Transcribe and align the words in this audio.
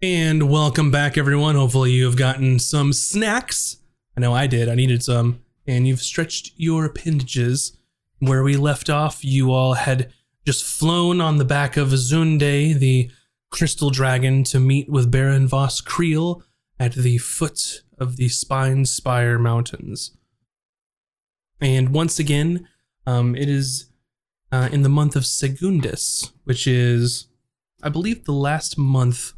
And 0.00 0.48
welcome 0.48 0.92
back, 0.92 1.18
everyone. 1.18 1.56
Hopefully, 1.56 1.90
you 1.90 2.04
have 2.04 2.14
gotten 2.14 2.60
some 2.60 2.92
snacks. 2.92 3.78
I 4.16 4.20
know 4.20 4.32
I 4.32 4.46
did. 4.46 4.68
I 4.68 4.76
needed 4.76 5.02
some. 5.02 5.42
And 5.66 5.88
you've 5.88 6.02
stretched 6.02 6.52
your 6.56 6.84
appendages. 6.84 7.76
Where 8.20 8.44
we 8.44 8.56
left 8.56 8.88
off, 8.88 9.24
you 9.24 9.50
all 9.50 9.74
had 9.74 10.12
just 10.46 10.64
flown 10.64 11.20
on 11.20 11.38
the 11.38 11.44
back 11.44 11.76
of 11.76 11.88
Zunde, 11.88 12.78
the 12.78 13.10
crystal 13.50 13.90
dragon, 13.90 14.44
to 14.44 14.60
meet 14.60 14.88
with 14.88 15.10
Baron 15.10 15.48
Voss 15.48 15.80
Creel 15.80 16.44
at 16.78 16.94
the 16.94 17.18
foot 17.18 17.82
of 17.98 18.18
the 18.18 18.28
Spine 18.28 18.84
Spire 18.84 19.36
Mountains. 19.36 20.16
And 21.60 21.88
once 21.88 22.20
again, 22.20 22.68
um, 23.04 23.34
it 23.34 23.48
is 23.48 23.90
uh, 24.52 24.68
in 24.70 24.82
the 24.82 24.88
month 24.88 25.16
of 25.16 25.26
Segundus, 25.26 26.32
which 26.44 26.68
is, 26.68 27.26
I 27.82 27.88
believe, 27.88 28.26
the 28.26 28.32
last 28.32 28.78
month 28.78 29.32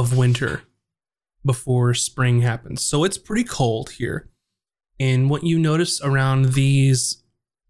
of 0.00 0.16
winter 0.16 0.62
before 1.44 1.94
spring 1.94 2.40
happens. 2.40 2.82
So 2.82 3.04
it's 3.04 3.18
pretty 3.18 3.44
cold 3.44 3.90
here. 3.90 4.28
And 4.98 5.30
what 5.30 5.44
you 5.44 5.58
notice 5.58 6.00
around 6.02 6.52
these 6.54 7.22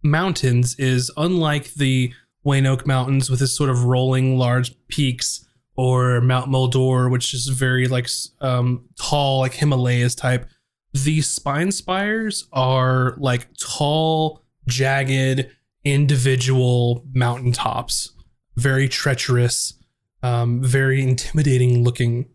mountains 0.02 0.74
is 0.77 1.11
unlike 1.16 1.74
the 1.74 2.12
Wayne 2.43 2.66
Oak 2.66 2.87
Mountains 2.87 3.29
with 3.29 3.43
its 3.43 3.52
sort 3.52 3.71
of 3.71 3.85
rolling 3.85 4.38
large 4.38 4.74
peaks 4.88 5.47
or 5.77 6.21
Mount 6.21 6.48
Moldor, 6.48 7.09
which 7.09 7.35
is 7.35 7.47
very 7.48 7.87
like 7.87 8.09
um, 8.41 8.88
tall, 8.99 9.41
like 9.41 9.55
Himalayas 9.55 10.15
type. 10.15 10.49
These 10.93 11.29
spine 11.29 11.71
spires 11.71 12.49
are 12.52 13.15
like 13.19 13.49
tall, 13.59 14.43
jagged, 14.66 15.51
individual 15.85 17.05
mountaintops, 17.12 18.12
very 18.57 18.88
treacherous, 18.88 19.74
um, 20.23 20.62
very 20.62 21.02
intimidating 21.02 21.83
looking 21.83 22.29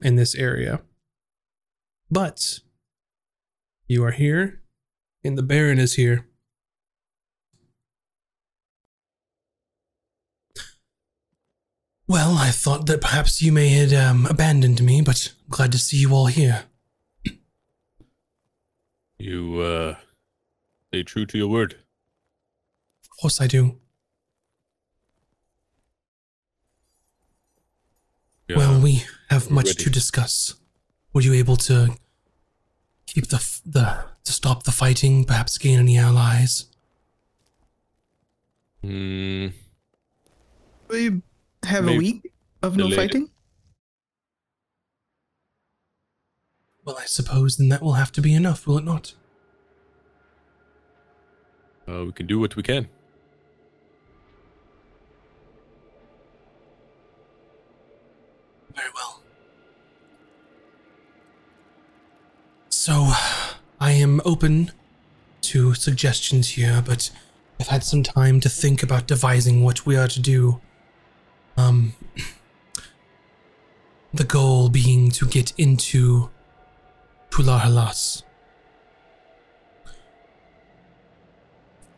in 0.00 0.16
this 0.16 0.34
area. 0.34 0.82
But 2.10 2.60
you 3.86 4.04
are 4.04 4.10
here, 4.10 4.60
and 5.22 5.38
the 5.38 5.42
Baron 5.42 5.78
is 5.78 5.94
here. 5.94 6.26
Well, 12.08 12.36
I 12.36 12.50
thought 12.50 12.86
that 12.86 13.00
perhaps 13.00 13.40
you 13.40 13.52
may 13.52 13.68
had 13.68 13.92
um, 13.92 14.26
abandoned 14.26 14.82
me, 14.82 15.00
but 15.00 15.32
glad 15.48 15.70
to 15.70 15.78
see 15.78 15.98
you 15.98 16.12
all 16.12 16.26
here. 16.26 16.64
You, 19.16 19.60
uh, 19.60 19.94
stay 20.88 21.04
true 21.04 21.24
to 21.26 21.38
your 21.38 21.46
word. 21.46 21.74
Of 23.04 23.10
course 23.20 23.40
I 23.40 23.46
do. 23.46 23.78
Yeah. 28.50 28.56
Well, 28.56 28.80
we 28.80 29.04
have 29.28 29.46
we're 29.46 29.54
much 29.54 29.66
ready. 29.66 29.84
to 29.84 29.90
discuss. 29.90 30.54
Were 31.12 31.20
you 31.20 31.34
able 31.34 31.54
to 31.70 31.94
keep 33.06 33.28
the 33.28 33.36
f- 33.36 33.60
the 33.64 34.04
to 34.24 34.32
stop 34.32 34.64
the 34.64 34.72
fighting? 34.72 35.24
Perhaps 35.24 35.56
gain 35.56 35.78
any 35.78 35.96
allies? 35.96 36.64
Hmm. 38.82 39.48
We 40.88 41.22
have 41.64 41.86
a 41.86 41.96
week 41.96 42.32
of 42.60 42.76
no 42.76 42.88
delayed. 42.88 42.96
fighting. 42.98 43.30
Well, 46.84 46.98
I 46.98 47.04
suppose 47.04 47.56
then 47.56 47.68
that 47.68 47.82
will 47.82 47.92
have 47.92 48.10
to 48.12 48.20
be 48.20 48.34
enough, 48.34 48.66
will 48.66 48.78
it 48.78 48.84
not? 48.84 49.14
Uh, 51.86 52.06
we 52.06 52.12
can 52.12 52.26
do 52.26 52.40
what 52.40 52.56
we 52.56 52.64
can. 52.64 52.88
Very 58.80 58.92
well. 58.94 59.20
So, 62.70 63.12
I 63.78 63.92
am 63.92 64.22
open 64.24 64.72
to 65.42 65.74
suggestions 65.74 66.50
here, 66.50 66.82
but 66.86 67.10
I've 67.58 67.68
had 67.68 67.84
some 67.84 68.02
time 68.02 68.40
to 68.40 68.48
think 68.48 68.82
about 68.82 69.06
devising 69.06 69.62
what 69.62 69.84
we 69.84 69.98
are 69.98 70.08
to 70.08 70.20
do. 70.20 70.62
Um, 71.58 71.92
the 74.14 74.24
goal 74.24 74.70
being 74.70 75.10
to 75.10 75.26
get 75.26 75.52
into 75.58 76.30
Tularhalas. 77.28 78.22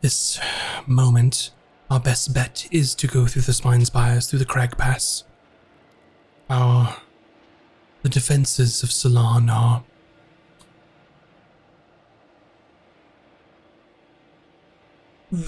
This 0.01 0.41
moment, 0.89 1.53
our 1.89 2.01
best 2.01 2.35
bet 2.35 2.67
is 2.73 2.97
to 2.97 3.07
go 3.07 3.27
through 3.27 3.43
the 3.43 3.53
Spine 3.53 3.85
Spires, 3.85 4.29
through 4.29 4.41
the 4.41 4.45
Crag 4.45 4.77
Pass. 4.77 5.23
Our 6.53 6.99
the 8.03 8.11
defenses 8.11 8.83
of 8.83 8.93
Ceylon 8.93 9.49
are 9.49 9.85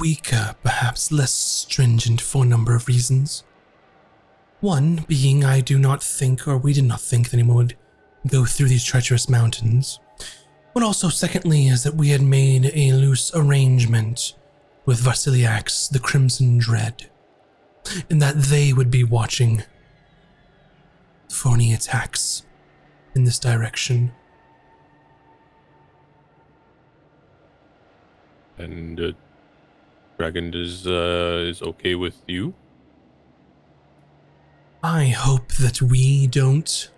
weaker, 0.00 0.56
perhaps 0.62 1.12
less 1.12 1.34
stringent 1.34 2.22
for 2.22 2.44
a 2.44 2.46
number 2.46 2.74
of 2.74 2.88
reasons. 2.88 3.44
One 4.60 5.04
being 5.06 5.44
I 5.44 5.60
do 5.60 5.78
not 5.78 6.02
think, 6.02 6.48
or 6.48 6.56
we 6.56 6.72
did 6.72 6.84
not 6.84 7.02
think 7.02 7.28
that 7.28 7.36
anyone 7.36 7.56
would 7.56 7.76
go 8.26 8.46
through 8.46 8.68
these 8.68 8.82
treacherous 8.82 9.28
mountains. 9.28 10.00
But 10.72 10.84
also, 10.84 11.10
secondly, 11.10 11.66
is 11.66 11.82
that 11.82 11.96
we 11.96 12.08
had 12.08 12.22
made 12.22 12.72
a 12.74 12.94
loose 12.94 13.30
arrangement 13.34 14.32
with 14.86 15.02
Varsiliax, 15.02 15.90
the 15.90 15.98
Crimson 15.98 16.56
Dread, 16.56 17.10
and 18.08 18.22
that 18.22 18.36
they 18.36 18.72
would 18.72 18.90
be 18.90 19.04
watching 19.04 19.64
for 21.30 21.54
any 21.54 21.72
attacks 21.72 22.44
in 23.14 23.24
this 23.24 23.38
direction. 23.38 24.12
And 28.58 29.00
uh, 29.00 29.12
Dragon 30.18 30.52
is 30.54 30.86
uh, 30.86 31.44
is 31.48 31.60
okay 31.62 31.94
with 31.94 32.22
you. 32.26 32.54
I 34.82 35.06
hope 35.06 35.54
that 35.54 35.80
we 35.80 36.26
don't 36.26 36.90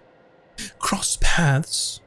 cross 0.79 1.19
paths 1.21 2.01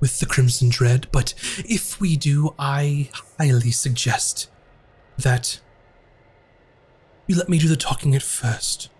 with 0.00 0.18
the 0.18 0.26
Crimson 0.26 0.70
Dread, 0.70 1.06
but 1.12 1.34
if 1.58 2.00
we 2.00 2.16
do, 2.16 2.54
I 2.58 3.10
highly 3.38 3.70
suggest 3.70 4.50
that 5.18 5.60
you 7.26 7.36
let 7.36 7.48
me 7.48 7.58
do 7.58 7.68
the 7.68 7.76
talking 7.76 8.14
at 8.14 8.22
first. 8.22 8.90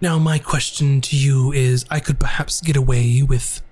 Now, 0.00 0.18
my 0.18 0.38
question 0.38 1.00
to 1.02 1.16
you 1.16 1.52
is 1.52 1.84
I 1.90 1.98
could 2.00 2.20
perhaps 2.20 2.60
get 2.60 2.76
away 2.76 3.22
with 3.22 3.62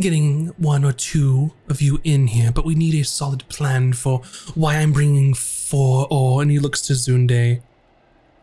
getting 0.00 0.48
one 0.58 0.84
or 0.84 0.92
two 0.92 1.52
of 1.68 1.80
you 1.80 2.00
in 2.04 2.26
here, 2.26 2.50
but 2.52 2.64
we 2.64 2.74
need 2.74 2.94
a 3.00 3.04
solid 3.04 3.48
plan 3.48 3.92
for 3.92 4.18
why 4.54 4.76
I'm 4.76 4.92
bringing 4.92 5.32
four, 5.32 6.06
or, 6.10 6.42
and 6.42 6.50
he 6.50 6.58
looks 6.58 6.82
to 6.82 6.92
Zunde, 6.94 7.62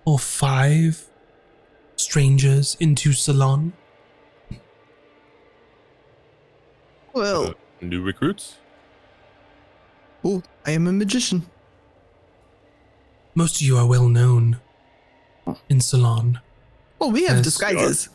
or 0.05 0.17
five 0.17 1.05
strangers 1.95 2.75
into 2.79 3.11
Salon. 3.13 3.73
Well, 7.13 7.49
Uh, 7.49 7.53
new 7.81 8.01
recruits. 8.01 8.55
oh, 10.23 10.41
I 10.65 10.71
am 10.71 10.87
a 10.87 10.91
magician. 10.93 11.45
Most 13.35 13.55
of 13.57 13.61
you 13.67 13.77
are 13.77 13.85
well 13.87 14.07
known 14.07 14.59
in 15.69 15.81
Salon. 15.81 16.39
Well, 16.99 17.11
we 17.11 17.23
have 17.25 17.37
Yes. 17.37 17.45
disguises. 17.45 18.09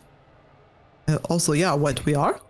Uh, 1.06 1.16
also, 1.28 1.52
yeah, 1.52 1.74
what 1.74 2.04
we 2.04 2.14
are? 2.14 2.40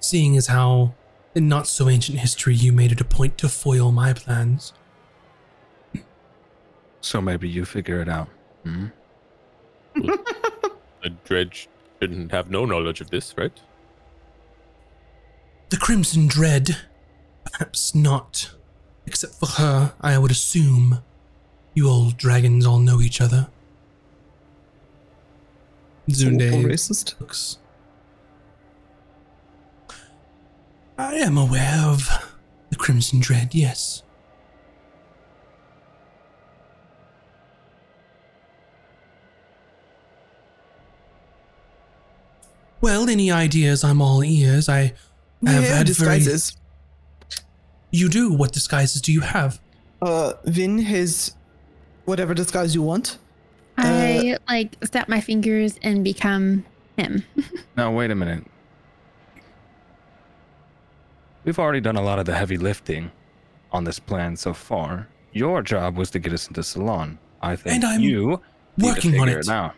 Seeing 0.00 0.36
as 0.36 0.46
how, 0.48 0.94
in 1.34 1.48
not 1.48 1.66
so 1.66 1.88
ancient 1.88 2.18
history, 2.20 2.54
you 2.54 2.72
made 2.72 2.92
it 2.92 3.00
a 3.00 3.04
point 3.04 3.36
to 3.38 3.48
foil 3.48 3.90
my 3.90 4.12
plans. 4.12 4.72
So 7.00 7.20
maybe 7.20 7.48
you 7.48 7.64
figure 7.64 8.00
it 8.00 8.08
out. 8.08 8.28
Hmm? 8.62 8.86
A 11.04 11.10
dredge 11.24 11.68
shouldn't 12.00 12.32
have 12.32 12.50
no 12.50 12.64
knowledge 12.64 13.00
of 13.02 13.10
this, 13.10 13.34
right? 13.36 13.52
The 15.68 15.76
Crimson 15.76 16.26
Dread, 16.28 16.78
perhaps 17.44 17.94
not. 17.94 18.53
Except 19.06 19.34
for 19.34 19.46
her, 19.46 19.94
I 20.00 20.18
would 20.18 20.30
assume. 20.30 21.00
You 21.74 21.88
old 21.88 22.16
dragons 22.16 22.64
all 22.64 22.78
know 22.78 23.00
each 23.00 23.20
other. 23.20 23.48
Zunde 26.08 26.64
racist. 26.64 27.18
looks. 27.20 27.58
I 30.96 31.14
am 31.14 31.36
aware 31.36 31.80
of 31.84 32.08
the 32.70 32.76
Crimson 32.76 33.18
Dread, 33.18 33.54
yes. 33.54 34.02
Well, 42.80 43.08
any 43.08 43.30
ideas? 43.30 43.82
I'm 43.82 44.00
all 44.02 44.22
ears. 44.22 44.68
I 44.68 44.92
have 45.44 45.54
have 45.54 45.64
had 45.64 45.70
very- 45.72 45.84
disguises. 45.84 46.56
You 47.94 48.08
do. 48.08 48.32
What 48.32 48.50
disguises 48.52 49.00
do 49.00 49.12
you 49.12 49.20
have? 49.20 49.60
Uh, 50.02 50.32
Vin 50.46 50.80
has 50.80 51.36
Whatever 52.06 52.34
disguise 52.34 52.74
you 52.74 52.82
want. 52.82 53.18
I 53.78 54.36
like 54.48 54.76
snap 54.84 55.08
my 55.08 55.20
fingers 55.20 55.78
and 55.82 56.02
become 56.04 56.64
him. 56.98 57.22
Now, 57.76 57.92
wait 57.92 58.10
a 58.10 58.14
minute. 58.14 58.44
We've 61.44 61.58
already 61.58 61.80
done 61.80 61.96
a 61.96 62.02
lot 62.02 62.18
of 62.18 62.26
the 62.26 62.34
heavy 62.34 62.56
lifting 62.56 63.10
on 63.72 63.84
this 63.84 63.98
plan 63.98 64.36
so 64.36 64.52
far. 64.54 65.08
Your 65.32 65.62
job 65.62 65.96
was 65.96 66.10
to 66.12 66.18
get 66.18 66.32
us 66.32 66.46
into 66.48 66.62
Salon. 66.62 67.18
I 67.42 67.56
think 67.56 67.76
And 67.76 67.84
I'm 67.84 68.00
you 68.00 68.40
need 68.76 68.86
to 68.86 68.94
working 68.94 69.20
on 69.20 69.26
figure 69.28 69.40
it. 69.40 69.48
out. 69.48 69.74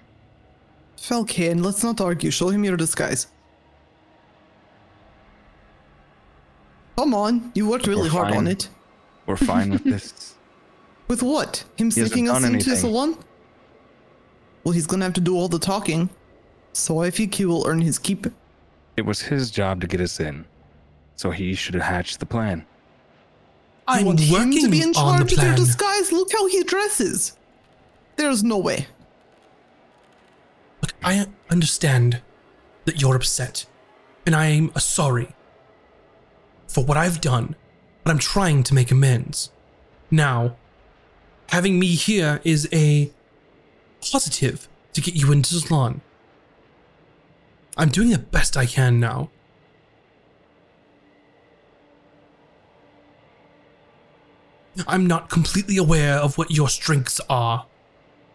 Valken, 0.99 1.65
let's 1.65 1.83
not 1.83 2.01
argue. 2.01 2.31
Show 2.31 2.49
him 2.49 2.65
your 2.65 2.77
disguise. 2.77 3.27
Come 6.97 7.15
on, 7.15 7.53
you 7.55 7.69
worked 7.69 7.87
really 7.87 8.05
We're 8.05 8.09
hard 8.09 8.35
on 8.35 8.47
it. 8.47 8.69
We're 9.27 9.37
fine 9.37 9.71
with 9.71 9.85
this. 9.85 10.35
With 11.09 11.23
what? 11.23 11.65
Him 11.77 11.87
He 11.87 12.01
sneaking 12.01 12.29
us 12.29 12.39
into 12.39 12.55
anything. 12.55 12.75
salon? 12.75 13.17
Well, 14.65 14.73
he's 14.73 14.89
gonna 14.89 15.05
have 15.05 15.15
to 15.15 15.21
do 15.21 15.37
all 15.37 15.47
the 15.47 15.61
talking. 15.61 16.11
So 16.73 16.99
I 17.01 17.11
think 17.11 17.35
he 17.37 17.45
will 17.45 17.65
earn 17.65 17.81
his 17.81 17.97
keep. 18.01 18.27
It 18.97 19.07
was 19.07 19.23
his 19.23 19.53
job 19.53 19.81
to 19.83 19.87
get 19.87 20.01
us 20.01 20.19
in, 20.19 20.47
so 21.15 21.31
he 21.31 21.55
should 21.55 21.75
have 21.75 21.85
hatched 21.85 22.19
the 22.19 22.27
plan. 22.27 22.67
I'm 23.87 24.05
want 24.05 24.19
him 24.19 24.51
to 24.51 24.69
be 24.69 24.83
in 24.83 24.93
charge 24.93 25.31
the 25.31 25.37
of 25.37 25.41
their 25.41 25.55
disguise? 25.55 26.11
Look 26.11 26.33
how 26.33 26.49
he 26.49 26.65
dresses. 26.65 27.37
There's 28.17 28.43
no 28.43 28.59
way. 28.59 28.89
Look, 30.83 30.93
I 31.05 31.27
understand 31.51 32.21
that 32.85 33.01
you're 33.01 33.15
upset, 33.15 33.67
and 34.27 34.35
I'm 34.35 34.73
sorry 34.75 35.36
for 36.77 36.85
what 36.85 36.99
I've 36.99 37.23
done, 37.23 37.57
but 38.05 38.11
I'm 38.11 38.19
trying 38.19 38.63
to 38.65 38.75
make 38.75 38.91
amends. 38.91 39.51
Now, 40.11 40.57
having 41.49 41.79
me 41.79 41.95
here 41.95 42.43
is 42.45 42.69
a 42.71 43.11
positive 44.13 44.69
to 44.93 45.01
get 45.01 45.15
you 45.15 45.33
into 45.33 45.55
salon. 45.55 46.03
I'm 47.79 47.89
doing 47.89 48.11
the 48.11 48.19
best 48.19 48.59
I 48.59 48.67
can 48.67 49.01
now. 49.01 49.31
I'm 54.87 55.07
not 55.07 55.31
completely 55.31 55.79
aware 55.79 56.17
of 56.17 56.37
what 56.37 56.51
your 56.51 56.69
strengths 56.69 57.23
are, 57.31 57.65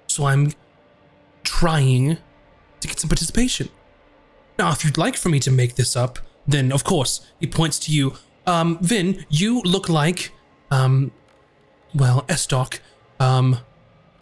so 0.07 0.25
I'm 0.25 0.53
trying 1.43 2.17
to 2.79 2.87
get 2.87 2.99
some 2.99 3.07
participation. 3.07 3.69
Now, 4.57 4.71
if 4.71 4.83
you'd 4.83 4.97
like 4.97 5.15
for 5.15 5.29
me 5.29 5.39
to 5.41 5.51
make 5.51 5.75
this 5.75 5.95
up, 5.95 6.17
then 6.47 6.71
of 6.71 6.83
course, 6.83 7.21
he 7.39 7.45
points 7.45 7.77
to 7.81 7.91
you. 7.91 8.15
Um, 8.47 8.79
Vin, 8.81 9.25
you 9.29 9.61
look 9.61 9.89
like, 9.89 10.31
um, 10.71 11.11
well, 11.93 12.23
Estoc. 12.23 12.79
Um, 13.19 13.59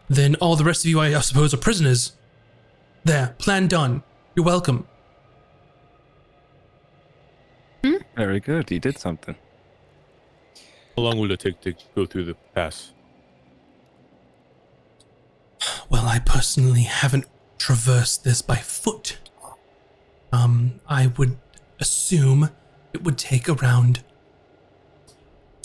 then 0.10 0.36
all 0.36 0.56
the 0.56 0.64
rest 0.64 0.84
of 0.84 0.90
you, 0.90 1.00
I 1.00 1.20
suppose, 1.22 1.54
are 1.54 1.58
prisoners. 1.58 2.14
There, 3.04 3.36
plan 3.38 3.68
done. 3.68 4.04
You're 4.36 4.46
welcome. 4.46 4.88
Very 8.16 8.40
good. 8.40 8.70
He 8.70 8.80
did 8.80 8.98
something. 8.98 9.36
How 10.98 11.04
long 11.04 11.20
will 11.20 11.32
it 11.32 11.40
take 11.40 11.62
to 11.62 11.74
go 11.96 12.06
through 12.06 12.26
the 12.26 12.36
pass? 12.54 12.92
Well, 15.90 16.06
I 16.06 16.20
personally 16.20 16.84
haven't 16.84 17.26
traversed 17.58 18.24
this 18.24 18.42
by 18.42 18.58
foot. 18.58 19.18
Um, 20.34 20.82
I 20.88 21.08
would 21.08 21.38
assume 21.80 22.50
it 22.94 23.04
would 23.04 23.18
take 23.18 23.48
around 23.48 24.04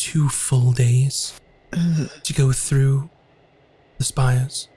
two 0.05 0.29
full 0.29 0.71
days 0.73 1.41
to 2.23 2.33
go 2.35 2.53
through 2.53 3.09
the 3.97 4.05
spires. 4.05 4.69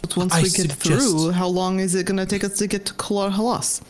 But 0.00 0.16
once 0.16 0.32
I 0.32 0.42
we 0.42 0.50
get 0.50 0.70
through, 0.70 1.32
how 1.32 1.48
long 1.48 1.80
is 1.80 1.96
it 1.96 2.06
gonna 2.06 2.24
take 2.24 2.44
us 2.44 2.58
to 2.58 2.68
get 2.68 2.86
to 2.86 2.94
Kalar 2.94 3.32
Halas? 3.32 3.82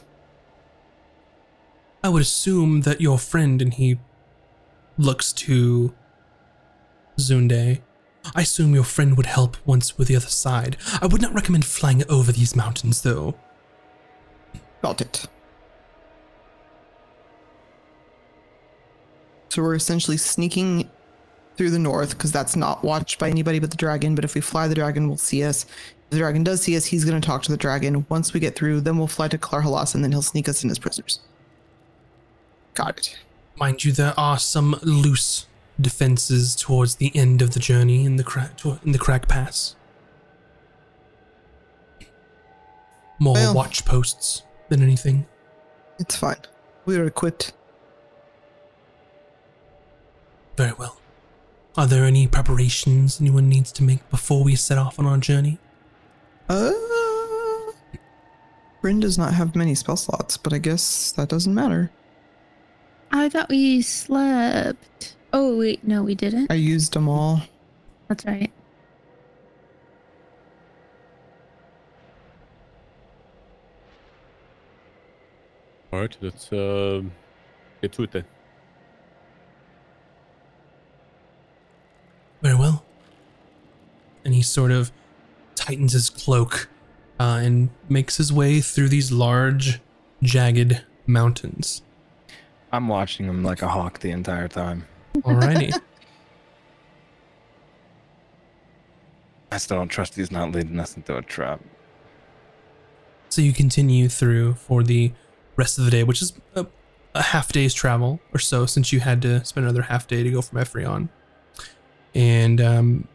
I 2.02 2.08
would 2.08 2.23
assume 2.23 2.82
that 2.82 3.02
your 3.02 3.19
friend 3.19 3.61
and 3.61 3.75
he 3.75 3.99
looks 4.96 5.31
to 5.44 5.93
Zunde. 7.19 7.81
I 8.34 8.41
assume 8.41 8.75
your 8.75 8.84
friend 8.84 9.14
would 9.19 9.26
help 9.26 9.58
once 9.67 9.99
with 9.99 10.08
the 10.08 10.17
other 10.17 10.26
side. 10.46 10.79
I 11.02 11.06
would 11.06 11.20
not 11.20 11.34
recommend 11.34 11.67
flying 11.67 12.02
over 12.08 12.32
these 12.32 12.56
mountains, 12.56 13.02
though. 13.02 13.34
Got 14.81 15.02
it. 15.02 15.26
So 19.48 19.62
we're 19.62 19.74
essentially 19.74 20.16
sneaking 20.16 20.90
through 21.56 21.70
the 21.70 21.78
north 21.78 22.10
because 22.10 22.30
that's 22.30 22.54
not 22.54 22.84
watched 22.84 23.18
by 23.18 23.28
anybody 23.28 23.58
but 23.58 23.70
the 23.70 23.76
dragon. 23.76 24.14
But 24.14 24.24
if 24.24 24.34
we 24.34 24.40
fly, 24.40 24.68
the 24.68 24.74
dragon 24.74 25.08
will 25.08 25.16
see 25.16 25.42
us. 25.42 25.64
If 25.64 26.10
the 26.10 26.18
dragon 26.18 26.44
does 26.44 26.62
see 26.62 26.76
us, 26.76 26.86
he's 26.86 27.04
going 27.04 27.20
to 27.20 27.26
talk 27.26 27.42
to 27.44 27.50
the 27.50 27.56
dragon. 27.58 28.06
Once 28.08 28.32
we 28.32 28.40
get 28.40 28.54
through, 28.54 28.80
then 28.82 28.96
we'll 28.98 29.06
fly 29.08 29.28
to 29.28 29.38
Klarhalas 29.38 29.94
and 29.94 30.04
then 30.04 30.12
he'll 30.12 30.22
sneak 30.22 30.48
us 30.48 30.62
in 30.62 30.70
as 30.70 30.78
prisoners. 30.78 31.20
Got 32.74 32.98
it. 32.98 33.18
Mind 33.56 33.84
you, 33.84 33.92
there 33.92 34.14
are 34.16 34.38
some 34.38 34.78
loose 34.82 35.46
defenses 35.80 36.54
towards 36.54 36.96
the 36.96 37.14
end 37.16 37.42
of 37.42 37.52
the 37.54 37.60
journey 37.60 38.04
in 38.04 38.16
the 38.16 38.24
crack 38.24 38.64
in 38.84 38.92
the 38.92 38.98
Crag 38.98 39.26
Pass. 39.28 39.74
More 43.18 43.34
Well- 43.34 43.54
watch 43.54 43.84
posts 43.84 44.42
than 44.68 44.82
anything. 44.82 45.26
It's 45.98 46.14
fine. 46.14 46.36
We 46.84 46.96
are 46.96 47.04
equipped. 47.04 47.52
Very 50.58 50.72
well. 50.72 50.99
Are 51.76 51.87
there 51.87 52.05
any 52.05 52.26
preparations 52.26 53.20
anyone 53.20 53.49
needs 53.49 53.70
to 53.70 53.84
make 53.84 54.10
before 54.10 54.43
we 54.43 54.56
set 54.56 54.76
off 54.76 54.99
on 54.99 55.06
our 55.06 55.16
journey? 55.16 55.60
Uh, 56.49 56.72
Bryn 58.82 58.99
does 58.99 59.16
not 59.16 59.34
have 59.34 59.55
many 59.55 59.76
spell 59.76 59.96
slots, 59.96 60.37
but 60.37 60.52
I 60.52 60.58
guess 60.58 61.12
that 61.12 61.28
doesn't 61.28 61.55
matter. 61.55 61.93
I 63.12 63.28
thought 63.28 63.49
we 63.49 63.82
slept. 63.82 65.14
Oh 65.32 65.56
wait, 65.56 65.87
no, 65.87 66.02
we 66.02 66.16
didn't. 66.16 66.50
I 66.50 66.55
used 66.55 66.93
them 66.93 67.08
all. 67.08 67.43
That's 68.08 68.25
right. 68.26 68.50
All 75.93 76.00
right, 76.00 76.16
let's 76.20 76.52
uh, 76.52 77.02
get 77.81 77.93
to 77.93 78.02
it 78.02 78.10
then. 78.10 78.25
Very 82.43 82.55
well. 82.55 82.85
And 84.25 84.35
he 84.35 84.43
sort 84.43 84.70
of 84.70 84.93
tightens 85.55 85.93
his 85.93 86.11
cloak 86.11 86.69
uh, 87.19 87.41
and 87.43 87.70
makes 87.89 88.17
his 88.17 88.32
way 88.32 88.60
through 88.60 88.89
these 88.89 89.10
large, 89.10 89.81
jagged 90.22 90.84
mountains. 91.06 91.82
I'm 92.70 92.89
watching 92.89 93.27
him 93.27 93.43
like 93.43 93.62
a 93.62 93.69
hawk 93.69 94.01
the 94.01 94.10
entire 94.10 94.48
time. 94.48 94.86
Alrighty. 95.17 95.72
I 99.51 99.56
still 99.56 99.79
don't 99.79 99.89
trust 99.89 100.15
he's 100.15 100.31
not 100.31 100.53
leading 100.53 100.79
us 100.79 100.94
into 100.96 101.17
a 101.17 101.22
trap. 101.22 101.60
so 103.31 103.41
you 103.41 103.53
continue 103.55 104.08
through 104.08 104.55
for 104.55 104.82
the 104.82 105.12
rest 105.56 105.79
of 105.79 105.84
the 105.86 105.91
day, 105.91 106.05
which 106.05 106.20
is 106.20 106.34
a, 106.55 106.67
a 107.15 107.22
half 107.22 107.51
day's 107.51 107.72
travel 107.72 108.20
or 108.34 108.39
so, 108.39 108.67
since 108.67 108.93
you 108.93 109.01
had 109.01 109.22
to 109.22 109.43
spend 109.44 109.65
another 109.65 109.82
half 109.82 110.06
day 110.06 110.22
to 110.22 110.31
go 110.31 110.43
from 110.43 110.58
Ephrion. 110.58 111.08
And 112.15 112.60
um, 112.60 113.08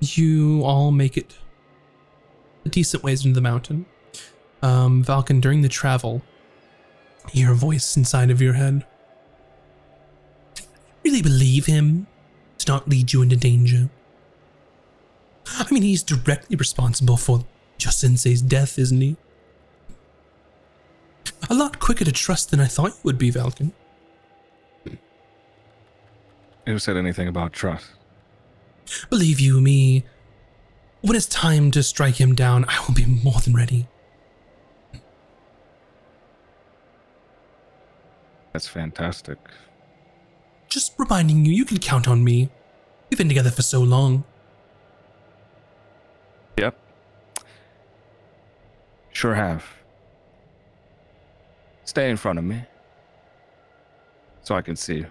you 0.00 0.62
all 0.64 0.90
make 0.90 1.16
it 1.16 1.36
a 2.64 2.68
decent 2.68 3.02
ways 3.02 3.24
into 3.24 3.34
the 3.34 3.40
mountain. 3.40 3.86
Um, 4.62 5.04
Valken, 5.04 5.40
during 5.40 5.62
the 5.62 5.68
travel, 5.68 6.22
hear 7.30 7.52
a 7.52 7.54
voice 7.54 7.96
inside 7.96 8.30
of 8.30 8.40
your 8.40 8.54
head. 8.54 8.86
Really 11.04 11.22
believe 11.22 11.66
him 11.66 12.06
to 12.58 12.72
not 12.72 12.88
lead 12.88 13.12
you 13.12 13.22
into 13.22 13.36
danger. 13.36 13.90
I 15.46 15.66
mean, 15.72 15.82
he's 15.82 16.02
directly 16.02 16.56
responsible 16.56 17.16
for 17.16 17.44
your 17.80 17.90
sensei's 17.90 18.40
death, 18.40 18.78
isn't 18.78 19.00
he? 19.00 19.16
A 21.50 21.54
lot 21.54 21.80
quicker 21.80 22.04
to 22.04 22.12
trust 22.12 22.50
than 22.50 22.60
I 22.60 22.66
thought 22.66 22.90
you 22.90 23.00
would 23.02 23.18
be, 23.18 23.32
Valken. 23.32 23.72
Who 26.66 26.78
said 26.78 26.96
anything 26.96 27.28
about 27.28 27.52
trust? 27.52 27.90
Believe 29.10 29.40
you 29.40 29.60
me, 29.60 30.04
when 31.00 31.16
it's 31.16 31.26
time 31.26 31.70
to 31.72 31.82
strike 31.82 32.20
him 32.20 32.34
down, 32.34 32.64
I 32.68 32.78
will 32.86 32.94
be 32.94 33.04
more 33.06 33.40
than 33.40 33.54
ready. 33.54 33.88
That's 38.52 38.68
fantastic. 38.68 39.38
Just 40.68 40.94
reminding 40.98 41.44
you, 41.44 41.52
you 41.52 41.64
can 41.64 41.78
count 41.78 42.06
on 42.06 42.22
me. 42.22 42.50
We've 43.10 43.18
been 43.18 43.28
together 43.28 43.50
for 43.50 43.62
so 43.62 43.80
long. 43.80 44.24
Yep. 46.58 46.78
Sure 49.12 49.34
have. 49.34 49.64
Stay 51.84 52.10
in 52.10 52.16
front 52.16 52.38
of 52.38 52.44
me. 52.44 52.62
So 54.42 54.54
I 54.54 54.62
can 54.62 54.76
see 54.76 54.98
you. 54.98 55.06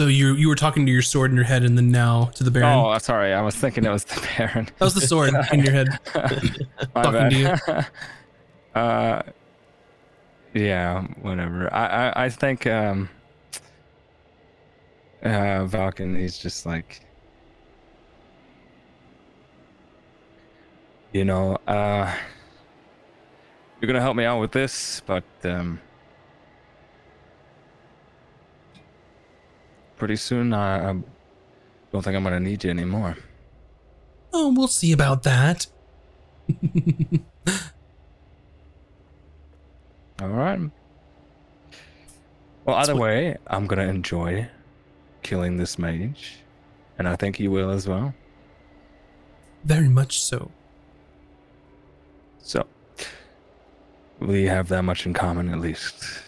So 0.00 0.06
you 0.06 0.32
you 0.32 0.48
were 0.48 0.54
talking 0.54 0.86
to 0.86 0.92
your 0.92 1.02
sword 1.02 1.30
in 1.30 1.36
your 1.36 1.44
head, 1.44 1.62
and 1.62 1.76
then 1.76 1.90
now 1.90 2.30
to 2.36 2.42
the 2.42 2.50
Baron. 2.50 2.78
Oh, 2.78 2.96
sorry. 2.96 3.34
I 3.34 3.42
was 3.42 3.54
thinking 3.54 3.84
it 3.84 3.90
was 3.90 4.04
the 4.04 4.26
Baron. 4.34 4.64
that 4.64 4.80
was 4.80 4.94
the 4.94 5.02
sword 5.02 5.34
in 5.52 5.60
your 5.60 5.72
head. 5.72 5.88
Talking 6.94 7.28
to 7.28 7.60
bad. 7.66 7.86
uh, 8.74 9.22
yeah, 10.54 11.02
whatever. 11.20 11.70
I, 11.70 11.86
I, 11.86 12.24
I 12.24 12.28
think 12.30 12.66
um, 12.66 13.10
uh, 15.22 15.68
Valken. 15.68 16.18
He's 16.18 16.38
just 16.38 16.64
like, 16.64 17.02
you 21.12 21.26
know, 21.26 21.58
uh, 21.68 22.10
you're 23.78 23.86
gonna 23.86 24.00
help 24.00 24.16
me 24.16 24.24
out 24.24 24.40
with 24.40 24.52
this, 24.52 25.02
but 25.04 25.24
um, 25.44 25.78
pretty 30.00 30.16
soon 30.16 30.52
I, 30.54 30.90
I 30.90 30.94
don't 31.92 32.02
think 32.02 32.16
I'm 32.16 32.24
gonna 32.24 32.40
need 32.40 32.64
you 32.64 32.70
anymore. 32.70 33.18
Oh, 34.32 34.52
we'll 34.56 34.66
see 34.66 34.92
about 34.92 35.22
that. 35.24 35.66
All 40.20 40.28
right. 40.28 40.58
Well, 42.64 42.76
either 42.76 42.96
way, 42.96 43.36
I'm 43.46 43.66
gonna 43.66 43.88
enjoy 43.88 44.48
killing 45.22 45.58
this 45.58 45.78
mage, 45.78 46.38
and 46.98 47.06
I 47.06 47.14
think 47.16 47.38
you 47.38 47.50
will 47.50 47.70
as 47.70 47.86
well. 47.86 48.14
Very 49.64 49.88
much 49.88 50.22
so. 50.22 50.50
So, 52.38 52.66
we 54.18 54.44
have 54.44 54.68
that 54.68 54.82
much 54.82 55.04
in 55.04 55.12
common, 55.12 55.50
at 55.50 55.60
least. 55.60 56.22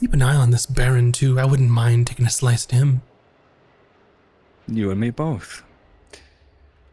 Keep 0.00 0.14
an 0.14 0.22
eye 0.22 0.34
on 0.34 0.50
this 0.50 0.64
Baron 0.64 1.12
too. 1.12 1.38
I 1.38 1.44
wouldn't 1.44 1.68
mind 1.68 2.06
taking 2.06 2.24
a 2.24 2.30
slice 2.30 2.64
at 2.64 2.72
him. 2.72 3.02
You 4.66 4.90
and 4.90 4.98
me 4.98 5.10
both. 5.10 5.62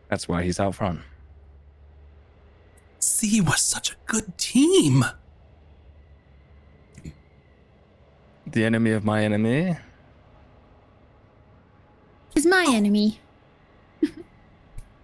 That's 0.10 0.28
why 0.28 0.44
he's 0.44 0.60
out 0.60 0.76
front. 0.76 1.00
See, 3.00 3.40
we're 3.40 3.56
such 3.56 3.92
a 3.92 3.96
good 4.08 4.38
team. 4.38 5.06
The 8.46 8.66
enemy 8.66 8.92
of 8.92 9.06
my 9.06 9.24
enemy. 9.24 9.78
He's 12.34 12.46
my 12.46 12.66
enemy. 12.70 13.20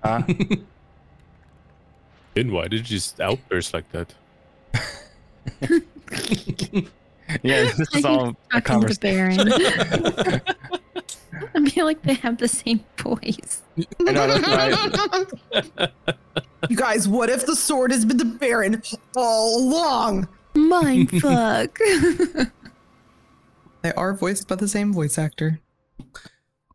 Ah, 0.06 0.26
And 2.36 2.52
why 2.52 2.68
did 2.68 2.90
you 2.90 2.98
just 2.98 3.22
outburst 3.22 3.74
like 3.74 3.86
that? 3.94 4.14
yeah, 7.44 7.63
this 7.63 7.96
is 7.96 8.06
all 8.06 8.36
a 8.54 8.62
conversation. 8.62 9.52
I 11.56 11.70
feel 11.70 11.86
like 11.86 12.02
they 12.04 12.13
have 12.16 12.38
the 12.38 12.48
same 12.48 12.84
voice. 12.98 13.62
I 14.08 14.12
know, 14.12 14.28
that's 14.28 15.72
right. 15.82 15.92
You 16.70 16.78
guys, 16.78 17.08
what 17.08 17.30
if 17.30 17.46
the 17.46 17.56
sword 17.56 17.92
has 17.92 18.06
been 18.06 18.18
the 18.18 18.25
Baron 18.25 18.82
all 19.16 19.60
along? 19.60 20.28
Mind 20.56 21.10
fuck. 21.22 21.78
They 23.82 23.92
are 23.94 24.13
voiced 24.13 24.48
by 24.48 24.56
the 24.56 24.68
same 24.68 24.94
voice 24.94 25.18
actor. 25.18 25.60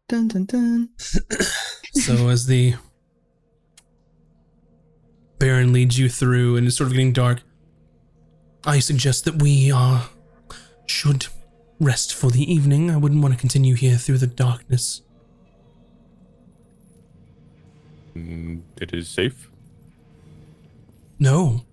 Dun 0.09 0.29
dun 0.29 0.45
dun. 0.45 0.89
so 1.95 2.29
as 2.29 2.47
the 2.47 2.75
Baron 5.39 5.73
leads 5.73 5.99
you 5.99 6.09
through 6.09 6.57
and 6.57 6.67
it's 6.67 6.77
sort 6.77 6.89
of 6.89 6.93
getting 6.93 7.13
dark, 7.13 7.43
I 8.65 8.81
suggest 8.81 9.25
that 9.25 9.41
we 9.41 9.73
uh, 9.73 10.03
should 10.91 11.27
rest 11.81 12.15
for 12.15 12.31
the 12.31 12.53
evening. 12.53 12.91
I 12.91 12.97
wouldn't 12.97 13.23
want 13.23 13.35
to 13.35 13.41
continue 13.41 13.75
here 13.75 13.97
through 13.97 14.19
the 14.19 14.27
darkness. 14.27 15.03
Mm, 18.17 18.63
it 18.81 18.93
is 18.93 19.09
safe. 19.09 19.49
No. 21.19 21.65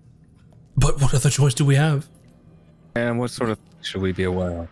But 0.76 1.00
what 1.00 1.14
other 1.14 1.30
choice 1.30 1.54
do 1.54 1.64
we 1.64 1.74
have? 1.74 2.06
And 2.94 3.18
what 3.18 3.30
sort 3.30 3.50
of 3.50 3.58
should 3.82 4.02
we 4.02 4.12
be 4.12 4.24
aware 4.24 4.62
of? 4.62 4.68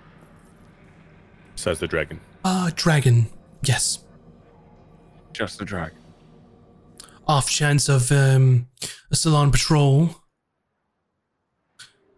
Says 1.57 1.79
the 1.79 1.87
dragon. 1.87 2.21
Uh, 2.45 2.71
dragon. 2.75 3.27
Yes. 3.63 4.01
Just 5.33 5.59
the 5.59 5.65
dragon. 5.65 5.99
Off 7.27 7.49
chance 7.49 7.89
of 7.89 8.13
um, 8.13 8.69
a 9.11 9.17
salon 9.17 9.51
patrol. 9.51 10.11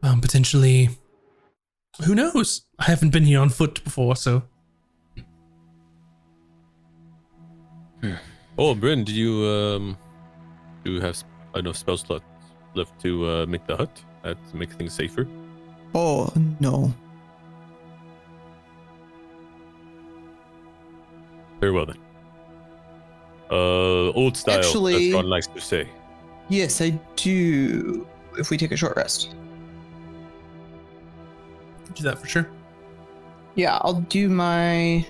Um, 0.03 0.21
potentially. 0.21 0.91
Who 2.05 2.15
knows? 2.15 2.63
I 2.79 2.85
haven't 2.85 3.11
been 3.11 3.25
here 3.25 3.41
on 3.41 3.49
foot 3.49 3.83
before, 3.83 4.17
so. 4.17 4.43
Oh, 8.59 8.75
Bryn, 8.75 9.05
do 9.05 9.13
you 9.13 9.45
um, 9.47 9.99
do 10.85 10.93
you 10.93 11.01
have 11.01 11.23
enough 11.55 11.77
spell 11.77 11.97
slots 11.97 12.25
left 12.75 12.99
to 13.03 13.29
uh, 13.29 13.47
make 13.47 13.67
the 13.67 13.77
hut? 13.77 14.03
Uh, 14.25 14.35
to 14.51 14.57
make 14.57 14.71
things 14.73 14.93
safer. 14.93 15.27
Oh 15.95 16.33
no. 16.61 16.93
Very 21.61 21.73
well 21.73 21.87
then. 21.87 21.99
Uh, 23.51 24.11
old 24.13 24.37
style. 24.37 24.59
Actually- 24.59 25.09
as 25.09 25.15
Ron 25.15 25.27
likes 25.29 25.47
to 25.49 25.61
say. 25.61 25.89
Yes, 26.49 26.81
I 26.81 26.91
do. 27.17 28.07
If 28.39 28.51
we 28.51 28.57
take 28.59 28.71
a 28.73 28.77
short 28.77 28.97
rest. 28.97 29.35
Do 31.97 32.03
that 32.05 32.19
for 32.19 32.29
sure. 32.29 32.49
Yeah, 33.55 33.79
I'll 33.81 34.01
do 34.03 34.29
my. 34.29 35.05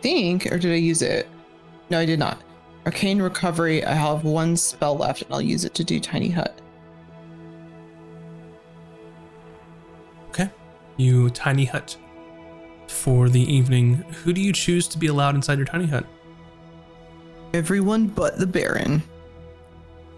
Think, 0.00 0.46
or 0.46 0.58
did 0.58 0.72
I 0.72 0.76
use 0.76 1.02
it? 1.02 1.28
No, 1.90 1.98
I 1.98 2.06
did 2.06 2.18
not. 2.18 2.42
Arcane 2.86 3.20
recovery. 3.20 3.84
I 3.84 3.92
have 3.92 4.24
one 4.24 4.56
spell 4.56 4.96
left, 4.96 5.22
and 5.22 5.32
I'll 5.32 5.42
use 5.42 5.64
it 5.64 5.74
to 5.74 5.84
do 5.84 6.00
tiny 6.00 6.30
hut. 6.30 6.58
Okay. 10.30 10.50
You 10.96 11.28
tiny 11.30 11.66
hut 11.66 11.96
for 12.86 13.28
the 13.28 13.40
evening. 13.40 13.96
Who 14.24 14.32
do 14.32 14.40
you 14.40 14.52
choose 14.54 14.88
to 14.88 14.98
be 14.98 15.08
allowed 15.08 15.34
inside 15.34 15.58
your 15.58 15.66
tiny 15.66 15.86
hut? 15.86 16.06
Everyone 17.52 18.06
but 18.06 18.38
the 18.38 18.46
Baron. 18.46 19.02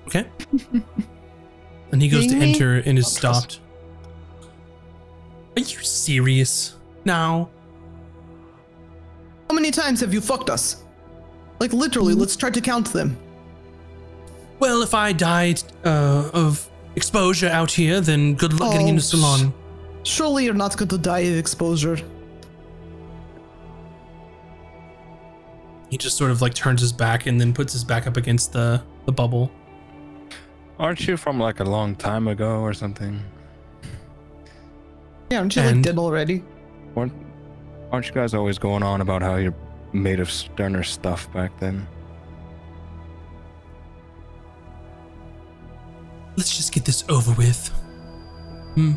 Okay. 0.06 0.26
and 1.92 2.02
he 2.02 2.08
goes 2.08 2.26
to 2.28 2.36
enter 2.36 2.76
and 2.76 2.98
is 2.98 3.06
Don't 3.06 3.20
trust- 3.20 3.50
stopped. 3.52 3.60
Are 5.56 5.60
you 5.60 5.78
serious? 5.82 6.76
Now? 7.04 7.50
How 9.48 9.54
many 9.54 9.70
times 9.70 10.00
have 10.00 10.14
you 10.14 10.20
fucked 10.20 10.48
us? 10.50 10.84
Like 11.58 11.72
literally, 11.72 12.14
let's 12.14 12.36
try 12.36 12.50
to 12.50 12.60
count 12.60 12.92
them. 12.92 13.16
Well, 14.58 14.82
if 14.82 14.94
I 14.94 15.12
died 15.12 15.62
uh, 15.84 16.30
of 16.32 16.68
exposure 16.96 17.48
out 17.48 17.70
here, 17.70 18.00
then 18.00 18.34
good 18.34 18.52
luck 18.60 18.72
getting 18.72 18.86
Oh, 18.86 18.90
into 18.90 19.02
salon. 19.02 19.52
Surely 20.02 20.44
you're 20.44 20.54
not 20.54 20.76
going 20.76 20.88
to 20.88 20.98
die 20.98 21.20
of 21.20 21.36
exposure. 21.36 21.98
He 25.90 25.96
just 25.98 26.16
sort 26.16 26.30
of 26.30 26.40
like 26.40 26.54
turns 26.54 26.80
his 26.80 26.92
back 26.92 27.26
and 27.26 27.40
then 27.40 27.52
puts 27.52 27.72
his 27.72 27.82
back 27.84 28.06
up 28.06 28.16
against 28.16 28.52
the, 28.52 28.80
the 29.06 29.12
bubble. 29.12 29.50
Aren't 30.78 31.06
you 31.06 31.16
from 31.16 31.38
like 31.40 31.60
a 31.60 31.64
long 31.64 31.96
time 31.96 32.28
ago 32.28 32.60
or 32.60 32.72
something? 32.72 33.20
Yeah, 35.30 35.38
aren't 35.38 35.54
you 35.54 35.62
like 35.62 35.70
And- 35.72 35.84
dead 35.84 35.98
already? 35.98 36.42
Aren't, 36.96 37.12
aren't 37.92 38.06
you 38.08 38.12
guys 38.12 38.34
always 38.34 38.58
going 38.58 38.82
on 38.82 39.00
about 39.00 39.22
how 39.22 39.36
you're 39.36 39.54
made 39.92 40.18
of 40.18 40.30
sterner 40.30 40.82
stuff 40.82 41.32
back 41.32 41.56
then? 41.60 41.86
Let's 46.36 46.56
just 46.56 46.72
get 46.72 46.84
this 46.84 47.04
over 47.08 47.32
with. 47.34 47.68
Hmm. 48.74 48.92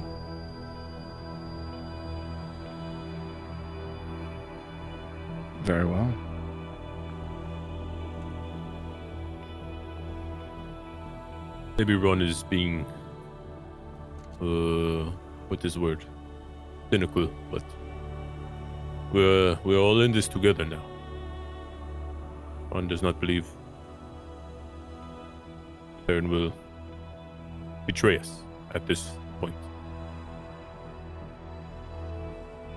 Very 5.64 5.86
well. 5.86 6.12
Maybe 11.78 11.96
Ron 11.96 12.22
is 12.22 12.44
being, 12.44 12.86
uh, 14.42 15.10
what 15.48 15.64
is 15.66 15.74
the 15.74 15.80
word? 15.80 16.06
Cynical, 16.94 17.28
but 17.50 17.64
we're 19.12 19.58
we're 19.64 19.80
all 19.80 20.02
in 20.02 20.12
this 20.12 20.28
together 20.28 20.64
now. 20.64 20.84
One 22.70 22.88
does 22.88 23.02
not 23.02 23.20
believe 23.20 23.48
Baron 26.06 26.30
will 26.30 26.54
betray 27.88 28.20
us 28.20 28.30
at 28.76 28.86
this 28.86 29.10
point. 29.40 29.56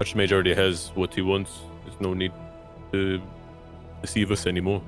Archmage 0.01 0.33
already 0.33 0.55
has 0.55 0.93
what 0.95 1.13
he 1.13 1.21
wants. 1.21 1.61
There's 1.85 2.01
no 2.01 2.15
need 2.15 2.33
to 2.93 3.21
deceive 4.01 4.31
us 4.31 4.47
anymore. 4.47 4.81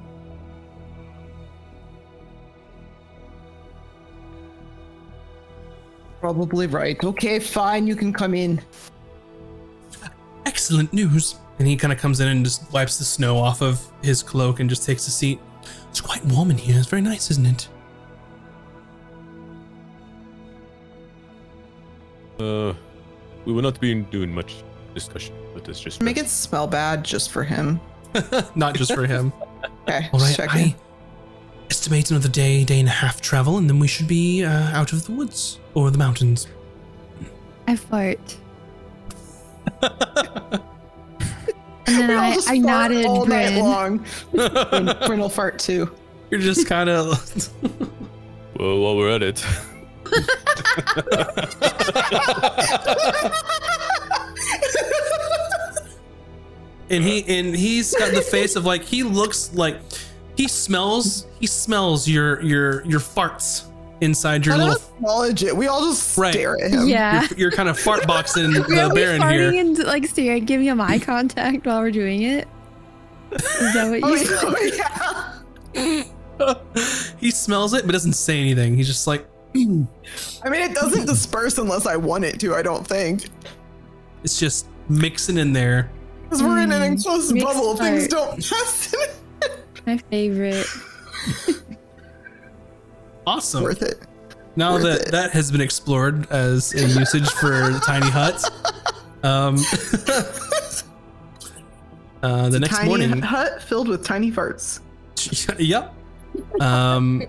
Probably 6.18 6.66
right. 6.66 7.04
Okay, 7.04 7.38
fine. 7.38 7.86
You 7.86 7.94
can 7.94 8.14
come 8.14 8.34
in. 8.34 8.62
Excellent 10.48 10.92
news. 10.92 11.36
And 11.58 11.68
he 11.68 11.76
kind 11.76 11.92
of 11.92 11.98
comes 11.98 12.20
in 12.20 12.28
and 12.28 12.44
just 12.44 12.72
wipes 12.72 12.98
the 12.98 13.04
snow 13.04 13.36
off 13.36 13.60
of 13.60 13.80
his 14.02 14.22
cloak 14.22 14.60
and 14.60 14.70
just 14.70 14.84
takes 14.84 15.06
a 15.06 15.10
seat. 15.10 15.38
It's 15.90 16.00
quite 16.00 16.24
warm 16.24 16.50
in 16.50 16.58
here. 16.58 16.78
It's 16.78 16.88
very 16.88 17.02
nice, 17.02 17.30
isn't 17.30 17.46
it? 17.46 17.68
Uh, 22.40 22.72
we 23.44 23.52
will 23.52 23.62
not 23.62 23.80
be 23.80 23.94
doing 23.94 24.32
much 24.32 24.62
discussion, 24.94 25.34
but 25.52 25.68
it's 25.68 25.80
just 25.80 26.00
Make 26.00 26.16
it 26.16 26.28
smell 26.28 26.66
bad 26.66 27.04
just 27.04 27.30
for 27.32 27.42
him. 27.42 27.80
Not 28.54 28.74
just 28.74 28.94
for 28.94 29.06
him. 29.06 29.32
Okay, 29.88 30.08
All 30.12 30.20
right, 30.20 30.36
checking. 30.36 30.60
I 30.60 30.76
estimate 31.70 32.10
another 32.10 32.28
day, 32.28 32.62
day 32.62 32.78
and 32.78 32.88
a 32.88 32.92
half 32.92 33.22
travel, 33.22 33.56
and 33.56 33.68
then 33.68 33.78
we 33.78 33.88
should 33.88 34.06
be 34.06 34.44
uh, 34.44 34.50
out 34.78 34.92
of 34.92 35.06
the 35.06 35.12
woods 35.12 35.58
or 35.74 35.90
the 35.90 35.96
mountains. 35.98 36.46
I 37.66 37.74
fart. 37.74 38.36
And 39.82 40.60
then 41.86 42.08
We 42.08 42.14
I, 42.14 42.36
I 42.48 42.58
nodded 42.58 43.06
all 43.06 43.24
night 43.26 43.58
long. 43.58 44.04
Bryn 44.32 44.96
Bryn 45.06 45.20
will 45.20 45.28
fart 45.28 45.58
too. 45.58 45.90
You're 46.30 46.40
just 46.40 46.66
kind 46.66 46.90
of. 46.90 47.50
Well, 48.58 48.80
while 48.80 48.96
we're 48.96 49.10
at 49.10 49.22
it, 49.22 49.44
and 56.90 57.04
he 57.04 57.24
and 57.38 57.54
he's 57.54 57.94
got 57.94 58.12
the 58.14 58.22
face 58.22 58.56
of 58.56 58.64
like 58.64 58.82
he 58.82 59.02
looks 59.02 59.52
like 59.54 59.78
he 60.36 60.48
smells 60.48 61.26
he 61.40 61.46
smells 61.46 62.08
your 62.08 62.42
your 62.42 62.84
your 62.86 63.00
farts 63.00 63.67
inside 64.00 64.46
your 64.46 64.54
I 64.54 64.58
little 64.58 64.74
don't 64.74 64.82
acknowledge 64.96 65.42
it. 65.42 65.56
We 65.56 65.66
all 65.66 65.84
just 65.84 66.16
Right. 66.16 66.32
stare 66.32 66.62
at 66.62 66.70
him. 66.70 66.88
Yeah. 66.88 67.26
you're, 67.30 67.38
you're 67.38 67.50
kind 67.50 67.68
of 67.68 67.78
fart 67.78 68.06
boxing 68.06 68.44
Are 68.46 68.50
the 68.62 68.66
we 68.68 68.94
baron 68.94 69.20
farting 69.20 69.52
here. 69.52 69.60
and 69.60 69.78
like 69.84 70.06
staring, 70.06 70.44
giving 70.44 70.66
him 70.66 70.80
eye 70.80 70.98
contact 71.04 71.66
while 71.66 71.80
we're 71.80 71.90
doing 71.90 72.22
it? 72.22 72.46
Is 73.32 73.74
that 73.74 73.90
what 73.90 74.00
Oh, 74.02 74.14
you 74.14 74.74
said? 75.74 75.94
yeah. 76.38 76.54
he 77.18 77.30
smells 77.30 77.74
it 77.74 77.84
but 77.86 77.92
doesn't 77.92 78.12
say 78.14 78.38
anything. 78.40 78.76
He's 78.76 78.86
just 78.86 79.06
like 79.06 79.26
I 79.54 79.58
mean, 79.58 79.88
it 80.44 80.74
doesn't 80.74 81.06
disperse 81.06 81.58
unless 81.58 81.86
I 81.86 81.96
want 81.96 82.24
it 82.24 82.38
to. 82.40 82.54
I 82.54 82.62
don't 82.62 82.86
think 82.86 83.24
it's 84.22 84.38
just 84.38 84.66
mixing 84.88 85.36
in 85.38 85.52
there. 85.52 85.90
because 86.24 86.42
we're 86.42 86.58
in 86.60 86.70
an 86.70 86.80
Mm, 86.82 86.86
enclosed 86.92 87.32
mixed 87.34 87.46
bubble. 87.46 87.76
Things 87.76 88.06
don't 88.08 88.36
pass. 88.36 88.94
My 89.86 89.96
favorite. 90.10 90.66
Awesome. 93.28 93.62
Worth 93.62 93.82
it. 93.82 94.00
Now 94.56 94.72
Worth 94.72 94.82
that 94.84 95.00
it. 95.02 95.10
that 95.12 95.30
has 95.32 95.52
been 95.52 95.60
explored 95.60 96.30
as 96.32 96.72
a 96.72 96.86
usage 96.86 97.28
for 97.32 97.78
tiny 97.84 98.08
huts, 98.08 98.48
um, 99.22 99.56
uh, 102.22 102.48
the 102.48 102.58
next 102.58 102.76
Tiny 102.76 102.88
morning, 102.88 103.20
hut 103.20 103.62
filled 103.62 103.88
with 103.88 104.02
tiny 104.02 104.32
farts. 104.32 104.80
yep, 105.58 105.94
um, 106.60 107.22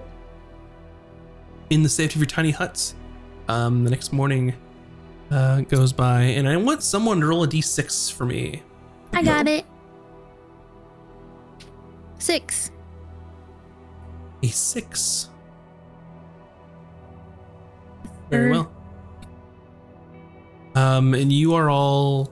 in 1.70 1.84
the 1.84 1.90
safety 1.90 2.16
of 2.16 2.22
your 2.22 2.28
tiny 2.28 2.52
huts, 2.52 2.96
um, 3.50 3.84
the 3.84 3.90
next 3.90 4.14
morning 4.14 4.54
uh, 5.30 5.60
goes 5.62 5.92
by, 5.92 6.22
and 6.22 6.48
I 6.48 6.56
want 6.56 6.82
someone 6.82 7.20
to 7.20 7.28
roll 7.28 7.44
a 7.44 7.48
d6 7.48 8.14
for 8.14 8.26
me. 8.26 8.64
I 9.12 9.22
got 9.22 9.50
it. 9.50 9.66
Six. 12.20 12.72
A 14.44 14.48
six. 14.48 15.30
Very 18.30 18.52
well. 18.52 18.72
Um, 20.76 21.14
and 21.14 21.32
you 21.34 21.56
are 21.56 21.70
all 21.70 22.32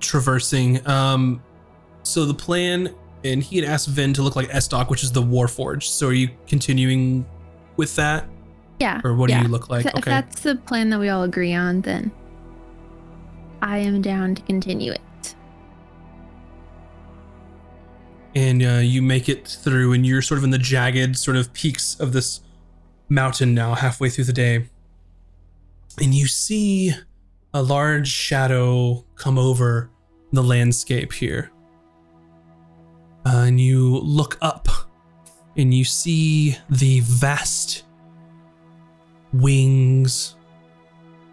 traversing. 0.00 0.86
Um, 0.86 1.42
so 2.04 2.24
the 2.24 2.34
plan, 2.34 2.94
and 3.24 3.42
he 3.42 3.56
had 3.56 3.64
asked 3.68 3.88
Vin 3.88 4.12
to 4.14 4.22
look 4.22 4.36
like 4.36 4.48
Estoc, 4.48 4.88
which 4.88 5.02
is 5.02 5.12
the 5.12 5.22
Warforged. 5.22 5.84
So 5.84 6.08
are 6.08 6.12
you 6.12 6.30
continuing 6.46 7.26
with 7.76 7.94
that, 7.96 8.26
Yeah. 8.80 9.00
or 9.04 9.14
what 9.14 9.30
yeah. 9.30 9.38
do 9.40 9.46
you 9.46 9.50
look 9.50 9.68
like? 9.68 9.84
If- 9.86 9.92
If 9.92 9.98
Okay. 9.98 10.10
that's 10.10 10.40
the 10.42 10.56
plan 10.56 10.90
that 10.90 11.00
we 11.00 11.08
all 11.08 11.22
agree 11.24 11.54
on, 11.54 11.80
then 11.82 12.10
I 13.60 13.78
am 13.78 14.00
down 14.02 14.34
to 14.36 14.42
continue 14.42 14.92
it. 14.92 15.00
and 18.34 18.62
uh, 18.62 18.78
you 18.82 19.02
make 19.02 19.28
it 19.28 19.46
through, 19.46 19.92
and 19.92 20.06
you're 20.06 20.22
sort 20.22 20.38
of 20.38 20.44
in 20.44 20.48
the 20.50 20.56
jagged 20.58 21.18
sort 21.18 21.36
of 21.36 21.52
peaks 21.52 21.94
of 22.00 22.14
this 22.14 22.40
mountain 23.10 23.52
now, 23.54 23.74
halfway 23.74 24.08
through 24.08 24.24
the 24.24 24.32
day. 24.32 24.70
And 26.00 26.14
you 26.14 26.26
see 26.26 26.92
a 27.54 27.62
large 27.62 28.08
shadow 28.08 29.04
come 29.14 29.38
over 29.38 29.90
the 30.32 30.42
landscape 30.42 31.12
here. 31.12 31.50
Uh, 33.26 33.44
and 33.46 33.60
you 33.60 33.98
look 33.98 34.38
up, 34.40 34.68
and 35.56 35.72
you 35.72 35.84
see 35.84 36.56
the 36.70 37.00
vast 37.00 37.84
wings 39.32 40.34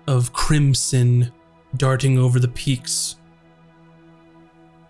of 0.07 0.33
crimson 0.33 1.31
darting 1.77 2.17
over 2.17 2.39
the 2.39 2.47
peaks 2.49 3.15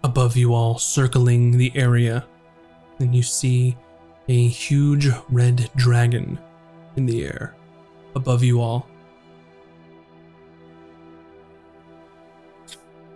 above 0.04 0.36
you 0.36 0.54
all, 0.54 0.78
circling 0.78 1.58
the 1.58 1.72
area. 1.76 2.26
And 3.00 3.16
you 3.16 3.24
see 3.24 3.78
a 4.28 4.48
huge 4.48 5.08
red 5.30 5.70
dragon 5.76 6.40
in 6.96 7.06
the 7.06 7.24
air 7.24 7.56
above 8.16 8.44
you 8.44 8.60
all. 8.62 8.89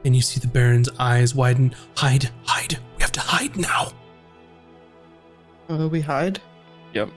And 0.06 0.16
you 0.16 0.22
see 0.22 0.40
the 0.40 0.48
Baron's 0.48 0.90
eyes 1.00 1.34
widen. 1.34 1.74
Hide, 1.96 2.30
hide. 2.44 2.78
We 2.98 3.02
have 3.02 3.12
to 3.14 3.20
hide 3.22 3.56
now. 3.56 3.92
Uh, 5.70 5.88
we 5.88 6.02
hide. 6.02 6.42
Yep. 6.94 7.10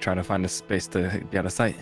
Trying 0.00 0.16
to 0.16 0.24
find 0.24 0.44
a 0.44 0.48
space 0.48 0.86
to 0.88 1.22
be 1.30 1.38
out 1.38 1.46
of 1.46 1.52
sight. 1.52 1.76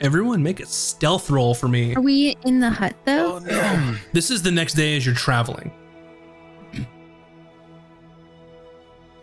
Everyone 0.00 0.42
make 0.42 0.60
a 0.60 0.66
stealth 0.66 1.28
roll 1.30 1.54
for 1.54 1.66
me. 1.68 1.94
Are 1.96 2.00
we 2.00 2.36
in 2.44 2.60
the 2.60 2.70
hut 2.70 2.94
though? 3.04 3.38
no. 3.40 3.96
This 4.12 4.30
is 4.30 4.42
the 4.42 4.50
next 4.50 4.74
day 4.74 4.96
as 4.96 5.04
you're 5.04 5.14
traveling. 5.14 5.72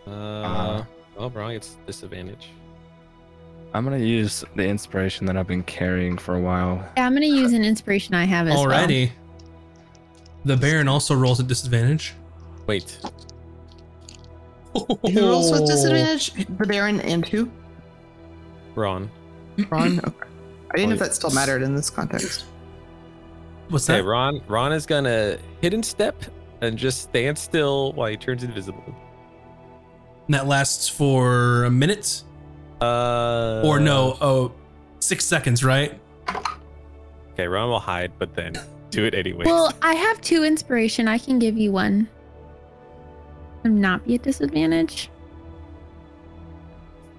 Uh, 0.06 0.84
well, 1.18 1.30
Brian 1.30 1.54
gets 1.54 1.76
disadvantage. 1.86 2.48
I'm 3.74 3.84
gonna 3.84 3.98
use 3.98 4.44
the 4.54 4.66
inspiration 4.66 5.26
that 5.26 5.36
I've 5.36 5.46
been 5.46 5.64
carrying 5.64 6.16
for 6.16 6.34
a 6.34 6.40
while. 6.40 6.76
Yeah, 6.96 7.06
I'm 7.06 7.14
gonna 7.14 7.26
use 7.26 7.52
an 7.52 7.64
inspiration 7.64 8.14
I 8.14 8.24
have 8.24 8.46
as 8.46 8.54
well. 8.54 8.66
Alrighty. 10.46 10.48
The 10.48 10.56
Baron 10.56 10.88
also 10.88 11.14
rolls 11.14 11.40
at 11.40 11.46
disadvantage. 11.46 12.14
Wait, 12.66 12.98
Who 14.74 15.20
rolls 15.20 15.50
with 15.52 15.66
disadvantage? 15.66 16.32
The 16.34 16.66
Baron 16.66 17.00
and 17.00 17.26
who? 17.26 17.50
Ron. 18.74 19.10
Ron. 19.70 20.00
Okay. 20.06 20.28
I 20.68 20.76
didn't 20.78 20.88
know 20.90 20.94
if 20.94 21.00
that 21.00 21.14
still 21.14 21.30
mattered 21.30 21.62
in 21.62 21.74
this 21.76 21.88
context. 21.88 22.44
What's 23.68 23.88
Okay, 23.88 24.00
that? 24.00 24.06
Ron. 24.06 24.40
Ron 24.48 24.72
is 24.72 24.84
gonna 24.84 25.38
hidden 25.62 25.82
step 25.82 26.22
and 26.60 26.76
just 26.76 27.02
stand 27.04 27.38
still 27.38 27.92
while 27.92 28.10
he 28.10 28.16
turns 28.16 28.42
invisible. 28.42 28.82
And 30.26 30.34
that 30.34 30.46
lasts 30.48 30.88
for 30.88 31.64
a 31.64 31.70
minute? 31.70 32.24
Uh, 32.82 33.62
Or 33.64 33.78
no, 33.80 34.18
oh, 34.20 34.52
six 34.98 35.24
seconds, 35.24 35.64
right? 35.64 35.98
Okay, 37.32 37.46
Ron 37.46 37.70
will 37.70 37.78
hide, 37.80 38.12
but 38.18 38.34
then 38.34 38.54
do 38.90 39.04
it 39.04 39.14
anyway. 39.14 39.44
Well, 39.46 39.72
I 39.82 39.94
have 39.94 40.20
two 40.20 40.44
inspiration. 40.44 41.08
I 41.08 41.18
can 41.18 41.38
give 41.38 41.56
you 41.58 41.72
one. 41.72 42.08
And 43.64 43.80
not 43.80 44.06
be 44.06 44.14
at 44.14 44.22
disadvantage. 44.22 45.10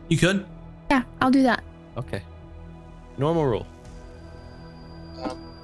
You 0.09 0.17
could? 0.17 0.45
Yeah, 0.89 1.03
I'll 1.21 1.31
do 1.31 1.43
that. 1.43 1.63
okay. 1.97 2.21
Normal 3.17 3.45
rule. 3.45 3.65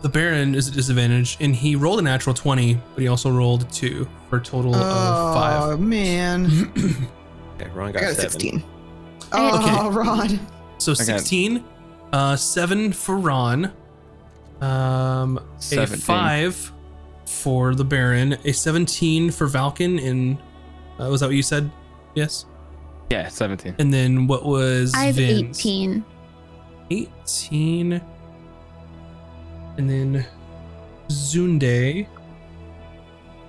The 0.01 0.09
Baron 0.09 0.53
is 0.55 0.67
at 0.67 0.73
disadvantage, 0.73 1.37
and 1.39 1.55
he 1.55 1.75
rolled 1.77 1.99
a 1.99 2.01
natural 2.01 2.33
20, 2.33 2.73
but 2.93 3.01
he 3.01 3.07
also 3.07 3.29
rolled 3.31 3.71
2 3.71 4.05
for 4.29 4.37
a 4.37 4.41
total 4.41 4.75
of 4.75 5.33
five. 5.33 5.61
Oh 5.63 5.77
man, 5.77 6.49
5. 6.49 7.07
Okay, 7.61 7.69
Ron 7.69 7.89
I 7.89 7.91
got, 7.91 8.01
got 8.01 8.09
a 8.09 8.15
seven. 8.15 8.29
sixteen. 8.31 8.63
I- 9.31 9.79
Oh, 9.85 9.91
Ron. 9.93 10.39
so 10.79 10.93
16, 10.95 11.63
uh, 12.11 12.35
7 12.35 12.91
for 12.91 13.17
Ron, 13.17 13.71
um, 14.63 15.39
a 15.71 15.87
5 15.87 16.71
for 17.25 17.75
the 17.75 17.83
Baron, 17.83 18.37
a 18.45 18.51
17 18.51 19.31
for 19.31 19.47
Valken, 19.47 20.03
and 20.03 20.37
uh, 20.99 21.09
was 21.09 21.21
that 21.21 21.27
what 21.27 21.35
you 21.35 21.43
said? 21.43 21.69
Yes? 22.15 22.45
Yeah, 23.09 23.27
17. 23.27 23.75
And 23.79 23.93
then 23.93 24.27
what 24.27 24.45
was 24.45 24.93
I 24.93 25.05
have 25.05 25.15
Vin's? 25.15 25.59
18. 25.59 26.05
18 26.89 28.01
and 29.77 29.89
then 29.89 30.25
Zunde. 31.09 32.07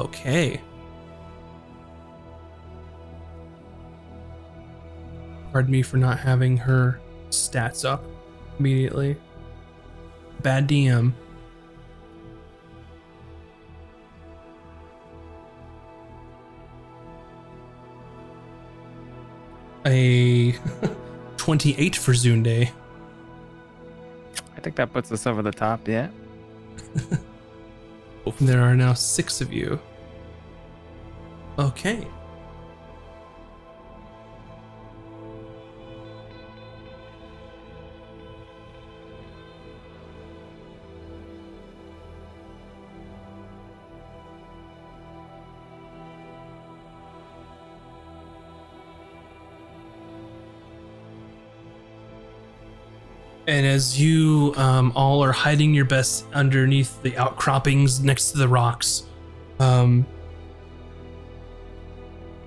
Okay. 0.00 0.60
Pardon 5.52 5.70
me 5.70 5.82
for 5.82 5.98
not 5.98 6.18
having 6.18 6.56
her 6.56 7.00
stats 7.30 7.88
up 7.88 8.04
immediately 8.58 9.16
bad 10.44 10.68
DM. 10.68 11.12
A 19.86 20.52
28 21.36 21.96
for 21.96 22.12
Zunde. 22.12 22.70
I 24.56 24.60
think 24.60 24.76
that 24.76 24.92
puts 24.92 25.10
us 25.10 25.26
over 25.26 25.42
the 25.42 25.50
top, 25.50 25.88
yeah. 25.88 26.08
there 28.40 28.62
are 28.62 28.76
now 28.76 28.92
six 28.92 29.40
of 29.40 29.52
you. 29.52 29.80
Okay. 31.58 32.06
And 53.54 53.64
as 53.64 54.00
you 54.00 54.52
um, 54.56 54.90
all 54.96 55.22
are 55.22 55.30
hiding 55.30 55.74
your 55.74 55.84
best 55.84 56.26
underneath 56.32 57.00
the 57.04 57.16
outcroppings 57.16 58.02
next 58.02 58.32
to 58.32 58.38
the 58.38 58.48
rocks, 58.48 59.04
um, 59.60 60.04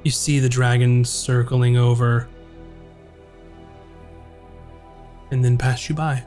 you 0.04 0.12
see 0.12 0.40
the 0.40 0.50
dragon 0.50 1.06
circling 1.06 1.78
over 1.78 2.28
and 5.32 5.46
then 5.46 5.58
pass 5.58 5.88
you 5.88 5.96
by. 5.96 6.26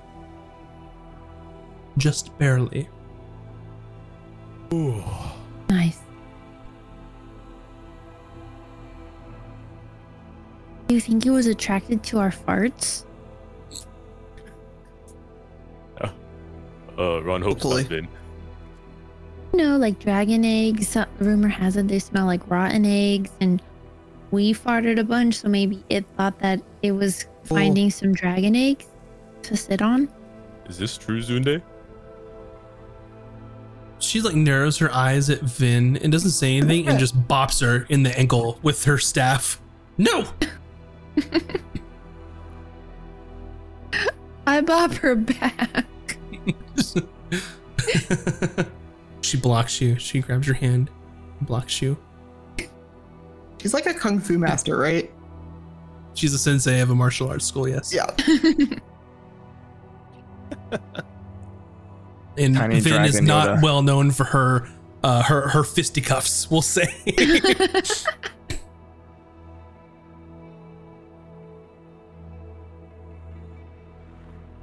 Just 1.98 2.38
barely. 2.38 2.88
Nice. 5.68 5.98
Do 10.86 10.94
you 10.94 11.02
think 11.02 11.24
he 11.24 11.28
was 11.28 11.44
attracted 11.44 12.02
to 12.04 12.18
our 12.18 12.30
farts? 12.30 13.04
Uh, 17.00 17.22
Ron 17.22 17.40
hopes 17.40 17.62
Hopefully. 17.62 17.82
not 17.84 17.90
then. 17.90 18.08
No, 19.54 19.78
like 19.78 19.98
dragon 19.98 20.44
eggs. 20.44 20.96
Rumor 21.18 21.48
has 21.48 21.76
it 21.76 21.88
they 21.88 21.98
smell 21.98 22.26
like 22.26 22.48
rotten 22.50 22.84
eggs, 22.84 23.30
and 23.40 23.62
we 24.30 24.52
farted 24.52 24.98
a 24.98 25.04
bunch, 25.04 25.36
so 25.36 25.48
maybe 25.48 25.82
it 25.88 26.04
thought 26.16 26.38
that 26.40 26.60
it 26.82 26.92
was 26.92 27.26
finding 27.44 27.90
some 27.90 28.12
dragon 28.12 28.54
eggs 28.54 28.86
to 29.42 29.56
sit 29.56 29.80
on. 29.80 30.08
Is 30.68 30.76
this 30.78 30.98
true, 30.98 31.20
Zunde? 31.20 31.62
She 33.98 34.20
like 34.20 34.34
narrows 34.34 34.76
her 34.78 34.92
eyes 34.92 35.30
at 35.30 35.40
Vin 35.40 35.96
and 35.98 36.12
doesn't 36.12 36.30
say 36.30 36.56
anything 36.58 36.86
and 36.88 36.98
just 36.98 37.16
bops 37.26 37.60
her 37.60 37.86
in 37.88 38.02
the 38.02 38.16
ankle 38.18 38.58
with 38.62 38.84
her 38.84 38.98
staff. 38.98 39.60
No! 39.98 40.26
I 44.46 44.60
bop 44.60 44.92
her 44.94 45.14
back. 45.14 45.86
she 49.22 49.36
blocks 49.36 49.80
you. 49.80 49.98
She 49.98 50.20
grabs 50.20 50.46
your 50.46 50.56
hand, 50.56 50.90
and 51.38 51.46
blocks 51.46 51.80
you. 51.82 51.96
She's 53.60 53.74
like 53.74 53.86
a 53.86 53.94
kung 53.94 54.20
fu 54.20 54.38
master, 54.38 54.76
right? 54.76 55.10
She's 56.14 56.34
a 56.34 56.38
sensei 56.38 56.80
of 56.80 56.90
a 56.90 56.94
martial 56.94 57.28
arts 57.28 57.44
school, 57.44 57.68
yes. 57.68 57.94
Yeah. 57.94 58.06
And 62.38 62.54
Tiny 62.54 62.80
Vin 62.80 63.04
is 63.04 63.20
not 63.20 63.48
Yoda. 63.48 63.62
well 63.62 63.82
known 63.82 64.10
for 64.12 64.24
her 64.24 64.68
uh, 65.02 65.22
her 65.22 65.48
her 65.48 65.64
fisticuffs, 65.64 66.50
we'll 66.50 66.62
say. 66.62 66.94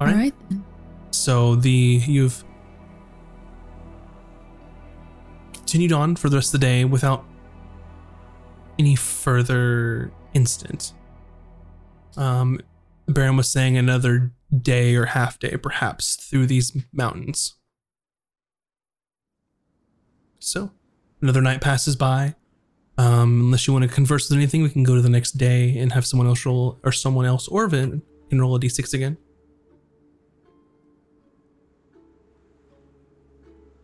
All 0.00 0.06
All 0.08 0.14
right. 0.14 0.34
So 1.18 1.56
the 1.56 2.00
you've 2.06 2.44
continued 5.52 5.92
on 5.92 6.14
for 6.14 6.28
the 6.28 6.36
rest 6.36 6.54
of 6.54 6.60
the 6.60 6.66
day 6.66 6.84
without 6.84 7.24
any 8.78 8.94
further 8.94 10.12
incident. 10.32 10.94
Um, 12.16 12.60
Baron 13.08 13.36
was 13.36 13.48
saying 13.48 13.76
another 13.76 14.30
day 14.56 14.94
or 14.94 15.06
half 15.06 15.40
day, 15.40 15.56
perhaps, 15.56 16.14
through 16.14 16.46
these 16.46 16.76
mountains. 16.92 17.56
So 20.38 20.70
another 21.20 21.42
night 21.42 21.60
passes 21.60 21.96
by. 21.96 22.36
Um, 22.96 23.40
unless 23.40 23.66
you 23.66 23.72
want 23.72 23.82
to 23.82 23.88
converse 23.88 24.30
with 24.30 24.36
anything, 24.36 24.62
we 24.62 24.70
can 24.70 24.84
go 24.84 24.94
to 24.94 25.02
the 25.02 25.10
next 25.10 25.32
day 25.32 25.76
and 25.78 25.92
have 25.92 26.06
someone 26.06 26.28
else 26.28 26.46
roll, 26.46 26.78
or 26.84 26.92
someone 26.92 27.26
else, 27.26 27.48
or 27.48 27.66
Vin 27.66 28.02
can 28.28 28.40
roll 28.40 28.54
a 28.54 28.60
d6 28.60 28.94
again. 28.94 29.18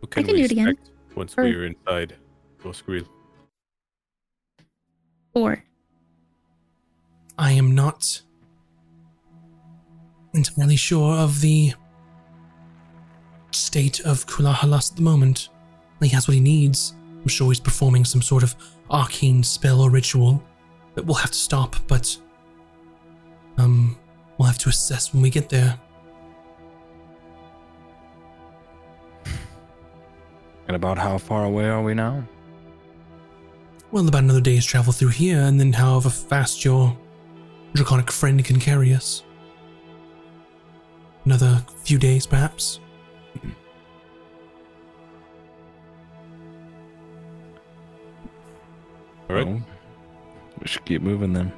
What 0.05 0.11
can, 0.11 0.25
can 0.25 0.35
we 0.35 0.41
do 0.41 0.45
it 0.45 0.51
again. 0.51 0.77
once 1.17 1.35
Or- 1.39 1.45
we're 1.45 1.65
inside 1.65 2.15
Osgril? 2.63 3.07
Four. 5.33 5.65
I 7.39 7.53
am 7.53 7.75
not 7.75 8.21
entirely 10.35 10.77
sure 10.77 11.15
of 11.17 11.41
the 11.41 11.73
state 13.51 14.01
of 14.01 14.27
Kulahalas 14.27 14.91
at 14.91 14.97
the 14.97 15.03
moment. 15.03 15.49
He 16.03 16.09
has 16.11 16.29
what 16.29 16.35
he 16.35 16.41
needs. 16.41 16.93
I'm 17.23 17.29
sure 17.29 17.49
he's 17.49 17.59
performing 17.59 18.05
some 18.05 18.21
sort 18.21 18.43
of 18.43 18.55
arcane 18.91 19.43
spell 19.43 19.81
or 19.81 19.89
ritual 19.89 20.43
that 20.97 21.07
we'll 21.07 21.15
have 21.15 21.31
to 21.31 21.39
stop, 21.39 21.77
but 21.89 22.15
um 23.57 23.97
we'll 24.37 24.49
have 24.49 24.59
to 24.59 24.69
assess 24.69 25.15
when 25.15 25.23
we 25.23 25.31
get 25.31 25.49
there. 25.49 25.81
And 30.75 30.83
about 30.83 30.99
how 30.99 31.19
far 31.19 31.45
away 31.45 31.67
are 31.69 31.81
we 31.81 31.95
now? 31.95 32.27
Well, 33.93 34.09
about 34.09 34.25
another 34.25 34.41
day's 34.41 34.67
travel 34.67 34.93
through 34.93 35.11
here, 35.11 35.39
and 35.39 35.61
then 35.61 35.73
however 35.73 36.11
fast 36.11 36.65
your 36.65 36.99
draconic 37.75 38.11
friend 38.11 38.45
can 38.45 38.59
carry 38.59 38.93
us. 38.93 39.23
Another 41.25 41.65
few 41.85 41.97
days, 41.97 42.27
perhaps. 42.27 42.81
All 49.31 49.37
right. 49.37 49.47
Well, 49.47 49.63
we 50.61 50.67
should 50.67 50.85
keep 50.85 51.03
moving 51.03 51.33
then. 51.33 51.53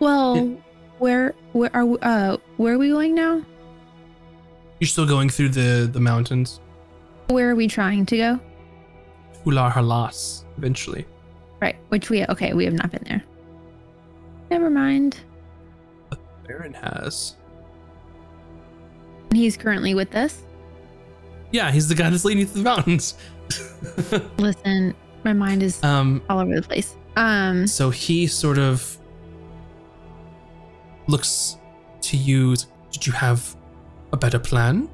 Well, 0.00 0.54
where 0.98 1.34
where 1.52 1.74
are 1.74 1.86
we, 1.86 1.98
uh 2.02 2.36
where 2.58 2.74
are 2.74 2.78
we 2.78 2.90
going 2.90 3.14
now? 3.14 3.42
You're 4.80 4.88
still 4.88 5.06
going 5.06 5.30
through 5.30 5.48
the 5.48 5.88
the 5.90 6.00
mountains. 6.00 6.60
Where 7.28 7.50
are 7.50 7.54
we 7.54 7.66
trying 7.68 8.06
to 8.06 8.16
go? 8.16 8.40
Ular 9.44 9.72
Halas, 9.72 10.44
eventually. 10.58 11.06
Right, 11.60 11.76
which 11.88 12.10
we 12.10 12.24
okay, 12.26 12.52
we 12.52 12.64
have 12.64 12.74
not 12.74 12.90
been 12.90 13.04
there. 13.06 13.22
Never 14.50 14.70
mind. 14.70 15.18
Baron 16.46 16.74
has. 16.74 17.36
He's 19.32 19.56
currently 19.56 19.94
with 19.94 20.14
us. 20.14 20.42
Yeah, 21.50 21.70
he's 21.70 21.88
the 21.88 21.94
guy 21.94 22.10
that's 22.10 22.24
leading 22.24 22.40
you 22.40 22.46
through 22.46 22.62
the 22.62 22.70
mountains. 22.70 23.14
Listen, 24.38 24.94
my 25.24 25.32
mind 25.32 25.62
is 25.62 25.82
um, 25.82 26.22
all 26.28 26.38
over 26.38 26.54
the 26.54 26.62
place. 26.62 26.96
Um, 27.16 27.66
so 27.66 27.90
he 27.90 28.26
sort 28.26 28.58
of 28.58 28.98
looks 31.08 31.56
to 32.02 32.16
you. 32.16 32.54
Did 32.90 33.06
you 33.06 33.12
have 33.12 33.56
a 34.12 34.16
better 34.16 34.38
plan? 34.38 34.88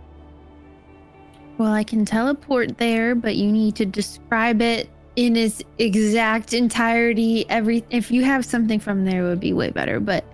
Well, 1.63 1.73
I 1.73 1.85
can 1.85 2.05
teleport 2.05 2.79
there, 2.79 3.15
but 3.15 3.37
you 3.37 3.53
need 3.53 3.77
to 3.77 3.87
describe 3.87 4.61
it 4.61 4.91
in 5.15 5.37
its 5.37 5.63
exact 5.79 6.53
entirety. 6.53 7.49
Every 7.49 7.85
if 7.89 8.11
you 8.11 8.25
have 8.25 8.45
something 8.45 8.81
from 8.81 9.05
there, 9.05 9.25
it 9.25 9.29
would 9.29 9.39
be 9.39 9.53
way 9.53 9.71
better. 9.71 10.01
But 10.01 10.25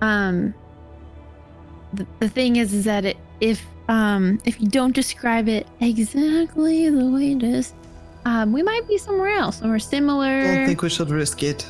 um, 0.00 0.52
the, 1.92 2.04
the 2.18 2.28
thing 2.28 2.56
is, 2.56 2.72
is 2.74 2.84
that 2.86 3.04
it, 3.04 3.16
if 3.40 3.64
um 3.88 4.40
if 4.44 4.60
you 4.60 4.66
don't 4.66 4.92
describe 4.92 5.46
it 5.48 5.68
exactly 5.78 6.90
the 6.90 7.06
way 7.06 7.30
it 7.30 7.44
is, 7.44 7.74
um, 8.24 8.52
we 8.52 8.64
might 8.64 8.88
be 8.88 8.98
somewhere 8.98 9.30
else, 9.30 9.58
somewhere 9.58 9.78
similar. 9.78 10.42
don't 10.42 10.66
think 10.66 10.82
we 10.82 10.90
should 10.90 11.10
risk 11.10 11.44
it. 11.44 11.64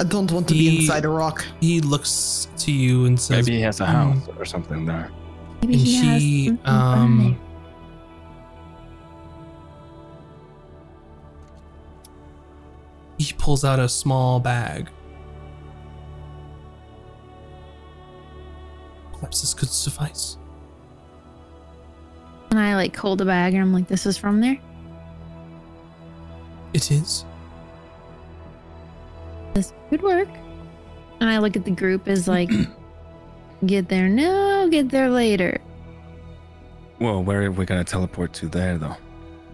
I 0.00 0.02
don't 0.02 0.32
want 0.32 0.48
to 0.48 0.54
be 0.54 0.80
inside 0.80 1.04
a 1.04 1.10
rock. 1.10 1.44
He 1.60 1.80
looks 1.80 2.48
to 2.56 2.72
you 2.72 3.04
and 3.04 3.20
says, 3.20 3.46
Maybe 3.46 3.58
he 3.58 3.62
has 3.62 3.78
a 3.78 3.86
"Hmm." 3.86 3.92
house 3.92 4.28
or 4.36 4.44
something 4.44 4.84
there. 4.84 5.12
Maybe 5.60 5.74
and 5.74 5.82
he 5.82 5.94
has 5.94 6.20
he 6.20 6.46
something 6.48 6.66
um 6.66 7.38
he 13.18 13.32
pulls 13.34 13.64
out 13.64 13.78
a 13.78 13.88
small 13.88 14.40
bag. 14.40 14.88
Perhaps 19.14 19.40
this 19.40 19.54
could 19.54 19.68
suffice. 19.68 20.36
And 22.50 22.58
I 22.58 22.74
like 22.74 22.94
hold 22.96 23.18
the 23.18 23.24
bag 23.24 23.54
and 23.54 23.62
I'm 23.62 23.72
like, 23.72 23.88
this 23.88 24.04
is 24.04 24.18
from 24.18 24.40
there. 24.40 24.58
It 26.74 26.90
is. 26.90 27.24
This 29.54 29.72
could 29.90 30.02
work. 30.02 30.28
And 31.20 31.30
I 31.30 31.38
look 31.38 31.56
at 31.56 31.64
the 31.64 31.70
group 31.70 32.08
as 32.08 32.26
like, 32.26 32.50
get 33.66 33.88
there 33.88 34.08
now, 34.08 34.66
get 34.68 34.88
there 34.88 35.08
later. 35.08 35.60
Well, 36.98 37.22
where 37.22 37.42
are 37.42 37.50
we 37.50 37.64
gonna 37.64 37.84
teleport 37.84 38.32
to 38.34 38.48
there, 38.48 38.78
though? 38.78 38.96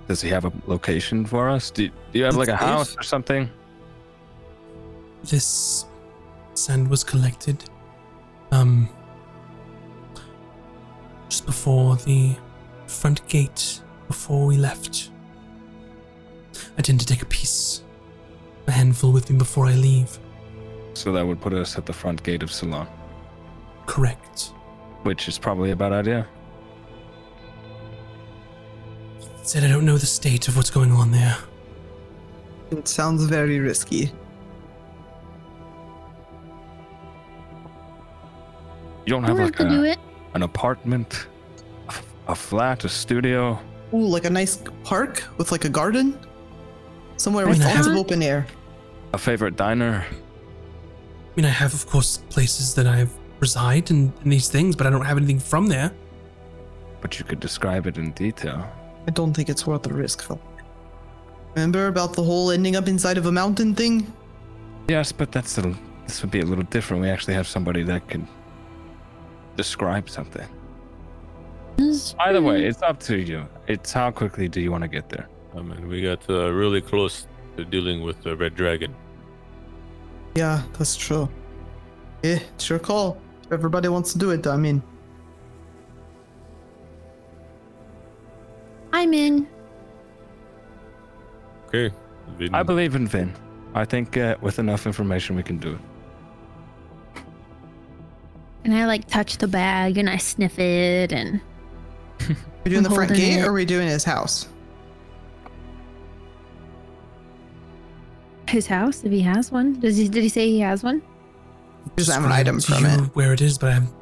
Does 0.08 0.22
he 0.22 0.30
have 0.30 0.46
a 0.46 0.52
location 0.66 1.26
for 1.26 1.48
us? 1.50 1.70
Do, 1.70 1.88
do 1.88 2.18
you 2.18 2.24
have 2.24 2.36
like 2.36 2.48
a 2.48 2.56
house 2.56 2.96
or 2.96 3.02
something? 3.02 3.48
This 5.22 5.84
sand 6.54 6.88
was 6.88 7.04
collected 7.04 7.62
um 8.50 8.88
just 11.28 11.44
before 11.46 11.96
the 11.96 12.34
front 12.86 13.26
gate 13.28 13.82
before 14.08 14.46
we 14.46 14.56
left. 14.56 15.10
I 16.78 16.82
tend 16.82 17.00
to 17.00 17.06
take 17.06 17.20
a 17.20 17.26
piece, 17.26 17.82
a 18.66 18.72
handful 18.72 19.12
with 19.12 19.28
me 19.30 19.36
before 19.36 19.66
I 19.66 19.74
leave. 19.74 20.18
So 20.94 21.12
that 21.12 21.24
would 21.26 21.40
put 21.40 21.52
us 21.52 21.76
at 21.76 21.84
the 21.84 21.92
front 21.92 22.22
gate 22.22 22.42
of 22.42 22.50
Ceylon, 22.50 22.88
Correct. 23.86 24.52
which 25.02 25.28
is 25.28 25.38
probably 25.38 25.70
a 25.70 25.76
bad 25.76 25.92
idea. 25.92 26.26
Said 29.48 29.64
I 29.64 29.68
don't 29.68 29.86
know 29.86 29.96
the 29.96 30.04
state 30.04 30.46
of 30.46 30.58
what's 30.58 30.68
going 30.68 30.92
on 30.92 31.10
there. 31.10 31.34
It 32.70 32.86
sounds 32.86 33.24
very 33.24 33.60
risky. 33.60 34.12
You 39.06 39.14
don't 39.14 39.24
have 39.24 39.38
like 39.38 39.56
have 39.56 39.70
do 39.70 39.84
a, 39.84 39.92
it. 39.92 39.98
an 40.34 40.42
apartment, 40.42 41.28
a 42.26 42.34
flat, 42.34 42.84
a 42.84 42.90
studio. 42.90 43.58
Ooh, 43.94 44.04
like 44.04 44.26
a 44.26 44.30
nice 44.30 44.62
park 44.84 45.24
with 45.38 45.50
like 45.50 45.64
a 45.64 45.70
garden? 45.70 46.18
Somewhere 47.16 47.46
I 47.46 47.48
with 47.48 47.60
mean, 47.60 47.68
I 47.68 47.74
lots 47.76 47.86
of 47.86 47.96
open 47.96 48.22
air. 48.22 48.46
A 49.14 49.18
favorite 49.18 49.56
diner. 49.56 50.04
I 50.10 51.36
mean, 51.36 51.46
I 51.46 51.48
have, 51.48 51.72
of 51.72 51.86
course, 51.86 52.18
places 52.28 52.74
that 52.74 52.86
I 52.86 53.06
reside 53.40 53.90
and, 53.90 54.12
and 54.22 54.30
these 54.30 54.50
things, 54.50 54.76
but 54.76 54.86
I 54.86 54.90
don't 54.90 55.06
have 55.06 55.16
anything 55.16 55.38
from 55.38 55.68
there. 55.68 55.90
But 57.00 57.18
you 57.18 57.24
could 57.24 57.40
describe 57.40 57.86
it 57.86 57.96
in 57.96 58.12
detail. 58.12 58.70
I 59.08 59.10
don't 59.10 59.32
think 59.32 59.48
it's 59.48 59.66
worth 59.66 59.84
the 59.84 59.94
risk, 59.94 60.20
Phil. 60.20 60.38
Remember 61.54 61.86
about 61.86 62.12
the 62.12 62.22
whole 62.22 62.50
ending 62.50 62.76
up 62.76 62.88
inside 62.88 63.16
of 63.16 63.24
a 63.24 63.32
mountain 63.32 63.74
thing? 63.74 64.06
Yes, 64.86 65.12
but 65.12 65.32
that's 65.32 65.56
a, 65.56 65.74
this 66.06 66.20
would 66.20 66.30
be 66.30 66.40
a 66.40 66.44
little 66.44 66.64
different. 66.64 67.02
We 67.02 67.08
actually 67.08 67.32
have 67.32 67.46
somebody 67.46 67.82
that 67.84 68.06
can 68.06 68.28
describe 69.56 70.10
something. 70.10 70.46
Either 72.20 72.42
way, 72.42 72.66
it's 72.66 72.82
up 72.82 73.00
to 73.04 73.16
you. 73.16 73.48
It's 73.66 73.94
how 73.94 74.10
quickly 74.10 74.46
do 74.46 74.60
you 74.60 74.70
want 74.70 74.82
to 74.82 74.88
get 74.88 75.08
there? 75.08 75.26
I 75.56 75.62
mean, 75.62 75.88
we 75.88 76.02
got 76.02 76.28
uh, 76.28 76.52
really 76.52 76.82
close 76.82 77.26
to 77.56 77.64
dealing 77.64 78.02
with 78.02 78.22
the 78.22 78.36
red 78.36 78.54
dragon. 78.54 78.94
Yeah, 80.34 80.62
that's 80.74 80.96
true. 80.96 81.30
Eh, 82.24 82.40
it's 82.54 82.68
your 82.68 82.78
call. 82.78 83.16
If 83.46 83.52
everybody 83.52 83.88
wants 83.88 84.12
to 84.12 84.18
do 84.18 84.32
it, 84.32 84.46
I 84.46 84.58
mean, 84.58 84.82
I'm 88.92 89.12
in. 89.12 89.46
Okay. 91.66 91.94
Vin, 92.38 92.54
I 92.54 92.62
believe 92.62 92.94
in 92.94 93.06
Vin. 93.06 93.34
I 93.74 93.84
think 93.84 94.16
uh, 94.16 94.36
with 94.40 94.58
enough 94.58 94.86
information 94.86 95.36
we 95.36 95.42
can 95.42 95.58
do 95.58 95.72
it. 95.74 97.22
And 98.64 98.74
I 98.74 98.86
like 98.86 99.06
touch 99.06 99.38
the 99.38 99.48
bag 99.48 99.98
and 99.98 100.10
I 100.10 100.16
sniff 100.16 100.58
it 100.58 101.12
and 101.12 101.40
we 102.64 102.70
doing 102.70 102.82
the 102.82 102.88
I'm 102.90 102.94
front 102.94 103.10
holding 103.10 103.16
gate 103.16 103.38
it. 103.40 103.44
or 103.44 103.50
are 103.50 103.52
we 103.52 103.64
doing 103.64 103.88
his 103.88 104.04
house? 104.04 104.48
his 108.48 108.66
house 108.66 109.04
if 109.04 109.12
he 109.12 109.20
has 109.20 109.52
one. 109.52 109.78
Does 109.78 109.96
he 109.96 110.08
did 110.08 110.22
he 110.22 110.28
say 110.28 110.48
he 110.48 110.60
has 110.60 110.82
one? 110.82 111.02
Just 111.96 112.10
have 112.10 112.24
an 112.24 112.30
Describe 112.30 112.40
item 112.40 112.60
from 112.60 112.86
it. 112.86 113.00
Where 113.14 113.32
it 113.32 113.40
is, 113.42 113.58
but 113.58 113.68
I 113.70 113.74
have 113.74 113.92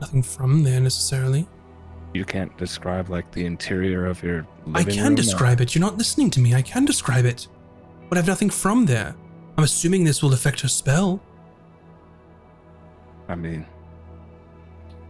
nothing 0.00 0.22
from 0.22 0.62
there 0.62 0.80
necessarily. 0.80 1.46
You 2.14 2.24
can't 2.24 2.54
describe 2.58 3.08
like 3.08 3.30
the 3.32 3.46
interior 3.46 4.06
of 4.06 4.22
your 4.22 4.46
living 4.66 4.76
I 4.76 4.84
can 4.94 5.04
room 5.04 5.12
or- 5.14 5.16
describe 5.16 5.60
it. 5.60 5.74
You're 5.74 5.80
not 5.80 5.96
listening 5.96 6.30
to 6.30 6.40
me. 6.40 6.54
I 6.54 6.62
can 6.62 6.84
describe 6.84 7.24
it. 7.24 7.48
But 8.08 8.18
I 8.18 8.20
have 8.20 8.28
nothing 8.28 8.50
from 8.50 8.84
there. 8.84 9.14
I'm 9.56 9.64
assuming 9.64 10.04
this 10.04 10.22
will 10.22 10.34
affect 10.34 10.60
her 10.60 10.68
spell. 10.68 11.20
I 13.28 13.34
mean, 13.34 13.64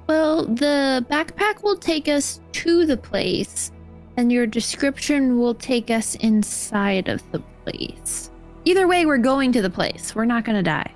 Well, 0.09 0.45
the 0.45 1.05
backpack 1.11 1.63
will 1.63 1.77
take 1.77 2.09
us 2.09 2.41
to 2.53 2.85
the 2.87 2.97
place, 2.97 3.73
and 4.17 4.31
your 4.31 4.47
description 4.47 5.39
will 5.41 5.55
take 5.55 5.91
us 5.91 6.15
inside 6.17 7.09
of 7.09 7.23
the 7.33 7.41
place. 7.65 8.31
Either 8.65 8.87
way, 8.87 9.07
we're 9.07 9.19
going 9.19 9.53
to 9.53 9.63
the 9.63 9.71
place. 9.71 10.15
We're 10.15 10.25
not 10.25 10.45
gonna 10.45 10.63
die. 10.63 10.93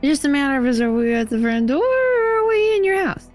It's 0.00 0.08
just 0.10 0.24
a 0.24 0.28
matter 0.28 0.58
of 0.58 0.66
is 0.66 0.80
are 0.80 0.92
we 0.92 1.12
at 1.14 1.28
the 1.28 1.38
front 1.40 1.66
door 1.66 1.82
or 1.82 2.38
are 2.38 2.46
we 2.48 2.76
in 2.76 2.84
your 2.84 3.02
house? 3.04 3.28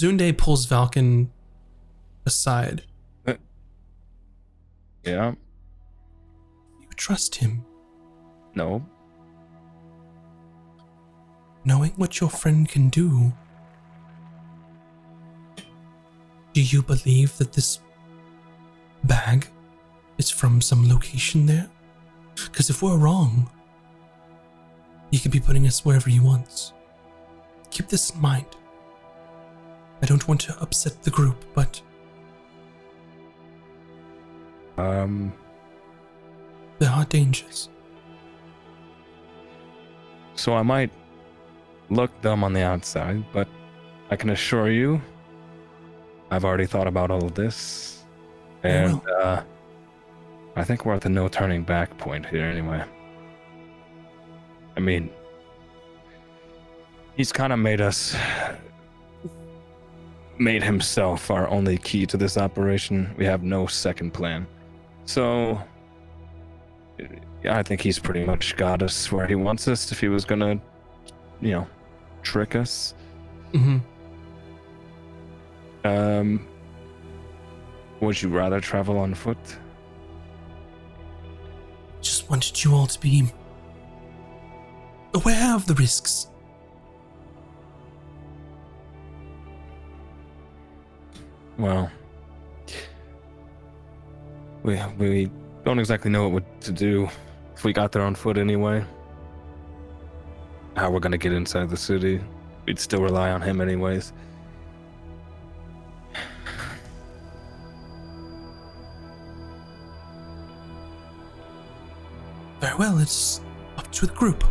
Zunde 0.00 0.36
pulls 0.36 0.66
Valken 0.66 1.28
aside. 2.24 2.82
Uh, 3.26 3.34
yeah, 5.04 5.32
You 6.80 6.88
trust 6.96 7.36
him, 7.36 7.64
no, 8.54 8.84
knowing 11.64 11.92
what 11.96 12.20
your 12.20 12.30
friend 12.30 12.68
can 12.68 12.88
do. 12.88 13.32
Do 16.54 16.60
you 16.62 16.82
believe 16.82 17.36
that 17.38 17.52
this 17.52 17.80
bag 19.04 19.48
is 20.18 20.30
from 20.30 20.60
some 20.60 20.88
location 20.88 21.46
there? 21.46 21.68
Because 22.34 22.68
if 22.68 22.82
we're 22.82 22.98
wrong, 22.98 23.50
he 25.10 25.18
could 25.18 25.30
be 25.30 25.40
putting 25.40 25.66
us 25.66 25.84
wherever 25.84 26.10
he 26.10 26.20
wants. 26.20 26.72
Keep 27.70 27.88
this 27.88 28.10
in 28.10 28.20
mind. 28.20 28.46
I 30.02 30.06
don't 30.06 30.26
want 30.26 30.40
to 30.42 30.60
upset 30.60 31.02
the 31.02 31.10
group, 31.10 31.44
but 31.54 31.80
um, 34.76 35.32
there 36.78 36.90
are 36.90 37.04
dangers. 37.04 37.68
so 40.34 40.54
I 40.54 40.62
might 40.62 40.90
look 41.88 42.10
dumb 42.20 42.42
on 42.42 42.52
the 42.52 42.62
outside, 42.62 43.24
but 43.32 43.46
I 44.10 44.16
can 44.16 44.30
assure 44.30 44.70
you, 44.70 45.00
I've 46.32 46.44
already 46.44 46.66
thought 46.66 46.88
about 46.88 47.12
all 47.12 47.24
of 47.24 47.34
this, 47.34 48.04
and 48.64 49.00
uh, 49.08 49.42
I 50.56 50.64
think 50.64 50.84
we're 50.84 50.94
at 50.94 51.02
the 51.02 51.10
no 51.10 51.28
turning 51.28 51.62
back 51.62 51.96
point 51.96 52.26
here 52.26 52.44
anyway. 52.44 52.82
I 54.76 54.80
mean, 54.80 55.10
he's 57.16 57.30
kind 57.30 57.52
of 57.52 57.58
made 57.60 57.80
us, 57.80 58.16
made 60.38 60.62
himself 60.62 61.30
our 61.30 61.48
only 61.48 61.78
key 61.78 62.06
to 62.06 62.16
this 62.16 62.36
operation. 62.36 63.14
We 63.16 63.24
have 63.26 63.42
no 63.42 63.66
second 63.66 64.12
plan. 64.12 64.46
So, 65.04 65.60
I 67.48 67.62
think 67.62 67.80
he's 67.80 67.98
pretty 67.98 68.24
much 68.24 68.56
got 68.56 68.82
us 68.82 69.10
where 69.10 69.26
he 69.26 69.34
wants 69.34 69.68
us 69.68 69.90
if 69.92 70.00
he 70.00 70.08
was 70.08 70.24
gonna, 70.24 70.60
you 71.40 71.50
know, 71.52 71.66
trick 72.22 72.54
us. 72.56 72.94
hmm 73.52 73.78
Um, 75.84 76.46
would 78.00 78.20
you 78.22 78.28
rather 78.28 78.60
travel 78.60 78.98
on 78.98 79.14
foot? 79.14 79.38
Just 82.00 82.30
wanted 82.30 82.62
you 82.64 82.74
all 82.74 82.86
to 82.86 83.00
be 83.00 83.24
aware 85.14 85.54
of 85.54 85.66
the 85.66 85.74
risks. 85.74 86.28
Well, 91.58 91.90
we 94.62 94.80
we 94.98 95.30
don't 95.64 95.78
exactly 95.78 96.10
know 96.10 96.28
what 96.28 96.60
to 96.62 96.72
do 96.72 97.08
if 97.54 97.64
we 97.64 97.72
got 97.72 97.92
there 97.92 98.02
on 98.02 98.14
foot 98.14 98.38
anyway. 98.38 98.84
How 100.76 100.90
we're 100.90 101.00
gonna 101.00 101.18
get 101.18 101.32
inside 101.32 101.68
the 101.70 101.76
city? 101.76 102.20
We'd 102.66 102.78
still 102.78 103.02
rely 103.02 103.30
on 103.30 103.42
him 103.42 103.60
anyways. 103.60 104.12
Very 112.60 112.76
well, 112.76 112.98
it's 112.98 113.40
up 113.76 113.90
to 113.92 114.06
the 114.06 114.14
group. 114.14 114.44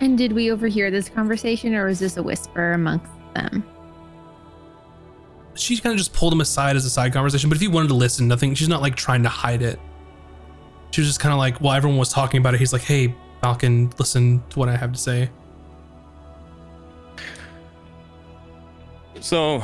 And 0.00 0.16
did 0.16 0.32
we 0.32 0.52
overhear 0.52 0.90
this 0.90 1.08
conversation 1.08 1.74
or 1.74 1.86
was 1.86 1.98
this 1.98 2.16
a 2.16 2.22
whisper 2.22 2.72
amongst 2.72 3.10
them? 3.34 3.64
She 5.56 5.76
kind 5.78 5.92
of 5.92 5.98
just 5.98 6.12
pulled 6.12 6.32
him 6.32 6.40
aside 6.40 6.76
as 6.76 6.84
a 6.84 6.90
side 6.90 7.12
conversation, 7.12 7.48
but 7.48 7.56
if 7.56 7.62
you 7.62 7.70
wanted 7.70 7.88
to 7.88 7.94
listen, 7.94 8.26
nothing, 8.26 8.54
she's 8.54 8.68
not 8.68 8.82
like 8.82 8.96
trying 8.96 9.22
to 9.22 9.28
hide 9.28 9.62
it. 9.62 9.78
She 10.90 11.00
was 11.00 11.08
just 11.08 11.20
kind 11.20 11.32
of 11.32 11.38
like, 11.38 11.60
while 11.60 11.76
everyone 11.76 11.98
was 11.98 12.08
talking 12.08 12.38
about 12.38 12.54
it, 12.54 12.60
he's 12.60 12.72
like, 12.72 12.82
hey, 12.82 13.14
Valken, 13.42 13.96
listen 13.98 14.42
to 14.50 14.58
what 14.58 14.68
I 14.68 14.76
have 14.76 14.92
to 14.92 14.98
say. 14.98 15.30
So, 19.20 19.62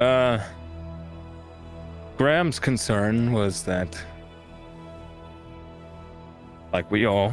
uh, 0.00 0.38
Graham's 2.16 2.58
concern 2.58 3.32
was 3.32 3.62
that 3.64 4.00
like 6.72 6.90
we 6.90 7.06
all 7.06 7.32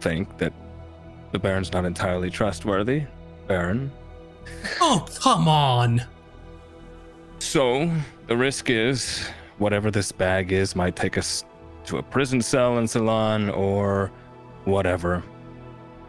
think 0.00 0.38
that 0.38 0.52
the 1.32 1.38
Baron's 1.38 1.72
not 1.72 1.84
entirely 1.84 2.30
trustworthy. 2.30 3.04
Baron. 3.46 3.90
Oh, 4.80 5.06
come 5.20 5.48
on. 5.48 6.02
So 7.38 7.90
the 8.26 8.36
risk 8.36 8.70
is 8.70 9.28
whatever 9.58 9.90
this 9.90 10.12
bag 10.12 10.52
is 10.52 10.76
might 10.76 10.96
take 10.96 11.16
us 11.18 11.44
to 11.86 11.98
a 11.98 12.02
prison 12.02 12.42
cell 12.42 12.78
in 12.78 12.86
Ceylon 12.86 13.50
or 13.50 14.10
whatever. 14.64 15.22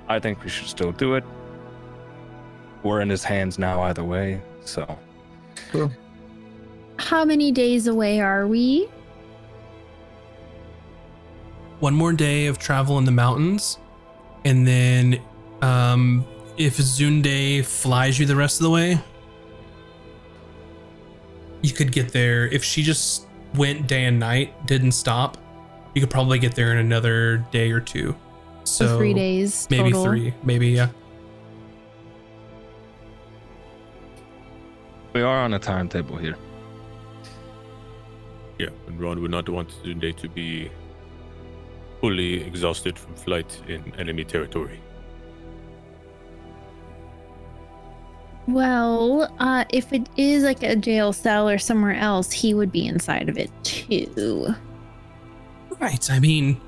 I 0.07 0.19
think 0.19 0.43
we 0.43 0.49
should 0.49 0.67
still 0.67 0.91
do 0.91 1.15
it. 1.15 1.23
We're 2.83 3.01
in 3.01 3.09
his 3.09 3.23
hands 3.23 3.59
now 3.59 3.81
either 3.83 4.03
way, 4.03 4.41
so 4.63 4.97
How 6.97 7.23
many 7.25 7.51
days 7.51 7.87
away 7.87 8.19
are 8.19 8.47
we? 8.47 8.89
One 11.79 11.93
more 11.93 12.13
day 12.13 12.47
of 12.47 12.57
travel 12.57 12.97
in 12.97 13.05
the 13.05 13.11
mountains, 13.11 13.77
and 14.43 14.67
then 14.67 15.21
um, 15.61 16.25
if 16.57 16.77
Zunde 16.77 17.63
flies 17.63 18.19
you 18.19 18.25
the 18.25 18.35
rest 18.35 18.59
of 18.59 18.63
the 18.63 18.69
way, 18.69 18.99
you 21.61 21.71
could 21.73 21.91
get 21.91 22.09
there. 22.11 22.47
If 22.47 22.63
she 22.63 22.83
just 22.83 23.27
went 23.55 23.87
day 23.87 24.05
and 24.05 24.19
night, 24.19 24.65
didn't 24.65 24.91
stop, 24.93 25.37
you 25.93 26.01
could 26.01 26.09
probably 26.09 26.39
get 26.39 26.55
there 26.55 26.71
in 26.71 26.77
another 26.77 27.45
day 27.51 27.71
or 27.71 27.79
two. 27.79 28.15
So, 28.63 28.87
So 28.87 28.97
three 28.97 29.13
days. 29.13 29.67
maybe 29.69 29.91
total. 29.91 30.03
three, 30.05 30.33
maybe 30.43 30.67
yeah. 30.69 30.89
we 35.13 35.21
are 35.21 35.39
on 35.39 35.53
a 35.53 35.59
timetable 35.59 36.17
here. 36.17 36.37
Yeah, 38.59 38.69
and 38.87 38.99
Ron 38.99 39.21
would 39.21 39.31
not 39.31 39.47
want 39.49 39.69
Zunde 39.83 40.15
to 40.17 40.29
be 40.29 40.69
fully 42.01 42.41
exhausted 42.43 42.97
from 42.99 43.15
flight 43.15 43.59
in 43.67 43.93
enemy 43.97 44.23
territory. 44.23 44.79
Well, 48.53 49.31
uh, 49.39 49.65
if 49.71 49.93
it 49.93 50.07
is 50.17 50.43
like 50.43 50.63
a 50.63 50.75
jail 50.75 51.13
cell 51.13 51.47
or 51.49 51.57
somewhere 51.57 51.95
else, 51.95 52.31
he 52.31 52.53
would 52.53 52.71
be 52.71 52.85
inside 52.88 53.29
of 53.29 53.38
it 53.38 53.51
too. 53.63 54.53
Right. 55.79 56.09
I 56.12 56.19
mean, 56.19 56.59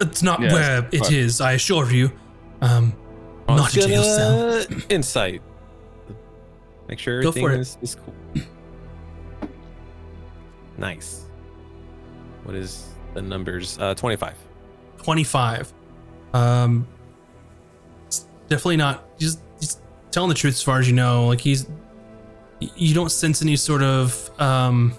it's 0.00 0.22
not 0.22 0.40
Yes, 0.40 0.52
where 0.52 0.88
it's 0.92 1.08
but- 1.08 1.12
is. 1.12 1.40
I 1.40 1.52
assure 1.52 1.90
you. 1.90 2.10
Um, 2.62 2.92
not 3.48 3.74
a 3.76 3.80
jail 3.80 4.02
cell. 4.04 4.64
Insight. 4.88 5.42
Make 6.88 6.98
sure 6.98 7.22
Go 7.22 7.32
for 7.32 7.38
everything 7.50 7.58
it. 7.58 7.60
is, 7.60 7.78
is 7.82 7.94
cool. 7.96 8.14
Nice. 10.78 11.24
What 12.44 12.54
is 12.56 12.88
the 13.14 13.22
numbers? 13.22 13.78
Uh, 13.78 13.94
25. 13.94 14.34
25. 15.02 15.72
Um, 16.32 16.86
it's 18.06 18.26
definitely 18.48 18.76
not. 18.78 19.18
Just, 19.18 19.38
just 19.38 19.49
telling 20.10 20.28
the 20.28 20.34
truth 20.34 20.54
as 20.54 20.62
far 20.62 20.78
as 20.78 20.88
you 20.88 20.94
know. 20.94 21.26
Like 21.26 21.40
he's, 21.40 21.66
you 22.60 22.94
don't 22.94 23.10
sense 23.10 23.42
any 23.42 23.56
sort 23.56 23.82
of 23.82 24.30
um, 24.40 24.94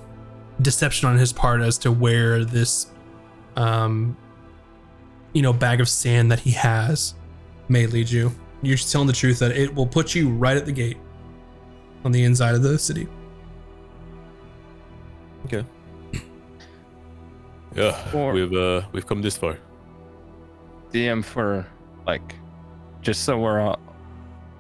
deception 0.62 1.10
on 1.10 1.18
his 1.18 1.32
part 1.34 1.62
as 1.62 1.78
to 1.80 1.92
where 1.92 2.44
this, 2.46 2.88
um, 3.56 4.16
you 5.34 5.42
know, 5.42 5.54
bag 5.54 5.82
of 5.82 5.88
sand 5.90 6.32
that 6.32 6.40
he 6.40 6.52
has 6.52 7.16
may 7.70 7.86
lead 7.88 8.10
you. 8.10 8.32
You're 8.62 8.76
just 8.78 8.92
telling 8.92 9.08
the 9.08 9.14
truth 9.14 9.40
that 9.40 9.52
it 9.52 9.74
will 9.74 9.88
put 9.88 10.14
you 10.14 10.30
right 10.30 10.56
at 10.58 10.66
the 10.66 10.72
gate 10.72 10.98
on 12.06 12.12
the 12.12 12.24
inside 12.24 12.56
of 12.56 12.62
the 12.64 12.78
city. 12.80 13.08
Okay. 15.46 15.66
Yeah, 17.74 17.98
Or- 18.14 18.34
we've 18.34 18.52
uh, 18.54 18.82
we've 18.92 19.08
come 19.08 19.22
this 19.22 19.38
far. 19.38 19.58
DM 20.92 21.24
for 21.24 21.66
like, 22.06 22.36
just 23.02 23.24
so 23.24 23.40
we're 23.40 23.62
all 23.62 23.80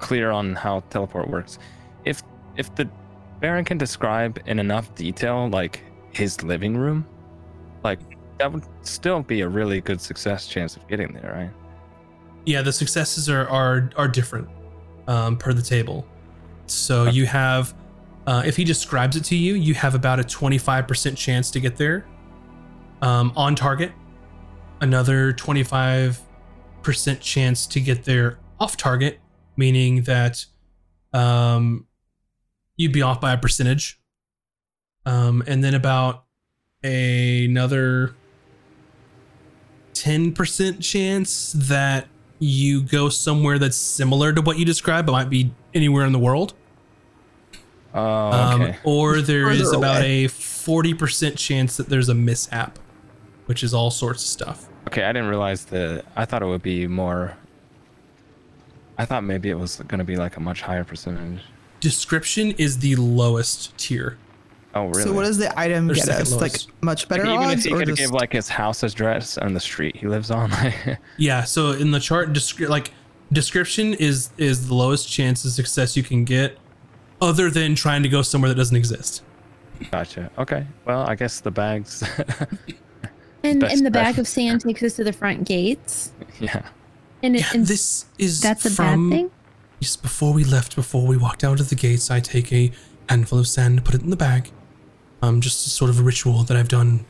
clear 0.02 0.32
on 0.32 0.56
how 0.56 0.82
teleport 0.90 1.30
works. 1.30 1.60
If 2.04 2.22
if 2.58 2.74
the 2.76 2.90
Baron 3.40 3.64
can 3.64 3.78
describe 3.78 4.40
in 4.46 4.60
enough 4.60 4.94
detail 4.96 5.48
like 5.50 5.84
his 6.12 6.44
living 6.44 6.76
room, 6.76 7.06
like 7.84 8.00
that 8.38 8.52
would 8.52 8.66
still 8.82 9.22
be 9.22 9.42
a 9.42 9.48
really 9.48 9.80
good 9.80 10.02
success 10.02 10.48
chance 10.48 10.76
of 10.76 10.86
getting 10.88 11.14
there, 11.14 11.32
right? 11.34 11.52
Yeah, 12.46 12.62
the 12.62 12.74
successes 12.74 13.30
are 13.30 13.48
are 13.48 13.90
are 13.96 14.08
different 14.08 14.50
um, 15.08 15.38
per 15.38 15.54
the 15.54 15.62
table. 15.62 16.06
So 16.66 17.06
you 17.06 17.26
have, 17.26 17.74
uh, 18.28 18.44
if 18.46 18.56
he 18.56 18.64
describes 18.64 19.16
it 19.16 19.26
to 19.26 19.36
you, 19.36 19.56
you 19.56 19.74
have 19.76 19.94
about 19.94 20.20
a 20.20 20.24
twenty 20.24 20.58
five 20.58 20.88
percent 20.88 21.18
chance 21.18 21.52
to 21.52 21.60
get 21.60 21.78
there 21.78 22.06
um, 23.02 23.32
on 23.36 23.56
target. 23.56 23.92
Another 24.80 25.34
twenty 25.34 25.64
five 25.64 26.20
percent 26.82 27.20
chance 27.22 27.68
to 27.68 27.80
get 27.80 28.04
there 28.04 28.40
off 28.60 28.76
target, 28.78 29.20
meaning 29.58 30.04
that 30.04 30.46
um, 31.14 31.86
you'd 32.78 32.92
be 32.94 33.02
off 33.02 33.20
by 33.22 33.34
a 33.34 33.38
percentage, 33.38 34.00
um, 35.06 35.44
and 35.48 35.64
then 35.64 35.74
about 35.76 36.26
another 36.84 38.16
ten 39.94 40.34
percent 40.34 40.82
chance 40.82 41.52
that 41.54 42.08
you 42.40 42.82
go 42.82 43.10
somewhere 43.10 43.60
that's 43.60 43.78
similar 43.78 44.34
to 44.34 44.42
what 44.42 44.58
you 44.58 44.66
described, 44.66 45.06
but 45.06 45.12
might 45.12 45.30
be 45.30 45.52
anywhere 45.74 46.06
in 46.06 46.12
the 46.12 46.20
world. 46.20 46.54
Oh, 47.94 48.00
Um, 48.02 48.74
or 48.84 49.22
there 49.22 49.52
is 49.52 49.64
Further 49.64 49.78
about 49.78 49.98
away. 49.98 50.24
a 50.24 50.28
40% 50.30 51.38
chance 51.38 51.76
that 51.78 51.90
there's 51.90 52.08
a 52.10 52.14
mishap, 52.16 52.80
which 53.48 53.64
is 53.64 53.74
all 53.74 53.92
sorts 53.92 54.24
of 54.24 54.30
stuff. 54.30 54.70
okay, 54.88 55.04
I 55.04 55.12
didn't 55.12 55.28
realize 55.28 55.66
that. 55.66 56.06
I 56.16 56.24
thought 56.26 56.42
it 56.42 56.46
would 56.46 56.64
be 56.64 56.88
more. 56.88 57.38
I 58.98 59.06
thought 59.06 59.24
maybe 59.24 59.50
it 59.50 59.58
was 59.58 59.78
going 59.88 60.00
to 60.00 60.06
be 60.06 60.16
like 60.18 60.38
a 60.38 60.40
much 60.40 60.62
higher 60.62 60.84
percentage. 60.84 61.42
Description 61.80 62.52
is 62.52 62.80
the 62.80 62.96
lowest 62.98 63.76
tier. 63.78 64.18
Oh, 64.74 64.88
really? 64.88 65.04
So 65.04 65.14
what 65.14 65.24
does 65.24 65.38
the 65.38 65.58
item 65.60 65.88
They're 65.88 65.96
get 65.96 66.06
second 66.06 66.22
us? 66.22 66.34
Like 66.42 66.56
much 66.82 67.10
better 67.10 67.24
Like, 67.24 67.34
even 67.34 67.46
odds, 67.48 67.66
if 67.66 67.72
he 67.72 67.78
could 67.78 67.88
just 67.88 68.00
give 68.00 68.12
like 68.12 68.32
his 68.32 68.48
house 68.48 68.84
address 68.84 69.38
and 69.38 69.56
the 69.56 69.60
street 69.60 69.96
he 69.96 70.08
lives 70.08 70.32
on, 70.32 70.50
like, 70.52 71.00
Yeah, 71.18 71.44
so 71.44 71.72
in 71.72 71.92
the 71.92 72.00
chart, 72.00 72.32
descri- 72.34 72.70
like 72.70 72.92
description 73.32 73.94
is 73.96 74.30
is 74.38 74.68
the 74.68 74.74
lowest 74.76 75.10
chance 75.10 75.44
of 75.44 75.52
success 75.52 75.98
you 75.98 76.04
can 76.04 76.24
get, 76.24 76.58
other 77.22 77.50
than 77.50 77.76
trying 77.76 78.04
to 78.04 78.10
go 78.10 78.22
somewhere 78.22 78.50
that 78.50 78.56
doesn't 78.56 78.78
exist. 78.78 79.24
gotcha. 79.92 80.32
Okay, 80.38 80.66
well, 80.86 81.02
I 81.02 81.16
guess 81.16 81.42
the 81.42 81.52
bags. 81.52 82.04
And 83.44 83.60
Best 83.60 83.76
and 83.76 83.86
the 83.86 83.92
bag 83.92 84.20
of 84.20 84.28
sand 84.28 84.62
takes 84.62 84.84
us 84.84 84.96
to 84.98 85.04
the 85.04 85.14
front 85.14 85.48
gates. 85.48 86.12
yeah. 86.40 86.62
And, 87.24 87.36
it, 87.36 87.40
Yeah, 87.42 87.52
and 87.54 87.68
this 87.68 88.06
is 88.18 88.42
that's 88.42 88.66
a 88.66 88.70
from 88.72 89.10
bad 89.10 89.18
thing. 89.18 89.32
Just 89.80 90.02
before 90.02 90.34
we 90.34 90.44
left, 90.44 90.76
before 90.76 91.06
we 91.08 91.18
walked 91.18 91.44
out 91.44 91.60
of 91.60 91.70
the 91.70 91.76
gates, 91.76 92.12
I 92.12 92.20
take 92.20 92.52
a 92.54 92.72
handful 93.10 93.40
of 93.40 93.48
sand, 93.48 93.84
put 93.84 93.96
it 93.96 94.02
in 94.02 94.10
the 94.10 94.16
bag. 94.16 94.52
Um, 95.22 95.42
just 95.42 95.66
a 95.68 95.70
sort 95.70 95.90
of 95.90 96.00
a 96.00 96.04
ritual 96.04 96.44
that 96.44 96.58
I've 96.58 96.68
done 96.68 97.06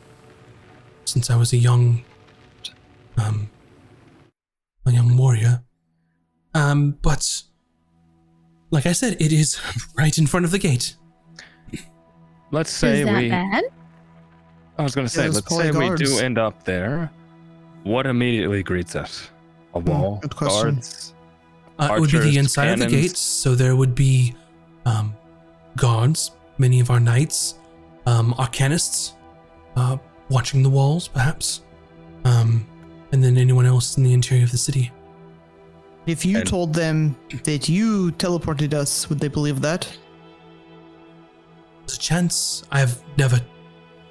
since 1.04 1.30
I 1.30 1.36
was 1.36 1.52
a 1.52 1.56
young, 1.56 2.02
um, 3.16 3.50
a 4.86 4.92
young 4.92 5.16
warrior. 5.16 5.62
Um, 6.54 6.98
but 7.02 7.42
like 8.70 8.86
I 8.86 8.92
said, 8.92 9.16
it 9.20 9.32
is 9.32 9.60
right 9.96 10.16
in 10.16 10.26
front 10.26 10.44
of 10.44 10.50
the 10.50 10.58
gate. 10.58 10.96
Let's 12.50 12.70
say 12.70 13.00
Is 13.00 13.06
that 13.06 13.16
we. 13.22 13.30
bad? 13.30 13.64
I 14.78 14.82
was 14.82 14.94
gonna 14.94 15.08
say, 15.08 15.22
there's 15.22 15.36
let's 15.36 15.46
probably 15.48 15.72
say 15.72 15.90
we 15.90 15.96
do 15.96 16.18
end 16.18 16.38
up 16.38 16.64
there. 16.64 17.10
What 17.84 18.06
immediately 18.06 18.62
greets 18.62 18.94
us? 18.94 19.30
A 19.74 19.78
wall, 19.80 20.14
Hmm, 20.16 20.20
good 20.20 20.36
question. 20.36 20.74
guards. 20.74 21.14
Uh, 21.78 21.94
it 21.96 22.00
would 22.00 22.10
be 22.10 22.18
the 22.18 22.24
Archers, 22.24 22.36
inside 22.36 22.68
of 22.68 22.78
the 22.80 22.86
gates, 22.86 23.18
so 23.20 23.54
there 23.54 23.74
would 23.76 23.94
be 23.94 24.34
um, 24.84 25.14
guards, 25.76 26.32
many 26.58 26.80
of 26.80 26.90
our 26.90 27.00
knights, 27.00 27.54
um, 28.06 28.34
arcanists, 28.34 29.12
uh, 29.76 29.96
watching 30.28 30.62
the 30.62 30.68
walls, 30.68 31.08
perhaps, 31.08 31.62
um, 32.24 32.66
and 33.12 33.22
then 33.24 33.36
anyone 33.38 33.64
else 33.66 33.96
in 33.96 34.02
the 34.04 34.12
interior 34.12 34.44
of 34.44 34.50
the 34.50 34.58
city. 34.58 34.90
if 36.04 36.24
you 36.24 36.38
And- 36.38 36.48
told 36.48 36.74
them 36.74 37.14
that 37.44 37.68
you 37.68 38.10
teleported 38.18 38.74
us, 38.74 39.08
would 39.08 39.20
they 39.20 39.28
believe 39.28 39.60
that? 39.60 39.86
There's 41.86 41.96
a 41.96 42.00
chance 42.00 42.64
I've 42.72 43.00
never 43.16 43.40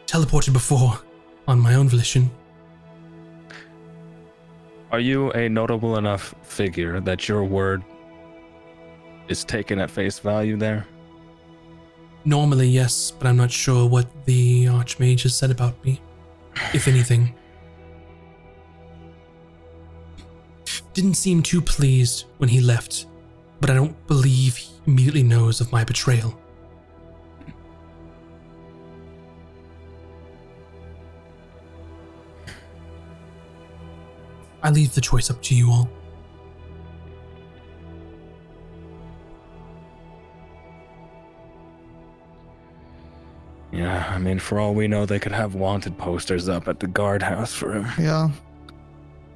teleported 0.08 0.54
before 0.54 1.00
on 1.50 1.60
my 1.60 1.74
own 1.76 1.90
volition. 1.90 2.32
Are 4.92 5.00
you 5.00 5.32
a 5.32 5.48
notable 5.48 5.98
enough 5.98 6.36
figure 6.44 7.00
that 7.00 7.30
your 7.30 7.46
word 7.46 7.82
is 9.30 9.46
taken 9.46 9.80
at 9.80 9.90
face 9.90 10.20
value 10.20 10.58
there? 10.58 10.86
Normally, 12.26 12.68
yes, 12.68 13.12
but 13.12 13.28
I'm 13.28 13.38
not 13.38 13.52
sure 13.52 13.88
what 13.88 14.26
the 14.26 14.66
Archmage 14.66 15.24
has 15.24 15.36
said 15.36 15.50
about 15.50 15.84
me, 15.86 16.02
if 16.74 16.90
anything. 16.90 17.34
Didn't 20.94 21.14
seem 21.14 21.42
too 21.42 21.62
pleased 21.62 22.26
when 22.38 22.50
he 22.50 22.60
left, 22.60 23.06
but 23.62 23.70
I 23.70 23.74
don't 23.74 23.96
believe 24.08 24.58
he 24.58 24.70
immediately 24.88 25.24
knows 25.24 25.62
of 25.62 25.72
my 25.72 25.86
betrayal. 25.86 26.38
I 34.64 34.70
leave 34.70 34.94
the 34.94 35.02
choice 35.02 35.30
up 35.30 35.42
to 35.44 35.56
you 35.56 35.72
all. 35.72 35.90
Yeah, 43.72 44.12
I 44.14 44.18
mean, 44.20 44.38
for 44.38 44.60
all 44.60 44.74
we 44.74 44.88
know, 44.88 45.06
they 45.06 45.18
could 45.18 45.32
have 45.32 45.56
wanted 45.56 45.98
posters 45.98 46.50
up 46.50 46.68
at 46.68 46.80
the 46.80 46.88
guardhouse 46.88 47.54
for 47.54 47.74
him. 47.74 47.88
Yeah. 47.98 48.30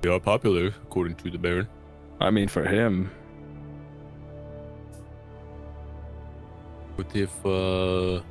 We 0.03 0.09
are 0.09 0.19
popular, 0.19 0.67
according 0.83 1.15
to 1.15 1.31
the 1.31 1.37
Baron. 1.37 1.67
I 2.19 2.29
mean, 2.31 2.47
for 2.47 2.63
him. 2.63 3.09
But 6.97 7.15
if 7.15 7.45
uh, 7.45 8.21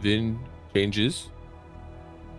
Vin 0.00 0.38
changes, 0.74 1.28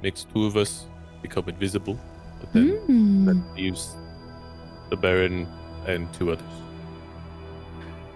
makes 0.01 0.23
two 0.23 0.45
of 0.45 0.57
us 0.57 0.85
become 1.21 1.47
invisible, 1.49 1.93
but 1.93 2.08
then 2.53 2.69
Hmm. 2.87 3.25
that 3.25 3.37
leaves 3.55 3.95
the 4.89 4.95
Baron 4.95 5.47
and 5.87 6.11
two 6.13 6.31
others. 6.31 6.45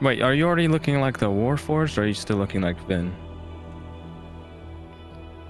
Wait, 0.01 0.21
are 0.21 0.33
you 0.33 0.45
already 0.45 0.67
looking 0.67 0.99
like 0.99 1.17
the 1.19 1.27
Warforged, 1.27 1.97
or 1.97 2.01
are 2.01 2.07
you 2.07 2.13
still 2.13 2.37
looking 2.37 2.61
like 2.61 2.77
Vin? 2.87 3.13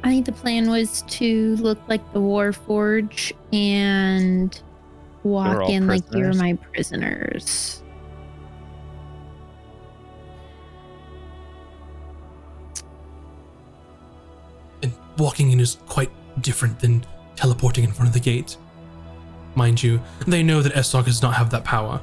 I 0.04 0.10
think 0.10 0.26
the 0.26 0.34
plan 0.34 0.70
was 0.70 1.04
to 1.04 1.56
look 1.58 1.80
like 1.88 2.02
the 2.14 2.20
Warforge 2.20 3.32
and 3.54 4.62
walk 5.24 5.62
all 5.62 5.72
in 5.72 5.88
like 5.88 6.04
you're 6.12 6.34
my 6.34 6.54
prisoners. 6.74 7.82
And 14.82 14.94
walking 15.18 15.52
in 15.52 15.60
is 15.60 15.78
quite 15.88 16.12
different 16.42 16.80
than 16.80 17.06
teleporting 17.36 17.84
in 17.84 17.92
front 17.92 18.08
of 18.10 18.14
the 18.14 18.20
gate. 18.20 18.58
Mind 19.56 19.82
you, 19.82 20.01
they 20.28 20.43
know 20.43 20.62
that 20.62 20.74
Estok 20.74 21.06
does 21.06 21.22
not 21.22 21.34
have 21.36 21.49
that 21.51 21.64
power. 21.64 22.01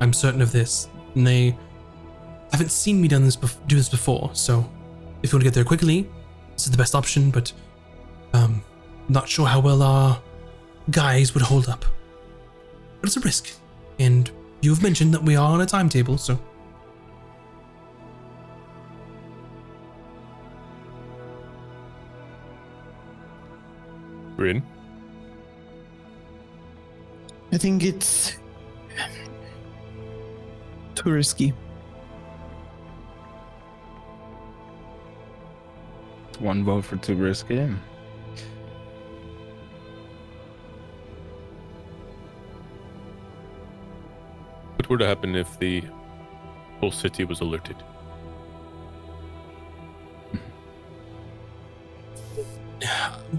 I'm 0.00 0.12
certain 0.12 0.40
of 0.40 0.50
this, 0.50 0.88
and 1.14 1.26
they 1.26 1.56
haven't 2.52 2.70
seen 2.70 3.00
me 3.00 3.08
done 3.08 3.24
this 3.24 3.36
bef- 3.36 3.66
do 3.66 3.76
this 3.76 3.88
before. 3.88 4.30
So, 4.32 4.68
if 5.22 5.32
you 5.32 5.36
want 5.36 5.42
to 5.42 5.50
get 5.50 5.54
there 5.54 5.64
quickly, 5.64 6.08
this 6.54 6.64
is 6.64 6.70
the 6.70 6.78
best 6.78 6.94
option. 6.94 7.30
But 7.30 7.52
um, 8.32 8.62
not 9.08 9.28
sure 9.28 9.46
how 9.46 9.60
well 9.60 9.82
our 9.82 10.20
guys 10.90 11.34
would 11.34 11.42
hold 11.42 11.68
up. 11.68 11.84
But 13.00 13.08
it's 13.08 13.16
a 13.16 13.20
risk, 13.20 13.52
and 13.98 14.30
you 14.62 14.70
have 14.70 14.82
mentioned 14.82 15.12
that 15.12 15.22
we 15.22 15.36
are 15.36 15.50
on 15.52 15.60
a 15.60 15.66
timetable, 15.66 16.16
so 16.16 16.38
Rin, 24.36 24.62
I 27.54 27.56
think 27.56 27.84
it's 27.84 28.36
too 30.96 31.10
risky. 31.12 31.54
One 36.40 36.64
vote 36.64 36.84
for 36.84 36.96
too 36.96 37.14
risky. 37.14 37.60
what 44.76 44.90
would 44.90 45.00
happen 45.00 45.36
if 45.36 45.56
the 45.60 45.84
whole 46.80 46.90
city 46.90 47.24
was 47.24 47.40
alerted? 47.40 47.76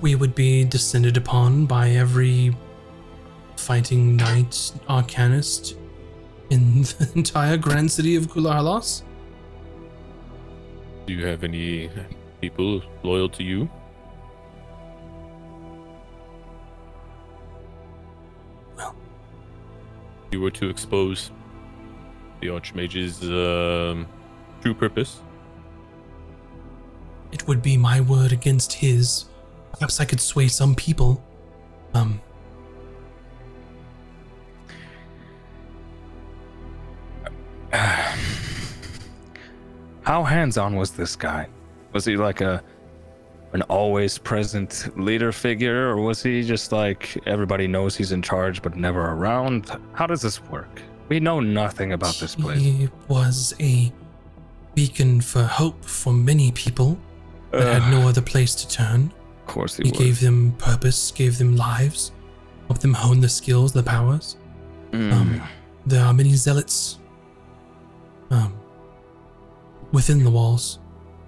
we 0.01 0.15
would 0.15 0.33
be 0.35 0.63
descended 0.63 1.17
upon 1.17 1.65
by 1.65 1.89
every 1.89 2.55
fighting 3.65 4.15
knight 4.15 4.71
arcanist 4.87 5.75
in 6.51 6.81
the 6.99 7.09
entire 7.15 7.57
grand 7.57 7.91
city 7.91 8.15
of 8.15 8.27
Kularhalas. 8.27 9.01
Do 11.07 11.13
you 11.13 11.25
have 11.25 11.43
any 11.43 11.89
people 12.41 12.83
loyal 13.01 13.27
to 13.29 13.43
you? 13.43 13.67
Well. 18.77 18.95
If 20.27 20.33
you 20.33 20.41
were 20.41 20.51
to 20.51 20.69
expose 20.69 21.31
the 22.41 22.49
Archmage's 22.49 23.23
um, 23.23 24.07
true 24.61 24.75
purpose, 24.75 25.21
It 27.31 27.47
would 27.47 27.61
be 27.61 27.77
my 27.77 27.99
word 28.01 28.31
against 28.31 28.73
his. 28.73 29.25
Perhaps 29.73 29.99
I 29.99 30.05
could 30.05 30.21
sway 30.21 30.47
some 30.47 30.73
people. 30.75 31.21
Um, 31.93 32.21
How 40.05 40.23
hands-on 40.23 40.75
was 40.75 40.91
this 40.91 41.15
guy? 41.15 41.47
Was 41.93 42.05
he 42.05 42.15
like 42.17 42.41
a 42.41 42.63
an 43.53 43.61
always 43.63 44.17
present 44.17 44.97
leader 44.99 45.31
figure, 45.31 45.89
or 45.89 45.97
was 45.97 46.21
he 46.21 46.43
just 46.43 46.71
like 46.71 47.17
everybody 47.25 47.67
knows 47.67 47.95
he's 47.95 48.11
in 48.11 48.21
charge 48.21 48.61
but 48.61 48.75
never 48.75 49.11
around? 49.11 49.71
How 49.93 50.05
does 50.05 50.21
this 50.21 50.43
work? 50.43 50.81
We 51.07 51.19
know 51.19 51.39
nothing 51.39 51.93
about 51.93 52.15
this 52.15 52.35
place. 52.35 52.59
he 52.59 52.89
was 53.07 53.53
a 53.59 53.91
beacon 54.73 55.21
for 55.21 55.43
hope 55.43 55.83
for 55.85 56.11
many 56.11 56.51
people 56.51 56.99
that 57.51 57.81
had 57.81 57.91
no 57.91 58.07
other 58.07 58.21
place 58.21 58.53
to 58.55 58.67
turn. 58.67 59.11
Of 59.41 59.47
course 59.47 59.77
he, 59.77 59.83
He 59.85 59.91
was. 59.91 59.99
gave 59.99 60.19
them 60.19 60.51
purpose, 60.57 61.11
gave 61.11 61.37
them 61.37 61.55
lives, 61.55 62.11
helped 62.67 62.81
them 62.81 62.93
hone 62.93 63.21
their 63.21 63.29
skills, 63.29 63.71
their 63.71 63.83
powers. 63.83 64.35
Mm. 64.91 65.13
Um, 65.13 65.41
there 65.85 66.03
are 66.03 66.13
many 66.13 66.33
zealots 66.33 66.99
um, 68.31 68.53
within 69.95 70.23
the 70.23 70.29
walls. 70.29 70.79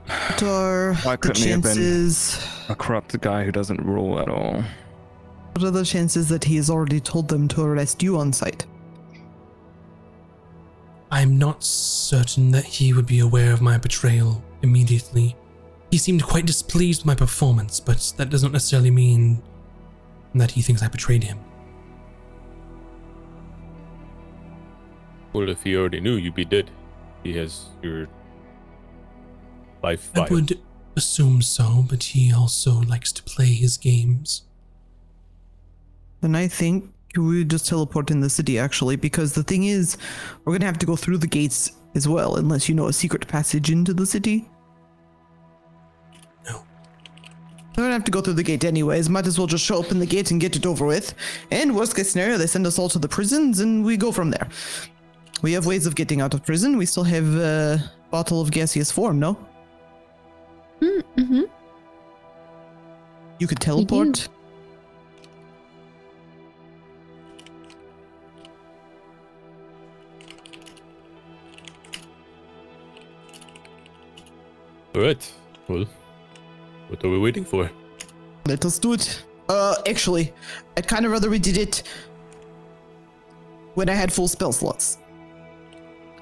What 0.06 0.44
are 0.44 0.94
Why 1.04 1.14
the 1.14 1.18
couldn't 1.18 1.44
he 1.44 1.50
have 1.52 1.64
been- 1.64 1.76
chances? 1.76 2.46
a 2.70 2.76
corrupt 2.76 3.20
guy 3.22 3.44
who 3.46 3.52
doesn't 3.52 3.82
rule 3.84 4.20
at 4.20 4.30
all. 4.30 4.64
What 5.54 5.64
are 5.64 5.72
the 5.72 5.84
chances 5.86 6.28
that 6.30 6.44
he 6.44 6.58
has 6.58 6.70
already 6.70 7.00
told 7.00 7.30
them 7.30 7.48
to 7.50 7.62
arrest 7.64 8.04
you 8.04 8.18
on 8.18 8.32
sight? 8.32 8.66
I'm 11.10 11.38
not 11.40 11.64
certain 11.64 12.52
that 12.52 12.66
he 12.66 12.94
would 12.94 13.06
be 13.08 13.20
aware 13.20 13.54
of 13.54 13.62
my 13.62 13.78
betrayal 13.78 14.44
immediately. 14.62 15.36
He 15.90 15.98
seemed 15.98 16.22
quite 16.24 16.46
displeased 16.46 17.02
with 17.02 17.06
my 17.08 17.16
performance, 17.16 17.80
but 17.80 18.14
that 18.18 18.30
does 18.30 18.44
not 18.44 18.52
necessarily 18.52 18.92
mean 18.92 19.42
that 20.36 20.52
he 20.52 20.62
thinks 20.62 20.84
I 20.84 20.90
betrayed 20.90 21.24
him. 21.24 21.40
well, 25.34 25.50
if 25.50 25.64
he 25.64 25.76
already 25.78 26.00
knew, 26.00 26.16
you'd 26.16 26.34
be 26.36 26.46
dead. 26.46 26.70
He 27.24 27.34
has 27.38 27.66
your 27.84 28.08
life 29.84 30.12
I 30.16 30.28
would 30.30 30.60
assume 30.96 31.42
so, 31.42 31.86
but 31.88 32.04
he 32.04 32.34
also 32.34 32.82
likes 32.82 33.12
to 33.14 33.24
play 33.24 33.48
his 33.48 33.78
games. 33.78 34.44
Then 36.22 36.36
I 36.36 36.48
think 36.48 36.92
we 37.16 37.46
just 37.46 37.68
teleport 37.68 38.12
in 38.12 38.20
the 38.20 38.30
city 38.30 38.60
actually, 38.60 38.96
because 38.96 39.34
the 39.34 39.44
thing 39.44 39.66
is, 39.66 39.98
we're 40.44 40.54
gonna 40.54 40.66
have 40.66 40.80
to 40.80 40.86
go 40.86 40.96
through 40.96 41.20
the 41.20 41.28
gates 41.28 41.74
as 41.96 42.08
well, 42.08 42.36
unless 42.36 42.68
you 42.68 42.76
know 42.76 42.88
a 42.88 42.94
secret 42.94 43.28
passage 43.28 43.72
into 43.72 43.94
the 43.94 44.06
city. 44.06 44.50
No. 46.46 46.64
We're 47.76 47.84
gonna 47.84 47.94
have 47.94 48.04
to 48.06 48.12
go 48.12 48.22
through 48.22 48.34
the 48.34 48.44
gate 48.44 48.64
anyways. 48.64 49.10
Might 49.10 49.28
as 49.28 49.38
well 49.38 49.48
just 49.48 49.64
show 49.64 49.80
up 49.80 49.92
in 49.92 50.00
the 50.00 50.06
gate 50.06 50.32
and 50.32 50.42
get 50.42 50.56
it 50.56 50.66
over 50.66 50.86
with. 50.86 51.14
And 51.52 51.76
worst 51.76 51.96
case 51.96 52.12
scenario, 52.12 52.38
they 52.38 52.48
send 52.48 52.66
us 52.66 52.80
all 52.80 52.90
to 52.90 53.00
the 53.00 53.08
prisons 53.08 53.60
and 53.60 53.86
we 53.86 53.98
go 53.98 54.12
from 54.12 54.32
there. 54.32 54.48
We 55.44 55.54
have 55.54 55.68
ways 55.68 55.86
of 55.86 55.94
getting 55.94 56.20
out 56.20 56.34
of 56.34 56.44
prison. 56.44 56.78
We 56.78 56.88
still 56.88 57.04
have 57.04 57.36
a 57.36 57.92
bottle 58.10 58.42
of 58.42 58.50
gaseous 58.52 58.92
form, 58.92 59.20
no? 59.20 59.38
Mm-hmm. 60.82 61.42
You 63.40 63.48
could 63.48 63.60
teleport. 63.60 64.30
All 74.96 75.02
right. 75.02 75.34
Well, 75.68 75.86
what 76.88 77.04
are 77.04 77.10
we 77.10 77.20
waiting 77.20 77.46
for? 77.46 77.70
Let 78.48 78.66
us 78.66 78.80
do 78.80 78.94
it. 78.94 79.24
Uh, 79.48 79.76
actually, 79.88 80.34
I'd 80.76 80.88
kind 80.88 81.06
of 81.06 81.12
rather 81.12 81.30
we 81.30 81.38
did 81.40 81.58
it 81.58 81.84
when 83.76 83.90
I 83.90 83.94
had 83.94 84.12
full 84.12 84.28
spell 84.28 84.52
slots. 84.52 84.98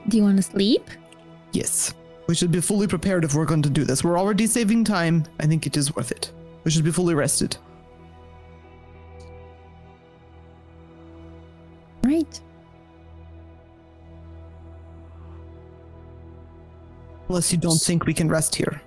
Do 0.09 0.17
you 0.17 0.23
want 0.23 0.37
to 0.37 0.43
sleep? 0.43 0.89
Yes. 1.53 1.93
We 2.27 2.35
should 2.35 2.51
be 2.51 2.61
fully 2.61 2.87
prepared 2.87 3.23
if 3.23 3.35
we're 3.35 3.45
going 3.45 3.61
to 3.61 3.69
do 3.69 3.83
this. 3.83 4.03
We're 4.03 4.17
already 4.17 4.47
saving 4.47 4.83
time. 4.83 5.25
I 5.39 5.45
think 5.45 5.67
it 5.67 5.77
is 5.77 5.95
worth 5.95 6.11
it. 6.11 6.31
We 6.63 6.71
should 6.71 6.83
be 6.83 6.91
fully 6.91 7.13
rested. 7.13 7.57
Right. 12.03 12.41
Unless 17.29 17.51
you 17.51 17.57
don't 17.57 17.77
think 17.77 18.05
we 18.05 18.13
can 18.13 18.29
rest 18.29 18.55
here. 18.55 18.81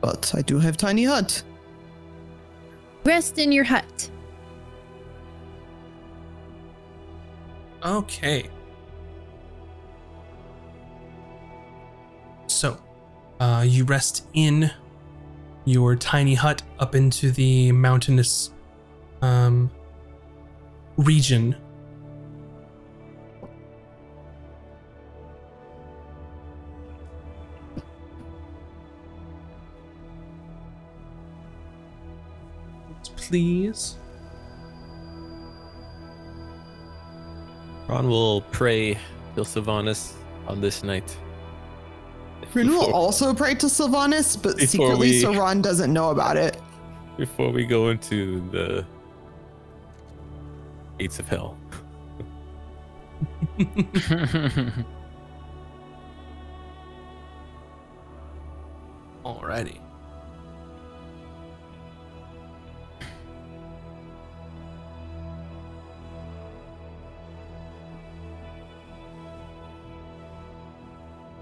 But 0.00 0.32
I 0.34 0.42
do 0.42 0.58
have 0.58 0.76
tiny 0.76 1.04
hut. 1.04 1.42
Rest 3.04 3.38
in 3.38 3.52
your 3.52 3.64
hut. 3.64 4.10
Okay. 7.84 8.50
Uh, 13.40 13.64
you 13.66 13.84
rest 13.84 14.26
in 14.34 14.70
your 15.64 15.96
tiny 15.96 16.34
hut 16.34 16.62
up 16.78 16.94
into 16.94 17.30
the 17.30 17.72
mountainous 17.72 18.50
um, 19.22 19.70
region. 20.96 21.56
Please. 33.16 33.96
Ron 37.88 38.08
will 38.08 38.42
pray 38.52 38.96
till 39.34 39.44
Sylvanas 39.44 40.12
on 40.46 40.60
this 40.60 40.84
night. 40.84 41.16
Rin 42.54 42.68
will 42.70 42.92
also 42.94 43.34
pray 43.34 43.54
to 43.54 43.66
Sylvanas, 43.66 44.40
but 44.40 44.58
secretly 44.58 45.10
we- 45.10 45.22
Saran 45.22 45.60
doesn't 45.62 45.92
know 45.92 46.10
about 46.10 46.36
it. 46.36 46.56
before 47.18 47.50
we 47.50 47.64
go 47.64 47.88
into 47.88 48.40
the 48.50 48.84
gates 50.98 51.18
of 51.18 51.28
hell. 51.28 51.56
Alrighty. 59.24 59.80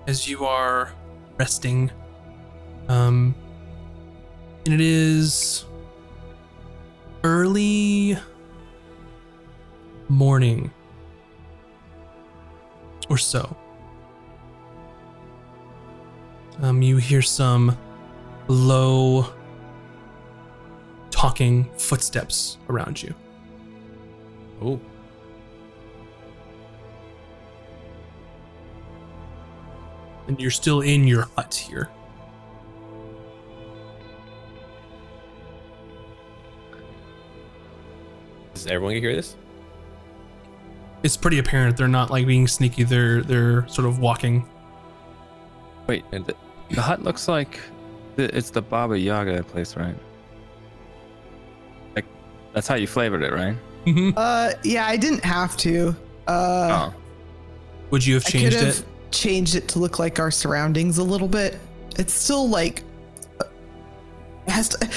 As 0.07 0.29
you 0.29 0.45
are 0.45 0.93
resting, 1.39 1.91
um, 2.89 3.35
and 4.67 4.75
it 4.75 4.81
is 4.81 5.65
early 7.23 8.19
morning 10.09 10.71
or 13.09 13.17
so. 13.17 13.57
Um, 16.61 16.83
you 16.83 16.99
hear 16.99 17.23
some 17.23 17.77
low 18.49 19.27
talking 21.11 21.65
footsteps 21.79 22.59
around 22.69 23.03
you. 23.03 23.15
Oh, 24.63 24.79
And 30.27 30.41
you're 30.41 30.51
still 30.51 30.81
in 30.81 31.07
your 31.07 31.29
hut 31.37 31.55
here. 31.55 31.91
does 38.55 38.67
everyone 38.67 38.95
hear 38.95 39.15
this? 39.15 39.37
It's 41.03 41.17
pretty 41.17 41.39
apparent 41.39 41.77
they're 41.77 41.89
not 41.89 42.11
like 42.11 42.27
being 42.27 42.47
sneaky, 42.47 42.85
they're 42.85 43.23
they're 43.23 43.67
sort 43.69 43.87
of 43.87 43.99
walking. 43.99 44.49
Wait, 45.87 46.05
And 46.13 46.25
th- 46.27 46.39
the 46.71 46.81
hut 46.81 47.03
looks 47.03 47.29
like 47.29 47.61
the, 48.17 48.35
it's 48.35 48.49
the 48.49 48.63
Baba 48.63 48.99
Yaga 48.99 49.43
place, 49.45 49.77
right? 49.77 49.95
Like, 51.95 52.07
that's 52.55 52.67
how 52.67 52.77
you 52.77 52.87
flavored 52.87 53.23
it, 53.23 53.33
right? 53.35 53.55
Mhm. 53.85 54.15
Uh, 54.17 54.53
yeah, 54.63 54.87
I 54.87 54.97
didn't 54.97 55.23
have 55.25 55.59
to. 55.59 55.95
Uh, 56.27 56.89
oh, 56.91 56.95
Would 57.91 58.07
you 58.07 58.15
have 58.15 58.25
changed 58.25 58.57
it? 58.57 58.83
Changed 59.19 59.55
it 59.55 59.69
to 59.69 59.79
look 59.79 59.99
like 59.99 60.19
our 60.19 60.31
surroundings 60.31 60.99
a 60.99 61.05
little 61.05 61.29
bit. 61.29 61.59
It's 61.97 62.13
still 62.13 62.49
like 62.49 62.83
it 64.47 64.51
has 64.51 64.69
to. 64.71 64.89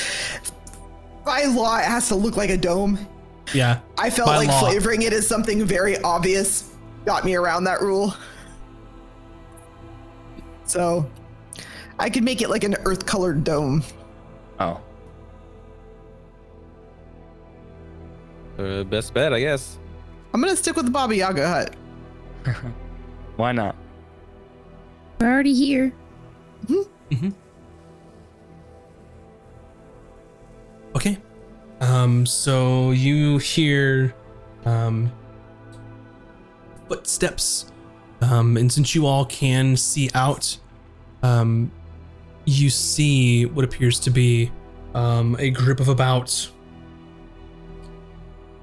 By 1.26 1.44
law, 1.44 1.78
it 1.78 1.86
has 1.86 2.08
to 2.10 2.16
look 2.16 2.38
like 2.38 2.50
a 2.50 2.58
dome. 2.58 3.00
Yeah. 3.54 3.80
I 3.98 4.10
felt 4.10 4.30
like 4.30 4.48
law. 4.48 4.60
flavoring 4.62 5.02
it 5.02 5.14
as 5.14 5.28
something 5.28 5.64
very 5.66 5.98
obvious 6.00 6.72
got 7.06 7.24
me 7.24 7.36
around 7.36 7.64
that 7.66 7.82
rule. 7.82 8.14
So, 10.66 11.10
I 11.98 12.10
could 12.10 12.24
make 12.24 12.42
it 12.42 12.50
like 12.50 12.66
an 12.66 12.76
earth-colored 12.84 13.46
dome. 13.46 13.84
oh, 14.60 14.82
uh, 18.60 18.84
best 18.84 19.14
bet, 19.14 19.34
I 19.34 19.40
guess. 19.40 19.78
I'm 20.34 20.42
gonna 20.42 20.58
stick 20.58 20.76
with 20.76 20.86
the 20.86 20.92
Baba 20.92 21.16
Yaga 21.16 21.48
hut. 21.48 21.76
why 23.38 23.54
not? 23.54 23.76
We're 25.20 25.28
already 25.32 25.54
here. 25.54 25.94
Okay. 30.96 31.18
Um, 31.80 32.26
so 32.26 32.92
you 32.92 33.38
hear 33.38 34.16
um, 34.66 35.12
footsteps, 36.88 37.72
um, 38.22 38.58
and 38.58 38.72
since 38.72 38.96
you 38.96 39.06
all 39.06 39.26
can 39.26 39.78
see 39.78 40.10
out, 40.16 40.58
um, 41.22 41.72
you 42.46 42.70
see 42.70 43.46
what 43.46 43.64
appears 43.64 44.00
to 44.00 44.10
be 44.10 44.52
um, 44.96 45.36
a 45.40 45.52
group 45.52 45.80
of 45.80 45.88
about 45.88 46.50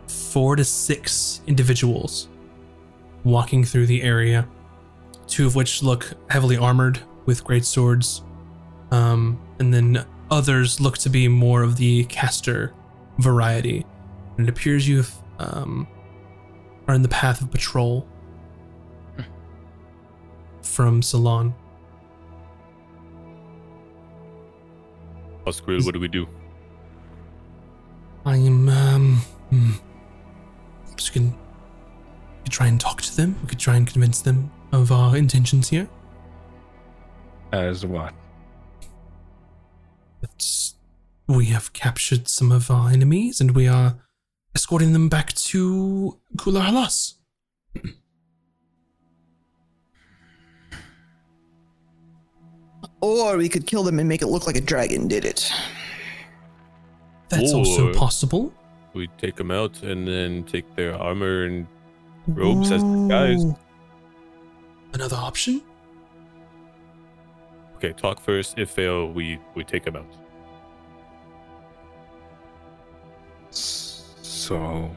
four 0.08 0.56
to 0.56 0.64
six 0.64 1.40
individuals 1.46 2.28
walking 3.22 3.64
through 3.64 3.86
the 3.86 4.02
area, 4.02 4.48
two 5.34 5.46
of 5.48 5.56
which 5.56 5.82
look 5.82 6.12
heavily 6.30 6.56
armored 6.56 7.00
with 7.26 7.42
great 7.42 7.64
swords, 7.64 8.22
um, 8.92 9.36
and 9.58 9.74
then 9.74 10.06
others 10.30 10.80
look 10.80 10.96
to 10.96 11.10
be 11.10 11.26
more 11.26 11.64
of 11.64 11.76
the 11.76 12.04
caster 12.04 12.72
variety. 13.18 13.84
And 14.36 14.46
it 14.46 14.48
appears 14.48 14.86
you 14.86 15.02
um, 15.40 15.88
are 16.86 16.94
in 16.94 17.02
the 17.02 17.08
path 17.08 17.40
of 17.40 17.50
patrol 17.50 18.06
from 20.62 21.02
Salon. 21.02 21.52
Oscrill, 25.48 25.84
what 25.84 25.94
do 25.94 26.00
we 26.00 26.06
do? 26.06 26.28
I'm 28.24 28.68
um, 28.68 29.16
hmm. 29.50 29.72
just 30.94 31.12
gonna 31.12 31.34
could 32.44 32.52
try 32.52 32.68
and 32.68 32.80
talk 32.80 33.02
to 33.02 33.16
them. 33.16 33.36
We 33.42 33.48
could 33.48 33.58
try 33.58 33.74
and 33.74 33.84
convince 33.84 34.20
them 34.20 34.52
of 34.74 34.92
our 34.92 35.16
intentions 35.16 35.68
here. 35.68 35.88
As 37.52 37.86
what? 37.86 38.12
That 40.20 40.72
we 41.26 41.46
have 41.46 41.72
captured 41.72 42.28
some 42.28 42.52
of 42.52 42.70
our 42.70 42.90
enemies 42.90 43.40
and 43.40 43.52
we 43.52 43.68
are 43.68 43.96
escorting 44.54 44.92
them 44.92 45.08
back 45.08 45.32
to 45.34 46.18
Kulahalas. 46.36 47.14
Or 53.00 53.36
we 53.36 53.48
could 53.48 53.66
kill 53.66 53.82
them 53.82 53.98
and 53.98 54.08
make 54.08 54.22
it 54.22 54.28
look 54.28 54.46
like 54.46 54.56
a 54.56 54.60
dragon 54.60 55.08
did 55.08 55.24
it. 55.24 55.52
That's 57.28 57.52
also 57.52 57.92
possible. 57.92 58.52
We 58.94 59.08
take 59.18 59.36
them 59.36 59.50
out 59.50 59.82
and 59.82 60.06
then 60.08 60.44
take 60.44 60.74
their 60.76 60.94
armor 60.94 61.44
and 61.44 61.66
robes 62.28 62.70
as 62.70 62.82
disguise. 62.82 63.44
Ooh. 63.44 63.58
Another 64.94 65.16
option? 65.16 65.60
Okay, 67.76 67.92
talk 67.92 68.20
first. 68.20 68.58
If 68.58 68.70
fail, 68.70 69.10
we 69.10 69.40
we 69.56 69.64
take 69.64 69.84
him 69.84 69.96
out. 69.96 70.06
So, 73.50 74.90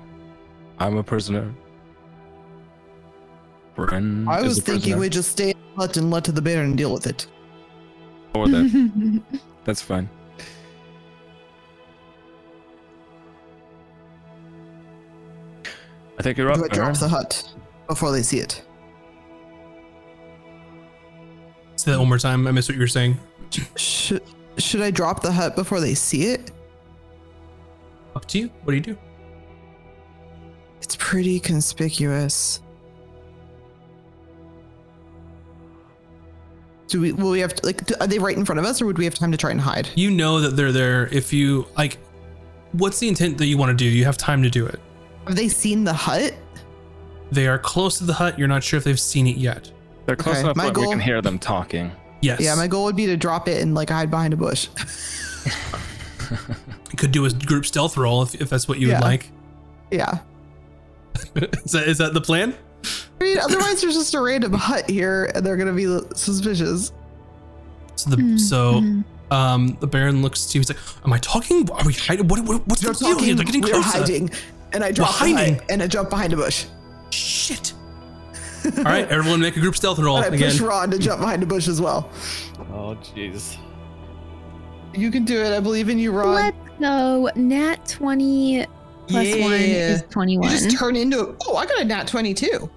I'm 0.77 0.97
a 0.97 1.03
prisoner. 1.03 1.51
Bren 3.75 4.27
I 4.27 4.39
is 4.41 4.45
was 4.45 4.57
a 4.59 4.61
thinking 4.61 4.99
we'd 4.99 5.11
just 5.11 5.31
stay 5.31 5.49
in 5.49 5.57
the 5.57 5.81
hut 5.81 5.97
and 5.97 6.11
let 6.11 6.23
to 6.25 6.31
the 6.31 6.41
bear 6.43 6.63
and 6.63 6.77
deal 6.77 6.93
with 6.93 7.07
it. 7.07 7.25
Or 8.35 8.47
that. 8.47 9.23
That's 9.65 9.81
fine. 9.81 10.07
I 16.19 16.23
think 16.23 16.37
you're 16.37 16.51
up. 16.51 16.57
Do 16.57 16.65
up, 16.65 16.71
I 16.71 16.75
drop 16.75 16.87
Aaron. 16.87 16.99
the 16.99 17.09
hut 17.09 17.53
before 17.87 18.11
they 18.11 18.21
see 18.21 18.39
it? 18.39 18.66
Say 21.87 21.93
that 21.93 21.99
one 21.99 22.09
more 22.09 22.17
time. 22.17 22.45
I 22.47 22.51
missed 22.51 22.67
what 22.67 22.75
you 22.75 22.81
were 22.81 22.87
saying. 22.89 23.17
Should 23.77 24.21
should 24.57 24.81
I 24.81 24.91
drop 24.91 25.21
the 25.21 25.31
hut 25.31 25.55
before 25.55 25.79
they 25.79 25.93
see 25.93 26.23
it? 26.31 26.51
Up 28.13 28.25
to 28.25 28.39
you. 28.39 28.47
What 28.65 28.71
do 28.71 28.75
you 28.75 28.81
do? 28.81 28.97
It's 30.81 30.97
pretty 30.97 31.39
conspicuous. 31.39 32.59
Do 36.89 36.99
we? 36.99 37.13
Will 37.13 37.31
we 37.31 37.39
have 37.39 37.55
to 37.55 37.65
like? 37.65 37.85
do- 37.85 37.95
Are 38.01 38.07
they 38.07 38.19
right 38.19 38.35
in 38.35 38.43
front 38.43 38.59
of 38.59 38.65
us, 38.65 38.81
or 38.81 38.85
would 38.85 38.97
we 38.97 39.05
have 39.05 39.15
time 39.15 39.31
to 39.31 39.37
try 39.37 39.51
and 39.51 39.61
hide? 39.61 39.87
You 39.95 40.11
know 40.11 40.41
that 40.41 40.57
they're 40.57 40.73
there 40.73 41.07
if 41.13 41.31
you 41.31 41.67
like. 41.77 41.99
What's 42.73 42.99
the 42.99 43.07
intent 43.07 43.37
that 43.37 43.45
you 43.45 43.57
want 43.57 43.69
to 43.69 43.81
do? 43.81 43.85
You 43.89 44.03
have 44.03 44.17
time 44.17 44.43
to 44.43 44.49
do 44.49 44.65
it. 44.65 44.81
Have 45.25 45.37
they 45.37 45.47
seen 45.47 45.85
the 45.85 45.93
hut? 45.93 46.33
They 47.31 47.47
are 47.47 47.57
close 47.57 47.97
to 47.99 48.03
the 48.03 48.11
hut. 48.11 48.37
You're 48.37 48.49
not 48.49 48.61
sure 48.61 48.77
if 48.77 48.83
they've 48.83 48.99
seen 48.99 49.25
it 49.25 49.37
yet. 49.37 49.71
They're 50.07 50.15
close 50.15 50.37
Okay, 50.37 50.43
enough 50.45 50.55
my 50.57 50.65
that 50.65 50.75
we 50.77 50.83
goal- 50.83 50.91
can 50.93 50.99
hear 50.99 51.21
them 51.21 51.37
talking. 51.37 51.91
Yes. 52.21 52.39
Yeah, 52.39 52.55
my 52.55 52.65
goal 52.67 52.85
would 52.85 52.95
be 52.95 53.05
to 53.05 53.15
drop 53.17 53.47
it 53.47 53.61
and 53.61 53.75
like 53.75 53.89
hide 53.91 54.09
behind 54.09 54.33
a 54.33 54.37
bush. 54.37 54.67
You 56.91 56.97
could 56.97 57.11
do 57.11 57.25
a 57.25 57.29
group 57.29 57.65
stealth 57.65 57.95
roll 57.97 58.23
if, 58.23 58.35
if 58.41 58.49
that's 58.49 58.67
what 58.67 58.79
you 58.79 58.87
Yeah. 58.87 58.99
would 58.99 59.03
like. 59.05 59.29
yeah. 59.91 60.19
is, 61.35 61.71
that, 61.73 61.87
is 61.87 61.97
that 61.99 62.13
the 62.13 62.21
plan? 62.21 62.55
I 63.19 63.23
mean, 63.23 63.37
otherwise 63.39 63.81
there's 63.81 63.93
just 63.95 64.13
a 64.13 64.21
random 64.21 64.53
hut 64.53 64.89
here, 64.89 65.29
and 65.35 65.45
they're 65.45 65.57
gonna 65.57 65.73
be 65.73 65.85
suspicious. 66.15 66.91
So 67.95 68.09
the 68.09 68.17
Mm, 68.17 68.39
so 68.39 68.73
mhm. 68.81 69.03
um 69.31 69.77
the 69.79 69.87
Baron 69.87 70.21
looks 70.21 70.45
to 70.47 70.57
you. 70.57 70.61
He's 70.61 70.69
like, 70.69 70.77
"Am 71.03 71.11
I 71.13 71.17
talking? 71.19 71.69
Are 71.71 71.83
we 71.85 71.93
hiding? 71.93 72.27
What, 72.27 72.41
what 72.45 72.65
what's 72.67 72.81
You're 72.83 72.93
the 72.93 72.99
deal 72.99 73.07
here? 73.09 73.15
talking. 73.17 73.35
They're 73.35 73.45
getting 73.45 73.61
We're 73.61 73.71
closer." 73.81 73.97
hiding, 73.99 74.29
and 74.73 74.83
I 74.83 74.91
drop 74.91 75.09
the 75.09 75.13
hiding. 75.35 75.61
and 75.69 75.81
I 75.83 75.87
jump 75.87 76.09
behind 76.09 76.33
a 76.33 76.35
bush. 76.37 76.65
Shit. 77.09 77.73
All 78.77 78.83
right, 78.83 79.07
everyone, 79.09 79.39
make 79.41 79.55
a 79.57 79.59
group 79.59 79.75
stealth 79.75 79.99
roll 79.99 80.17
And 80.17 80.25
I 80.33 80.35
again. 80.35 80.51
push 80.51 80.59
Ron 80.61 80.91
to 80.91 80.99
jump 80.99 81.21
behind 81.21 81.43
a 81.43 81.45
bush 81.45 81.67
as 81.67 81.79
well. 81.81 82.09
Oh, 82.73 82.97
jeez. 83.15 83.57
You 84.93 85.11
can 85.11 85.25
do 85.25 85.41
it. 85.43 85.55
I 85.55 85.59
believe 85.59 85.89
in 85.89 85.99
you, 85.99 86.11
Ron. 86.11 86.33
Let's 86.35 86.57
go. 86.79 87.29
Nat 87.35 87.87
20 87.87 88.65
plus 89.07 89.35
1 89.35 89.51
is 89.53 90.03
21. 90.09 90.43
You 90.43 90.57
just 90.57 90.77
turn 90.77 90.95
into. 90.95 91.35
Oh, 91.45 91.55
I 91.55 91.65
got 91.65 91.79
a 91.81 91.85
nat 91.85 92.07
twenty 92.07 92.33
two. 92.33 92.69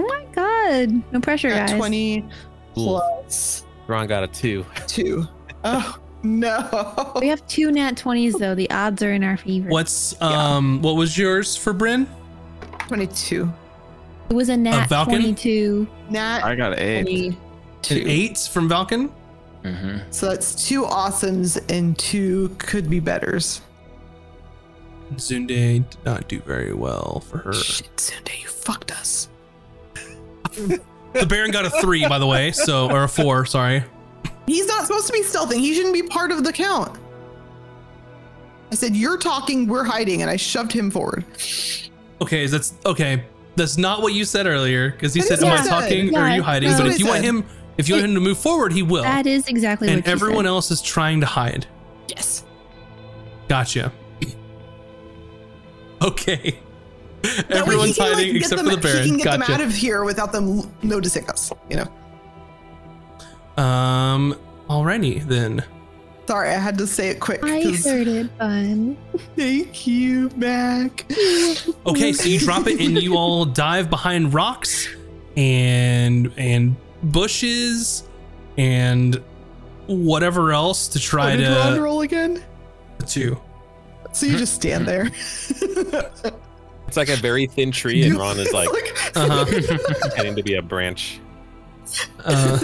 oh 0.00 0.06
my 0.06 0.24
god. 0.32 1.02
No 1.12 1.20
pressure, 1.20 1.48
Nat 1.48 1.66
guys. 1.68 1.76
twenty 1.76 2.24
plus 2.74 3.64
Ron 3.86 4.06
got 4.06 4.22
a 4.22 4.28
two. 4.28 4.64
two. 4.86 5.26
Oh 5.64 5.98
no! 6.22 7.12
We 7.20 7.26
have 7.28 7.44
two 7.48 7.72
nat 7.72 7.96
20s 7.96 8.38
though. 8.38 8.54
The 8.54 8.70
odds 8.70 9.02
are 9.02 9.12
in 9.12 9.24
our 9.24 9.36
favor. 9.36 9.68
What's 9.70 10.20
um 10.22 10.80
what 10.82 10.94
was 10.96 11.16
yours 11.18 11.56
for 11.56 11.72
Bryn? 11.72 12.06
Twenty 12.86 13.06
two. 13.08 13.52
It 14.30 14.34
was 14.34 14.48
a 14.48 14.56
nat 14.56 14.86
Valken? 14.88 15.06
22. 15.06 15.86
Nat 16.10 16.42
I 16.44 16.54
got 16.54 16.78
eight. 16.78 17.02
twenty 17.02 17.26
An 17.28 17.36
two. 17.82 18.04
eight 18.06 18.38
from 18.50 18.68
Valken. 18.68 19.10
Mm-hmm. 19.64 20.10
So 20.10 20.28
that's 20.30 20.66
two 20.66 20.82
awesomes 20.82 21.60
and 21.70 21.96
two 21.98 22.48
could 22.58 22.88
be 22.90 22.98
betters. 23.00 23.60
Zunde 25.14 25.48
did 25.48 25.84
not 26.04 26.26
do 26.28 26.40
very 26.40 26.72
well 26.72 27.20
for 27.28 27.38
her. 27.38 27.52
Shit, 27.52 27.94
Zunde, 27.96 28.40
you 28.42 28.48
fucked 28.48 28.90
us. 28.92 29.28
The 30.54 31.26
Baron 31.28 31.50
got 31.50 31.66
a 31.66 31.70
three, 31.70 32.06
by 32.08 32.18
the 32.18 32.26
way, 32.26 32.50
so 32.52 32.90
or 32.90 33.04
a 33.04 33.08
four. 33.08 33.44
Sorry. 33.44 33.84
He's 34.46 34.66
not 34.66 34.86
supposed 34.86 35.06
to 35.08 35.12
be 35.12 35.22
stealthing. 35.22 35.60
He 35.60 35.74
shouldn't 35.74 35.94
be 35.94 36.02
part 36.02 36.32
of 36.32 36.42
the 36.44 36.52
count. 36.52 36.98
I 38.70 38.74
said, 38.74 38.96
You're 38.96 39.18
talking, 39.18 39.66
we're 39.68 39.84
hiding, 39.84 40.22
and 40.22 40.30
I 40.30 40.36
shoved 40.36 40.72
him 40.72 40.90
forward. 40.90 41.24
Okay, 42.22 42.46
that's 42.46 42.72
okay. 42.86 43.24
That's 43.56 43.76
not 43.76 44.00
what 44.02 44.14
you 44.14 44.24
said 44.24 44.46
earlier 44.46 44.90
because 44.90 45.12
he 45.14 45.20
That 45.20 45.26
said, 45.40 45.42
"Am 45.42 45.52
I 45.52 45.56
I 45.56 45.62
said. 45.62 45.68
talking 45.70 46.16
or 46.16 46.20
are 46.20 46.34
you 46.36 46.42
hiding?" 46.42 46.68
that's 46.70 46.80
But 46.80 46.88
if 46.88 46.94
I 46.94 46.96
you 46.98 47.06
want 47.06 47.24
him, 47.24 47.44
if 47.78 47.88
you 47.88 47.94
want 47.96 48.06
him 48.06 48.14
to 48.14 48.20
move 48.20 48.38
forward, 48.38 48.72
he 48.72 48.82
will. 48.82 49.02
That 49.02 49.26
is 49.26 49.46
exactly 49.48 49.88
and 49.88 49.98
what 49.98 50.06
you 50.06 50.12
everyone 50.12 50.44
said. 50.44 50.48
else 50.50 50.70
is 50.70 50.80
trying 50.82 51.20
to 51.20 51.26
hide. 51.26 51.66
Yes. 52.08 52.44
Gotcha. 53.48 53.92
Okay. 56.02 56.58
That 57.22 57.48
way 57.48 57.54
he 57.54 57.54
Everyone's 57.60 57.96
can, 57.96 58.06
like, 58.06 58.14
hiding 58.16 58.32
get 58.32 58.42
except 58.42 58.56
them- 58.64 58.70
for 58.70 58.76
the 58.76 58.82
Baron. 58.82 59.02
He 59.04 59.08
can 59.10 59.18
get 59.18 59.30
them 59.30 59.40
Gotcha. 59.40 59.52
out 59.52 59.60
of 59.60 59.72
here 59.72 60.02
without 60.04 60.32
them 60.32 60.58
l- 60.58 60.72
noticing 60.82 61.28
us, 61.30 61.52
you 61.70 61.76
know? 61.76 63.62
Um. 63.62 64.36
Alrighty 64.68 65.24
then. 65.26 65.62
Sorry, 66.26 66.50
I 66.50 66.58
had 66.58 66.78
to 66.78 66.86
say 66.86 67.08
it 67.08 67.20
quick. 67.20 67.42
I 67.44 67.62
'cause- 67.62 67.84
heard 67.84 68.06
it, 68.06 68.30
fun. 68.38 68.96
Thank 69.36 69.86
you, 69.86 70.30
Mac. 70.36 71.04
Okay, 71.86 72.12
so 72.12 72.28
you 72.28 72.38
drop 72.38 72.66
it 72.68 72.80
and 72.80 72.96
you 73.02 73.16
all 73.16 73.44
dive 73.44 73.90
behind 73.90 74.32
rocks 74.32 74.86
and 75.36 76.32
and 76.36 76.76
bushes 77.02 78.04
and 78.56 79.20
whatever 79.86 80.52
else 80.52 80.86
to 80.88 81.00
try 81.00 81.32
Oh, 81.34 81.36
did 81.38 81.74
to 81.74 81.80
roll 81.82 82.02
again? 82.02 82.42
to. 83.08 83.36
So 84.12 84.26
you 84.26 84.38
just 84.38 84.54
stand 84.54 84.86
there. 84.86 85.10
It's 86.88 86.96
like 86.98 87.08
a 87.08 87.16
very 87.16 87.46
thin 87.46 87.70
tree, 87.72 88.02
and 88.04 88.18
Ron 88.18 88.38
is 88.38 88.52
like 88.52 88.68
Uh-huh. 89.16 89.46
pretending 89.46 90.36
to 90.36 90.42
be 90.42 90.56
a 90.56 90.62
branch. 90.62 91.20
Uh, 92.22 92.58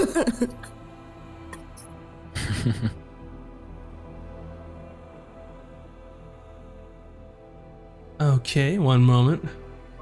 okay, 8.21 8.79
one 8.79 9.03
moment. 9.03 9.45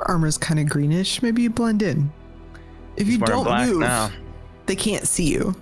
Armor's 0.01 0.39
kind 0.39 0.61
of 0.61 0.69
greenish. 0.69 1.23
Maybe 1.23 1.43
you 1.43 1.51
blend 1.51 1.83
in. 1.83 2.13
If 2.97 3.07
you 3.07 3.13
He's 3.15 3.21
wearing 3.21 3.45
don't 3.45 3.67
move, 3.69 3.81
now. 3.81 4.11
they 4.67 4.77
can't 4.77 5.07
see 5.07 5.25
you. 5.33 5.55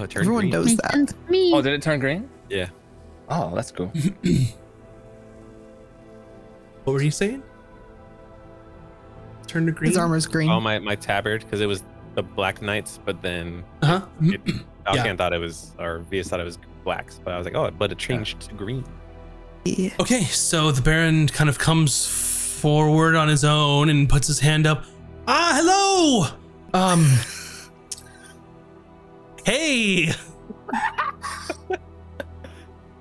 Oh, 0.00 0.04
Everyone 0.16 0.42
green. 0.42 0.50
knows 0.52 0.66
Makes 0.66 0.82
that. 0.82 1.30
me. 1.30 1.52
Oh, 1.54 1.62
did 1.62 1.72
it 1.72 1.82
turn 1.82 2.00
green? 2.00 2.28
Yeah. 2.50 2.68
Oh, 3.28 3.54
that's 3.54 3.70
cool. 3.70 3.92
What 6.84 6.92
were 6.92 7.02
you 7.02 7.10
saying? 7.10 7.42
Turn 9.46 9.64
to 9.66 9.72
green. 9.72 9.90
His 9.90 9.96
armor's 9.98 10.26
green. 10.26 10.50
Oh, 10.50 10.60
my, 10.60 10.78
my 10.78 10.94
tabard, 10.96 11.42
because 11.42 11.60
it 11.62 11.66
was 11.66 11.82
the 12.14 12.22
Black 12.22 12.60
Knights, 12.60 13.00
but 13.04 13.22
then 13.22 13.64
Uh-huh. 13.82 14.06
it, 14.20 14.40
Alcan 14.86 15.06
Yeah. 15.06 15.16
thought 15.16 15.32
it 15.32 15.38
was, 15.38 15.72
or 15.78 16.00
Vias 16.10 16.28
thought 16.28 16.40
it 16.40 16.44
was 16.44 16.58
blacks, 16.84 17.20
but 17.24 17.32
I 17.32 17.38
was 17.38 17.46
like, 17.46 17.54
oh, 17.54 17.70
but 17.70 17.90
it 17.90 17.96
changed 17.98 18.40
to 18.42 18.54
green. 18.54 18.84
Yeah. 19.64 19.90
Okay, 20.00 20.24
so 20.24 20.70
the 20.72 20.82
Baron 20.82 21.28
kind 21.28 21.48
of 21.48 21.58
comes 21.58 22.06
forward 22.06 23.14
on 23.14 23.28
his 23.28 23.44
own 23.44 23.88
and 23.88 24.08
puts 24.08 24.26
his 24.26 24.40
hand 24.40 24.66
up. 24.66 24.84
Ah, 25.26 25.52
hello. 25.54 26.26
Um. 26.72 27.06
Hey. 29.44 30.10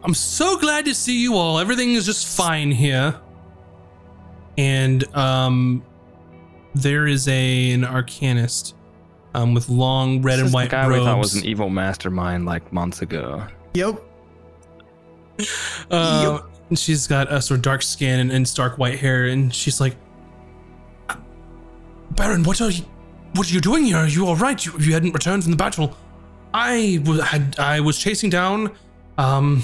I'm 0.04 0.14
so 0.14 0.58
glad 0.60 0.84
to 0.86 0.94
see 0.94 1.22
you 1.22 1.36
all. 1.36 1.58
Everything 1.58 1.94
is 1.94 2.06
just 2.06 2.28
fine 2.28 2.70
here. 2.72 3.16
And 4.58 5.04
um, 5.16 5.82
there 6.76 7.08
is 7.08 7.28
a 7.30 7.72
an 7.72 7.84
arcanist, 7.84 8.74
um, 9.34 9.54
with 9.54 9.70
long 9.70 10.22
red 10.22 10.40
This 10.40 10.46
and 10.46 10.54
white 10.54 10.66
the 10.66 10.76
guy 10.76 10.88
we 10.90 10.98
thought 10.98 11.18
was 11.18 11.36
an 11.36 11.46
evil 11.46 11.70
mastermind 11.70 12.46
like 12.46 12.74
months 12.74 13.02
ago. 13.02 13.48
Yep. 13.74 14.04
Uh, 15.90 16.42
and 16.74 16.80
she's 16.80 17.06
got 17.06 17.32
a 17.32 17.40
sort 17.40 17.60
of 17.60 17.62
dark 17.62 17.84
skin 17.84 18.20
and, 18.20 18.32
and 18.32 18.48
stark 18.48 18.80
white 18.80 18.98
hair, 18.98 19.26
and 19.26 19.54
she's 19.54 19.80
like, 19.80 19.96
"Baron, 22.16 22.42
what 22.44 22.60
are 22.62 22.72
you? 22.72 22.84
What 23.36 23.48
are 23.52 23.54
you 23.54 23.62
doing 23.62 23.86
here? 23.86 23.98
Are 23.98 24.08
you 24.08 24.26
all 24.26 24.36
right? 24.36 24.66
You, 24.66 24.72
you 24.80 24.94
hadn't 24.94 25.12
returned 25.12 25.44
from 25.44 25.52
the 25.52 25.58
battle. 25.58 25.96
I 26.52 27.00
had 27.28 27.60
I 27.60 27.80
was 27.80 28.00
chasing 28.00 28.32
down, 28.32 28.72
um, 29.20 29.62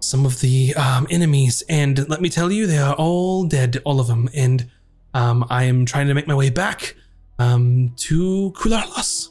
some 0.00 0.24
of 0.24 0.40
the 0.40 0.74
um 0.76 1.06
enemies, 1.10 1.62
and 1.68 2.08
let 2.08 2.22
me 2.22 2.30
tell 2.30 2.50
you, 2.50 2.66
they 2.66 2.78
are 2.78 2.94
all 2.94 3.44
dead, 3.44 3.82
all 3.84 4.00
of 4.00 4.06
them. 4.06 4.30
And 4.32 4.70
um, 5.12 5.44
I 5.50 5.64
am 5.64 5.84
trying 5.84 6.06
to 6.06 6.14
make 6.14 6.26
my 6.26 6.34
way 6.34 6.48
back, 6.48 6.96
um, 7.38 7.92
to 8.08 8.50
Kularlas." 8.56 9.28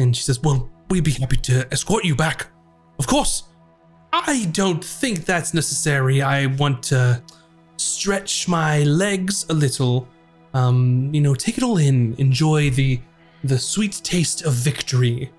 And 0.00 0.16
she 0.16 0.24
says, 0.24 0.42
"Well, 0.42 0.68
we'd 0.88 1.04
be 1.04 1.12
happy 1.12 1.36
to 1.36 1.68
escort 1.70 2.04
you 2.04 2.16
back, 2.16 2.48
of 2.98 3.06
course." 3.06 3.44
I 4.12 4.46
don't 4.52 4.84
think 4.84 5.24
that's 5.24 5.54
necessary. 5.54 6.22
I 6.22 6.46
want 6.46 6.82
to 6.84 7.22
stretch 7.76 8.48
my 8.48 8.82
legs 8.82 9.46
a 9.48 9.54
little. 9.54 10.08
Um, 10.52 11.10
you 11.14 11.20
know, 11.20 11.34
take 11.34 11.58
it 11.58 11.64
all 11.64 11.78
in. 11.78 12.14
Enjoy 12.18 12.70
the 12.70 13.00
the 13.44 13.58
sweet 13.58 14.00
taste 14.04 14.42
of 14.42 14.52
victory. 14.52 15.30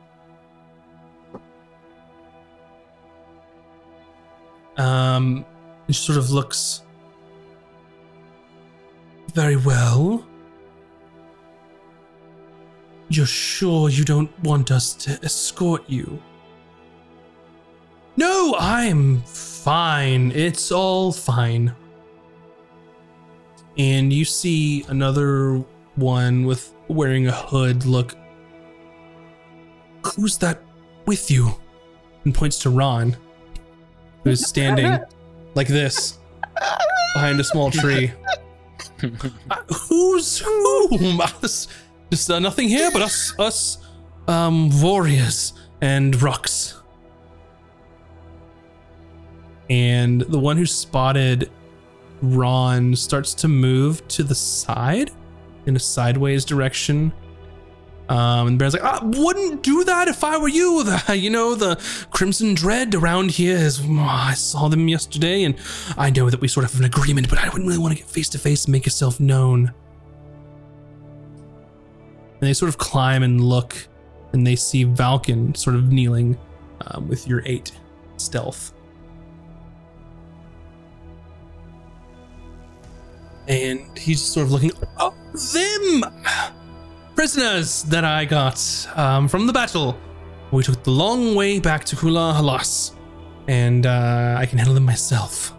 Um, 4.78 5.46
and 5.86 5.96
she 5.96 6.02
sort 6.02 6.18
of 6.18 6.32
looks 6.32 6.82
very 9.34 9.58
well. 9.58 10.26
You're 13.10 13.26
sure 13.26 13.90
you 13.90 14.06
don't 14.06 14.32
want 14.44 14.72
us 14.72 14.94
to 14.94 15.20
escort 15.24 15.84
you? 15.88 16.22
No, 18.18 18.56
I'm 18.60 19.22
fine. 19.22 20.32
It's 20.32 20.72
all 20.72 21.12
fine. 21.12 21.74
And 23.78 24.12
you 24.12 24.26
see 24.26 24.84
another 24.90 25.64
one 25.96 26.46
with 26.46 26.74
wearing 26.88 27.28
a 27.28 27.32
hood 27.32 27.86
look. 27.86 28.16
Who's 30.16 30.38
that 30.40 30.62
with 31.06 31.32
you? 31.32 31.52
And 32.26 32.36
points 32.36 32.60
to 32.60 32.70
Ron, 32.70 33.16
who's 34.24 34.46
standing 34.46 35.00
like 35.56 35.68
this 35.68 36.20
behind 37.14 37.40
a 37.40 37.44
small 37.44 37.72
tree. 37.72 38.12
Uh, 39.50 39.56
who's 39.90 40.38
whom? 40.38 41.20
Us- 41.22 41.68
Just 42.12 42.30
uh, 42.30 42.38
nothing 42.38 42.68
here 42.68 42.92
but 42.92 43.02
us, 43.02 43.34
us, 43.40 43.78
um, 44.28 44.70
warriors 44.80 45.54
and 45.82 46.22
rocks 46.22 46.80
and 49.72 50.20
the 50.20 50.38
one 50.38 50.58
who 50.58 50.66
spotted 50.66 51.50
Ron 52.22 52.94
starts 52.94 53.34
to 53.36 53.48
move 53.48 54.06
to 54.10 54.22
the 54.22 54.36
side 54.36 55.12
in 55.66 55.78
a 55.78 55.80
sideways 55.80 56.44
direction. 56.44 57.14
Um, 58.10 58.48
and 58.50 58.60
Baron's 58.60 58.74
like, 58.74 58.84
I 58.84 59.02
wouldn't 59.02 59.64
do 59.64 59.86
that 59.86 60.10
if 60.10 60.26
I 60.26 60.38
were 60.38 60.50
you. 60.50 60.84
The, 61.08 61.18
you 61.18 61.30
know, 61.30 61.56
the 61.56 61.82
Crimson 62.12 62.54
Dread 62.54 62.94
around 62.96 63.32
here 63.32 63.56
is. 63.56 63.80
oh, 63.82 64.00
I 64.02 64.34
saw 64.34 64.68
them 64.68 64.90
yesterday, 64.90 65.44
and 65.44 65.56
I 65.98 66.10
know 66.10 66.30
that 66.30 66.42
we 66.42 66.50
sort 66.50 66.66
of 66.66 66.74
have 66.74 66.82
an 66.82 66.86
agreement, 66.86 67.30
but 67.30 67.40
I 67.40 67.48
wouldn't 67.48 67.66
really 67.66 67.80
want 67.80 67.94
to 67.94 67.98
get 67.98 68.10
face 68.10 68.28
to 68.30 68.40
face 68.40 68.66
and 68.66 68.74
make 68.74 68.86
yourself 68.86 69.22
known. 69.22 69.72
And 72.34 72.42
they 72.42 72.54
sort 72.54 72.68
of 72.68 72.78
climb 72.78 73.24
and 73.24 73.40
look, 73.40 73.88
and 74.34 74.46
they 74.46 74.58
see 74.58 74.84
Valken 74.84 75.56
sort 75.56 75.78
of 75.78 75.94
kneeling 75.94 76.38
um, 76.88 77.08
with 77.08 77.26
your 77.26 77.42
eight 77.46 77.72
stealth. 78.18 78.74
And 83.48 83.98
he's 83.98 84.22
sort 84.22 84.46
of 84.46 84.52
looking. 84.52 84.72
Oh, 84.98 85.14
them! 85.54 86.04
Prisoners 87.16 87.84
that 87.84 88.06
I 88.06 88.26
got 88.26 88.88
um, 88.96 89.28
from 89.28 89.48
the 89.48 89.54
battle. 89.54 89.98
We 90.52 90.64
took 90.64 90.84
the 90.84 90.92
long 90.92 91.36
way 91.36 91.60
back 91.60 91.86
to 91.86 91.96
Kula 91.96 92.36
Halas, 92.36 92.94
and 93.48 93.86
uh, 93.86 94.36
I 94.38 94.46
can 94.46 94.58
handle 94.58 94.74
them 94.74 94.86
myself. 94.86 95.54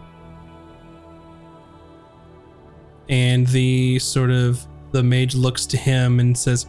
And 3.08 3.46
the 3.48 3.98
sort 3.98 4.30
of 4.30 4.66
the 4.92 5.02
mage 5.02 5.34
looks 5.34 5.66
to 5.66 5.76
him 5.76 6.20
and 6.20 6.36
says, 6.36 6.66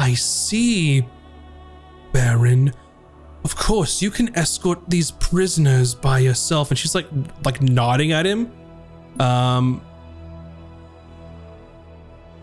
I 0.00 0.14
see, 0.14 1.06
Baron. 2.12 2.72
Of 3.44 3.56
course, 3.56 4.02
you 4.02 4.10
can 4.10 4.36
escort 4.36 4.78
these 4.88 5.10
prisoners 5.12 5.94
by 5.94 6.18
yourself. 6.18 6.70
And 6.70 6.78
she's 6.78 6.94
like 6.94 7.08
like 7.44 7.62
nodding 7.62 8.12
at 8.12 8.26
him. 8.26 8.52
Um 9.20 9.80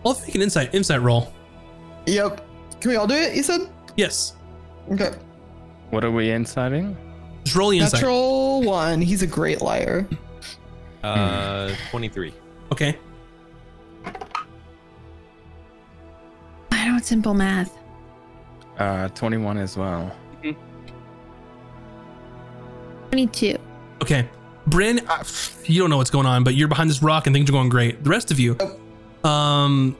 I'll 0.04 0.18
make 0.20 0.34
an 0.34 0.42
insight 0.42 0.74
insight 0.74 1.02
roll. 1.02 1.32
Yep. 2.06 2.46
Can 2.80 2.90
we 2.90 2.96
all 2.96 3.06
do 3.06 3.14
it? 3.14 3.34
You 3.34 3.42
said. 3.42 3.68
Yes. 3.96 4.34
Okay. 4.92 5.12
What 5.90 6.04
are 6.04 6.10
we 6.10 6.30
inciting? 6.30 6.96
Just 7.44 7.56
roll 7.56 7.70
the 7.70 7.78
insight. 7.78 7.94
Natural 8.02 8.62
one. 8.62 9.00
He's 9.00 9.22
a 9.22 9.26
great 9.26 9.60
liar. 9.62 10.06
Uh, 11.02 11.72
23. 11.90 12.32
Okay. 12.72 12.98
I 16.72 16.88
know 16.88 16.96
it's 16.96 17.08
simple 17.08 17.34
math. 17.34 17.76
Uh, 18.78 19.08
21 19.08 19.58
as 19.58 19.76
well. 19.76 20.14
22. 23.10 23.56
Okay. 24.02 24.28
Bryn, 24.66 25.00
you 25.64 25.80
don't 25.80 25.90
know 25.90 25.96
what's 25.96 26.10
going 26.10 26.26
on, 26.26 26.44
but 26.44 26.54
you're 26.54 26.68
behind 26.68 26.90
this 26.90 27.02
rock 27.02 27.26
and 27.26 27.34
things 27.34 27.48
are 27.48 27.52
going 27.52 27.68
great. 27.68 28.02
The 28.02 28.10
rest 28.10 28.30
of 28.30 28.40
you, 28.40 28.56
um, 29.24 29.96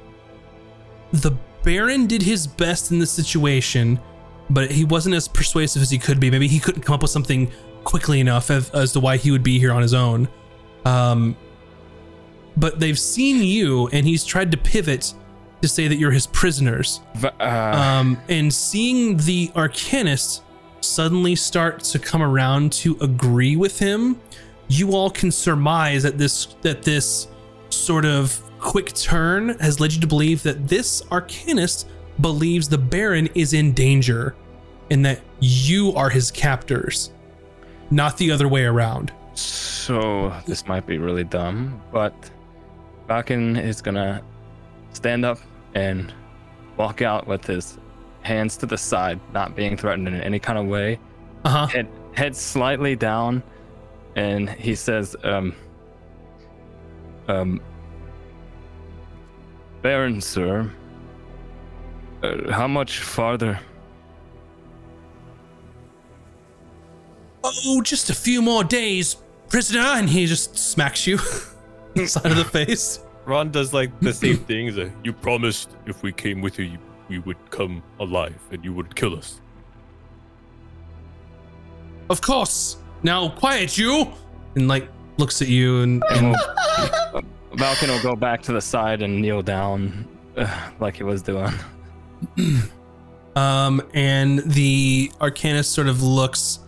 the 1.12 1.32
Baron 1.62 2.06
did 2.06 2.22
his 2.22 2.46
best 2.46 2.90
in 2.90 2.98
this 2.98 3.10
situation, 3.10 4.00
but 4.50 4.70
he 4.70 4.84
wasn't 4.84 5.14
as 5.14 5.28
persuasive 5.28 5.82
as 5.82 5.90
he 5.90 5.98
could 5.98 6.20
be. 6.20 6.30
Maybe 6.30 6.48
he 6.48 6.58
couldn't 6.60 6.82
come 6.82 6.94
up 6.94 7.02
with 7.02 7.10
something 7.10 7.50
quickly 7.84 8.20
enough 8.20 8.50
as, 8.50 8.70
as 8.70 8.92
to 8.92 9.00
why 9.00 9.16
he 9.16 9.30
would 9.30 9.42
be 9.42 9.58
here 9.58 9.72
on 9.72 9.82
his 9.82 9.94
own. 9.94 10.28
Um, 10.84 11.36
but 12.56 12.80
they've 12.80 12.98
seen 12.98 13.42
you, 13.42 13.88
and 13.88 14.06
he's 14.06 14.24
tried 14.24 14.50
to 14.52 14.56
pivot 14.56 15.14
to 15.62 15.68
say 15.68 15.88
that 15.88 15.96
you're 15.96 16.10
his 16.10 16.26
prisoners. 16.26 17.00
Uh, 17.22 17.30
Um, 17.40 18.18
and 18.28 18.52
seeing 18.52 19.16
the 19.16 19.48
Arcanist 19.48 20.42
suddenly 20.80 21.34
start 21.34 21.80
to 21.80 21.98
come 21.98 22.22
around 22.22 22.72
to 22.72 22.96
agree 23.00 23.56
with 23.56 23.78
him, 23.78 24.20
you 24.68 24.92
all 24.92 25.10
can 25.10 25.30
surmise 25.30 26.02
that 26.02 26.18
this 26.18 26.46
that 26.62 26.82
this 26.82 27.28
sort 27.70 28.04
of 28.04 28.40
quick 28.58 28.92
turn 28.94 29.50
has 29.58 29.80
led 29.80 29.92
you 29.92 30.00
to 30.00 30.06
believe 30.06 30.42
that 30.42 30.66
this 30.66 31.02
Arcanist 31.02 31.86
believes 32.20 32.68
the 32.68 32.78
Baron 32.78 33.28
is 33.34 33.52
in 33.52 33.72
danger, 33.72 34.34
and 34.90 35.04
that 35.04 35.20
you 35.40 35.92
are 35.94 36.08
his 36.08 36.30
captors, 36.30 37.10
not 37.90 38.16
the 38.16 38.30
other 38.30 38.48
way 38.48 38.64
around. 38.64 39.12
so 39.34 40.32
this 40.46 40.66
might 40.66 40.86
be 40.86 40.96
really 40.98 41.24
dumb, 41.24 41.80
but 41.92 42.14
Valken 43.08 43.62
is 43.62 43.82
gonna 43.82 44.22
stand 44.94 45.24
up 45.24 45.38
and 45.74 46.12
walk 46.78 47.02
out 47.02 47.26
with 47.26 47.44
his 47.46 47.78
hands 48.22 48.56
to 48.56 48.66
the 48.66 48.78
side, 48.78 49.20
not 49.32 49.54
being 49.54 49.76
threatened 49.76 50.08
in 50.08 50.14
any 50.22 50.38
kind 50.38 50.58
of 50.58 50.66
way. 50.66 50.98
Uh 51.44 51.50
huh. 51.50 51.66
Head 51.66 51.88
head 52.14 52.34
slightly 52.34 52.96
down, 52.96 53.42
and 54.16 54.48
he 54.48 54.74
says, 54.74 55.14
um, 55.22 55.54
um, 57.28 57.60
Baron, 59.82 60.20
sir, 60.20 60.72
uh, 62.22 62.50
how 62.50 62.66
much 62.66 63.00
farther? 63.00 63.60
Oh, 67.44 67.80
just 67.82 68.10
a 68.10 68.14
few 68.14 68.42
more 68.42 68.64
days, 68.64 69.16
prisoner, 69.48 69.80
and 69.80 70.08
he 70.08 70.26
just 70.26 70.56
smacks 70.56 71.06
you 71.06 71.18
on 71.18 71.24
the 71.94 72.06
side 72.08 72.32
of 72.32 72.38
the 72.38 72.44
face. 72.44 73.00
Ron 73.26 73.50
does 73.50 73.74
like 73.74 73.98
the 74.00 74.14
same 74.14 74.38
thing. 74.38 74.66
He's 74.66 74.76
like, 74.76 74.92
you 75.04 75.12
promised 75.12 75.76
if 75.84 76.02
we 76.02 76.12
came 76.12 76.40
with 76.40 76.58
you, 76.58 76.64
you, 76.64 76.78
we 77.08 77.18
would 77.20 77.50
come 77.50 77.82
alive 78.00 78.40
and 78.50 78.64
you 78.64 78.72
would 78.72 78.96
kill 78.96 79.16
us. 79.16 79.40
Of 82.08 82.20
course. 82.20 82.78
Now 83.02 83.28
quiet 83.28 83.76
you. 83.78 84.12
And 84.54 84.68
like 84.68 84.88
looks 85.18 85.40
at 85.42 85.48
you 85.48 85.82
and, 85.82 86.02
And 86.10 86.26
and 86.26 86.36
we'll, 87.12 87.22
Valken 87.56 87.88
will 87.88 88.02
go 88.02 88.16
back 88.16 88.42
to 88.42 88.52
the 88.52 88.60
side 88.60 89.02
and 89.02 89.20
kneel 89.20 89.42
down 89.42 90.06
uh, 90.36 90.70
like 90.80 90.96
he 90.96 91.02
was 91.02 91.22
doing. 91.22 91.52
um 93.36 93.82
and 93.92 94.38
the 94.50 95.10
arcanist 95.20 95.66
sort 95.66 95.88
of 95.88 96.02
looks 96.02 96.60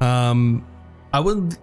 um 0.00 0.66
I 1.14 1.20
would 1.20 1.56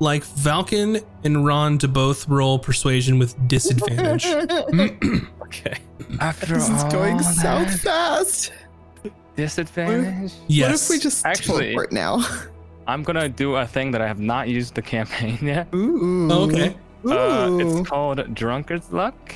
like 0.00 0.24
Valken 0.24 1.02
and 1.24 1.46
Ron 1.46 1.78
to 1.78 1.88
both 1.88 2.28
roll 2.28 2.58
persuasion 2.58 3.18
with 3.18 3.34
disadvantage. 3.48 4.26
Okay. 5.44 5.78
After 6.20 6.54
This 6.54 6.68
is 6.68 6.82
going 6.84 7.18
that 7.18 7.22
south 7.24 7.80
fast. 7.80 8.52
Disadvantage, 9.36 10.32
yes. 10.48 10.68
What 10.70 10.74
if 10.74 10.90
we 10.90 11.02
just 11.02 11.26
Actually- 11.26 11.64
teleport 11.66 11.92
now? 11.92 12.24
I'm 12.86 13.02
gonna 13.02 13.28
do 13.28 13.56
a 13.56 13.66
thing 13.66 13.90
that 13.92 14.02
I 14.02 14.06
have 14.06 14.18
not 14.20 14.48
used 14.48 14.74
the 14.74 14.82
campaign 14.82 15.38
yet. 15.42 15.68
Ooh. 15.74 16.28
Oh, 16.30 16.42
okay. 16.44 16.76
Uh, 17.06 17.48
Ooh. 17.50 17.60
it's 17.80 17.88
called 17.88 18.34
Drunkard's 18.34 18.92
Luck, 18.92 19.34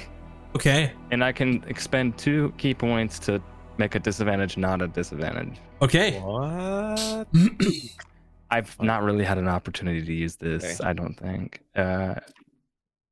Okay. 0.55 0.93
and 1.11 1.25
I 1.25 1.33
can 1.33 1.65
expend 1.67 2.17
two 2.19 2.53
ki 2.59 2.75
points 2.75 3.19
to 3.21 3.43
make 3.79 3.95
a 3.95 3.99
disadvantage 3.99 4.57
not 4.57 4.83
a 4.83 4.89
disadvantage. 4.89 5.57
Okay. 5.83 6.19
What? 6.21 7.27
I've 8.51 8.81
not 8.83 9.03
really 9.03 9.25
had 9.25 9.39
an 9.39 9.49
opportunity 9.49 10.03
to 10.05 10.13
use 10.13 10.37
this. 10.37 10.81
Okay. 10.81 10.89
I 10.89 10.93
don't 10.93 11.15
think. 11.15 11.61
Uh, 11.77 12.15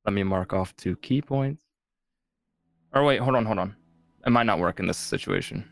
let 0.05 0.13
me 0.13 0.23
mark 0.23 0.53
off 0.53 0.75
two 0.77 0.95
ki 0.97 1.21
points. 1.21 1.63
Or 2.93 3.03
wait, 3.03 3.19
hold 3.19 3.35
on, 3.35 3.45
hold 3.45 3.59
on. 3.59 3.75
It 4.25 4.29
might 4.31 4.45
not 4.45 4.59
work 4.59 4.79
in 4.79 4.87
this 4.87 4.97
situation. 4.97 5.69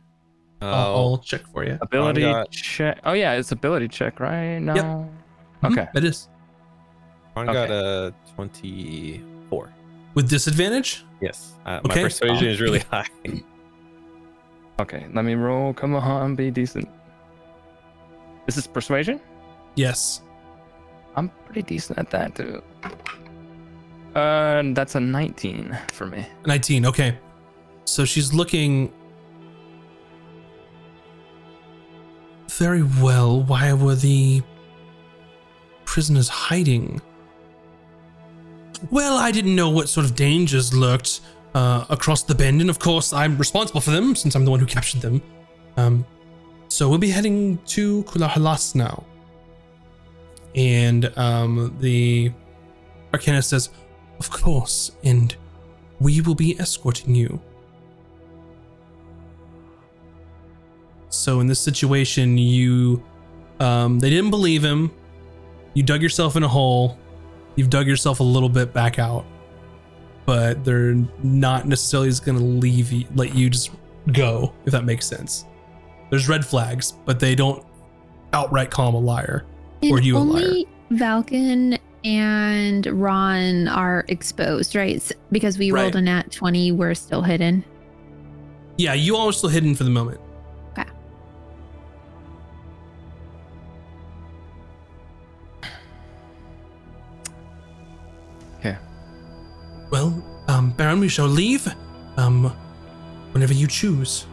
I'll, 0.65 0.95
Oh, 0.95 1.11
I'll 1.11 1.17
check 1.17 1.41
for 1.51 1.65
you. 1.65 1.77
Ability 1.81 2.21
got- 2.21 2.51
check. 2.51 2.99
Oh 3.05 3.13
yeah, 3.13 3.33
it's 3.33 3.51
ability 3.51 3.87
check, 3.87 4.19
right? 4.19 4.59
now. 4.59 4.73
No. 4.73 5.09
Okay. 5.63 5.87
It 5.95 6.03
is. 6.03 6.27
Ron 7.35 7.47
got 7.47 7.69
okay. 7.71 8.13
a 8.31 8.33
24. 8.35 9.73
With 10.13 10.29
disadvantage? 10.29 11.03
Yes. 11.21 11.53
Uh, 11.65 11.81
Okay. 11.85 12.01
My 12.01 12.03
persuasion 12.03 12.47
is 12.47 12.61
really 12.61 12.79
high. 12.91 13.05
Okay. 14.79 15.05
Let 15.13 15.25
me 15.25 15.35
roll. 15.35 15.73
Come 15.73 15.95
on, 15.95 16.35
be 16.35 16.51
decent. 16.51 16.87
This 18.45 18.57
is 18.57 18.67
persuasion. 18.67 19.19
Yes. 19.75 20.21
I'm 21.15 21.29
pretty 21.45 21.63
decent 21.63 21.97
at 21.99 22.09
that 22.11 22.35
too. 22.35 22.61
Uh, 24.13 24.63
that's 24.73 24.95
a 24.95 24.99
19 24.99 25.77
for 25.91 26.05
me. 26.05 26.25
19. 26.45 26.85
Okay. 26.85 27.17
So 27.85 28.05
she's 28.05 28.33
looking. 28.33 28.91
Very 32.57 32.83
well. 32.83 33.41
Why 33.41 33.73
were 33.73 33.95
the 33.95 34.41
prisoners 35.83 36.29
hiding? 36.29 37.01
Well, 38.91 39.17
I 39.17 39.31
didn't 39.31 39.55
know 39.55 39.69
what 39.69 39.89
sort 39.89 40.05
of 40.05 40.15
dangers 40.15 40.73
lurked 40.73 41.19
uh, 41.53 41.85
across 41.89 42.23
the 42.23 42.35
bend, 42.35 42.61
and 42.61 42.69
of 42.69 42.79
course, 42.79 43.11
I'm 43.11 43.37
responsible 43.37 43.81
for 43.81 43.91
them 43.91 44.15
since 44.15 44.35
I'm 44.35 44.45
the 44.45 44.51
one 44.51 44.59
who 44.59 44.65
captured 44.65 45.01
them. 45.01 45.21
Um, 45.75 46.05
so 46.69 46.87
we'll 46.87 46.97
be 46.97 47.09
heading 47.09 47.57
to 47.67 48.03
Kulahalas 48.03 48.73
now. 48.73 49.03
And 50.55 51.11
um, 51.17 51.75
the 51.79 52.31
Arcanist 53.13 53.45
says, 53.45 53.69
Of 54.19 54.29
course, 54.29 54.91
and 55.03 55.35
we 55.99 56.21
will 56.21 56.35
be 56.35 56.57
escorting 56.59 57.15
you. 57.15 57.41
So 61.15 61.39
in 61.39 61.47
this 61.47 61.59
situation, 61.59 62.37
you 62.37 63.03
um, 63.59 63.99
they 63.99 64.09
didn't 64.09 64.31
believe 64.31 64.63
him. 64.63 64.91
You 65.73 65.83
dug 65.83 66.01
yourself 66.01 66.35
in 66.35 66.43
a 66.43 66.47
hole. 66.47 66.97
You've 67.55 67.69
dug 67.69 67.87
yourself 67.87 68.19
a 68.19 68.23
little 68.23 68.49
bit 68.49 68.73
back 68.73 68.99
out. 68.99 69.25
but 70.25 70.63
they're 70.65 70.95
not 71.23 71.67
necessarily 71.67 72.09
just 72.09 72.25
going 72.25 72.37
to 72.37 72.43
leave 72.43 72.91
you, 72.91 73.05
let 73.15 73.35
you 73.35 73.47
just 73.47 73.69
go, 74.11 74.51
if 74.65 74.71
that 74.71 74.83
makes 74.83 75.05
sense. 75.05 75.45
There's 76.09 76.27
red 76.27 76.43
flags, 76.43 76.93
but 77.05 77.19
they 77.19 77.35
don't 77.35 77.63
outright 78.33 78.71
call 78.71 78.89
him 78.89 78.95
a 78.95 78.99
liar. 78.99 79.45
Or 79.83 79.97
And 79.97 80.05
you 80.05 80.17
a 80.17 80.19
liar. 80.19 80.43
only 80.43 80.67
Valken 80.91 81.77
and 82.03 82.87
Ron 82.87 83.67
are 83.67 84.03
exposed, 84.07 84.75
right? 84.75 84.99
Because 85.31 85.59
we 85.59 85.69
rolled 85.71 85.93
Right. 85.93 86.01
a 86.01 86.05
nat 86.05 86.31
20, 86.31 86.71
we're 86.71 86.95
still 86.95 87.21
hidden. 87.21 87.63
Yeah, 88.79 88.93
you 88.93 89.15
all 89.15 89.29
are 89.29 89.33
still 89.33 89.49
hidden 89.49 89.75
for 89.75 89.83
the 89.83 89.89
moment. 89.91 90.19
Well, 99.95 100.21
um, 100.49 100.71
Baron, 100.71 100.99
we 100.99 101.07
shall 101.07 101.25
leave. 101.25 101.73
Um, 102.17 102.53
whenever 103.31 103.53
you 103.53 103.65
choose. 103.65 104.27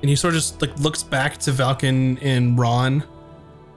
And 0.00 0.08
he 0.08 0.16
sort 0.16 0.32
of 0.32 0.40
just 0.40 0.62
like 0.62 0.74
looks 0.78 1.02
back 1.02 1.36
to 1.40 1.50
Valken 1.50 2.18
and 2.22 2.58
Ron, 2.58 3.04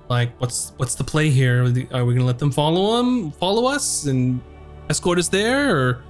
like, 0.07 0.31
"What's 0.39 0.71
what's 0.77 0.95
the 0.95 1.03
play 1.03 1.29
here? 1.29 1.65
Are, 1.91 2.05
we 2.05 2.13
gonna 2.13 2.23
let 2.23 2.39
them 2.39 2.51
follow 2.51 3.01
him, 3.01 3.31
follow 3.31 3.65
us, 3.65 4.05
and 4.05 4.39
escort 4.89 5.19
us 5.19 5.27
there, 5.27 5.77
or 5.77 6.03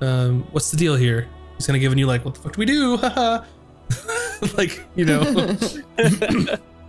um, 0.00 0.46
what's 0.52 0.70
the 0.70 0.78
deal 0.78 0.96
here?" 0.96 1.28
He's 1.58 1.66
kind 1.66 1.76
of 1.76 1.82
giving 1.82 1.98
you 1.98 2.06
like, 2.06 2.24
"What 2.24 2.34
the 2.34 2.40
fuck 2.40 2.54
do 2.54 2.60
we 2.60 2.64
do?" 2.64 2.96
Haha. 3.02 3.44
like 4.56 4.82
you 4.94 5.04
know. 5.04 5.20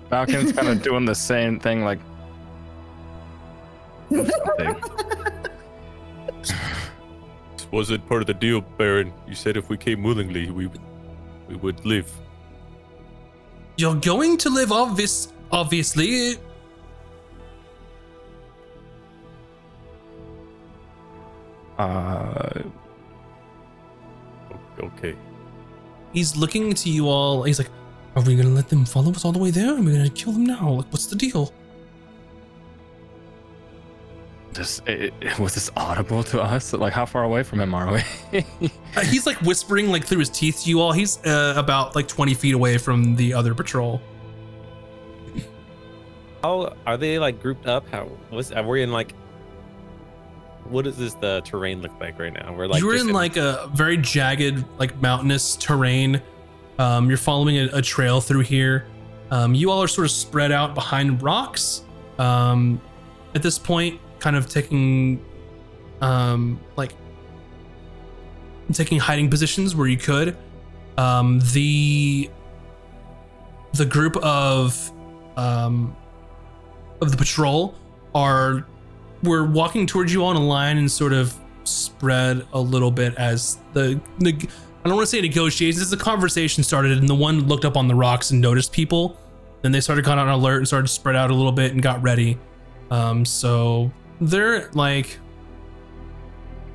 Valken's 0.10 0.54
kind 0.54 0.70
of 0.70 0.82
doing 0.82 1.04
the 1.04 1.16
same 1.16 1.60
thing, 1.60 1.84
like. 1.84 2.00
Was 7.72 7.91
it 7.91 8.08
part 8.08 8.22
of 8.22 8.28
the 8.28 8.34
deal, 8.34 8.62
Baron? 8.62 9.12
You 9.28 9.36
said 9.36 9.58
if 9.58 9.70
we 9.70 9.78
came 9.78 10.03
willingly, 10.03 10.49
we 10.49 10.68
would, 10.68 10.82
we 11.49 11.55
would 11.55 11.86
live. 11.86 12.10
You're 13.78 13.95
going 13.95 14.38
to 14.38 14.49
live 14.49 14.72
obvious 14.72 15.34
obviously. 15.51 16.38
Uh, 21.78 22.64
Okay. 24.80 25.16
He's 26.14 26.36
looking 26.38 26.74
to 26.76 26.89
you 26.89 27.08
all. 27.10 27.43
He's 27.43 27.58
like, 27.60 27.70
Are 28.16 28.22
we 28.22 28.36
gonna 28.36 28.49
let 28.49 28.70
them 28.70 28.86
follow 28.86 29.12
us 29.12 29.26
all 29.26 29.32
the 29.32 29.39
way 29.39 29.51
there? 29.51 29.74
Are 29.74 29.82
we 29.82 29.91
gonna 29.91 30.10
kill 30.10 30.34
them 30.34 30.45
now? 30.45 30.70
Like, 30.70 30.86
what's 30.91 31.08
the 31.08 31.16
deal? 31.16 31.51
This 34.58 34.82
it, 34.86 35.14
it- 35.22 35.39
was 35.39 35.53
this 35.53 35.72
audible 35.76 36.24
to 36.26 36.41
us? 36.41 36.74
Like, 36.74 36.93
how 36.93 37.05
far 37.05 37.24
away 37.24 37.43
from 37.43 37.60
him 37.60 37.74
are 37.74 37.93
we? 37.93 38.43
Uh, 38.95 39.01
he's 39.01 39.28
like 39.28 39.38
whispering 39.41 39.89
like 39.89 40.03
through 40.03 40.18
his 40.18 40.30
teeth 40.30 40.64
to 40.64 40.70
you 40.72 40.82
all. 40.82 40.91
He's 40.91 41.24
uh, 41.24 41.53
about 41.55 41.95
like 41.95 42.08
20 42.08 42.34
feet 42.34 42.55
away 42.55 42.80
from 42.80 43.16
the 43.16 43.32
other 43.32 43.53
patrol. 43.53 44.01
How 46.41 46.76
are 46.86 46.97
they 46.97 47.20
like 47.20 47.41
grouped 47.41 47.68
up? 47.68 47.88
How 47.89 48.10
was 48.32 48.51
are 48.51 48.68
we 48.68 48.82
in 48.82 48.91
like? 48.91 49.14
What 50.66 50.86
does 50.86 50.97
this 50.97 51.14
the 51.14 51.41
terrain 51.41 51.82
look 51.82 51.91
like 51.99 52.18
right 52.20 52.34
now? 52.34 52.53
We're 52.53 52.68
like 52.68 52.82
You're 52.82 52.93
just 52.93 53.05
in 53.05 53.14
like 53.14 53.38
a 53.38 53.70
very 53.74 53.97
jagged, 53.97 54.66
like 54.80 54.99
mountainous 55.01 55.55
terrain. 55.55 56.22
Um, 56.80 57.08
you're 57.08 57.18
following 57.18 57.58
a, 57.58 57.70
a 57.74 57.82
trail 57.82 58.20
through 58.20 58.41
here. 58.41 58.88
Um, 59.32 59.53
you 59.53 59.72
all 59.72 59.82
are 59.82 59.88
sort 59.88 60.05
of 60.05 60.12
spread 60.12 60.51
out 60.51 60.74
behind 60.76 61.22
rocks. 61.22 61.84
Um, 62.18 62.82
at 63.36 63.43
this 63.43 63.60
point, 63.60 63.99
kind 64.20 64.36
of 64.36 64.47
taking, 64.49 65.24
um, 66.01 66.59
like, 66.76 66.93
taking 68.74 68.99
hiding 68.99 69.30
positions 69.30 69.76
where 69.76 69.88
you 69.88 69.97
could. 69.97 70.38
Um, 70.97 71.39
the 71.53 72.30
the 73.74 73.86
group 73.86 74.18
of 74.18 74.91
um, 75.38 75.95
of 77.01 77.11
the 77.11 77.18
patrol 77.18 77.76
are 78.15 78.65
we're 79.24 79.45
walking 79.45 79.86
towards 79.86 80.13
you 80.13 80.24
on 80.26 80.36
a 80.36 80.43
line 80.43 80.78
and 80.78 80.91
sort 80.91 81.13
of 81.13 81.34
spread 81.63 82.45
a 82.53 82.59
little 82.59 82.91
bit 82.91 83.13
as 83.15 83.59
the, 83.74 83.99
the 84.20 84.30
I 84.84 84.89
don't 84.89 84.95
want 84.95 85.07
to 85.07 85.15
say 85.15 85.22
negotiations. 85.22 85.82
As 85.82 85.89
the 85.89 85.97
conversation 85.97 86.63
started, 86.63 86.97
and 86.97 87.07
the 87.07 87.15
one 87.15 87.47
looked 87.47 87.65
up 87.65 87.78
on 87.78 87.88
the 87.88 87.95
rocks 87.95 88.32
and 88.32 88.41
noticed 88.41 88.72
people. 88.72 89.20
Then 89.61 89.72
they 89.72 89.82
started 89.82 90.05
kind 90.05 90.20
of 90.20 90.28
on 90.28 90.34
alert 90.34 90.57
and 90.57 90.68
started 90.68 90.88
to 90.88 90.93
spread 90.93 91.15
out 91.15 91.32
a 91.32 91.34
little 91.34 91.51
bit 91.51 91.74
and 91.74 91.82
got 91.82 92.01
ready. 92.01 92.38
Um, 92.91 93.26
so 93.26 93.91
they're 94.22 94.70
like 94.72 95.20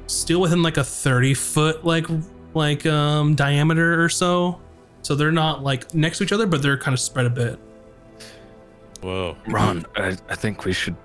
still 0.06 0.40
within 0.40 0.62
like 0.62 0.76
a 0.76 0.84
30 0.84 1.34
foot 1.34 1.84
like 1.84 2.06
like 2.54 2.84
um 2.86 3.34
diameter 3.34 4.02
or 4.02 4.08
so. 4.08 4.60
So 5.02 5.14
they're 5.14 5.32
not 5.32 5.62
like 5.62 5.94
next 5.94 6.18
to 6.18 6.24
each 6.24 6.32
other, 6.32 6.46
but 6.46 6.62
they're 6.62 6.78
kind 6.78 6.94
of 6.94 7.00
spread 7.00 7.26
a 7.26 7.30
bit. 7.30 7.58
Whoa. 9.00 9.36
Ron, 9.48 9.84
I, 9.96 10.16
I 10.28 10.34
think 10.36 10.64
we 10.64 10.72
should 10.72 10.96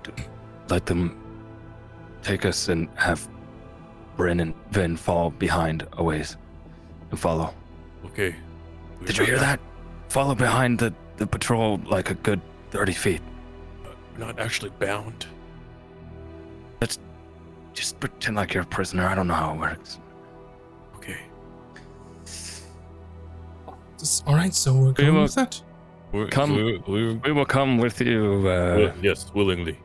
let 0.68 0.86
them 0.86 1.20
take 2.22 2.44
us 2.44 2.68
and 2.68 2.88
have 2.94 3.28
Bryn 4.16 4.40
and 4.40 4.54
Vin 4.70 4.96
fall 4.96 5.30
behind 5.30 5.86
a 5.92 6.04
ways 6.04 6.36
and 7.10 7.18
follow. 7.18 7.52
Okay. 8.06 8.36
Did 9.04 9.18
you 9.18 9.24
hear 9.24 9.38
that? 9.38 9.58
Follow 10.08 10.34
behind 10.34 10.78
the, 10.78 10.94
the 11.16 11.26
patrol 11.26 11.80
like 11.86 12.10
a 12.10 12.14
good 12.14 12.40
30 12.70 12.92
feet. 12.92 13.20
We're 14.12 14.26
not 14.26 14.38
actually 14.38 14.70
bound. 14.70 15.26
Just 17.78 18.00
pretend 18.00 18.34
like 18.34 18.54
you're 18.54 18.64
a 18.64 18.66
prisoner. 18.66 19.06
I 19.06 19.14
don't 19.14 19.28
know 19.28 19.34
how 19.34 19.54
it 19.54 19.58
works. 19.60 20.00
Okay. 20.96 21.16
Just- 23.96 24.26
all 24.26 24.34
right, 24.34 24.52
so 24.52 24.74
we're 24.74 24.90
going 24.92 25.14
will- 25.14 25.22
with 25.22 25.36
that. 25.36 25.62
We're, 26.10 26.26
Come. 26.26 26.56
We're, 26.56 26.78
we're, 26.88 27.14
We 27.14 27.30
will 27.32 27.44
come 27.44 27.78
with 27.78 28.00
you. 28.00 28.48
Uh, 28.48 28.70
wi- 28.78 28.94
yes, 29.00 29.30
willingly. 29.32 29.78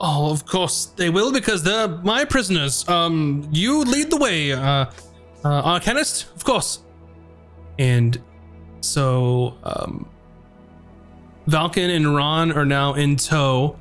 Oh, 0.00 0.32
of 0.32 0.44
course 0.46 0.86
they 0.96 1.10
will 1.10 1.30
because 1.30 1.62
they're 1.62 1.86
my 1.86 2.24
prisoners. 2.24 2.88
Um, 2.88 3.46
you 3.52 3.84
lead 3.84 4.10
the 4.10 4.16
way, 4.16 4.52
uh, 4.52 4.58
uh, 4.58 4.88
Arcanist, 5.44 6.34
of 6.34 6.42
course. 6.44 6.82
And 7.78 8.20
so, 8.80 9.56
um, 9.62 10.08
Valken 11.46 11.94
and 11.94 12.16
Ron 12.16 12.50
are 12.50 12.64
now 12.66 12.94
in 12.94 13.14
tow. 13.14 13.78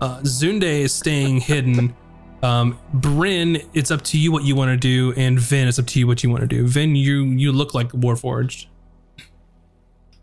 Uh, 0.00 0.20
Zunde 0.20 0.62
is 0.62 0.94
staying 0.94 1.40
hidden. 1.40 1.94
Um, 2.42 2.78
Bryn, 2.94 3.60
it's 3.74 3.90
up 3.90 4.02
to 4.02 4.18
you 4.18 4.30
what 4.30 4.44
you 4.44 4.54
want 4.54 4.70
to 4.70 4.76
do, 4.76 5.12
and 5.16 5.38
Vin, 5.38 5.66
it's 5.66 5.78
up 5.78 5.86
to 5.88 5.98
you 5.98 6.06
what 6.06 6.22
you 6.22 6.30
want 6.30 6.42
to 6.42 6.46
do. 6.46 6.66
Vin, 6.66 6.94
you 6.94 7.24
you 7.24 7.50
look 7.50 7.74
like 7.74 7.90
Warforged. 7.90 8.66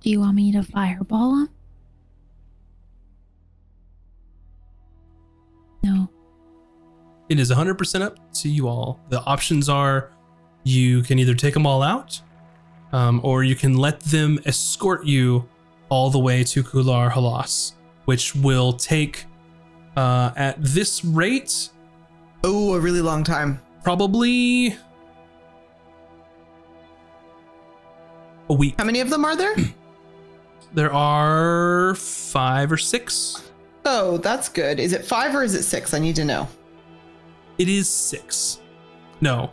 Do 0.01 0.09
you 0.09 0.19
want 0.19 0.35
me 0.35 0.51
to 0.53 0.63
fireball 0.63 1.39
him? 1.39 1.49
No. 5.83 6.09
It 7.27 7.39
is 7.39 7.51
100% 7.51 8.01
up 8.01 8.33
to 8.35 8.49
you 8.49 8.67
all. 8.67 8.99
The 9.09 9.21
options 9.21 9.67
are 9.67 10.11
you 10.63 11.01
can 11.01 11.19
either 11.19 11.33
take 11.33 11.53
them 11.53 11.65
all 11.65 11.81
out, 11.81 12.21
um, 12.91 13.19
or 13.23 13.43
you 13.43 13.55
can 13.55 13.75
let 13.77 13.99
them 13.99 14.39
escort 14.45 15.05
you 15.05 15.47
all 15.89 16.09
the 16.09 16.19
way 16.19 16.43
to 16.43 16.63
Kular 16.63 17.11
Halas, 17.11 17.73
which 18.05 18.35
will 18.35 18.73
take, 18.73 19.25
uh, 19.95 20.31
at 20.35 20.55
this 20.59 21.03
rate, 21.05 21.69
Oh, 22.43 22.73
a 22.75 22.79
really 22.79 23.01
long 23.01 23.23
time. 23.23 23.59
probably 23.83 24.75
a 28.49 28.53
week. 28.53 28.75
How 28.77 28.83
many 28.85 28.99
of 28.99 29.09
them 29.09 29.25
are 29.25 29.35
there? 29.35 29.55
There 30.73 30.91
are 30.91 31.95
five 31.95 32.69
or 32.69 32.75
six. 32.75 33.49
oh, 33.85 34.17
that's 34.17 34.49
good. 34.49 34.77
Is 34.77 34.91
it 34.91 35.05
five 35.05 35.33
or 35.33 35.41
is 35.41 35.55
it 35.55 35.63
six? 35.63 35.93
I 35.93 35.99
need 35.99 36.17
to 36.17 36.25
know. 36.25 36.49
It 37.57 37.69
is 37.69 37.87
six. 37.87 38.59
No. 39.21 39.51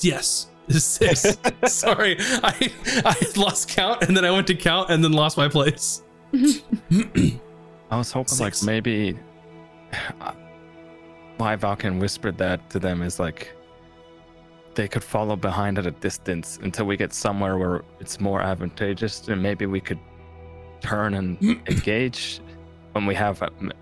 Yes. 0.00 0.46
It 0.68 0.76
is 0.76 0.84
six. 0.86 1.36
Sorry. 1.66 2.16
I 2.18 2.72
I 3.04 3.14
lost 3.36 3.68
count 3.68 4.04
and 4.04 4.16
then 4.16 4.24
I 4.24 4.30
went 4.30 4.46
to 4.46 4.54
count 4.54 4.88
and 4.90 5.04
then 5.04 5.12
lost 5.12 5.36
my 5.36 5.48
place. 5.48 6.02
I 6.32 7.96
was 7.98 8.10
hoping 8.10 8.38
like 8.38 8.54
maybe 8.62 9.18
why 11.38 11.56
Valken 11.56 12.00
whispered 12.00 12.38
that 12.38 12.68
to 12.70 12.78
them 12.78 13.02
is 13.02 13.18
like 13.20 13.52
they 14.74 14.88
could 14.88 15.04
follow 15.04 15.36
behind 15.36 15.78
at 15.78 15.86
a 15.86 15.90
distance 15.90 16.58
until 16.62 16.86
we 16.86 16.96
get 16.96 17.12
somewhere 17.12 17.56
where 17.58 17.82
it's 18.00 18.20
more 18.20 18.42
advantageous 18.42 19.26
and 19.28 19.42
maybe 19.42 19.66
we 19.66 19.80
could 19.80 19.98
turn 20.80 21.14
and 21.14 21.38
engage 21.68 22.40
when 22.92 23.06
we 23.06 23.14
have 23.14 23.42
um, 23.42 23.72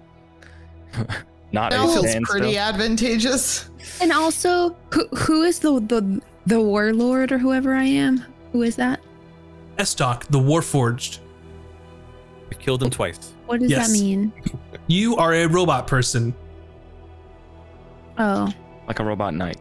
a, 0.95 1.07
not 1.53 1.71
That 1.73 1.81
a 1.81 1.83
feels 1.85 2.09
standstill. 2.11 2.41
pretty 2.41 2.59
advantageous. 2.59 3.71
And 4.01 4.13
also, 4.13 4.75
who 4.93 5.07
who 5.17 5.43
is 5.43 5.59
the 5.61 5.79
the 5.81 6.21
the 6.47 6.61
warlord 6.61 7.31
or 7.33 7.39
whoever 7.39 7.75
I 7.75 7.85
am? 7.85 8.25
Who 8.53 8.63
is 8.63 8.77
that? 8.77 9.01
Estoc, 9.79 10.27
the 10.29 10.39
Warforged. 10.39 11.19
We 12.51 12.57
killed 12.57 12.83
him 12.83 12.91
twice. 12.91 13.33
What 13.47 13.61
does 13.61 13.71
Yes. 13.71 13.89
that 13.89 13.93
mean? 13.93 14.33
You 14.87 15.17
are 15.17 15.33
a 15.35 15.47
robot 15.47 15.87
person. 15.87 16.35
Oh, 18.19 18.53
Like 18.87 19.01
a 19.01 19.05
robot 19.05 19.35
knight. 19.35 19.59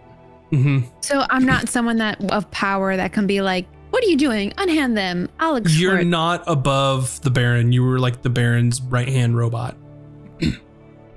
hmm 0.51 0.79
so 1.01 1.25
I'm 1.29 1.45
not 1.45 1.67
someone 1.69 1.97
that 1.97 2.23
of 2.31 2.49
power 2.51 2.95
that 2.95 3.13
can 3.13 3.25
be 3.25 3.41
like, 3.41 3.65
"What 3.89 4.03
are 4.03 4.07
you 4.07 4.17
doing? 4.17 4.53
Unhand 4.57 4.95
them. 4.97 5.29
I'll. 5.39 5.59
You're 5.61 5.99
it." 5.99 6.05
not 6.07 6.43
above 6.45 7.19
the 7.21 7.31
Baron. 7.31 7.71
You 7.71 7.83
were 7.83 7.99
like 7.99 8.21
the 8.21 8.29
Baron's 8.29 8.81
right 8.81 9.07
hand 9.07 9.35
robot. 9.37 9.75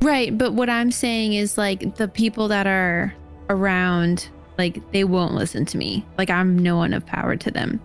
Right, 0.03 0.37
but 0.37 0.53
what 0.53 0.71
I'm 0.71 0.91
saying 0.93 1.33
is 1.35 1.59
like 1.59 1.97
the 1.97 2.07
people 2.07 2.49
that 2.49 2.67
are 2.67 3.13
around, 3.51 4.29
like 4.57 4.81
they 4.93 5.05
won't 5.05 5.35
listen 5.35 5.65
to 5.67 5.79
me. 5.79 6.05
Like 6.17 6.31
I'm 6.31 6.59
no 6.59 6.77
one 6.77 6.93
of 6.95 7.05
power 7.05 7.35
to 7.37 7.51
them. 7.51 7.81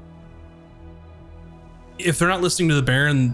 If 1.98 2.20
they're 2.20 2.30
not 2.30 2.42
listening 2.42 2.70
to 2.70 2.76
the 2.76 2.82
Baron, 2.82 3.34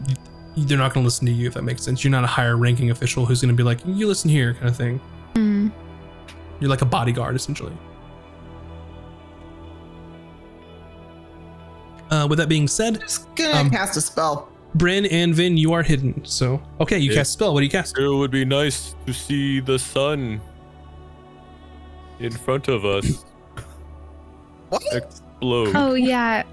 they're 0.58 0.78
not 0.78 0.93
going 0.93 1.03
to 1.03 1.05
listen 1.05 1.26
to 1.28 1.32
you. 1.32 1.47
If 1.47 1.53
that 1.53 1.64
makes 1.64 1.84
sense. 1.84 2.03
You're 2.03 2.12
not 2.12 2.24
a 2.24 2.28
higher 2.28 2.58
ranking 2.58 2.89
official 2.91 3.26
who's 3.26 3.41
going 3.41 3.49
to 3.49 3.55
be 3.55 3.64
like, 3.64 3.80
"You 3.86 4.08
listen 4.08 4.30
here," 4.30 4.53
kind 4.53 4.68
of 4.68 4.76
thing. 4.76 4.99
Hmm. 5.36 5.70
You're 6.60 6.70
like 6.70 6.82
a 6.82 6.86
bodyguard 6.86 7.36
essentially. 7.36 7.74
Uh, 12.10 12.26
with 12.30 12.39
that 12.39 12.47
being 12.49 12.68
said, 12.68 13.01
Just 13.01 13.34
gonna 13.36 13.53
Um, 13.60 13.70
cast 13.70 13.97
a 13.97 14.01
spell. 14.01 14.49
Bryn 14.76 15.05
and 15.08 15.36
Vin, 15.36 15.58
you 15.58 15.74
are 15.74 15.84
hidden. 15.84 16.24
So 16.26 16.62
okay, 16.80 16.97
you 16.99 17.12
Yeah. 17.12 17.18
cast 17.18 17.30
a 17.30 17.34
spell. 17.34 17.53
What 17.53 17.60
do 17.62 17.66
you 17.66 17.70
cast? 17.72 17.97
It 17.97 18.08
would 18.08 18.32
be 18.32 18.45
nice 18.45 18.95
to 19.05 19.14
see 19.14 19.60
the 19.60 19.78
sun 19.78 20.39
in 22.20 22.32
front 22.32 22.68
of 22.68 22.86
us 22.86 23.24
What? 24.70 24.84
explode. 24.93 25.76
Oh 25.76 25.93
yeah, 25.95 26.43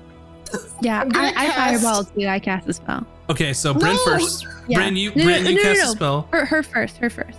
yeah. 0.83 1.01
I'm 1.01 1.09
gonna 1.09 1.33
I, 1.37 1.47
I 1.47 1.51
fireball 1.51 2.05
too. 2.05 2.27
I 2.27 2.39
cast 2.41 2.69
a 2.69 2.73
spell. 2.73 3.07
Okay, 3.31 3.53
so 3.53 3.73
Bryn 3.73 3.95
No! 3.95 4.05
first. 4.05 4.47
Yeah. 4.69 4.79
Bryn, 4.79 4.97
you 4.97 5.11
No, 5.11 5.17
no, 5.17 5.25
Bryn, 5.25 5.47
you 5.47 5.55
no, 5.55 5.57
no, 5.57 5.63
cast 5.63 5.85
no. 5.85 5.89
a 5.89 5.93
spell. 5.93 6.29
Her, 6.33 6.45
her 6.45 6.63
first. 6.63 6.97
Her 6.99 7.11
first. 7.11 7.39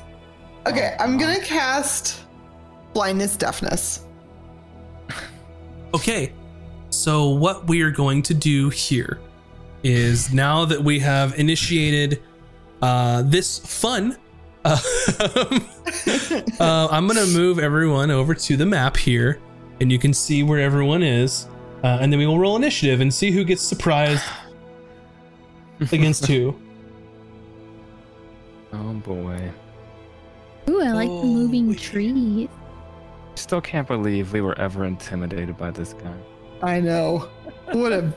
Okay, 0.67 0.95
I'm 0.99 1.17
gonna 1.17 1.39
cast 1.41 2.21
blindness, 2.93 3.36
deafness. 3.38 4.05
Okay, 5.93 6.33
so 6.89 7.29
what 7.29 7.67
we 7.67 7.81
are 7.81 7.91
going 7.91 8.21
to 8.23 8.33
do 8.33 8.69
here 8.69 9.19
is 9.83 10.33
now 10.33 10.65
that 10.65 10.81
we 10.83 10.99
have 10.99 11.38
initiated 11.38 12.21
uh, 12.81 13.21
this 13.21 13.59
fun, 13.59 14.17
uh, 14.65 14.77
uh, 16.59 16.88
I'm 16.91 17.07
gonna 17.07 17.27
move 17.27 17.59
everyone 17.59 18.09
over 18.09 18.33
to 18.33 18.57
the 18.57 18.65
map 18.65 18.97
here, 18.97 19.39
and 19.79 19.91
you 19.91 19.99
can 19.99 20.13
see 20.13 20.41
where 20.41 20.59
everyone 20.59 21.03
is, 21.03 21.47
uh, 21.83 21.99
and 22.01 22.11
then 22.11 22.19
we 22.19 22.25
will 22.25 22.39
roll 22.39 22.55
initiative 22.55 23.01
and 23.01 23.13
see 23.13 23.29
who 23.29 23.43
gets 23.43 23.61
surprised 23.61 24.23
against 25.80 26.26
who. 26.28 26.55
Oh 28.73 28.93
boy. 28.93 29.39
Ooh, 30.69 30.82
I 30.82 30.91
like 30.91 31.07
the 31.07 31.13
moving 31.26 31.73
trees. 31.76 32.49
Still 33.36 33.61
can't 33.61 33.88
believe 33.88 34.34
we 34.34 34.41
were 34.41 34.57
ever 34.59 34.84
intimidated 34.84 35.57
by 35.57 35.71
this 35.71 35.93
guy. 35.93 36.13
I 36.61 36.82
know. 36.82 37.30
What 37.71 37.93
a 37.93 38.13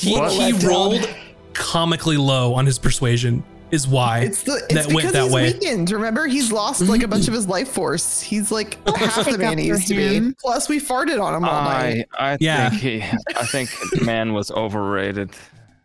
He, 0.00 0.12
What 0.18 0.30
a 0.30 0.34
he 0.34 0.52
letdown. 0.52 0.68
rolled 0.68 1.08
comically 1.52 2.16
low 2.16 2.54
on 2.54 2.66
his 2.66 2.78
persuasion, 2.78 3.44
is 3.70 3.86
why. 3.86 4.20
it's 4.20 4.42
the 4.42 4.54
it's 4.68 4.74
That 4.74 4.86
went 4.88 4.96
because 4.98 5.12
that 5.12 5.22
he's 5.24 5.32
way. 5.32 5.52
weakened. 5.52 5.90
Remember, 5.92 6.26
he's 6.26 6.50
lost 6.50 6.80
like 6.82 7.02
a 7.04 7.08
bunch 7.08 7.24
mhm. 7.26 7.28
of 7.28 7.34
his 7.34 7.46
life 7.46 7.68
force. 7.68 8.20
He's 8.20 8.50
like 8.50 8.78
half 8.96 9.14
the 9.16 9.22
stick 9.22 9.38
man 9.38 9.58
he 9.58 9.68
for 9.68 9.76
used 9.76 9.88
to 9.88 9.94
be. 9.94 10.14
him. 10.16 10.34
Plus, 10.40 10.68
we 10.68 10.80
farted 10.80 11.22
on 11.22 11.34
him 11.34 11.44
all 11.44 11.64
night. 11.64 12.06
I 12.18 12.32
I 12.32 12.36
Yeah. 12.40 12.70
think 12.70 12.82
he 12.82 13.02
I 13.36 13.44
think 13.46 13.70
man 14.02 14.32
was 14.32 14.50
overrated. 14.50 15.30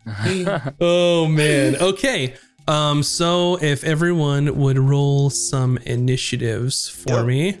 Oh 0.80 1.26
man. 1.28 1.76
Okay. 1.76 2.34
Um. 2.68 3.02
So 3.02 3.56
if 3.62 3.84
everyone 3.84 4.56
would 4.56 4.78
roll 4.78 5.30
some 5.30 5.78
initiatives 5.78 6.88
for 6.88 7.16
Yep. 7.18 7.26
me. 7.26 7.58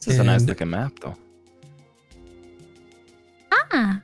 this 0.00 0.14
is 0.14 0.18
a 0.18 0.24
nice 0.24 0.42
looking 0.44 0.70
map 0.70 0.92
though. 1.00 1.16
Ah, 3.52 4.00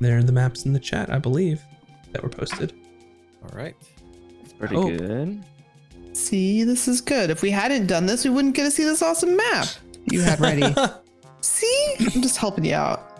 There 0.00 0.18
are 0.18 0.22
the 0.22 0.32
maps 0.32 0.64
in 0.66 0.72
the 0.72 0.80
chat, 0.80 1.10
I 1.10 1.18
believe, 1.18 1.62
that 2.12 2.22
were 2.22 2.28
posted. 2.28 2.72
All 3.42 3.56
right. 3.58 3.74
It's 4.42 4.52
pretty 4.52 4.76
Oh. 4.76 4.88
good. 4.88 5.42
See, 6.12 6.62
this 6.64 6.88
is 6.88 7.00
good. 7.00 7.30
If 7.30 7.42
we 7.42 7.50
hadn't 7.50 7.86
done 7.86 8.06
this, 8.06 8.24
we 8.24 8.30
wouldn't 8.30 8.54
get 8.54 8.64
to 8.64 8.70
see 8.70 8.84
this 8.84 9.02
awesome 9.02 9.36
map 9.36 9.66
you 10.10 10.20
had 10.22 10.40
ready. 10.40 10.74
see, 11.40 11.94
I'm 12.00 12.22
just 12.22 12.36
helping 12.36 12.64
you 12.64 12.74
out. 12.74 13.10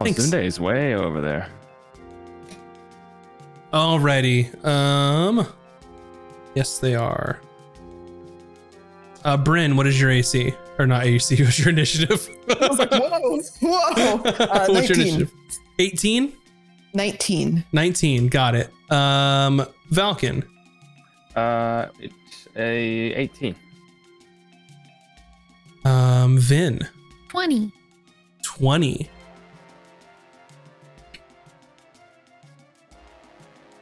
Oh, 0.00 0.04
Thanks. 0.04 0.26
Zunde 0.26 0.44
is 0.44 0.58
way 0.58 0.94
over 0.94 1.20
there. 1.20 1.46
Alrighty. 3.72 4.64
Um. 4.64 5.46
Yes, 6.54 6.78
they 6.78 6.94
are. 6.94 7.40
Uh, 9.24 9.36
Bryn, 9.36 9.76
what 9.76 9.86
is 9.86 10.00
your 10.00 10.10
AC? 10.10 10.52
Or 10.78 10.86
not 10.86 11.04
AC? 11.04 11.36
What's 11.44 11.58
your 11.58 11.68
initiative? 11.68 12.28
I 12.48 12.66
was 12.68 12.78
like, 12.78 12.90
whoa, 12.90 13.40
whoa. 13.60 14.14
Uh, 14.24 14.66
What's 14.68 14.88
your 14.88 14.96
19. 14.96 15.00
initiative? 15.00 15.32
18? 15.78 16.32
19. 16.94 17.64
19. 17.72 18.28
Got 18.28 18.54
it. 18.56 18.70
Um, 18.90 19.64
Valken. 19.92 20.44
Uh, 21.36 21.86
it's 22.00 22.48
a 22.56 23.12
18. 23.14 23.54
Um, 25.84 26.38
Vin. 26.38 26.80
20. 27.28 27.70
20. 28.44 29.10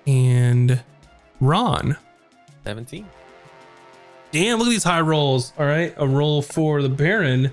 And 0.08 0.82
Ron. 1.38 1.98
17. 2.64 3.06
Damn, 4.30 4.58
look 4.58 4.68
at 4.68 4.70
these 4.70 4.84
high 4.84 5.02
rolls. 5.02 5.52
All 5.58 5.66
right, 5.66 5.92
a 5.98 6.08
roll 6.08 6.40
for 6.40 6.80
the 6.80 6.88
Baron. 6.88 7.50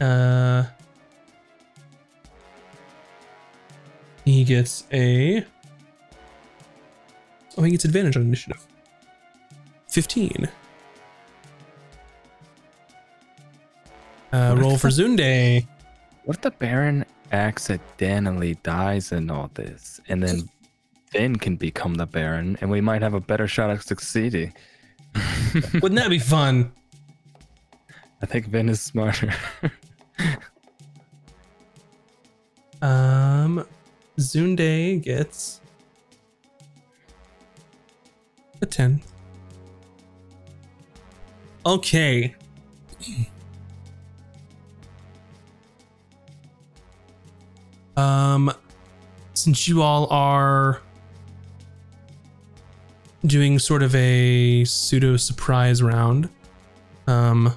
Uh, 0.00 0.64
he 4.24 4.42
gets 4.42 4.84
a. 4.92 5.44
Oh, 7.56 7.62
he 7.62 7.70
gets 7.70 7.84
advantage 7.84 8.16
on 8.16 8.22
initiative. 8.22 8.66
15. 9.88 10.48
Uh, 14.32 14.56
roll 14.58 14.78
for 14.78 14.88
Zunde. 14.88 15.66
What 16.24 16.36
if 16.38 16.42
the 16.42 16.50
Baron 16.50 17.04
accidentally 17.30 18.54
dies 18.62 19.12
in 19.12 19.30
all 19.30 19.50
this, 19.54 20.00
and 20.08 20.22
then 20.22 20.48
Finn 21.12 21.36
can 21.36 21.56
become 21.56 21.94
the 21.94 22.06
Baron, 22.06 22.56
and 22.60 22.70
we 22.70 22.80
might 22.80 23.02
have 23.02 23.14
a 23.14 23.20
better 23.20 23.46
shot 23.46 23.70
at 23.70 23.82
succeeding? 23.82 24.54
Wouldn't 25.74 25.96
that 25.96 26.08
be 26.08 26.18
fun? 26.18 26.72
I 28.22 28.26
think 28.26 28.46
Vin 28.46 28.68
is 28.68 28.80
smarter. 28.80 29.32
Um, 32.82 33.64
Zunde 34.18 35.00
gets 35.02 35.60
a 38.60 38.66
10. 38.66 39.00
Okay. 41.64 42.34
Um, 47.94 48.50
since 49.34 49.68
you 49.68 49.82
all 49.82 50.06
are 50.10 50.80
doing 53.26 53.58
sort 53.58 53.82
of 53.82 53.94
a 53.94 54.64
pseudo 54.64 55.16
surprise 55.16 55.82
round, 55.82 56.28
um, 57.06 57.54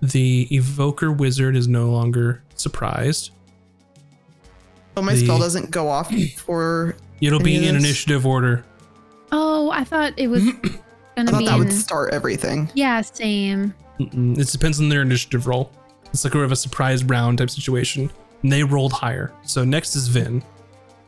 the 0.00 0.46
evoker 0.54 1.10
wizard 1.10 1.56
is 1.56 1.66
no 1.66 1.90
longer 1.90 2.42
surprised. 2.54 3.30
Oh, 4.96 5.02
my 5.02 5.14
The- 5.14 5.20
spell 5.24 5.38
doesn't 5.38 5.70
go 5.70 5.88
off 5.88 6.12
for. 6.36 6.96
It'll 7.20 7.40
be 7.40 7.56
in 7.66 7.74
initiative 7.76 8.24
order. 8.26 8.64
Oh, 9.32 9.70
I 9.70 9.84
thought 9.84 10.12
it 10.16 10.28
was 10.28 10.42
I 10.48 10.52
gonna 11.16 11.30
thought 11.32 11.38
be. 11.40 11.46
that 11.46 11.58
would 11.58 11.72
start 11.72 12.12
everything. 12.12 12.70
yeah, 12.74 13.00
same. 13.00 13.74
Mm-mm. 13.98 14.38
It 14.38 14.48
depends 14.48 14.78
on 14.80 14.88
their 14.88 15.02
initiative 15.02 15.46
roll. 15.48 15.72
It's 16.12 16.24
like 16.24 16.32
sort 16.32 16.44
of 16.44 16.52
a 16.52 16.56
surprise 16.56 17.02
round 17.04 17.38
type 17.38 17.50
situation. 17.50 18.10
And 18.42 18.52
they 18.52 18.62
rolled 18.62 18.92
higher. 18.92 19.32
So 19.44 19.64
next 19.64 19.96
is 19.96 20.06
Vin. 20.06 20.42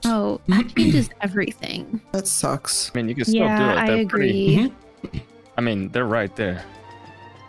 Oh, 0.05 0.41
that 0.49 0.75
changes 0.75 1.11
everything. 1.21 2.01
That 2.13 2.27
sucks. 2.27 2.91
I 2.95 2.99
mean, 2.99 3.09
you 3.09 3.15
can 3.15 3.25
still 3.25 3.35
do 3.35 3.45
Yeah, 3.45 3.73
it. 3.73 3.79
I 3.79 3.87
They're 3.97 4.07
pretty. 4.07 4.65
agree. 4.65 5.23
I 5.57 5.61
mean, 5.61 5.89
they're 5.91 6.07
right 6.07 6.35
there. 6.37 6.65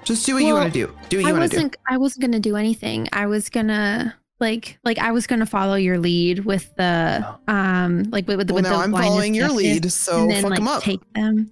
Just 0.03 0.25
do 0.25 0.33
what 0.33 0.39
you 0.43 0.53
Well, 0.53 0.63
want 0.63 0.73
to 0.73 0.87
do. 0.87 0.93
Do 1.09 1.17
what 1.17 1.25
I 1.25 1.29
you 1.29 1.35
want 1.37 1.43
to 1.51 1.57
do. 1.57 1.57
wasn't. 1.57 1.75
I 1.87 1.97
wasn't 1.97 2.21
gonna 2.21 2.39
do 2.39 2.55
anything. 2.57 3.07
I 3.13 3.25
was 3.27 3.49
gonna 3.49 4.15
like 4.39 4.79
like 4.83 4.97
I 4.97 5.11
was 5.11 5.27
gonna 5.27 5.45
follow 5.45 5.75
your 5.75 5.99
lead 5.99 6.39
with 6.45 6.73
the 6.75 7.23
um 7.47 8.03
like 8.11 8.27
with, 8.27 8.37
with, 8.37 8.49
Well, 8.49 8.55
with 8.55 8.63
now 8.65 8.77
the 8.77 8.83
I'm 8.83 8.91
blindness 8.91 9.09
following 9.11 9.35
your 9.35 9.47
deafness, 9.49 9.63
lead, 9.63 9.91
so 9.91 10.21
and 10.23 10.31
then 10.31 10.41
fuck 10.41 10.49
like 10.51 10.59
them 10.59 10.67
up. 10.67 10.83
take 10.83 11.13
them. 11.13 11.49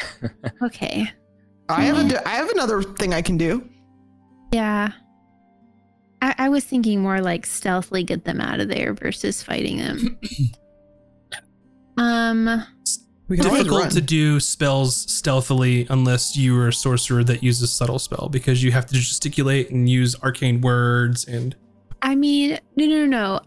okay. 0.62 1.10
I 1.68 1.82
have 1.84 2.10
a, 2.12 2.28
I 2.28 2.32
have 2.32 2.48
another 2.50 2.82
thing 2.82 3.14
I 3.14 3.22
can 3.22 3.36
do. 3.36 3.68
Yeah. 4.52 4.90
I, 6.26 6.34
I 6.46 6.48
was 6.48 6.64
thinking 6.64 7.00
more 7.02 7.20
like 7.20 7.46
stealthily 7.46 8.02
get 8.02 8.24
them 8.24 8.40
out 8.40 8.60
of 8.60 8.68
there 8.68 8.94
versus 8.94 9.42
fighting 9.42 9.78
them. 9.78 10.18
um, 11.96 12.64
We 13.28 13.36
can 13.38 13.50
difficult 13.50 13.90
to 13.92 14.00
do 14.00 14.40
spells 14.40 14.94
stealthily 15.10 15.86
unless 15.90 16.36
you 16.36 16.58
are 16.58 16.68
a 16.68 16.72
sorcerer 16.72 17.24
that 17.24 17.42
uses 17.42 17.72
subtle 17.72 17.98
spell 17.98 18.28
because 18.30 18.62
you 18.62 18.72
have 18.72 18.86
to 18.86 18.94
gesticulate 18.94 19.70
and 19.70 19.88
use 19.88 20.14
arcane 20.22 20.60
words 20.60 21.24
and 21.26 21.54
I 22.02 22.14
mean, 22.14 22.58
no, 22.76 22.86
no, 22.86 22.98
no, 22.98 23.06
no. 23.06 23.40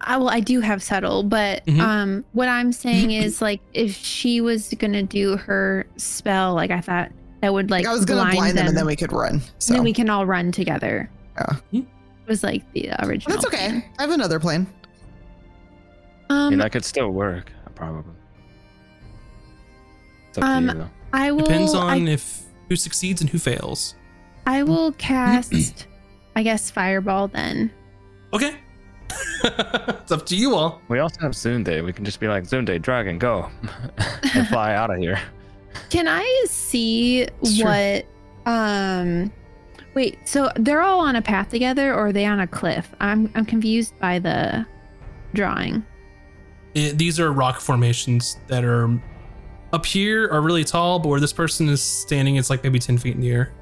I 0.00 0.16
well, 0.16 0.28
I 0.28 0.40
do 0.40 0.60
have 0.60 0.82
subtle, 0.82 1.22
but 1.22 1.64
Mhm. 1.66 1.80
um, 1.80 2.24
what 2.32 2.48
I'm 2.48 2.72
saying 2.72 3.12
is 3.12 3.40
like 3.40 3.60
if 3.72 3.94
she 3.96 4.40
was 4.40 4.74
gonna 4.78 5.04
do 5.04 5.36
her 5.36 5.86
spell, 5.96 6.54
like 6.54 6.72
I 6.72 6.80
thought 6.80 7.12
that 7.40 7.52
would 7.52 7.70
like 7.70 7.86
I 7.86 7.92
was 7.92 8.04
gonna 8.04 8.22
blind, 8.22 8.36
blind 8.36 8.50
them, 8.50 8.56
them, 8.56 8.68
and 8.70 8.76
then 8.76 8.86
we 8.86 8.96
could 8.96 9.12
run. 9.12 9.40
So 9.58 9.72
and 9.72 9.78
then 9.78 9.84
we 9.84 9.92
can 9.92 10.10
all 10.10 10.26
run 10.26 10.50
together. 10.50 11.08
Yeah. 11.36 11.56
It 11.72 11.86
was 12.26 12.42
like 12.42 12.70
the 12.72 12.90
original. 13.06 13.36
that's 13.36 13.46
okay. 13.46 13.84
I 13.98 14.02
have 14.02 14.10
another 14.10 14.38
plan. 14.40 14.66
I 16.30 16.34
Um, 16.34 16.50
mean, 16.50 16.58
that 16.60 16.72
could 16.72 16.84
still 16.84 17.10
work, 17.10 17.50
probably. 17.74 18.14
It's 20.28 20.38
up 20.38 20.44
Um, 20.44 20.66
to 20.68 20.72
you, 20.72 20.78
though. 20.80 20.90
I 21.12 21.30
will. 21.32 21.44
depends 21.44 21.74
I 21.74 21.78
on 21.96 22.08
if 22.08 22.42
who 22.68 22.76
succeeds 22.76 23.20
and 23.20 23.28
who 23.28 23.38
fails. 23.38 23.94
I 24.46 24.62
will 24.62 24.92
cast, 24.98 25.86
I 26.36 26.42
guess, 26.42 26.70
fireball 26.70 27.28
then. 27.28 27.70
Okay. 28.32 28.56
it's 29.44 30.10
up 30.10 30.24
to 30.26 30.36
you 30.36 30.54
all. 30.54 30.80
We 30.88 31.00
also 31.00 31.20
have 31.20 31.32
Zunde. 31.32 31.84
We 31.84 31.92
can 31.92 32.04
just 32.04 32.18
be 32.18 32.28
like, 32.28 32.44
Zunde, 32.44 32.80
dragon, 32.80 33.18
go. 33.18 33.50
and 34.34 34.48
fly 34.48 34.74
out 34.80 34.90
of 34.90 34.98
here. 34.98 35.20
Can 35.90 36.08
I 36.08 36.44
see 36.48 37.26
Sure. 37.44 37.66
what? 37.66 38.06
Um, 38.46 39.30
wait. 39.94 40.18
So 40.28 40.50
they're 40.56 40.82
all 40.82 41.00
on 41.00 41.16
a 41.16 41.22
path 41.22 41.48
together, 41.50 41.92
or 41.94 42.08
are 42.08 42.12
they 42.12 42.24
on 42.24 42.40
a 42.40 42.46
cliff? 42.46 42.88
I'm 43.00 43.30
I'm 43.34 43.44
confused 43.44 43.98
by 43.98 44.18
the 44.18 44.66
drawing. 45.34 45.84
It- 46.74 46.96
these 46.98 47.20
are 47.20 47.32
rock 47.32 47.60
formations 47.60 48.38
that 48.48 48.64
are 48.64 48.90
up 49.72 49.86
here 49.86 50.28
are 50.30 50.40
really 50.42 50.64
tall, 50.64 50.98
but 50.98 51.08
where 51.08 51.20
this 51.20 51.32
person 51.32 51.68
is 51.68 51.80
standing, 51.82 52.36
it's 52.36 52.50
like 52.50 52.62
maybe 52.62 52.78
10 52.78 52.98
feet 52.98 53.14
in 53.14 53.20
the 53.22 53.30
air. 53.30 53.52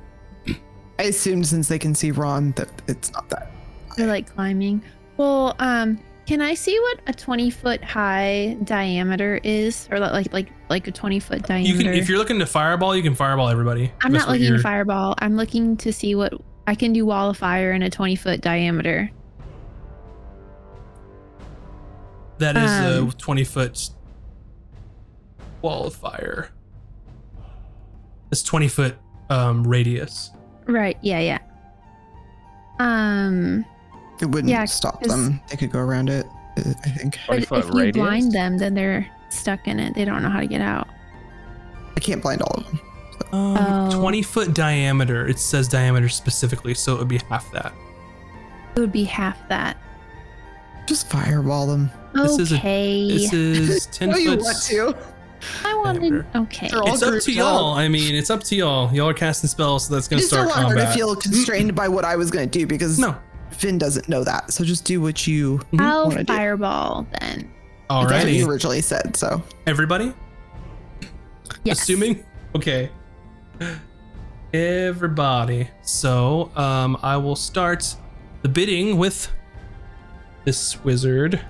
I 0.99 1.05
assume 1.05 1.45
since 1.45 1.69
they 1.69 1.79
can 1.79 1.95
see 1.95 2.11
Ron 2.11 2.53
that 2.53 2.69
it's 2.89 3.13
not 3.13 3.29
that. 3.31 3.51
They're 3.97 4.07
like 4.09 4.29
climbing. 4.35 4.83
Well, 5.17 5.55
um, 5.59 5.99
can 6.31 6.41
I 6.41 6.55
see 6.55 6.79
what 6.79 7.01
a 7.09 7.13
20 7.13 7.51
foot 7.51 7.83
high 7.83 8.57
diameter 8.63 9.41
is, 9.43 9.89
or 9.91 9.99
like 9.99 10.33
like 10.33 10.47
like 10.69 10.87
a 10.87 10.93
20 10.93 11.19
foot 11.19 11.43
diameter? 11.43 11.69
You 11.69 11.77
can, 11.77 11.93
if 11.93 12.09
you're 12.09 12.19
looking 12.19 12.39
to 12.39 12.47
fireball, 12.47 12.95
you 12.95 13.03
can 13.03 13.17
fireball 13.17 13.49
everybody. 13.49 13.91
I'm 14.01 14.13
not 14.13 14.29
looking 14.29 14.53
to 14.53 14.61
fireball. 14.61 15.17
I'm 15.19 15.35
looking 15.35 15.77
to 15.79 15.93
see 15.93 16.15
what 16.15 16.33
I 16.69 16.77
can 16.77 16.93
do. 16.93 17.05
Wall 17.05 17.31
of 17.31 17.37
fire 17.37 17.73
in 17.73 17.83
a 17.83 17.91
20 17.91 18.15
foot 18.15 18.43
diameter. 18.43 19.11
That 22.39 22.57
is 22.57 22.71
Um, 22.71 23.09
a 23.09 23.13
20 23.13 23.43
foot 23.43 23.91
wall 25.63 25.89
of 25.89 25.97
fire. 25.97 26.51
It's 28.31 28.45
20 28.45 28.69
foot 28.69 28.97
um, 29.31 29.67
radius. 29.67 30.31
Right. 30.67 30.97
Yeah. 31.03 31.19
Yeah. 31.19 31.39
Um. 32.79 33.65
It 34.21 34.27
wouldn't 34.27 34.51
Yeah, 34.51 34.65
stop 34.67 35.01
'cause- 35.03 35.11
them. 35.11 35.41
They 35.49 35.57
could 35.57 35.71
go 35.73 35.79
around 35.79 36.09
it. 36.11 36.27
uh, 36.59 36.63
I 36.85 36.89
think. 36.91 37.19
But 37.29 37.47
foot 37.47 37.59
if 37.61 37.67
you 37.71 37.79
radius? 37.79 37.95
blind 37.97 38.33
them, 38.33 38.59
then 38.59 38.75
they're 38.75 39.07
stuck 39.31 39.67
in 39.69 39.79
it. 39.81 39.95
They 39.95 40.05
don't 40.05 40.23
know 40.23 40.29
how 40.29 40.41
to 40.41 40.47
get 40.47 40.61
out. 40.61 40.89
I 41.97 42.01
can't 42.01 42.21
blind 42.23 42.43
all 42.43 42.55
of 42.59 42.67
them. 42.67 42.81
Um, 43.33 43.57
Oh. 43.59 44.01
20 44.01 44.23
foot 44.23 44.55
diameter. 44.55 45.27
It 45.29 45.39
says 45.39 45.69
diameter 45.69 46.09
specifically, 46.09 46.75
so 46.75 46.95
it 46.95 46.99
would 46.99 47.09
be 47.09 47.21
half 47.31 47.51
that. 47.53 47.73
It 48.75 48.81
would 48.81 48.93
be 48.93 49.05
half 49.05 49.37
that. 49.49 49.77
Just 50.87 51.09
fireball 51.09 51.67
them. 51.67 51.91
This 52.15 52.39
is 52.39 52.53
a- 52.53 52.57
okay. 52.57 53.09
This 53.09 53.33
is 53.33 53.87
10 53.87 54.11
No, 54.11 54.17
you 54.17 54.31
foot. 54.31 54.41
want 54.43 54.63
to. 54.63 54.97
I 55.65 55.75
wanted. 55.77 56.27
Okay. 56.35 56.69
They're 56.69 56.81
It's 56.87 57.03
up 57.03 57.21
to 57.23 57.33
y'all. 57.33 57.75
I 57.75 57.89
mean, 57.89 58.15
it's 58.15 58.29
up 58.31 58.43
to 58.45 58.57
y'all. 58.57 58.93
Y'all 58.93 59.09
are 59.09 59.15
casting 59.15 59.49
spells, 59.49 59.87
so 59.87 59.95
that's 59.95 60.07
going 60.09 60.19
to 60.19 60.23
just 60.23 60.35
don't 60.35 60.49
start 60.51 60.65
want 60.67 60.79
her 60.79 60.85
to 60.85 60.93
feel 60.93 61.15
constrained 61.17 61.75
by 61.75 61.89
what 61.89 62.05
I 62.05 62.17
was 62.17 62.31
going 62.31 62.49
to 62.51 62.59
do 62.59 62.67
because 62.67 62.99
No. 62.99 63.17
Finn 63.53 63.79
doesn't 63.79 64.09
know 64.09 64.25
that. 64.25 64.53
So 64.53 64.65
just 64.65 64.85
do 64.85 65.01
what 65.01 65.27
you. 65.27 65.61
I'll 65.79 66.09
wanna 66.09 66.25
do. 66.25 66.33
fireball 66.33 67.07
then. 67.21 67.51
That's 67.89 68.13
what 68.13 68.29
you 68.29 68.45
Alrighty. 68.45 68.49
originally 68.49 68.81
said. 68.81 69.17
So 69.17 69.43
Everybody? 69.67 70.13
Yes. 71.65 71.83
Assuming? 71.83 72.25
Okay. 72.55 72.91
Everybody. 74.53 75.69
So, 75.83 76.51
um, 76.57 76.97
I 77.03 77.17
will 77.17 77.37
start 77.37 77.95
the 78.43 78.49
bidding 78.49 78.97
with 78.97 79.31
this 80.45 80.83
wizard. 80.85 81.41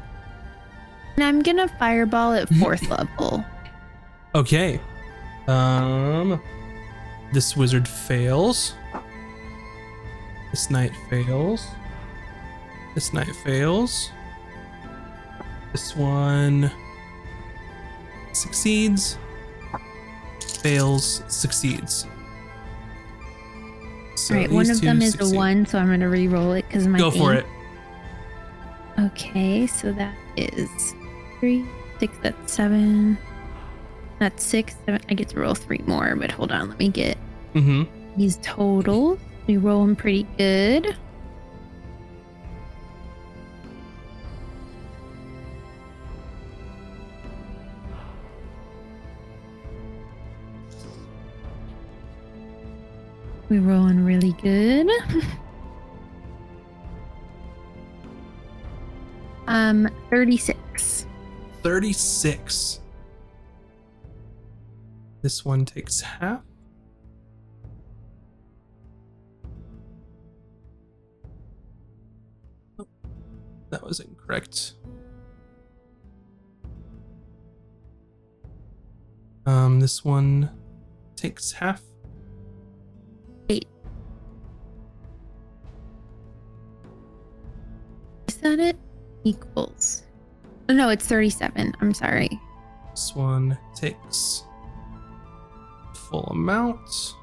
And 1.17 1.25
I'm 1.25 1.43
gonna 1.43 1.69
fireball 1.79 2.33
at 2.33 2.49
fourth 2.57 2.89
level. 2.91 3.45
Okay. 4.35 4.81
Um, 5.47 6.41
this 7.33 7.57
wizard 7.57 7.87
fails. 7.87 8.75
This 10.51 10.71
knight 10.71 10.93
fails. 11.09 11.67
This 12.95 13.13
knight 13.13 13.35
fails. 13.45 14.11
This 15.73 15.95
one 15.97 16.71
succeeds. 18.33 19.17
Fails, 20.63 21.23
succeeds. 21.29 22.07
So 24.17 24.35
All 24.35 24.41
right. 24.41 24.51
One 24.51 24.69
of 24.71 24.81
them 24.81 25.01
is 25.01 25.13
succeed. 25.13 25.35
a 25.35 25.37
one, 25.37 25.67
so 25.67 25.79
I'm 25.79 25.87
gonna 25.89 26.09
re-roll 26.09 26.53
it 26.53 26.67
because 26.69 26.87
my. 26.87 26.99
Go 26.99 27.11
for 27.11 27.33
aim- 27.33 27.39
it. 27.39 27.47
Okay, 29.01 29.67
so 29.67 29.93
that 29.93 30.15
is 30.37 30.69
three, 31.39 31.65
six, 31.99 32.15
that's 32.23 32.53
seven. 32.53 33.17
That's 34.19 34.45
six, 34.45 34.75
seven. 34.85 35.01
I 35.09 35.15
get 35.15 35.31
to 35.31 35.41
roll 35.41 35.55
three 35.55 35.81
more, 35.87 36.15
but 36.17 36.31
hold 36.31 36.53
on, 36.53 36.69
let 36.69 36.79
me 36.79 36.89
get 36.91 37.17
Mm-hmm. 37.55 37.85
these 38.19 38.39
totals. 38.43 39.19
We 39.47 39.57
roll 39.57 39.85
them 39.87 39.97
pretty 39.97 40.27
good. 40.37 40.95
We 53.51 53.59
rolling 53.59 54.05
really 54.05 54.33
good. 54.35 54.89
um, 59.49 59.89
36. 60.09 61.07
36. 61.65 62.81
This 65.23 65.45
one 65.45 65.65
takes 65.65 66.01
half. 66.01 66.43
That 73.71 73.83
was 73.83 73.99
incorrect. 73.99 74.75
Um, 79.45 79.81
this 79.81 80.05
one 80.05 80.51
takes 81.17 81.51
half. 81.51 81.83
That 88.41 88.59
it? 88.59 88.77
Equals. 89.25 90.03
Oh, 90.69 90.75
no, 90.75 90.89
it's 90.89 91.07
37. 91.07 91.75
I'm 91.81 91.95
sorry. 91.95 92.41
This 92.91 93.15
one 93.15 93.59
takes 93.75 94.45
full 95.95 96.25
amount. 96.25 97.15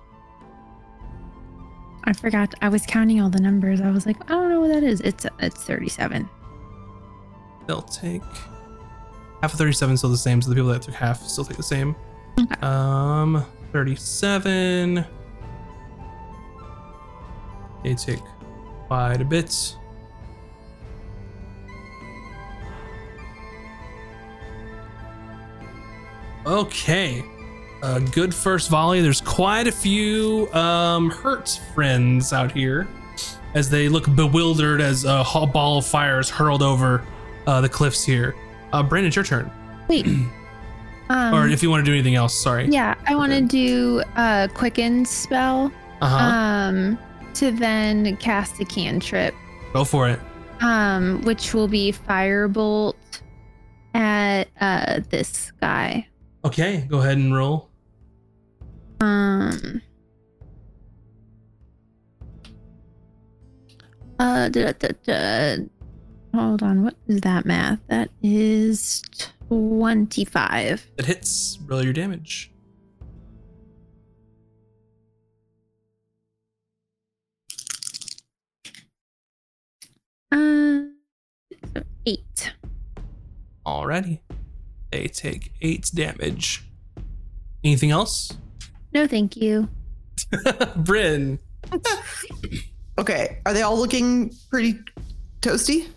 I 2.03 2.13
forgot. 2.13 2.53
I 2.61 2.69
was 2.69 2.85
counting 2.85 3.21
all 3.21 3.29
the 3.29 3.39
numbers. 3.39 3.81
I 3.81 3.91
was 3.91 4.05
like, 4.05 4.17
I 4.29 4.33
don't 4.33 4.49
know 4.49 4.61
what 4.61 4.69
that 4.69 4.83
is. 4.83 5.01
It's 5.01 5.25
it's 5.39 5.63
37. 5.63 6.27
They'll 7.67 7.81
take 7.81 8.21
half 9.41 9.53
of 9.53 9.59
37 9.59 9.97
still 9.97 10.09
the 10.09 10.17
same, 10.17 10.41
so 10.41 10.49
the 10.49 10.55
people 10.55 10.69
that 10.69 10.81
took 10.81 10.93
half 10.93 11.21
still 11.21 11.43
take 11.43 11.57
the 11.57 11.63
same. 11.63 11.95
Okay. 12.39 12.55
Um, 12.61 13.45
37. 13.73 15.05
They 17.83 17.93
take 17.93 18.23
quite 18.87 19.21
a 19.21 19.25
bit. 19.25 19.75
Okay. 26.47 27.23
A 27.83 27.99
good 27.99 28.33
first 28.33 28.69
volley. 28.69 29.01
There's 29.01 29.21
quite 29.21 29.67
a 29.67 29.71
few 29.71 30.51
um, 30.53 31.09
hurt 31.11 31.59
friends 31.75 32.33
out 32.33 32.51
here 32.51 32.87
as 33.53 33.69
they 33.69 33.87
look 33.89 34.13
bewildered 34.15 34.81
as 34.81 35.03
a 35.05 35.23
ball 35.53 35.77
of 35.79 35.85
fire 35.85 36.19
is 36.19 36.29
hurled 36.29 36.61
over 36.63 37.03
uh, 37.45 37.61
the 37.61 37.69
cliffs 37.69 38.03
here. 38.03 38.35
Uh, 38.73 38.81
Brandon, 38.83 39.07
it's 39.07 39.15
your 39.15 39.25
turn. 39.25 39.51
Wait. 39.87 40.05
Um, 41.09 41.33
or 41.33 41.47
if 41.47 41.63
you 41.63 41.69
want 41.69 41.85
to 41.85 41.89
do 41.89 41.93
anything 41.93 42.15
else, 42.15 42.33
sorry. 42.37 42.67
yeah, 42.67 42.93
I 43.07 43.15
want 43.15 43.31
to 43.31 43.39
do 43.39 44.03
a 44.17 44.49
quicken 44.53 45.05
spell 45.05 45.71
Uh 46.01 46.09
huh. 46.09 46.17
um 46.17 46.99
to 47.35 47.49
then 47.51 48.17
cast 48.17 48.59
a 48.59 48.65
cantrip. 48.65 49.33
Go 49.71 49.85
for 49.85 50.09
it. 50.09 50.19
Um, 50.59 51.21
which 51.21 51.53
will 51.53 51.69
be 51.69 51.93
firebolt 51.93 52.95
at 53.93 54.49
uh 54.59 54.99
this 55.09 55.53
guy. 55.61 56.05
Okay, 56.45 56.85
go 56.87 56.99
ahead 56.99 57.17
and 57.17 57.33
roll. 57.35 57.69
Um. 58.99 59.81
Uh, 64.19 64.49
da, 64.49 64.71
da, 64.71 64.89
da. 65.03 65.57
hold 66.33 66.63
on. 66.63 66.83
What 66.83 66.95
is 67.07 67.21
that 67.21 67.45
math? 67.45 67.79
That 67.87 68.09
is 68.23 69.03
25. 69.49 70.87
It 70.97 71.05
hits. 71.05 71.59
Roll 71.67 71.83
your 71.83 71.93
damage. 71.93 72.51
Uh, 80.31 80.79
eight. 82.05 82.53
Alrighty. 83.65 84.19
They 84.97 85.07
take 85.07 85.51
eight 85.61 85.91
damage. 85.93 86.63
Anything 87.63 87.91
else? 87.91 88.31
No, 88.95 89.05
thank 89.05 89.37
you. 89.37 89.69
Bryn. 90.77 91.37
Okay, 92.99 93.37
are 93.45 93.53
they 93.53 93.61
all 93.61 93.77
looking 93.77 94.33
pretty 94.49 94.79
toasty? 95.41 95.87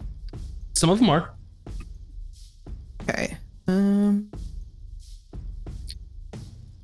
Some 0.74 0.90
of 0.90 0.98
them 0.98 1.08
are. 1.08 1.30
Okay. 3.08 3.38
Um. 3.66 4.30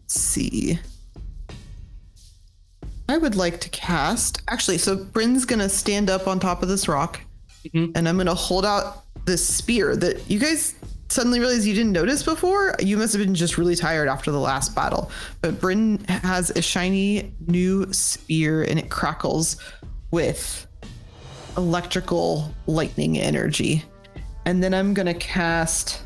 Let's 0.01 0.19
see. 0.19 0.79
I 3.11 3.19
would 3.19 3.35
like 3.35 3.61
to 3.61 3.69
cast. 3.69 4.41
Actually, 4.49 4.79
so 4.79 4.97
Bryn's 4.97 5.45
gonna 5.45 5.69
stand 5.69 6.09
up 6.09 6.27
on 6.27 6.41
top 6.41 6.63
of 6.63 6.71
this 6.71 6.89
rock, 6.89 7.21
Mhm. 7.67 7.93
and 7.95 8.09
I'm 8.09 8.17
gonna 8.17 8.35
hold 8.35 8.65
out 8.65 9.05
this 9.27 9.47
spear 9.47 9.95
that 9.97 10.31
you 10.31 10.39
guys 10.39 10.77
suddenly 11.09 11.39
realize 11.39 11.67
you 11.67 11.75
didn't 11.75 11.93
notice 11.93 12.23
before. 12.23 12.75
You 12.81 12.97
must 12.97 13.13
have 13.13 13.23
been 13.23 13.35
just 13.35 13.59
really 13.59 13.77
tired 13.77 14.09
after 14.09 14.31
the 14.31 14.41
last 14.41 14.75
battle. 14.75 15.11
But 15.41 15.61
Bryn 15.61 16.05
has 16.09 16.51
a 16.51 16.63
shiny 16.63 17.33
new 17.47 17.93
spear, 17.93 18.63
and 18.63 18.79
it 18.79 18.91
crackles 18.91 19.57
with 20.11 20.67
electrical 21.57 22.55
lightning 22.67 23.19
energy. 23.19 23.85
And 24.45 24.63
then 24.63 24.75
I'm 24.75 24.95
gonna 24.95 25.15
cast. 25.15 26.03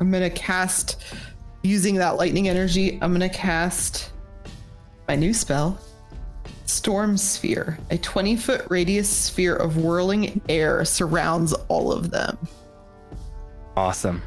I'm 0.00 0.10
gonna 0.10 0.30
cast 0.30 1.02
using 1.62 1.96
that 1.96 2.16
lightning 2.16 2.48
energy. 2.48 2.98
I'm 3.00 3.12
gonna 3.12 3.28
cast 3.28 4.10
my 5.08 5.16
new 5.16 5.34
spell, 5.34 5.78
Storm 6.66 7.16
Sphere. 7.16 7.78
A 7.90 7.98
20 7.98 8.36
foot 8.36 8.66
radius 8.68 9.08
sphere 9.08 9.56
of 9.56 9.76
whirling 9.76 10.40
air 10.48 10.84
surrounds 10.84 11.52
all 11.68 11.92
of 11.92 12.10
them. 12.10 12.38
Awesome. 13.76 14.22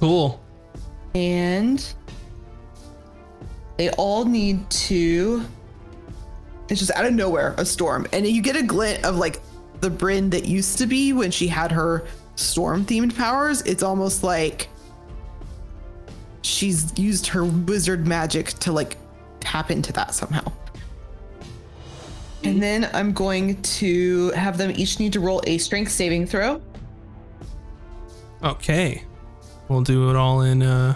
Cool. 0.00 0.42
And 1.14 1.84
they 3.76 3.90
all 3.90 4.24
need 4.24 4.68
to. 4.70 5.44
It's 6.68 6.80
just 6.80 6.92
out 6.92 7.06
of 7.06 7.14
nowhere 7.14 7.54
a 7.56 7.64
storm, 7.64 8.06
and 8.12 8.26
you 8.26 8.42
get 8.42 8.56
a 8.56 8.62
glint 8.62 9.04
of 9.04 9.16
like 9.16 9.40
the 9.80 9.88
Bryn 9.88 10.30
that 10.30 10.44
used 10.44 10.78
to 10.78 10.86
be 10.86 11.12
when 11.12 11.30
she 11.30 11.48
had 11.48 11.72
her 11.72 12.06
storm 12.36 12.84
themed 12.84 13.16
powers. 13.16 13.62
It's 13.62 13.82
almost 13.82 14.22
like 14.22 14.68
she's 16.42 16.96
used 16.98 17.26
her 17.28 17.44
wizard 17.44 18.06
magic 18.06 18.48
to 18.60 18.72
like 18.72 18.96
tap 19.40 19.70
into 19.70 19.92
that 19.94 20.14
somehow. 20.14 20.52
And 22.44 22.62
then 22.62 22.88
I'm 22.92 23.12
going 23.12 23.60
to 23.62 24.30
have 24.30 24.58
them 24.58 24.72
each 24.74 25.00
need 25.00 25.12
to 25.14 25.20
roll 25.20 25.42
a 25.46 25.58
strength 25.58 25.90
saving 25.90 26.26
throw. 26.26 26.62
Okay. 28.42 29.04
We'll 29.68 29.82
do 29.82 30.10
it 30.10 30.16
all 30.16 30.42
in 30.42 30.62
uh, 30.62 30.94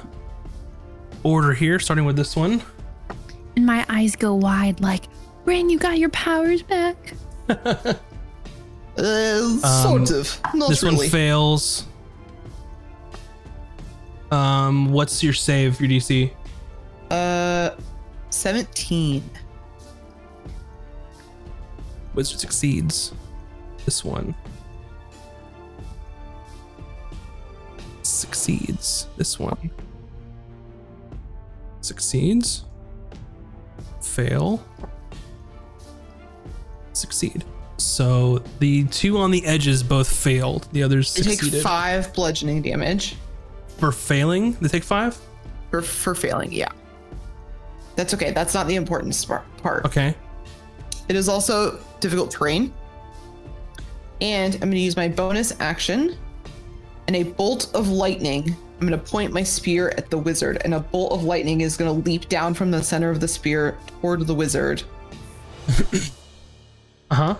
order 1.22 1.52
here, 1.52 1.78
starting 1.78 2.04
with 2.04 2.16
this 2.16 2.36
one. 2.36 2.62
And 3.56 3.66
my 3.66 3.84
eyes 3.88 4.16
go 4.16 4.34
wide 4.34 4.80
like, 4.80 5.04
Bryn, 5.44 5.68
you 5.68 5.78
got 5.78 5.98
your 5.98 6.10
powers 6.10 6.62
back. 6.62 7.14
Uh, 8.94 9.82
sort 9.82 10.10
of. 10.10 10.38
Not 10.54 10.68
this 10.68 10.82
really. 10.82 10.96
one 10.96 11.08
fails. 11.08 11.86
Um, 14.30 14.92
what's 14.92 15.22
your 15.22 15.32
save, 15.32 15.80
your 15.80 15.88
DC? 15.88 16.30
Uh, 17.10 17.70
17. 18.28 19.22
Wizard 22.14 22.40
succeeds. 22.40 23.12
This 23.86 24.04
one 24.04 24.34
succeeds. 28.02 29.06
This 29.16 29.38
one 29.38 29.70
succeeds. 31.80 32.64
Fail. 34.00 34.64
Succeed. 36.92 37.44
So 37.78 38.38
the 38.58 38.84
two 38.84 39.18
on 39.18 39.30
the 39.30 39.44
edges 39.44 39.82
both 39.82 40.08
failed. 40.08 40.68
The 40.72 40.82
others 40.82 41.14
They 41.14 41.22
take 41.22 41.40
five 41.62 42.12
bludgeoning 42.14 42.62
damage 42.62 43.16
For 43.78 43.90
failing, 43.92 44.52
they 44.54 44.68
take 44.68 44.84
five? 44.84 45.18
for, 45.70 45.82
for 45.82 46.14
failing. 46.14 46.52
Yeah. 46.52 46.68
That's 47.96 48.14
okay. 48.14 48.30
That's 48.30 48.54
not 48.54 48.66
the 48.66 48.76
important 48.76 49.26
part. 49.62 49.84
Okay. 49.84 50.14
It 51.08 51.16
is 51.16 51.28
also 51.28 51.80
difficult 52.00 52.30
terrain. 52.30 52.72
And 54.20 54.54
I'm 54.54 54.60
going 54.60 54.72
to 54.72 54.78
use 54.78 54.96
my 54.96 55.08
bonus 55.08 55.58
action 55.60 56.16
and 57.14 57.26
a 57.26 57.30
bolt 57.30 57.70
of 57.74 57.88
lightning. 57.88 58.56
I'm 58.80 58.88
going 58.88 58.98
to 58.98 59.10
point 59.10 59.32
my 59.32 59.42
spear 59.42 59.90
at 59.96 60.10
the 60.10 60.18
wizard, 60.18 60.60
and 60.64 60.74
a 60.74 60.80
bolt 60.80 61.12
of 61.12 61.22
lightning 61.24 61.60
is 61.60 61.76
going 61.76 61.94
to 62.02 62.08
leap 62.10 62.28
down 62.28 62.54
from 62.54 62.70
the 62.70 62.82
center 62.82 63.10
of 63.10 63.20
the 63.20 63.28
spear 63.28 63.76
toward 64.00 64.26
the 64.26 64.34
wizard. 64.34 64.82
Uh 67.10 67.14
huh. 67.14 67.36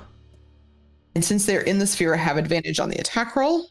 And 1.14 1.24
since 1.24 1.46
they're 1.46 1.62
in 1.62 1.78
the 1.78 1.86
sphere, 1.86 2.12
I 2.12 2.18
have 2.18 2.36
advantage 2.36 2.78
on 2.78 2.90
the 2.90 2.96
attack 2.98 3.34
roll. 3.36 3.70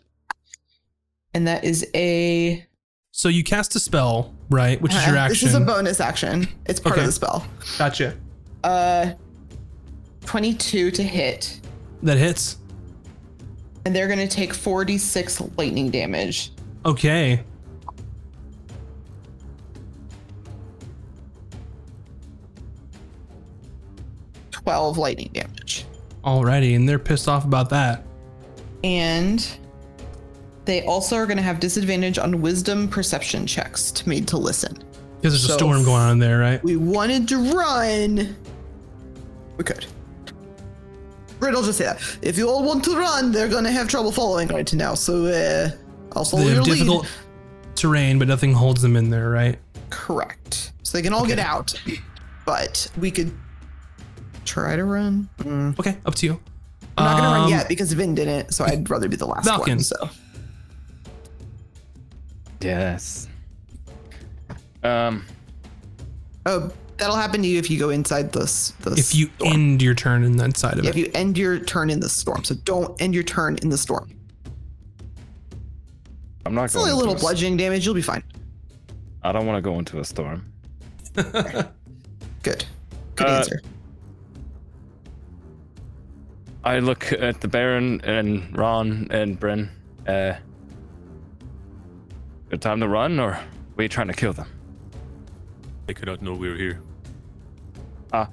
And 1.35 1.45
that 1.45 1.63
is 1.63 1.87
a. 1.93 2.65
So 3.11 3.29
you 3.29 3.43
cast 3.43 3.75
a 3.75 3.79
spell, 3.79 4.33
right? 4.49 4.81
Which 4.81 4.95
is 4.95 5.05
your 5.05 5.15
action. 5.15 5.45
This 5.45 5.53
is 5.53 5.53
a 5.53 5.59
bonus 5.63 5.99
action. 5.99 6.47
It's 6.65 6.79
part 6.79 6.93
Okay. 6.93 7.01
of 7.01 7.05
the 7.05 7.11
spell. 7.11 7.45
gotcha. 7.77 8.17
Uh, 8.63 9.11
22 10.25 10.89
to 10.89 11.03
hit. 11.03 11.59
That 12.01 12.17
hits. 12.17 12.57
And 13.85 13.95
they're 13.95 14.07
going 14.07 14.19
to 14.19 14.27
take 14.27 14.53
46 14.53 15.41
lightning 15.57 15.89
damage. 15.89 16.51
Okay. 16.85 17.43
Twelve 24.51 24.97
lightning 24.97 25.31
damage. 25.33 25.85
Alrighty, 26.23 26.75
and 26.75 26.87
they're 26.87 26.99
pissed 26.99 27.27
off 27.27 27.45
about 27.45 27.69
that. 27.71 28.03
And 28.83 29.47
they 30.65 30.83
also 30.83 31.15
are 31.15 31.25
going 31.25 31.37
to 31.37 31.43
have 31.43 31.59
disadvantage 31.59 32.19
on 32.19 32.41
wisdom 32.41 32.87
perception 32.87 33.47
checks 33.47 33.91
to 33.91 34.07
made 34.07 34.27
to 34.27 34.37
listen. 34.37 34.73
Because 35.17 35.33
there's 35.33 35.49
a 35.49 35.53
storm 35.53 35.83
going 35.83 36.01
on 36.01 36.19
there, 36.19 36.39
right? 36.39 36.63
We 36.63 36.77
wanted 36.77 37.27
to 37.29 37.37
run. 37.53 38.35
We 39.57 39.63
could. 39.63 39.85
Right, 41.41 41.53
I'll 41.55 41.63
just 41.63 41.77
say 41.79 41.85
that. 41.85 41.99
If 42.21 42.37
you 42.37 42.47
all 42.49 42.63
want 42.63 42.83
to 42.85 42.95
run, 42.95 43.31
they're 43.31 43.49
going 43.49 43.63
to 43.63 43.71
have 43.71 43.87
trouble 43.87 44.11
following 44.11 44.47
right 44.49 44.71
now. 44.73 44.93
So, 44.93 45.25
uh, 45.25 45.71
I'll 46.15 46.23
follow 46.23 46.43
They 46.43 46.49
your 46.49 46.55
have 46.57 46.67
lead. 46.67 46.73
difficult 46.75 47.07
terrain, 47.75 48.19
but 48.19 48.27
nothing 48.27 48.53
holds 48.53 48.81
them 48.81 48.95
in 48.95 49.09
there, 49.09 49.29
right? 49.31 49.57
Correct. 49.89 50.71
So 50.83 50.97
they 50.97 51.01
can 51.01 51.13
all 51.13 51.25
get 51.25 51.39
out, 51.39 51.73
but 52.45 52.87
we 52.99 53.09
could 53.11 53.31
try 54.45 54.75
to 54.75 54.83
run. 54.85 55.27
Mm. 55.39 55.79
Okay, 55.79 55.97
up 56.05 56.13
to 56.15 56.25
you. 56.27 56.39
I'm 56.97 57.05
not 57.05 57.17
gonna 57.17 57.27
run 57.33 57.43
Um, 57.45 57.49
yet 57.49 57.67
because 57.69 57.91
Vin 57.93 58.13
didn't, 58.13 58.53
so 58.53 58.65
I'd 58.65 58.87
rather 58.89 59.07
be 59.09 59.15
the 59.15 59.25
last 59.25 59.45
Falcon. 59.47 59.77
one. 59.77 59.83
So 59.83 60.09
Yes. 62.61 63.27
Um. 64.83 65.25
oh, 66.45 66.71
that'll 67.01 67.15
happen 67.15 67.41
to 67.41 67.47
you 67.47 67.57
if 67.57 67.69
you 67.69 67.79
go 67.79 67.89
inside 67.89 68.31
this. 68.31 68.69
this 68.81 68.99
If 68.99 69.15
you 69.15 69.29
storm. 69.37 69.51
end 69.53 69.81
your 69.81 69.95
turn 69.95 70.23
in 70.23 70.37
that 70.37 70.55
side 70.55 70.73
of 70.77 70.85
if 70.85 70.85
it. 70.85 70.89
If 70.89 70.97
you 70.97 71.11
end 71.15 71.37
your 71.37 71.59
turn 71.59 71.89
in 71.89 71.99
the 71.99 72.07
storm, 72.07 72.43
so 72.43 72.53
don't 72.63 72.99
end 73.01 73.13
your 73.15 73.23
turn 73.23 73.57
in 73.63 73.69
the 73.69 73.77
storm. 73.77 74.09
I'm 76.45 76.53
not 76.55 76.65
It's 76.65 76.75
going. 76.75 76.83
only 76.89 76.93
a 76.93 76.95
little 76.95 77.15
bludgeoning 77.15 77.57
damage. 77.57 77.85
You'll 77.85 77.95
be 77.95 78.01
fine. 78.01 78.23
I 79.23 79.31
don't 79.31 79.45
want 79.47 79.57
to 79.57 79.61
go 79.61 79.77
into 79.79 79.99
a 79.99 80.05
storm. 80.05 80.45
Good. 81.15 82.65
Good 83.15 83.27
Uh, 83.27 83.37
answer. 83.37 83.61
I 86.63 86.79
look 86.79 87.11
at 87.13 87.41
the 87.41 87.47
Baron 87.47 87.99
and 88.03 88.55
Ron 88.55 89.07
and 89.09 89.39
Bryn. 89.39 89.69
Uh, 90.07 90.33
good 92.49 92.61
time 92.61 92.79
to 92.79 92.87
run, 92.87 93.19
or 93.19 93.39
were 93.75 93.83
you 93.83 93.89
trying 93.89 94.07
to 94.07 94.13
kill 94.13 94.33
them? 94.33 94.47
They 95.87 95.93
could 95.95 96.07
not 96.07 96.21
know 96.21 96.33
we're 96.33 96.55
here. 96.57 96.81
Ah. 98.13 98.27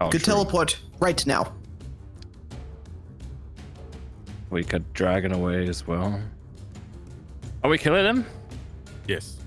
Oh, 0.00 0.08
Good 0.10 0.22
true. 0.24 0.32
teleport 0.34 0.78
right 1.00 1.24
now. 1.26 1.52
we 4.50 4.62
could 4.62 4.84
drag 4.92 5.24
it 5.24 5.32
away 5.32 5.66
as 5.66 5.86
well. 5.86 6.20
Are 7.64 7.70
we 7.70 7.78
killing 7.78 8.04
him? 8.04 8.26
Yes. 9.08 9.38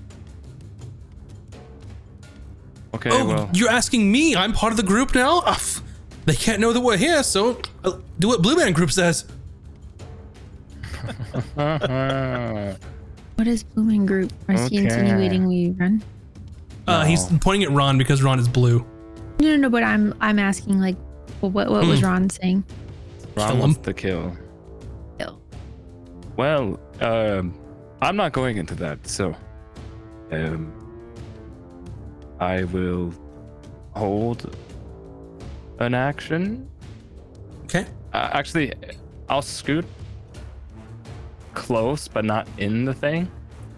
Okay, 2.92 3.10
oh, 3.12 3.24
well. 3.26 3.50
you're 3.52 3.68
asking 3.70 4.10
me? 4.10 4.34
I'm 4.34 4.52
part 4.52 4.72
of 4.72 4.76
the 4.78 4.82
group 4.82 5.14
now? 5.14 5.42
Ah, 5.46 5.54
pff, 5.54 5.80
they 6.24 6.34
can't 6.34 6.58
know 6.60 6.72
that 6.72 6.80
we're 6.80 6.96
here, 6.96 7.22
so 7.22 7.60
I'll 7.84 8.02
do 8.18 8.26
what 8.26 8.42
Blue 8.42 8.56
Man 8.56 8.72
Group 8.72 8.90
says. 8.90 9.26
What 13.36 13.46
is 13.46 13.62
Blue 13.62 13.84
Man 13.84 14.06
Group? 14.06 14.32
Is 14.48 14.66
he 14.68 14.78
Okay. 14.78 14.86
insinuating 14.86 15.46
we 15.46 15.70
run? 15.78 16.02
Uh, 16.86 17.04
he's 17.04 17.24
pointing 17.40 17.68
at 17.68 17.74
Ron 17.74 17.98
because 17.98 18.22
Ron 18.22 18.38
is 18.38 18.48
blue. 18.48 18.78
No, 19.40 19.48
no, 19.50 19.56
no. 19.56 19.70
But 19.70 19.82
I'm 19.82 20.14
I'm 20.20 20.38
asking 20.38 20.80
like, 20.80 20.96
well, 21.40 21.50
what 21.50 21.70
what 21.70 21.84
was 21.86 22.00
Hmm. 22.00 22.06
Ron 22.06 22.30
saying? 22.30 22.64
Ron 23.36 23.50
Kill 23.52 23.60
wants 23.60 23.76
him. 23.78 23.82
to 23.84 23.92
kill. 23.94 24.36
Kill. 25.18 25.40
Well, 26.36 26.80
um, 27.00 27.54
I'm 28.00 28.16
not 28.16 28.32
going 28.32 28.56
into 28.56 28.74
that, 28.76 29.06
so 29.06 29.34
um, 30.32 30.72
I 32.40 32.64
will 32.64 33.12
hold 33.94 34.56
an 35.80 35.92
action. 35.94 36.68
Okay. 37.64 37.84
Uh, 38.12 38.30
actually, 38.32 38.72
I'll 39.28 39.42
scoot 39.42 39.84
close, 41.54 42.06
but 42.08 42.24
not 42.24 42.46
in 42.58 42.84
the 42.84 42.94
thing. 42.94 43.30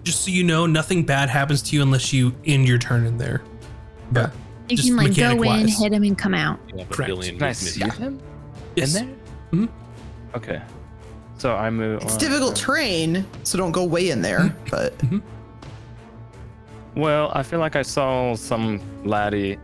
Just 0.08 0.24
so 0.24 0.30
you 0.30 0.42
know, 0.42 0.64
nothing 0.64 1.02
bad 1.04 1.28
happens 1.28 1.60
to 1.60 1.76
you 1.76 1.82
unless 1.82 2.14
you 2.14 2.34
end 2.46 2.66
your 2.66 2.78
turn 2.78 3.04
in 3.04 3.18
there. 3.18 3.42
But 4.10 4.32
You 4.70 4.76
Just 4.78 4.88
can 4.88 4.96
like 4.96 5.14
go 5.14 5.32
in, 5.32 5.36
mechanic-wise. 5.38 5.78
hit 5.78 5.92
him, 5.92 6.02
and 6.02 6.16
come 6.16 6.32
out. 6.32 6.58
Yeah, 6.74 6.84
Correct. 6.88 7.20
Can 7.20 7.42
I 7.42 7.52
see 7.52 7.84
missing. 7.84 8.02
them 8.02 8.20
yes. 8.74 8.94
in 8.96 9.06
there? 9.06 9.16
Mhm. 9.52 9.68
Okay. 10.34 10.62
So 11.36 11.54
I 11.54 11.68
move. 11.68 12.00
It's 12.00 12.14
uh, 12.14 12.18
difficult 12.18 12.56
terrain, 12.56 13.26
so 13.42 13.58
don't 13.58 13.72
go 13.72 13.84
way 13.84 14.08
in 14.08 14.22
there. 14.22 14.56
But 14.70 14.94
Well, 16.96 17.30
I 17.34 17.42
feel 17.42 17.58
like 17.60 17.76
I 17.76 17.82
saw 17.82 18.34
some 18.34 18.80
laddie, 19.04 19.58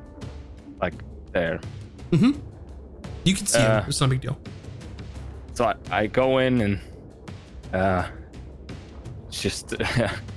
like 0.82 0.92
there. 1.32 1.58
Mm-hmm. 2.10 2.38
You 3.24 3.34
can 3.34 3.46
see 3.46 3.60
Uh, 3.60 3.80
him. 3.80 3.88
It's 3.88 3.98
not 3.98 4.06
a 4.06 4.10
big 4.10 4.20
deal. 4.20 4.38
So 5.54 5.64
I, 5.64 5.74
I 5.90 6.06
go 6.06 6.36
in 6.36 6.60
and 6.60 6.80
uh 7.72 8.06
it's 9.28 9.40
just 9.40 9.74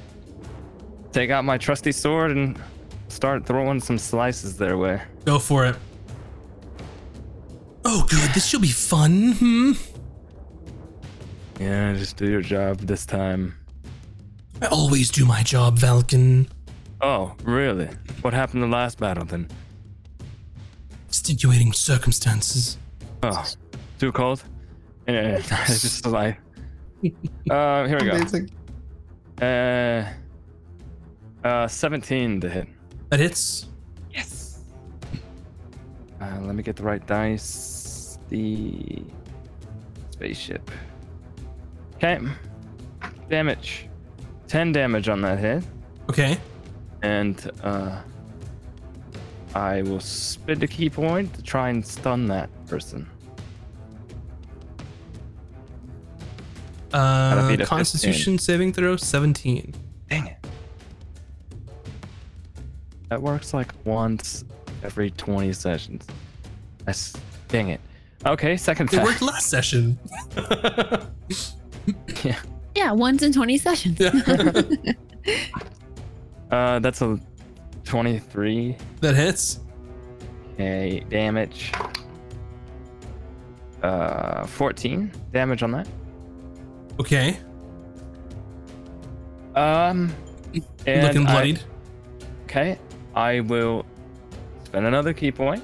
take 1.17 1.31
out 1.31 1.43
my 1.43 1.57
trusty 1.57 1.91
sword 1.91 2.29
and 2.29 2.61
start 3.07 3.43
throwing 3.43 3.79
some 3.79 3.97
slices 3.97 4.55
their 4.55 4.77
way. 4.77 5.01
Go 5.25 5.39
for 5.39 5.65
it. 5.65 5.75
Oh, 7.83 8.05
good. 8.07 8.29
This 8.35 8.45
should 8.45 8.61
be 8.61 8.67
fun. 8.67 9.31
Hmm. 9.31 9.71
Yeah, 11.59 11.93
just 11.93 12.17
do 12.17 12.29
your 12.29 12.41
job 12.41 12.77
this 12.81 13.03
time. 13.03 13.55
I 14.61 14.67
always 14.67 15.09
do 15.09 15.25
my 15.25 15.41
job, 15.41 15.79
Valken. 15.79 16.49
Oh, 17.01 17.35
really? 17.43 17.89
What 18.21 18.35
happened 18.35 18.61
the 18.61 18.67
last 18.67 18.99
battle 18.99 19.25
then? 19.25 19.47
Extenuating 21.07 21.73
circumstances. 21.73 22.77
Oh, 23.23 23.43
too 23.97 24.11
cold? 24.11 24.43
Yeah, 25.07 25.37
it's 25.67 25.81
just 25.81 26.05
like. 26.05 26.37
Uh, 27.49 27.87
here 27.87 27.97
we 27.99 28.05
go. 28.05 28.11
amazing. 28.17 28.49
Uh, 29.41 30.03
uh, 31.47 31.67
17 31.67 32.41
to 32.41 32.49
hit. 32.49 32.67
That 33.09 33.19
hits. 33.19 33.67
Yes. 34.11 34.63
Uh, 36.21 36.39
let 36.41 36.55
me 36.55 36.63
get 36.63 36.75
the 36.75 36.83
right 36.83 37.05
dice. 37.07 38.19
The 38.29 39.01
spaceship. 40.11 40.69
Okay. 41.95 42.19
Damage. 43.29 43.87
10 44.47 44.71
damage 44.71 45.09
on 45.09 45.21
that 45.21 45.39
hit. 45.39 45.63
Okay. 46.09 46.37
And 47.01 47.49
uh, 47.63 48.01
I 49.55 49.81
will 49.83 49.99
spend 49.99 50.63
a 50.63 50.67
ki 50.67 50.89
point 50.89 51.33
to 51.35 51.41
try 51.41 51.69
and 51.69 51.85
stun 51.85 52.25
that 52.27 52.49
person. 52.67 53.07
Uh, 56.93 57.47
beat 57.49 57.61
a 57.61 57.65
Constitution 57.65 58.37
saving 58.37 58.73
throw 58.73 58.95
17. 58.95 59.73
Dang 60.09 60.27
it. 60.27 60.46
That 63.09 63.21
works 63.21 63.53
like 63.53 63.71
once 63.85 64.43
every 64.83 65.11
20 65.11 65.53
sessions. 65.53 66.05
That's 66.85 67.13
dang 67.47 67.69
it. 67.69 67.79
Okay, 68.25 68.57
second 68.57 68.93
It 68.93 69.01
worked 69.03 69.21
last 69.21 69.47
session. 69.49 69.97
yeah. 72.23 72.39
Yeah, 72.75 72.91
once 72.91 73.21
in 73.23 73.31
20 73.33 73.57
sessions. 73.57 73.99
Yeah. 73.99 74.11
Uh, 76.49 76.79
that's 76.79 77.01
a 77.01 77.19
23 77.83 78.77
that 79.01 79.15
hits. 79.15 79.59
okay, 80.53 81.03
damage. 81.09 81.73
Uh, 83.83 84.45
14 84.47 85.11
damage 85.33 85.61
on 85.61 85.71
that. 85.73 85.87
Okay. 87.01 87.37
Um, 89.55 90.15
and 90.85 91.03
Looking 91.03 91.27
I- 91.27 91.31
bloodied. 91.33 91.59
okay, 92.43 92.79
I 93.17 93.39
will 93.39 93.83
spend 94.65 94.85
another 94.85 95.11
ki 95.11 95.31
point 95.31 95.63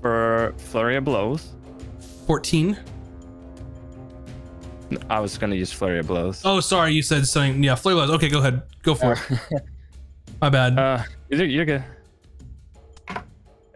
for 0.00 0.52
flurry 0.58 0.96
of 0.96 1.04
blows. 1.04 1.54
14. 2.26 2.76
I 5.08 5.20
was 5.20 5.38
gonna 5.38 5.54
use 5.54 5.72
flurry 5.72 6.00
of 6.00 6.08
blows. 6.08 6.42
Oh, 6.44 6.58
sorry. 6.58 6.94
You 6.94 7.02
said 7.02 7.28
something. 7.28 7.62
Yeah, 7.62 7.76
flurry 7.76 8.00
of 8.00 8.08
blows. 8.08 8.16
Okay, 8.16 8.28
go 8.28 8.40
ahead. 8.40 8.62
Go 8.82 8.96
for 8.96 9.12
it. 9.12 9.62
My 10.40 10.48
bad. 10.50 10.76
Uh, 10.76 11.04
you're, 11.28 11.46
you're 11.46 11.64
good. 11.64 11.84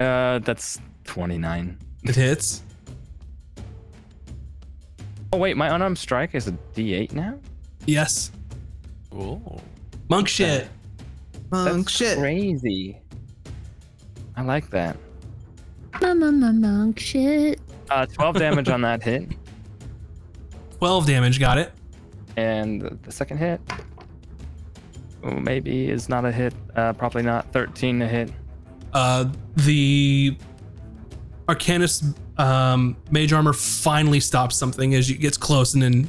Uh, 0.00 0.40
that's 0.40 0.80
29. 1.04 1.78
it 2.02 2.16
hits. 2.16 2.64
Oh 5.32 5.38
wait, 5.38 5.56
my 5.56 5.74
unarmed 5.74 5.98
strike 5.98 6.34
is 6.34 6.48
a 6.48 6.52
D8 6.74 7.12
now. 7.12 7.38
Yes. 7.86 8.32
Ooh. 9.14 9.40
Monk 10.08 10.28
shit. 10.28 10.68
Monk 11.50 11.76
That's 11.86 11.90
shit. 11.90 12.18
crazy. 12.18 13.00
I 14.36 14.42
like 14.42 14.70
that. 14.70 14.96
Mama, 16.02 16.30
mama, 16.32 16.52
monk 16.52 16.98
shit. 16.98 17.60
Uh, 17.90 18.04
12 18.06 18.36
damage 18.38 18.68
on 18.68 18.82
that 18.82 19.02
hit, 19.02 19.28
12 20.78 21.06
damage. 21.06 21.38
Got 21.40 21.58
it. 21.58 21.72
and 22.36 22.82
the 23.02 23.12
second 23.12 23.38
hit, 23.38 23.60
oh, 25.24 25.30
maybe 25.36 25.88
is 25.88 26.08
not 26.08 26.24
a 26.24 26.32
hit. 26.32 26.52
Uh, 26.74 26.92
probably 26.92 27.22
not. 27.22 27.50
13 27.52 28.00
to 28.00 28.08
hit. 28.08 28.30
Uh, 28.92 29.26
the 29.56 30.36
Arcanist 31.48 32.14
um, 32.38 32.96
mage 33.10 33.32
armor 33.32 33.52
finally 33.52 34.20
stops 34.20 34.56
something 34.56 34.94
as 34.94 35.08
it 35.08 35.18
gets 35.20 35.36
close, 35.38 35.74
and 35.74 35.82
then 35.82 36.08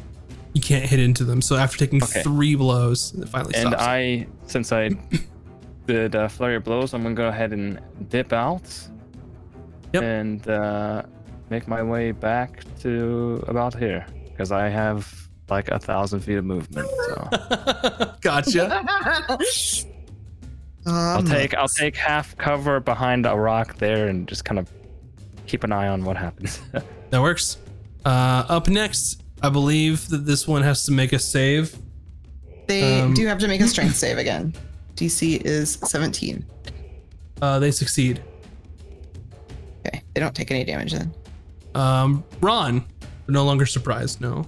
you 0.54 0.62
can't 0.62 0.86
hit 0.86 1.00
into 1.00 1.24
them. 1.24 1.42
So 1.42 1.56
after 1.56 1.78
taking 1.78 2.02
Okay. 2.04 2.24
three 2.24 2.56
blows, 2.56 3.14
it 3.14 3.30
finally 3.30 3.54
And 3.56 3.70
stops. 3.70 3.84
it. 3.84 3.88
I, 3.88 4.28
since 4.48 4.72
I 4.72 4.90
did 5.86 6.15
uh, 6.15 6.28
flurry 6.28 6.56
of 6.56 6.64
blows, 6.64 6.94
I'm 6.94 7.03
gonna 7.03 7.15
go 7.15 7.28
ahead 7.28 7.53
and 7.53 7.80
dip 8.10 8.34
out. 8.34 8.64
Yep. 9.94 10.03
And 10.03 10.48
uh, 10.49 11.03
make 11.49 11.68
my 11.68 11.82
way 11.82 12.11
back 12.11 12.64
to 12.82 13.44
about 13.48 13.74
here 13.76 14.06
because 14.30 14.52
I 14.52 14.68
have 14.69 15.30
like 15.49 15.69
a 15.69 15.80
thousand 15.80 16.19
feet 16.22 16.36
of 16.38 16.44
movement. 16.45 16.90
So 16.90 17.30
gotcha. 18.22 18.84
I'll 20.86 21.19
Um, 21.19 21.26
take 21.26 21.53
I'll 21.56 21.68
take 21.68 21.95
half 21.95 22.36
cover 22.38 22.80
behind 22.80 23.26
a 23.26 23.36
rock 23.36 23.76
there 23.78 24.07
and 24.07 24.28
just 24.28 24.45
kind 24.45 24.57
of 24.60 24.72
keep 25.45 25.64
an 25.64 25.72
eye 25.72 25.88
on 25.88 26.03
what 26.03 26.18
happens. 26.18 26.60
That 27.10 27.22
works. 27.22 27.57
Uh, 28.03 28.44
up 28.49 28.68
next, 28.68 29.24
I 29.41 29.48
believe 29.48 30.10
that 30.10 30.26
this 30.26 30.45
one 30.45 30.61
has 30.64 30.86
to 30.88 30.91
make 30.91 31.14
a 31.14 31.19
save. 31.19 31.74
They 32.68 33.02
Um, 33.02 33.14
do 33.14 33.26
have 33.27 33.39
to 33.39 33.48
make 33.48 33.61
a 33.61 33.68
strength 33.68 33.95
save 33.95 34.18
again. 34.18 34.53
DC 34.95 35.41
is 35.45 35.73
17. 35.85 36.45
Uh, 37.41 37.60
they 37.60 37.72
succeed. 37.72 38.22
Okay, 39.85 40.02
they 40.14 40.19
don't 40.22 40.35
take 40.35 40.52
any 40.52 40.64
damage 40.64 40.91
then. 40.94 41.14
Um, 41.76 42.23
Ron, 42.41 42.84
no 43.27 43.45
longer 43.45 43.65
surprised. 43.65 44.19
No. 44.22 44.45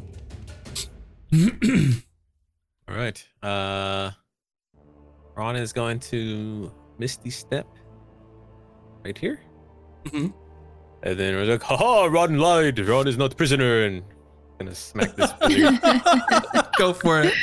All 1.33 2.95
right. 2.95 3.23
Uh, 3.43 4.11
Ron 5.35 5.55
is 5.55 5.71
going 5.71 5.99
to 6.11 6.71
Misty 6.97 7.29
Step 7.29 7.67
right 9.05 9.17
here. 9.17 9.39
Mm-hmm. 10.05 10.27
And 11.03 11.19
then 11.19 11.35
we're 11.35 11.45
like, 11.45 11.61
haha, 11.61 12.05
Ron 12.05 12.39
lied. 12.39 12.79
Ron 12.79 13.07
is 13.07 13.17
not 13.17 13.37
prisoner. 13.37 13.83
And 13.85 14.03
gonna 14.57 14.75
smack 14.75 15.15
this. 15.15 15.31
Go 16.77 16.91
for 16.93 17.21
it. 17.21 17.33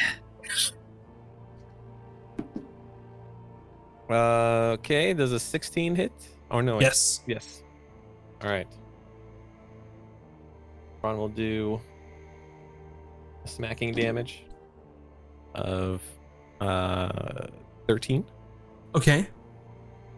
Uh, 4.11 4.77
okay. 4.79 5.13
Does 5.15 5.33
a 5.33 5.41
16 5.41 5.95
hit? 5.97 6.13
Oh, 6.51 6.61
no. 6.61 6.81
Yes. 6.81 7.23
Yes. 7.27 7.63
All 8.43 8.51
right. 8.51 8.69
Ron 11.03 11.19
will 11.19 11.29
do 11.29 11.81
smacking 13.45 13.93
damage 13.93 14.45
of 15.55 16.03
uh 16.61 17.47
13. 17.89 18.25
Okay. 18.95 19.27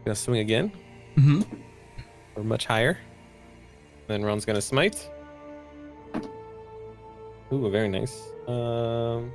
Gonna 0.04 0.14
swing 0.14 0.40
again 0.40 0.72
Mm-hmm. 1.16 1.42
or 2.36 2.44
much 2.44 2.64
higher. 2.66 2.98
Then 4.06 4.22
Ron's 4.24 4.44
gonna 4.44 4.62
smite. 4.62 5.10
Ooh, 7.52 7.68
very 7.70 7.88
nice. 7.88 8.30
Um. 8.46 9.32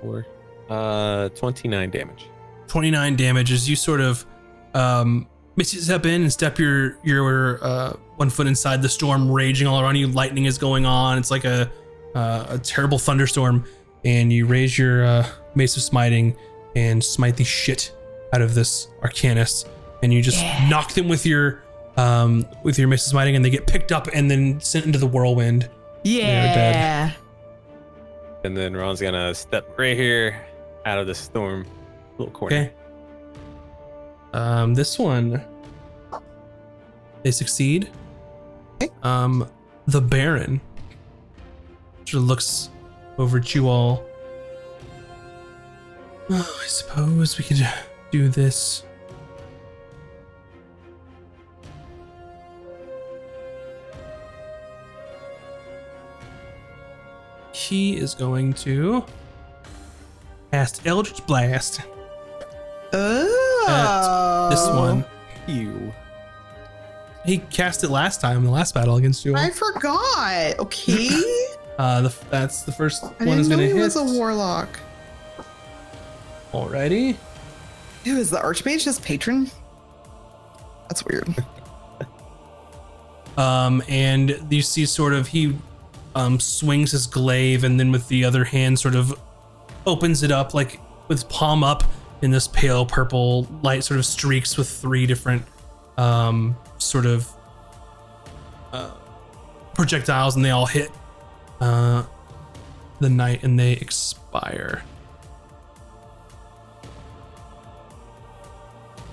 Four. 0.00 0.26
Uh, 0.68 1.28
29 1.30 1.90
damage. 1.90 2.28
29 2.66 3.16
damage 3.16 3.52
as 3.52 3.68
you 3.68 3.76
sort 3.76 4.00
of 4.00 4.26
um 4.74 5.26
misty 5.56 5.78
step 5.78 6.04
in 6.04 6.20
and 6.22 6.32
step 6.32 6.58
your 6.58 6.98
your 7.02 7.58
uh 7.64 7.94
one 8.16 8.28
foot 8.28 8.46
inside 8.46 8.82
the 8.82 8.88
storm 8.88 9.30
raging 9.30 9.66
all 9.66 9.80
around 9.80 9.96
you. 9.96 10.06
Lightning 10.08 10.44
is 10.44 10.58
going 10.58 10.84
on. 10.84 11.16
It's 11.18 11.30
like 11.30 11.44
a 11.44 11.70
uh, 12.14 12.46
a 12.50 12.58
terrible 12.58 12.98
thunderstorm. 12.98 13.64
And 14.04 14.32
you 14.32 14.46
raise 14.46 14.78
your 14.78 15.04
uh 15.04 15.26
mace 15.54 15.76
of 15.76 15.82
smiting 15.82 16.36
and 16.76 17.02
smite 17.02 17.36
the 17.36 17.44
shit 17.44 17.92
out 18.34 18.42
of 18.42 18.54
this 18.54 18.88
arcanist. 19.02 19.66
And 20.02 20.12
you 20.12 20.22
just 20.22 20.44
knock 20.68 20.92
them 20.92 21.08
with 21.08 21.24
your 21.24 21.64
um 21.96 22.46
with 22.62 22.78
your 22.78 22.88
mace 22.88 23.06
of 23.06 23.10
smiting 23.10 23.34
and 23.34 23.44
they 23.44 23.50
get 23.50 23.66
picked 23.66 23.90
up 23.90 24.08
and 24.12 24.30
then 24.30 24.60
sent 24.60 24.84
into 24.84 24.98
the 24.98 25.06
whirlwind. 25.06 25.70
Yeah. 26.04 27.12
Dead. 28.42 28.46
And 28.46 28.56
then 28.56 28.76
Ron's 28.76 29.00
gonna 29.00 29.34
step 29.34 29.78
right 29.78 29.96
here 29.96 30.46
out 30.84 30.98
of 30.98 31.06
the 31.06 31.14
storm 31.14 31.66
little 32.18 32.32
corner. 32.32 32.56
Okay. 32.56 32.72
Um, 34.32 34.74
this 34.74 34.98
one, 34.98 35.42
they 37.22 37.30
succeed. 37.30 37.90
Um, 39.02 39.48
the 39.86 40.00
Baron 40.00 40.60
sort 42.04 42.22
of 42.22 42.28
looks 42.28 42.70
over 43.16 43.38
at 43.38 43.54
you 43.54 43.68
all. 43.68 44.04
Oh, 46.30 46.60
I 46.62 46.66
suppose 46.66 47.38
we 47.38 47.44
could 47.44 47.66
do 48.10 48.28
this. 48.28 48.84
He 57.58 57.96
is 57.96 58.14
going 58.14 58.52
to 58.54 59.04
cast 60.52 60.86
Eldritch 60.86 61.26
Blast. 61.26 61.80
Oh. 62.92 64.46
This 64.48 64.64
one. 64.68 65.04
You. 65.48 65.92
He 67.26 67.38
cast 67.38 67.82
it 67.82 67.90
last 67.90 68.20
time 68.20 68.36
in 68.38 68.44
the 68.44 68.50
last 68.50 68.74
battle 68.74 68.94
against 68.96 69.24
you. 69.24 69.34
I 69.34 69.50
forgot. 69.50 70.58
Okay. 70.60 71.08
Uh, 71.78 72.00
the, 72.00 72.14
that's 72.28 72.62
the 72.62 72.72
first 72.72 73.04
I 73.20 73.24
one 73.24 73.38
is 73.38 73.48
gonna 73.48 73.62
he 73.62 73.68
hit. 73.68 73.76
was 73.76 73.94
a 73.94 74.02
warlock. 74.02 74.80
Alrighty. 76.52 77.16
Who 78.04 78.16
is 78.16 78.30
the 78.30 78.38
archmage 78.38 78.82
his 78.82 78.98
patron? 78.98 79.48
That's 80.88 81.04
weird. 81.04 81.32
Um, 83.36 83.84
and 83.88 84.44
you 84.50 84.62
see 84.62 84.84
sort 84.84 85.12
of 85.14 85.28
he 85.28 85.56
um 86.18 86.38
swings 86.40 86.90
his 86.92 87.06
glaive 87.06 87.64
and 87.64 87.78
then 87.78 87.92
with 87.92 88.06
the 88.08 88.24
other 88.24 88.44
hand 88.44 88.78
sort 88.78 88.94
of 88.94 89.18
opens 89.86 90.22
it 90.22 90.30
up 90.30 90.52
like 90.54 90.80
with 91.08 91.28
palm 91.28 91.62
up 91.64 91.84
in 92.22 92.30
this 92.30 92.48
pale 92.48 92.84
purple 92.84 93.46
light 93.62 93.84
sort 93.84 93.98
of 93.98 94.04
streaks 94.04 94.56
with 94.58 94.68
three 94.68 95.06
different 95.06 95.42
um 95.96 96.56
sort 96.78 97.06
of 97.06 97.28
uh, 98.72 98.90
projectiles 99.74 100.34
and 100.36 100.44
they 100.44 100.50
all 100.50 100.66
hit 100.66 100.90
uh 101.60 102.02
the 103.00 103.08
knight 103.08 103.44
and 103.44 103.58
they 103.58 103.72
expire. 103.74 104.82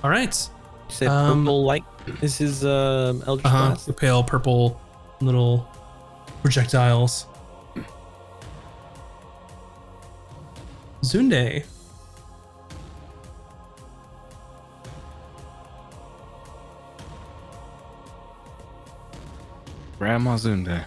All 0.04 0.10
right. 0.10 0.36
You 0.90 0.96
said 0.96 1.08
Um, 1.08 1.44
purple 1.46 1.64
light 1.66 1.84
is 2.22 2.38
his 2.38 2.66
um, 2.66 3.24
Eldritch 3.28 3.46
Uh-huh. 3.46 3.68
Blast? 3.68 3.86
The 3.86 3.94
pale 3.94 4.24
purple 4.24 4.80
little 5.22 5.68
projectiles. 6.46 7.26
Zunde. 11.02 11.66
Grandma 19.98 20.36
Zunde. 20.36 20.86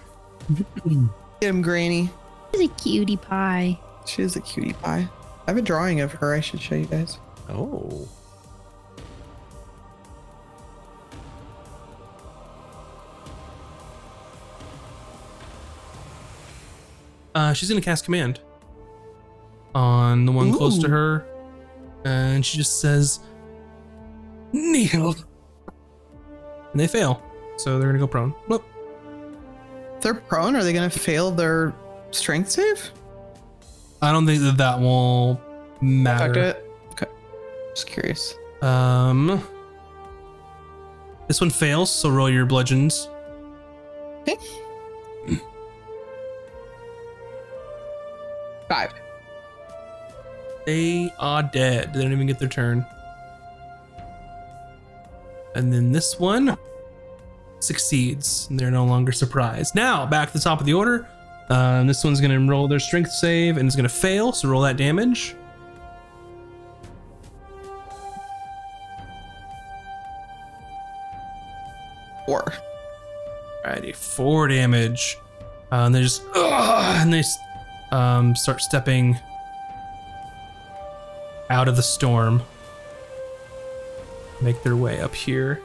Get 1.40 1.48
him, 1.48 1.60
Granny. 1.60 2.08
She's 2.54 2.70
a 2.70 2.72
cutie 2.74 3.16
pie. 3.16 3.80
She 4.06 4.22
is 4.22 4.36
a 4.36 4.40
cutie 4.40 4.74
pie. 4.74 5.08
I 5.48 5.50
have 5.50 5.56
a 5.56 5.62
drawing 5.62 6.00
of 6.00 6.12
her. 6.12 6.34
I 6.34 6.40
should 6.40 6.60
show 6.60 6.76
you 6.76 6.86
guys. 6.86 7.18
Oh. 7.48 8.06
Uh, 17.38 17.52
she's 17.52 17.68
gonna 17.68 17.80
cast 17.80 18.04
command 18.04 18.40
on 19.72 20.26
the 20.26 20.32
one 20.32 20.52
close 20.52 20.76
to 20.76 20.88
her, 20.88 21.24
and 22.04 22.44
she 22.44 22.58
just 22.58 22.80
says, 22.80 23.20
"Kneel," 24.52 25.14
and 26.72 26.80
they 26.80 26.88
fail, 26.88 27.22
so 27.56 27.78
they're 27.78 27.86
gonna 27.88 28.00
go 28.00 28.08
prone. 28.08 28.30
Whoop. 28.48 28.64
They're 30.00 30.14
prone, 30.14 30.56
are 30.56 30.64
they 30.64 30.72
to 30.90 30.98
fail 30.98 31.30
their 31.30 31.72
strength 32.10 32.50
save? 32.50 32.90
I 34.02 34.10
don't 34.10 34.26
think 34.26 34.42
that 34.42 34.56
that 34.56 34.80
will 34.80 35.40
Affect 35.76 35.82
matter. 35.82 36.40
it? 36.40 36.70
Okay. 36.90 37.06
Just 37.70 37.86
curious. 37.86 38.34
Um, 38.62 39.40
this 41.28 41.40
one 41.40 41.50
fails, 41.50 41.88
so 41.88 42.10
roll 42.10 42.28
your 42.28 42.46
bludgeons. 42.46 43.08
They 50.68 51.10
are 51.18 51.42
dead. 51.42 51.94
They 51.94 52.02
don't 52.02 52.12
even 52.12 52.26
get 52.26 52.38
their 52.38 52.46
turn. 52.46 52.84
And 55.54 55.72
then 55.72 55.92
this 55.92 56.20
one 56.20 56.58
succeeds, 57.58 58.46
and 58.50 58.60
they're 58.60 58.70
no 58.70 58.84
longer 58.84 59.10
surprised. 59.10 59.74
Now, 59.74 60.04
back 60.04 60.28
to 60.28 60.34
the 60.34 60.44
top 60.44 60.60
of 60.60 60.66
the 60.66 60.74
order. 60.74 61.08
Um, 61.48 61.86
this 61.86 62.04
one's 62.04 62.20
going 62.20 62.32
to 62.32 62.52
roll 62.52 62.68
their 62.68 62.80
strength 62.80 63.10
save 63.12 63.56
and 63.56 63.66
it's 63.66 63.76
going 63.76 63.88
to 63.88 63.94
fail, 63.94 64.30
so 64.32 64.46
roll 64.46 64.60
that 64.60 64.76
damage. 64.76 65.34
Four. 72.26 72.52
Alrighty, 73.64 73.96
four 73.96 74.48
damage. 74.48 75.16
Uh, 75.72 75.86
and 75.86 75.94
they 75.94 76.02
just 76.02 76.22
Ugh, 76.34 76.96
and 77.00 77.10
they 77.10 77.22
um, 77.90 78.36
start 78.36 78.60
stepping 78.60 79.18
out 81.50 81.68
of 81.68 81.76
the 81.76 81.82
storm. 81.82 82.42
Make 84.40 84.62
their 84.62 84.76
way 84.76 85.00
up 85.00 85.14
here. 85.14 85.62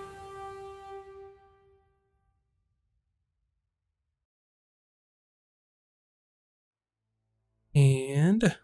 And 7.76 8.56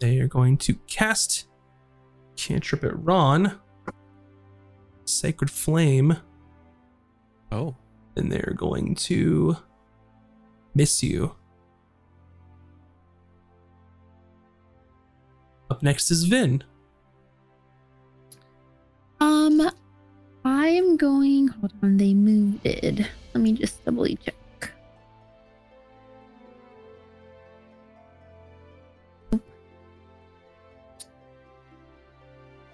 they 0.00 0.18
are 0.18 0.28
going 0.28 0.56
to 0.58 0.74
cast 0.86 1.46
cantrip 2.36 2.84
at 2.84 2.98
Ron. 3.02 3.60
Sacred 5.24 5.50
Flame. 5.50 6.18
Oh. 7.50 7.74
and 8.14 8.30
they're 8.30 8.52
going 8.54 8.94
to 8.94 9.56
miss 10.74 11.02
you. 11.02 11.34
Up 15.70 15.82
next 15.82 16.10
is 16.10 16.24
Vin. 16.24 16.62
Um, 19.18 19.70
I 20.44 20.68
am 20.68 20.98
going. 20.98 21.48
Hold 21.48 21.72
on, 21.82 21.96
they 21.96 22.12
moved 22.12 22.66
it. 22.66 23.08
Let 23.32 23.40
me 23.40 23.52
just 23.52 23.82
doubly 23.82 24.18
check. 24.22 24.72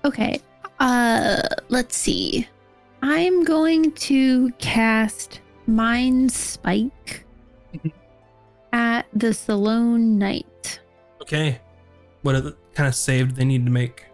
Okay. 0.05 0.40
Let's 1.81 1.97
see. 1.97 2.47
I'm 3.01 3.43
going 3.43 3.93
to 3.93 4.51
cast 4.59 5.41
Mind 5.67 6.31
Spike 6.31 7.25
at 8.75 9.07
the 9.15 9.33
Salone 9.33 10.19
Knight. 10.19 10.79
Okay. 11.23 11.59
What 12.21 12.33
the 12.45 12.55
kind 12.75 12.87
of 12.87 12.95
save 12.95 13.29
do 13.31 13.35
they 13.37 13.47
need 13.47 13.65
to 13.65 13.73
make? 13.73 14.05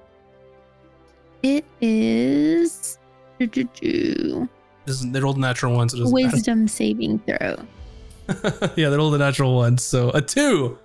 It 1.43 1.65
is 1.81 3.01
This 3.41 3.59
is, 4.87 5.11
they 5.11 5.19
rolled 5.19 5.39
a 5.39 5.41
natural 5.41 5.75
one, 5.75 5.89
so 5.89 5.97
it 5.97 6.01
doesn't 6.03 6.15
matter. 6.15 6.37
wisdom 6.37 6.69
saving 6.69 7.19
throw. 7.19 7.57
yeah, 8.77 8.91
they 8.91 8.97
rolled 8.97 9.17
a 9.17 9.19
natural 9.19 9.57
ones. 9.57 9.83
so 9.83 10.11
a 10.11 10.23
two. 10.23 10.79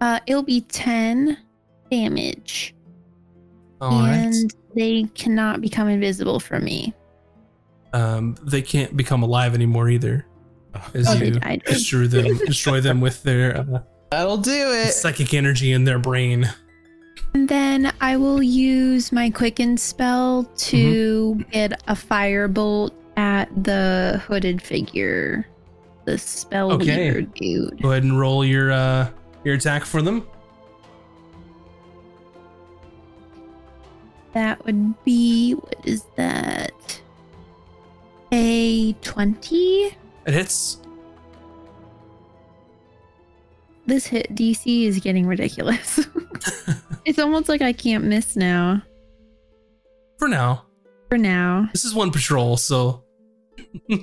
Uh, 0.00 0.20
it'll 0.26 0.42
be 0.42 0.60
10 0.62 1.36
damage. 1.90 2.74
All 3.80 3.90
right. 4.00 4.14
and 4.14 4.54
they 4.76 5.04
cannot 5.14 5.60
become 5.60 5.88
invisible 5.88 6.40
from 6.40 6.64
me. 6.64 6.92
Um, 7.92 8.36
they 8.42 8.60
can't 8.62 8.96
become 8.96 9.22
alive 9.22 9.54
anymore 9.54 9.88
either, 9.88 10.26
As 10.94 11.08
oh, 11.08 11.14
you 11.14 11.30
destroy 11.64 12.06
them, 12.06 12.36
destroy 12.46 12.80
them 12.80 13.00
with 13.00 13.22
their 13.22 13.56
uh, 13.58 13.80
that'll 14.10 14.36
do 14.36 14.50
it. 14.72 14.92
psychic 14.92 15.32
energy 15.32 15.72
in 15.72 15.84
their 15.84 15.98
brain. 15.98 16.48
And 17.34 17.48
then 17.48 17.92
I 18.00 18.16
will 18.16 18.42
use 18.42 19.10
my 19.12 19.30
quicken 19.30 19.76
spell 19.76 20.44
to 20.44 21.34
Mm-hmm. 21.38 21.50
get 21.50 21.72
a 21.88 21.94
firebolt 21.94 22.90
at 23.16 23.48
the 23.64 24.22
hooded 24.26 24.60
figure. 24.60 25.46
The 26.04 26.18
spell 26.18 26.72
Okay. 26.72 27.06
weaver 27.12 27.22
dude. 27.22 27.82
Go 27.82 27.90
ahead 27.92 28.02
and 28.02 28.18
roll 28.18 28.44
your 28.44 28.70
uh, 28.72 29.08
your 29.48 29.56
attack 29.56 29.84
for 29.86 30.02
them. 30.02 30.28
That 34.34 34.62
would 34.64 35.02
be 35.04 35.52
what 35.54 35.76
is 35.84 36.04
that? 36.16 37.00
A 38.30 38.92
20? 38.92 39.96
It 40.26 40.34
hits. 40.34 40.82
This 43.86 44.06
hit 44.06 44.34
DC 44.34 44.84
is 44.84 45.00
getting 45.00 45.26
ridiculous. 45.26 46.06
it's 47.06 47.18
almost 47.18 47.48
like 47.48 47.62
I 47.62 47.72
can't 47.72 48.04
miss 48.04 48.36
now. 48.36 48.82
For 50.18 50.28
now, 50.28 50.66
For 51.08 51.16
now. 51.16 51.70
this 51.72 51.86
is 51.86 51.94
one 51.94 52.10
patrol, 52.10 52.56
so 52.58 53.02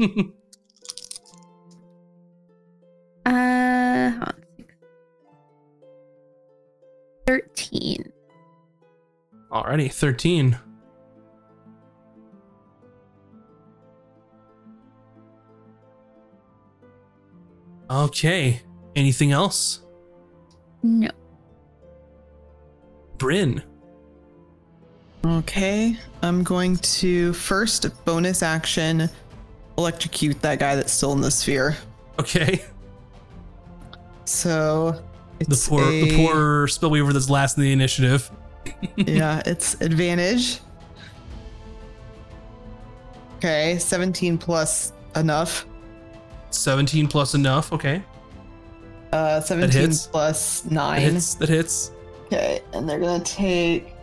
Uh, 3.27 4.09
hold 4.11 4.23
on. 4.23 4.44
13. 7.25 8.11
alrighty, 9.51 9.91
thirteen. 9.91 10.57
Okay. 17.89 18.61
Anything 18.95 19.31
else, 19.33 19.81
No. 20.81 21.09
Bryn? 23.17 23.61
Okay, 25.25 25.97
I'm 26.21 26.43
going 26.43 26.77
to 26.77 27.33
first 27.33 28.05
bonus 28.05 28.41
action 28.41 29.09
electrocute 29.77 30.41
that 30.43 30.59
guy 30.59 30.75
that's 30.75 30.93
still 30.93 31.11
in 31.11 31.19
the 31.19 31.31
sphere. 31.31 31.75
Okay. 32.19 32.63
So 34.23 35.03
it's 35.39 35.65
the 35.65 35.69
poor, 35.69 35.83
a, 35.83 36.01
the 36.01 36.15
poor 36.15 36.67
Spillweaver 36.67 37.13
that's 37.13 37.29
last 37.29 37.57
in 37.57 37.63
the 37.63 37.71
initiative. 37.71 38.31
yeah, 38.95 39.41
it's 39.45 39.79
advantage. 39.81 40.59
Okay, 43.37 43.77
17 43.77 44.37
plus 44.37 44.93
enough. 45.15 45.65
17 46.51 47.07
plus 47.07 47.35
enough, 47.35 47.73
okay. 47.73 48.01
Uh, 49.11 49.39
17 49.41 49.91
plus 50.11 50.65
9. 50.65 51.03
That 51.03 51.11
hits, 51.11 51.33
that 51.35 51.49
hits. 51.49 51.91
Okay, 52.25 52.61
and 52.73 52.89
they're 52.89 52.99
gonna 52.99 53.23
take 53.23 53.93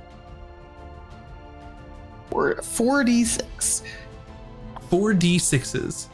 4, 2.31 2.57
4d6. 2.57 3.83
4d6s. 4.91 6.09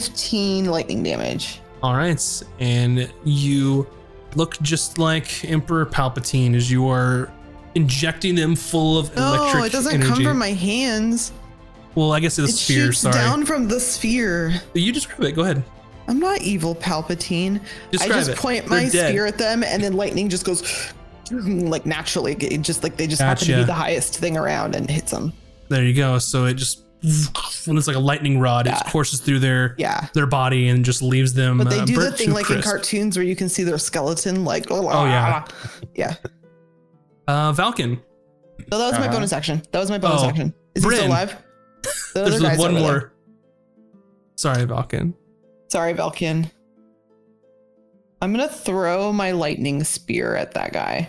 15 0.00 0.66
lightning 0.66 1.02
damage. 1.02 1.60
All 1.82 1.94
right, 1.96 2.42
and 2.60 3.10
you 3.24 3.86
look 4.34 4.58
just 4.60 4.98
like 4.98 5.42
Emperor 5.46 5.86
Palpatine 5.86 6.54
as 6.54 6.70
you 6.70 6.86
are 6.88 7.32
injecting 7.74 8.34
them 8.34 8.54
full 8.56 8.98
of 8.98 9.10
oh, 9.16 9.20
No, 9.20 9.34
electric 9.42 9.64
it 9.66 9.72
doesn't 9.72 9.94
energy. 9.94 10.08
come 10.10 10.22
from 10.22 10.38
my 10.38 10.52
hands. 10.52 11.32
well, 11.94 12.12
I 12.12 12.20
guess 12.20 12.38
it's 12.38 12.48
a 12.48 12.52
it 12.52 12.56
sphere. 12.56 12.84
shoots 12.86 12.98
Sorry, 12.98 13.14
down 13.14 13.46
from 13.46 13.68
the 13.68 13.80
sphere. 13.80 14.52
you 14.74 14.92
describe 14.92 15.22
it. 15.22 15.32
Go 15.32 15.42
ahead. 15.42 15.64
I'm 16.08 16.18
not 16.20 16.42
evil, 16.42 16.74
Palpatine. 16.74 17.58
Describe 17.90 18.12
I 18.12 18.14
just 18.14 18.30
it. 18.30 18.36
point 18.36 18.66
They're 18.66 18.78
my 18.82 18.88
dead. 18.90 19.08
spear 19.10 19.24
at 19.24 19.38
them, 19.38 19.62
and 19.64 19.82
then 19.82 19.94
lightning 19.94 20.28
just 20.28 20.44
goes 20.44 20.92
like 21.30 21.86
naturally. 21.86 22.34
It 22.34 22.60
just 22.60 22.82
like 22.82 22.98
they 22.98 23.06
just 23.06 23.22
happen 23.22 23.46
to 23.46 23.56
be 23.56 23.64
the 23.64 23.72
highest 23.72 24.18
thing 24.18 24.36
around 24.36 24.74
and 24.74 24.90
hits 24.90 25.10
them. 25.10 25.32
There 25.70 25.82
you 25.82 25.94
go. 25.94 26.18
So 26.18 26.44
it 26.44 26.54
just 26.54 26.82
when 27.66 27.76
it's 27.76 27.86
like 27.86 27.96
a 27.96 28.00
lightning 28.00 28.38
rod, 28.40 28.66
it 28.66 28.74
courses 28.86 29.20
through 29.20 29.38
their 29.40 29.74
Yeah. 29.78 30.08
their 30.14 30.26
body 30.26 30.68
and 30.68 30.84
just 30.84 31.02
leaves 31.02 31.34
them. 31.34 31.58
But 31.58 31.70
they 31.70 31.78
uh, 31.80 31.84
do 31.84 31.96
the 31.96 32.12
thing 32.12 32.28
to 32.28 32.34
like 32.34 32.50
in 32.50 32.62
cartoons 32.62 33.16
where 33.16 33.24
you 33.24 33.36
can 33.36 33.48
see 33.48 33.62
their 33.64 33.78
skeleton, 33.78 34.44
like 34.44 34.66
oh 34.70 34.82
yeah. 35.04 35.44
yeah. 35.94 36.14
Uh, 37.28 37.52
Valken. 37.52 38.00
So 38.70 38.78
that 38.78 38.84
was 38.90 38.92
my 38.94 39.06
Uh-huh. 39.06 39.12
bonus 39.12 39.32
action. 39.32 39.62
That 39.72 39.80
was 39.80 39.90
my 39.90 39.98
bonus 39.98 40.22
Oh, 40.22 40.28
action. 40.28 40.54
Is 40.74 40.84
he 40.84 40.90
still 40.90 41.06
alive? 41.08 41.36
The 42.14 42.24
There's 42.24 42.40
guy's 42.42 42.58
one 42.58 42.74
more. 42.74 42.82
there. 42.90 43.12
Sorry, 44.36 44.64
Valken. 44.64 45.14
Sorry, 45.68 45.92
Valkian. 45.92 46.50
I'm 48.22 48.32
gonna 48.32 48.48
throw 48.48 49.12
my 49.12 49.32
lightning 49.32 49.84
spear 49.84 50.34
at 50.34 50.54
that 50.54 50.72
guy. 50.72 51.08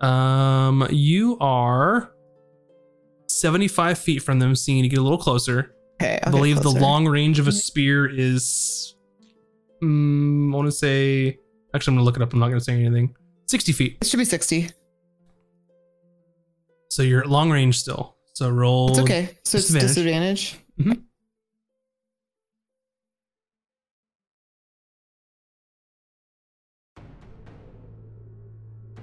Um, 0.00 0.86
you 0.90 1.38
are 1.40 2.11
75 3.32 3.98
feet 3.98 4.22
from 4.22 4.38
them, 4.38 4.54
seeing 4.54 4.82
you 4.84 4.90
get 4.90 4.98
a 4.98 5.02
little 5.02 5.18
closer. 5.18 5.74
Okay, 6.00 6.18
I 6.22 6.30
believe 6.30 6.62
the 6.62 6.70
long 6.70 7.06
range 7.06 7.38
of 7.38 7.46
a 7.48 7.52
spear 7.52 8.06
is, 8.10 8.94
mm, 9.82 10.52
I 10.52 10.56
want 10.56 10.66
to 10.66 10.72
say, 10.72 11.38
actually, 11.74 11.92
I'm 11.92 11.96
going 11.96 12.02
to 12.02 12.04
look 12.04 12.16
it 12.16 12.22
up. 12.22 12.32
I'm 12.32 12.40
not 12.40 12.48
going 12.48 12.58
to 12.58 12.64
say 12.64 12.72
anything. 12.74 13.14
60 13.46 13.72
feet. 13.72 13.98
It 14.00 14.06
should 14.06 14.18
be 14.18 14.24
60. 14.24 14.70
So 16.90 17.02
you're 17.02 17.20
at 17.20 17.28
long 17.28 17.50
range 17.50 17.78
still. 17.78 18.16
So 18.34 18.50
roll. 18.50 18.90
It's 18.90 18.98
okay. 18.98 19.30
So 19.44 19.58
it's 19.58 19.68
disadvantage. 19.68 20.56
Mhm. 20.80 21.02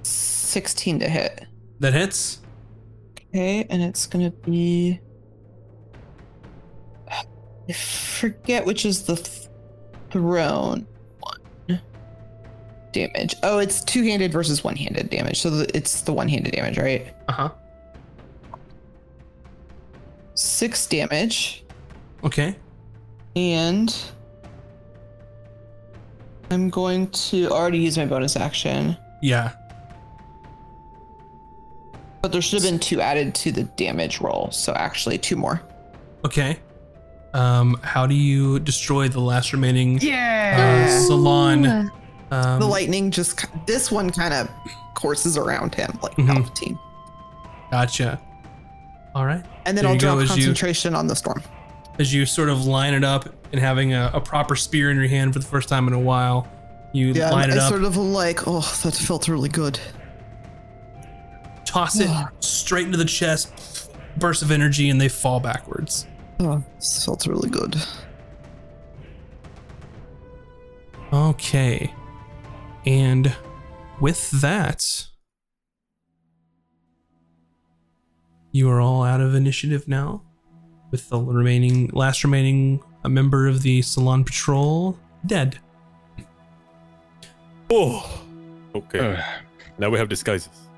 Sixteen 0.04 1.00
to 1.00 1.10
hit. 1.10 1.46
That 1.80 1.94
hits. 1.94 2.40
Okay, 3.30 3.66
and 3.70 3.82
it's 3.82 4.06
gonna 4.08 4.32
be. 4.32 5.00
I 7.10 7.74
forget 7.74 8.66
which 8.66 8.86
is 8.86 9.04
the 9.04 9.16
th- 9.16 9.48
throne 10.12 10.88
one. 11.20 11.82
Damage. 12.92 13.36
Oh, 13.44 13.60
it's 13.60 13.84
two-handed 13.84 14.32
versus 14.32 14.64
one-handed 14.64 15.12
damage. 15.12 15.40
So 15.40 15.52
the, 15.52 15.78
it's 15.78 16.02
the 16.02 16.12
one-handed 16.12 16.52
damage, 16.54 16.80
right? 16.80 17.14
Uh 17.28 17.32
huh. 17.32 17.50
Six 20.34 20.88
damage, 20.88 21.64
Okay. 22.24 22.56
and 23.36 23.96
I'm 26.50 26.70
going 26.70 27.10
to 27.12 27.50
already 27.50 27.78
use 27.78 27.98
my 27.98 28.06
bonus 28.06 28.36
action, 28.36 28.98
Yeah. 29.22 29.52
But 32.22 32.32
there 32.32 32.42
should 32.42 32.62
have 32.62 32.70
been 32.72 32.80
two 32.80 33.02
added 33.02 33.34
to 33.36 33.52
the 33.52 33.64
damage 33.64 34.20
roll. 34.22 34.50
So 34.52 34.74
actually, 34.74 35.18
two 35.18 35.36
more. 35.36 35.62
Okay. 36.26 36.60
Um, 37.34 37.80
how 37.84 38.08
do 38.08 38.16
you 38.16 38.60
destroy 38.60 39.08
the 39.08 39.20
last 39.20 39.54
remaining 39.54 39.98
uh, 39.98 40.02
Yeah. 40.02 41.00
salon? 41.06 41.92
Um, 42.32 42.60
the 42.60 42.66
lightning 42.68 43.12
just 43.12 43.46
this 43.66 43.92
one 43.92 44.10
kind 44.10 44.34
of 44.34 44.50
courses 44.96 45.38
around 45.38 45.74
him 45.76 45.98
like 46.02 46.16
Mhm. 46.16 46.28
Palpatine. 46.28 46.80
Gotcha. 47.72 48.20
All 49.16 49.26
right. 49.26 49.44
And 49.66 49.78
then 49.78 49.84
There 49.86 49.90
I'll 49.90 49.96
you 49.96 50.00
go, 50.02 50.08
drop 50.16 50.24
as 50.24 50.30
you- 50.38 50.46
concentration 50.46 50.96
on 50.96 51.08
the 51.08 51.16
storm. 51.16 51.42
as 52.00 52.14
you 52.14 52.26
sort 52.26 52.50
of 52.50 52.66
line 52.66 52.94
it 52.94 53.04
up 53.04 53.28
and 53.52 53.60
having 53.62 53.94
a, 53.94 54.10
a 54.14 54.22
proper 54.22 54.56
spear 54.56 54.90
in 54.90 54.98
your 54.98 55.08
hand 55.08 55.34
for 55.34 55.40
the 55.40 55.46
first 55.46 55.68
time 55.70 55.88
in 55.88 55.94
a 55.94 56.00
while, 56.00 56.48
you 56.94 57.08
Yeah, 57.14 57.30
line 57.32 57.50
I 57.50 57.54
it 57.56 57.60
up, 57.60 57.70
sort 57.70 57.84
of 57.84 57.98
like, 57.98 58.48
oh, 58.48 58.62
that 58.84 58.94
felt 58.96 59.28
really 59.28 59.50
good. 59.50 59.80
Toss 61.70 62.00
it 62.00 62.10
straight 62.40 62.86
into 62.86 62.98
the 62.98 63.06
chest, 63.06 63.92
burst 64.18 64.42
of 64.42 64.50
energy, 64.50 64.90
and 64.90 65.00
they 65.00 65.08
fall 65.08 65.40
backwards. 65.40 66.08
Oh, 66.40 66.64
this 66.76 67.06
felt 67.06 67.28
really 67.28 67.50
good. 67.50 67.76
Okay. 71.14 71.94
And 72.86 73.36
with 74.00 74.32
that, 74.42 75.08
you 78.52 78.70
are 78.70 78.82
all 78.82 79.04
out 79.04 79.22
of 79.22 79.36
initiative 79.36 79.88
now, 79.88 80.24
with 80.90 81.08
the 81.10 81.20
remaining 81.20 81.90
last 81.94 82.24
remaining 82.24 82.82
a 83.04 83.10
member 83.10 83.48
of 83.48 83.62
the 83.62 83.82
Salon 83.84 84.24
Patrol 84.24 84.98
dead. 85.26 85.60
Oh. 87.70 88.24
Okay. 88.74 89.00
Ugh. 89.00 89.24
now 89.78 89.90
we 89.90 90.00
have 90.00 90.10
disguises. 90.10 90.69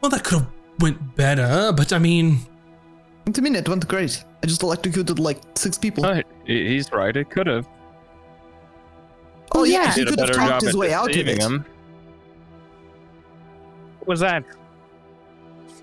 Well, 0.00 0.10
that 0.10 0.24
could 0.24 0.38
have 0.40 0.48
went 0.78 1.16
better, 1.16 1.72
but 1.72 1.92
I 1.92 1.98
mean, 1.98 2.40
Wait 3.26 3.36
a 3.38 3.42
minute, 3.42 3.68
went 3.68 3.86
great. 3.86 4.24
I 4.42 4.46
just 4.46 4.62
electrocuted 4.62 5.18
like 5.18 5.40
six 5.54 5.76
people. 5.76 6.04
Uh, 6.06 6.22
he's 6.46 6.90
right. 6.90 7.14
It 7.14 7.30
could 7.30 7.46
have. 7.46 7.68
oh 9.54 9.64
yeah, 9.64 9.82
yeah. 9.84 9.92
he 9.92 10.04
Did 10.04 10.08
could 10.08 10.18
have 10.20 10.30
talked 10.32 10.62
his 10.62 10.76
way 10.76 10.92
out 10.92 11.10
of 11.14 11.28
it. 11.28 11.42
him. 11.42 11.64
What 14.00 14.08
was 14.08 14.20
that? 14.20 14.44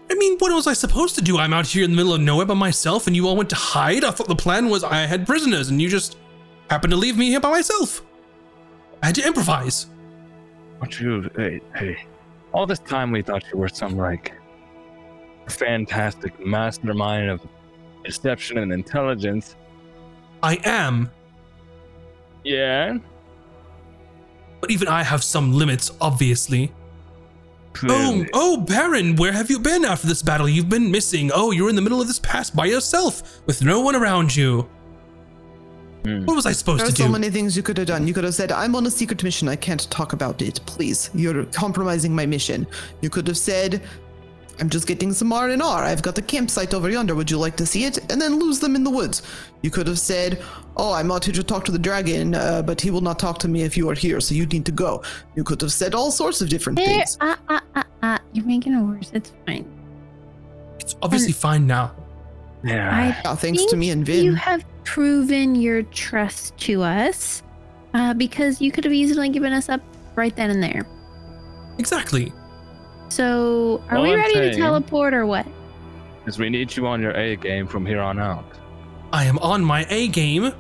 I 0.10 0.16
mean, 0.16 0.38
what 0.40 0.52
was 0.54 0.68
I 0.68 0.74
supposed 0.74 1.16
to 1.16 1.22
do? 1.22 1.38
I'm 1.38 1.54
out 1.54 1.68
here 1.68 1.84
in 1.84 1.92
the 1.92 1.98
middle 1.98 2.14
of 2.14 2.22
nowhere 2.22 2.46
by 2.46 2.54
myself, 2.54 3.08
and 3.08 3.16
you 3.16 3.28
all 3.28 3.36
went 3.36 3.50
to 3.52 3.56
hide. 3.56 4.04
I 4.04 4.12
thought 4.12 4.28
the 4.28 4.36
plan 4.36 4.70
was 4.70 4.84
I 4.84 5.06
had 5.06 5.28
prisoners, 5.28 5.70
and 5.70 5.82
you 5.82 5.90
just 5.90 6.18
happened 6.70 6.92
to 6.92 6.98
leave 6.98 7.18
me 7.18 7.28
here 7.30 7.40
by 7.40 7.52
myself. 7.52 8.02
I 9.04 9.08
had 9.08 9.16
to 9.16 9.28
improvise. 9.28 9.88
What 10.80 11.00
you? 11.00 11.30
Hey, 11.36 11.62
hey. 11.76 11.98
All 12.54 12.66
this 12.66 12.80
time 12.80 13.12
we 13.12 13.22
thought 13.22 13.44
you 13.52 13.58
were 13.60 13.70
some 13.70 13.98
like 13.98 14.34
fantastic 15.48 16.46
mastermind 16.46 17.30
of 17.30 17.42
deception 18.04 18.58
and 18.60 18.72
intelligence. 18.72 19.56
I 20.44 20.60
am, 20.64 21.10
Yeah. 22.44 22.98
but 24.62 24.72
even 24.72 24.88
I 24.88 25.04
have 25.04 25.24
some 25.24 25.54
limits, 25.54 25.92
obviously. 26.00 26.72
Oh, 27.90 28.26
oh, 28.34 28.58
Baron, 28.58 29.16
where 29.18 29.32
have 29.32 29.52
you 29.52 29.60
been 29.60 29.86
after 29.86 30.08
this 30.08 30.24
battle? 30.24 30.50
You've 30.50 30.70
been 30.70 30.90
missing. 30.90 31.30
Oh, 31.34 31.52
you're 31.52 31.70
in 31.70 31.76
the 31.76 31.82
middle 31.82 32.02
of 32.02 32.08
this 32.08 32.18
pass 32.20 32.50
by 32.50 32.66
yourself 32.66 33.40
with 33.46 33.64
no 33.64 33.82
one 33.82 33.96
around 33.96 34.36
you. 34.36 34.68
Hmm. 36.08 36.26
What 36.26 36.36
was 36.36 36.46
I 36.46 36.54
supposed 36.54 36.86
to 36.86 36.92
do? 36.92 36.98
There 36.98 37.06
are 37.06 37.10
so 37.10 37.12
many 37.12 37.30
things 37.30 37.58
you 37.58 37.64
could 37.64 37.78
have 37.78 37.88
done. 37.88 38.08
You 38.08 38.14
could 38.14 38.24
have 38.24 38.34
said, 38.34 38.52
I'm 38.52 38.76
on 38.76 38.86
a 38.86 38.92
secret 38.92 39.24
mission. 39.24 39.50
I 39.50 39.58
can't 39.58 39.90
talk 39.92 40.14
about 40.14 40.42
it. 40.42 40.62
Please. 40.66 41.10
You're 41.14 41.44
compromising 41.46 42.16
my 42.16 42.26
mission. 42.26 42.66
You 43.02 43.10
could 43.10 43.28
have 43.28 43.38
said, 43.38 43.82
I'm 44.60 44.70
just 44.70 44.88
getting 44.88 45.12
some 45.12 45.34
R&R. 45.34 45.84
I've 45.84 46.02
got 46.02 46.18
a 46.18 46.22
campsite 46.22 46.74
over 46.74 46.90
yonder. 46.90 47.14
Would 47.14 47.30
you 47.30 47.38
like 47.38 47.58
to 47.58 47.66
see 47.66 47.84
it? 47.84 47.98
And 48.10 48.22
then 48.22 48.40
lose 48.40 48.60
them 48.60 48.74
in 48.76 48.84
the 48.86 48.90
woods. 48.90 49.22
You 49.64 49.70
could 49.70 49.86
have 49.88 50.00
said, 50.00 50.42
Oh, 50.78 50.94
I'm 50.94 51.12
out 51.12 51.26
here 51.26 51.34
to 51.34 51.44
talk 51.44 51.66
to 51.66 51.72
the 51.72 51.80
dragon, 51.80 52.36
uh, 52.36 52.62
but 52.62 52.80
he 52.80 52.90
will 52.90 53.02
not 53.02 53.20
talk 53.20 53.38
to 53.40 53.48
me 53.48 53.64
if 53.64 53.76
you 53.76 53.90
are 53.90 53.94
here, 53.96 54.22
so 54.22 54.34
you 54.34 54.46
need 54.46 54.66
to 54.66 54.72
go. 54.72 55.04
You 55.36 55.44
could 55.44 55.60
have 55.62 55.74
said 55.74 55.94
all 55.94 56.12
sorts 56.12 56.40
of 56.42 56.50
different 56.50 56.78
There, 56.78 56.86
things. 56.88 57.18
ah, 57.20 57.38
ah, 57.50 57.62
ah, 57.76 57.84
ah. 58.04 58.20
You're 58.32 58.46
making 58.46 58.74
it 58.74 58.82
worse. 58.82 59.12
It's 59.14 59.34
fine. 59.46 59.66
It's 60.80 60.96
obviously 61.02 61.34
fine 61.34 61.68
now. 61.68 61.92
Yeah. 62.64 62.96
I 62.96 63.08
Yeah, 63.08 63.36
thanks 63.36 63.66
to 63.66 63.76
me 63.76 63.90
and 63.92 64.06
Vin. 64.06 64.26
You 64.26 64.36
have 64.36 64.66
proven 64.84 65.56
your 65.56 65.84
trust 65.84 66.58
to 66.60 66.82
us 66.84 67.44
uh, 67.94 68.14
because 68.14 68.62
you 68.62 68.72
could 68.72 68.84
have 68.84 68.94
easily 68.94 69.30
given 69.30 69.54
us 69.54 69.70
up 69.70 69.82
right 70.16 70.36
then 70.36 70.50
and 70.50 70.62
there. 70.62 70.88
Exactly. 71.78 72.34
So, 73.10 73.82
are 73.90 73.98
All 73.98 74.04
we 74.04 74.14
I'm 74.14 74.20
ready 74.20 74.34
to 74.34 74.56
teleport 74.56 75.14
or 75.14 75.26
what? 75.26 75.46
Because 76.20 76.40
we 76.40 76.50
need 76.50 76.76
you 76.76 76.88
on 76.88 77.02
your 77.02 77.12
A 77.12 77.36
game 77.36 77.68
from 77.68 77.86
here 77.86 78.02
on 78.02 78.20
out. 78.20 78.46
I 79.14 79.24
am 79.24 79.38
on 79.40 79.64
my 79.64 79.86
A 79.90 80.08
game. 80.10 80.52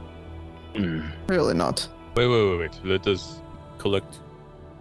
Hmm. 0.75 1.01
Really 1.27 1.53
not. 1.53 1.87
Wait, 2.15 2.27
wait, 2.27 2.49
wait, 2.49 2.59
wait. 2.59 2.79
Let 2.85 3.07
us 3.07 3.41
collect 3.77 4.19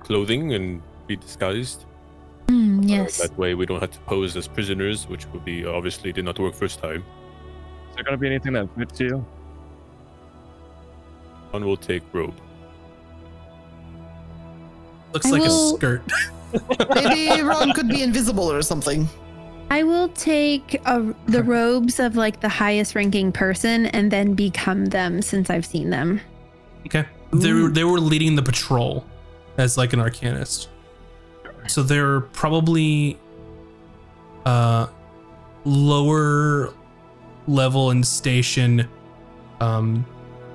clothing 0.01 0.55
and 0.55 0.81
be 1.07 1.17
disguised. 1.17 1.87
Mm, 2.49 2.79
Uh, 2.79 2.83
yes. 2.87 3.19
that 3.19 3.37
way 3.37 3.55
we 3.55 3.67
don't 3.67 3.81
have 3.81 3.91
to 3.93 3.99
pose 4.01 4.37
as 4.37 4.47
prisoners, 4.47 5.09
which 5.09 5.27
would 5.33 5.45
be 5.45 5.65
obviously 5.67 6.13
did 6.13 6.25
not 6.25 6.39
work 6.39 6.55
first 6.55 6.79
time. 6.81 7.05
Is 7.91 7.95
there 7.97 8.05
gonna 8.05 8.17
be 8.17 8.27
anything 8.29 8.53
that 8.55 8.69
fits 8.77 9.01
you? 9.01 9.25
One 11.51 11.65
will 11.65 11.77
take 11.77 12.03
robe. 12.13 12.35
Looks 15.13 15.27
I 15.27 15.31
like 15.31 15.43
will- 15.43 15.75
a 15.75 15.77
skirt. 15.77 16.03
Maybe 16.95 17.43
Ron 17.43 17.73
could 17.73 17.89
be 17.89 18.03
invisible 18.03 18.51
or 18.51 18.63
something. 18.63 19.09
I 19.69 19.83
will 19.83 20.09
take 20.11 20.81
a, 20.87 21.13
the 21.27 21.43
robes 21.43 21.99
of 21.99 22.15
like 22.15 22.41
the 22.41 22.49
highest 22.49 22.95
ranking 22.95 23.33
person 23.33 23.87
and 23.87 24.11
then 24.13 24.35
become 24.35 24.87
them 24.87 25.21
since 25.23 25.51
I've 25.51 25.67
seen 25.67 25.91
them. 25.91 26.21
Okay. 26.87 27.05
They 27.33 27.53
were, 27.53 27.69
they 27.69 27.83
were 27.83 27.99
leading 27.99 28.37
the 28.37 28.43
patrol 28.43 29.05
as 29.59 29.77
like 29.77 29.93
an 29.93 29.99
arcanist. 29.99 30.69
So 31.69 31.83
they're 31.83 32.21
probably 32.21 33.19
uh 34.45 34.87
lower 35.65 36.73
level 37.49 37.91
in 37.91 38.03
station 38.05 38.89
um 39.61 40.07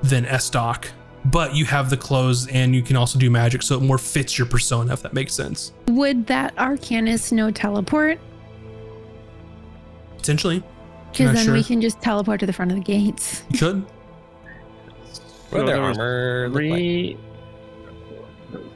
than 0.04 0.26
Estoc. 0.26 0.88
But 1.26 1.54
you 1.56 1.66
have 1.66 1.92
the 1.92 1.98
clothes 1.98 2.48
and 2.48 2.74
you 2.74 2.82
can 2.82 2.96
also 2.96 3.20
do 3.20 3.30
magic, 3.30 3.62
so 3.62 3.78
it 3.78 3.82
more 3.84 4.00
fits 4.00 4.40
your 4.40 4.48
persona, 4.48 4.94
if 4.94 5.04
that 5.04 5.14
makes 5.14 5.34
sense. 5.34 5.72
Would 5.88 6.26
that 6.28 6.56
arcanist 6.56 7.32
know 7.32 7.52
teleport? 7.52 8.20
Potentially. 10.18 10.64
Because 11.12 11.28
Not 11.28 11.46
then 11.46 11.54
we 11.54 11.64
can 11.64 11.80
just 11.82 12.02
teleport 12.02 12.40
to 12.40 12.48
the 12.48 12.54
front 12.54 12.72
of 12.72 12.78
the 12.78 12.84
gates. 12.84 13.44
You 13.52 13.60
could. 13.60 13.86
What 15.50 15.60
So 15.60 15.66
their 15.66 15.82
armor 15.82 16.50
look 16.50 16.64
like? 16.64 17.18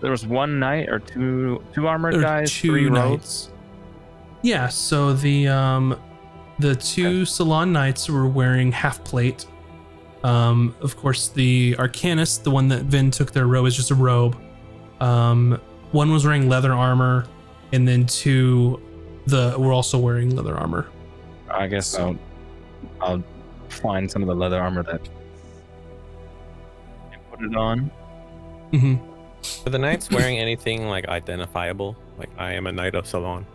There 0.01 0.11
was 0.11 0.25
one 0.25 0.59
knight 0.59 0.89
or 0.89 0.99
two 0.99 1.63
two 1.73 1.87
armored 1.87 2.21
guys, 2.21 2.51
two 2.51 2.69
three 2.69 2.89
knights. 2.89 3.49
Yeah, 4.41 4.67
so 4.67 5.13
the 5.13 5.47
um 5.47 5.99
the 6.59 6.75
two 6.75 7.25
salon 7.25 7.73
knights 7.73 8.09
were 8.09 8.27
wearing 8.27 8.71
half 8.71 9.03
plate. 9.03 9.45
Um, 10.23 10.75
of 10.81 10.97
course, 10.97 11.27
the 11.29 11.75
arcanist, 11.77 12.43
the 12.43 12.51
one 12.51 12.67
that 12.69 12.83
Vin 12.83 13.11
took 13.11 13.31
their 13.31 13.45
robe, 13.47 13.67
is 13.67 13.75
just 13.75 13.91
a 13.91 13.95
robe. 13.95 14.37
Um, 14.99 15.59
one 15.91 16.11
was 16.11 16.25
wearing 16.25 16.49
leather 16.49 16.73
armor, 16.73 17.25
and 17.73 17.87
then 17.87 18.05
two, 18.07 18.81
the 19.27 19.55
were 19.57 19.73
also 19.73 19.97
wearing 19.99 20.35
leather 20.35 20.55
armor. 20.55 20.87
I 21.51 21.67
guess 21.67 21.95
I'll 21.95 22.17
I'll 23.01 23.23
find 23.69 24.09
some 24.09 24.21
of 24.21 24.27
the 24.27 24.35
leather 24.35 24.59
armor 24.59 24.83
that 24.83 25.01
and 27.11 27.21
put 27.31 27.41
it 27.43 27.55
on. 27.55 27.91
hmm 28.71 28.95
Are 29.65 29.69
the 29.69 29.79
knights 29.79 30.09
wearing 30.11 30.37
anything 30.39 30.87
like 30.87 31.07
identifiable? 31.07 31.95
Like 32.17 32.29
I 32.37 32.53
am 32.53 32.67
a 32.67 32.71
knight 32.71 32.95
of 32.95 33.07
Salon. 33.07 33.45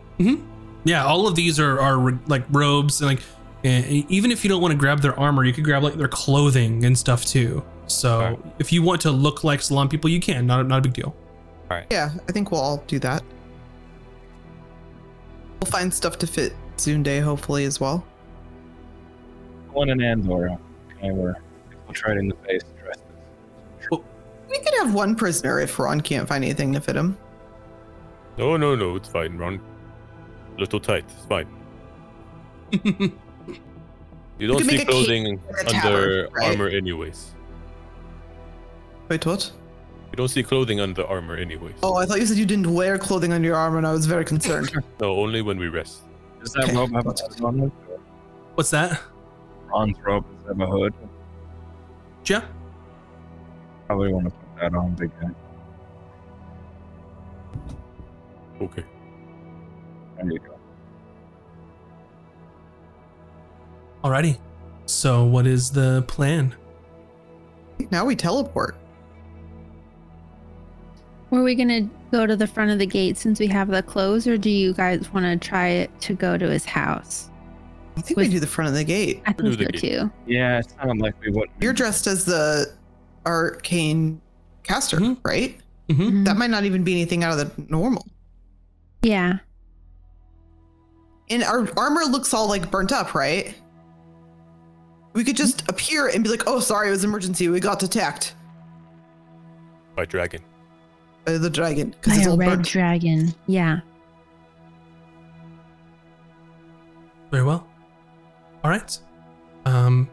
Yeah, 0.84 1.04
all 1.04 1.26
of 1.26 1.34
these 1.34 1.58
are 1.60 1.80
are 1.80 2.12
like 2.26 2.44
robes, 2.50 3.00
and 3.00 3.10
like 3.10 3.20
eh, 3.64 4.02
even 4.08 4.30
if 4.32 4.44
you 4.44 4.48
don't 4.50 4.62
want 4.62 4.72
to 4.72 4.78
grab 4.78 5.00
their 5.00 5.18
armor, 5.18 5.44
you 5.44 5.52
could 5.52 5.64
grab 5.64 5.82
like 5.82 5.94
their 5.94 6.08
clothing 6.08 6.84
and 6.84 6.96
stuff 6.98 7.24
too. 7.24 7.62
So 7.86 8.20
Okay. 8.20 8.50
if 8.58 8.72
you 8.72 8.82
want 8.82 9.00
to 9.02 9.10
look 9.10 9.42
like 9.44 9.60
salon 9.62 9.88
people, 9.88 10.08
you 10.10 10.20
can. 10.20 10.46
Not 10.46 10.66
not 10.66 10.78
a 10.78 10.82
big 10.82 10.92
deal. 10.94 11.14
Yeah, 11.90 12.10
I 12.28 12.32
think 12.32 12.50
we'll 12.50 12.60
all 12.60 12.82
do 12.88 12.98
that. 12.98 13.22
We'll 15.60 15.70
find 15.70 15.92
stuff 15.92 16.18
to 16.18 16.26
fit 16.26 16.52
Zunde, 16.78 17.22
hopefully, 17.22 17.64
as 17.64 17.78
well. 17.80 18.04
One 19.70 19.88
in 19.90 20.02
Andorra. 20.02 20.58
Okay, 20.96 21.10
we're 21.12 21.36
infiltrating 21.70 22.28
the 22.28 22.34
base 22.36 22.62
dresses. 22.62 22.80
We 24.51 24.59
could 24.59 24.74
have 24.78 24.93
one 24.94 25.14
prisoner 25.14 25.60
if 25.60 25.78
Ron 25.78 26.01
can't 26.01 26.28
find 26.28 26.44
anything 26.44 26.72
to 26.74 26.81
fit 26.81 26.97
him. 26.97 27.16
No, 28.36 28.56
no, 28.56 28.74
no, 28.74 28.97
it's 28.97 29.09
fine. 29.09 29.36
Ron, 29.39 29.60
A 30.56 30.60
little 30.60 30.81
tight. 30.81 31.05
It's 31.16 31.24
fine. 31.27 31.47
You 34.39 34.47
don't 34.47 34.60
see 34.60 34.68
make 34.68 34.77
a 34.77 34.78
cape 34.78 34.89
clothing 34.89 35.27
in 35.27 35.35
a 35.55 35.59
under 35.59 35.70
tavern, 35.70 36.28
right? 36.32 36.48
armor, 36.48 36.66
anyways. 36.68 37.32
Wait, 39.10 39.27
what? 39.27 39.52
You 40.10 40.16
don't 40.16 40.28
see 40.28 40.43
clothing 40.43 40.81
under 40.81 41.05
armor, 41.06 41.36
anyways. 41.36 41.74
Oh, 41.82 41.97
I 41.97 42.06
thought 42.06 42.20
you 42.20 42.27
said 42.27 42.39
you 42.39 42.47
didn't 42.47 42.72
wear 42.72 42.97
clothing 42.97 43.35
under 43.35 43.47
your 43.47 43.56
armor, 43.56 43.77
and 43.77 43.86
I 43.86 43.93
was 43.93 44.06
very 44.06 44.24
concerned. 44.24 44.72
No, 45.01 45.12
only 45.12 45.43
when 45.43 45.59
we 45.59 45.68
rest. 45.68 46.05
Does 46.40 46.55
that 46.55 46.64
Okay. 46.64 46.74
robe 46.74 46.90
have 46.94 47.06
a 47.06 47.10
hood 47.10 47.44
on 47.44 47.60
it? 47.64 47.72
What's 48.55 48.70
that? 48.70 48.98
Ron's 49.66 49.98
robe 50.01 50.24
does 50.39 50.47
have 50.48 50.60
a 50.60 50.66
hood. 50.66 50.94
Yeah. 52.24 52.44
Probably 53.89 54.10
want 54.10 54.24
to 54.24 54.32
put 54.61 54.73
that 54.73 54.77
on, 54.77 54.95
big 54.95 55.11
guy. 55.20 55.28
Okay. 58.62 58.85
There 60.16 60.31
you 60.31 60.39
go. 60.39 60.59
Alrighty. 64.05 64.39
So 64.87 65.24
what 65.24 65.47
is 65.47 65.70
the 65.70 66.03
plan? 66.09 66.55
now 67.91 68.05
we 68.05 68.15
teleport. 68.15 68.77
Were 71.31 71.43
we 71.43 71.55
gonna 71.55 71.89
go 72.11 72.27
to 72.27 72.37
the 72.37 72.47
front 72.47 72.70
of 72.70 72.78
the 72.78 72.87
gate 72.87 73.16
since 73.16 73.41
we 73.41 73.47
have 73.47 73.69
the 73.69 73.82
clothes, 73.82 74.27
or 74.27 74.37
do 74.37 74.51
you 74.51 74.74
guys 74.74 75.11
want 75.15 75.24
to 75.24 75.49
try 75.49 75.69
it 75.69 76.01
to 76.03 76.12
go 76.15 76.37
to 76.37 76.51
his 76.51 76.65
house? 76.66 77.31
I 77.97 78.03
think 78.03 78.19
With- 78.19 78.28
we 78.28 78.35
do 78.35 78.41
the 78.41 78.47
front 78.47 78.69
of 78.69 78.74
the 78.74 78.85
gate. 78.85 79.23
I 79.27 79.32
do 79.32 79.55
think 79.55 79.73
the 79.73 79.78
so 79.78 79.87
too. 79.89 80.12
Yeah, 80.27 80.59
it 80.59 80.66
sounded 80.78 80.99
like 81.03 81.15
we 81.23 81.31
wouldn't. 81.31 81.53
You're 81.61 81.73
dressed 81.73 82.07
as 82.07 82.24
the 82.27 82.73
arcane 83.24 84.20
caster, 84.62 84.99
Mhm. 84.99 85.19
right? 85.24 85.59
Mm-hmm. 85.89 86.24
That 86.24 86.37
might 86.37 86.51
not 86.51 86.65
even 86.65 86.85
be 86.85 86.93
anything 86.93 87.24
out 87.24 87.39
of 87.39 87.39
the 87.57 87.65
normal. 87.69 88.07
Yeah. 89.03 89.39
And 91.31 91.43
our 91.45 91.69
armor 91.78 92.03
looks 92.05 92.32
all 92.35 92.49
like 92.49 92.70
burnt 92.70 92.93
up, 92.93 93.15
right? 93.15 93.55
We 95.12 95.24
could 95.24 95.37
just 95.37 95.69
appear 95.69 96.09
and 96.09 96.23
be 96.23 96.31
like, 96.31 96.45
"Oh, 96.47 96.61
sorry, 96.61 96.89
it 96.89 96.91
was 96.93 97.03
emergency. 97.05 97.49
We 97.49 97.59
got 97.61 97.82
attacked 97.82 98.35
By 99.97 100.05
dragon. 100.05 100.41
by 101.24 101.39
the 101.39 101.51
dragon 101.51 101.95
By 102.07 102.15
it's 102.15 102.27
a 102.27 102.37
red 102.37 102.47
burnt." 102.49 102.66
dragon. 102.66 103.35
Yeah. 103.47 103.81
Very 107.31 107.45
well. 107.45 107.66
All 108.65 108.70
right. 108.70 108.99
Um, 109.66 110.09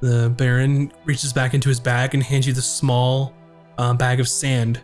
the 0.00 0.32
Baron 0.36 0.92
reaches 1.04 1.32
back 1.32 1.54
into 1.54 1.68
his 1.68 1.80
bag 1.80 2.14
and 2.14 2.22
hands 2.22 2.46
you 2.46 2.52
the 2.52 2.62
small 2.62 3.32
uh, 3.78 3.94
bag 3.94 4.20
of 4.20 4.28
sand 4.28 4.80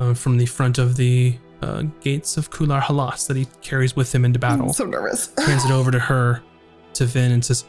uh, 0.00 0.14
from 0.14 0.36
the 0.36 0.46
front 0.46 0.78
of 0.78 0.96
the 0.96 1.36
uh, 1.62 1.82
gates 2.00 2.36
of 2.36 2.50
Kular 2.50 2.80
Halas 2.80 3.26
that 3.28 3.36
he 3.36 3.46
carries 3.60 3.94
with 3.96 4.12
him 4.14 4.24
into 4.24 4.38
battle. 4.38 4.66
I'm 4.66 4.72
so 4.72 4.84
nervous. 4.84 5.32
hands 5.38 5.64
it 5.64 5.70
over 5.70 5.90
to 5.90 5.98
her, 5.98 6.42
to 6.94 7.04
Vin, 7.06 7.32
and 7.32 7.44
says, 7.44 7.64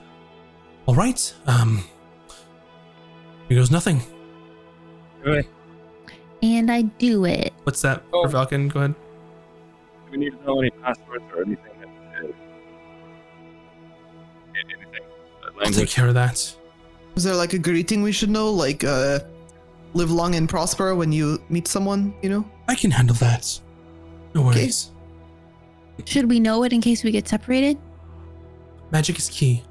"All 0.87 0.95
right. 0.95 1.33
Um, 1.47 1.83
here 3.49 3.57
goes 3.57 3.71
nothing. 3.71 4.01
And 6.41 6.69
I 6.69 6.81
do 6.81 7.23
it. 7.25 7.53
What's 7.63 7.81
that 7.83 8.03
Oh. 8.11 8.27
for 8.27 8.35
Valken? 8.35 8.67
Go 8.71 8.79
ahead. 8.81 8.95
Do 10.05 10.11
we 10.11 10.17
need 10.17 10.31
to 10.37 10.45
know 10.45 10.59
any 10.59 10.69
passwords 10.71 11.23
or 11.33 11.43
anything? 11.43 11.71
That, 11.79 11.87
uh, 12.25 12.27
anything? 14.55 15.03
I'll 15.63 15.71
take 15.71 15.89
care 15.89 16.07
of 16.07 16.13
that. 16.15 16.55
Is 17.15 17.23
there 17.23 17.35
like 17.35 17.53
a 17.53 17.59
greeting 17.59 18.01
we 18.01 18.11
should 18.11 18.29
know, 18.29 18.49
like 18.49 18.83
uh, 18.83 19.19
"Live 19.93 20.11
long 20.11 20.35
and 20.35 20.49
prosper" 20.49 20.95
when 20.95 21.11
you 21.11 21.41
meet 21.49 21.67
someone? 21.67 22.13
You 22.21 22.29
know. 22.29 22.45
I 22.67 22.75
can 22.75 22.91
handle 22.91 23.15
that. 23.17 23.59
No 24.33 24.41
worries. 24.41 24.91
Should 26.05 26.27
we 26.29 26.39
know 26.39 26.63
it 26.63 26.73
in 26.73 26.81
case 26.81 27.03
we 27.03 27.11
get 27.11 27.27
separated? 27.27 27.77
Magic 28.91 29.19
is 29.19 29.29
key. 29.29 29.63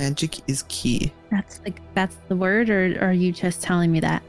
Magic 0.00 0.40
is 0.48 0.64
key. 0.68 1.12
That's 1.30 1.60
like 1.60 1.80
that's 1.94 2.16
the 2.28 2.36
word, 2.36 2.68
or, 2.68 2.96
or 3.00 3.10
are 3.10 3.12
you 3.12 3.30
just 3.32 3.62
telling 3.62 3.92
me 3.92 4.00
that? 4.00 4.22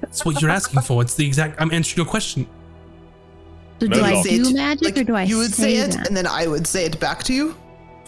That's 0.00 0.24
what 0.24 0.40
you're 0.40 0.50
asking 0.50 0.80
for. 0.82 1.02
It's 1.02 1.14
the 1.14 1.26
exact. 1.26 1.60
I'm 1.60 1.72
answering 1.72 2.04
your 2.04 2.10
question. 2.10 2.46
So 3.80 3.88
do 3.88 4.00
I 4.00 4.12
Medlock. 4.12 4.24
do 4.24 4.54
magic, 4.54 4.84
Like 4.84 4.98
or 4.98 5.04
do 5.04 5.14
I 5.16 5.22
you 5.24 5.36
would 5.38 5.52
say, 5.52 5.74
it, 5.76 5.92
that? 5.92 6.06
and 6.06 6.16
then 6.16 6.26
I 6.26 6.46
would 6.46 6.66
say 6.66 6.84
it 6.86 6.98
back 7.00 7.22
to 7.24 7.34
you. 7.34 7.54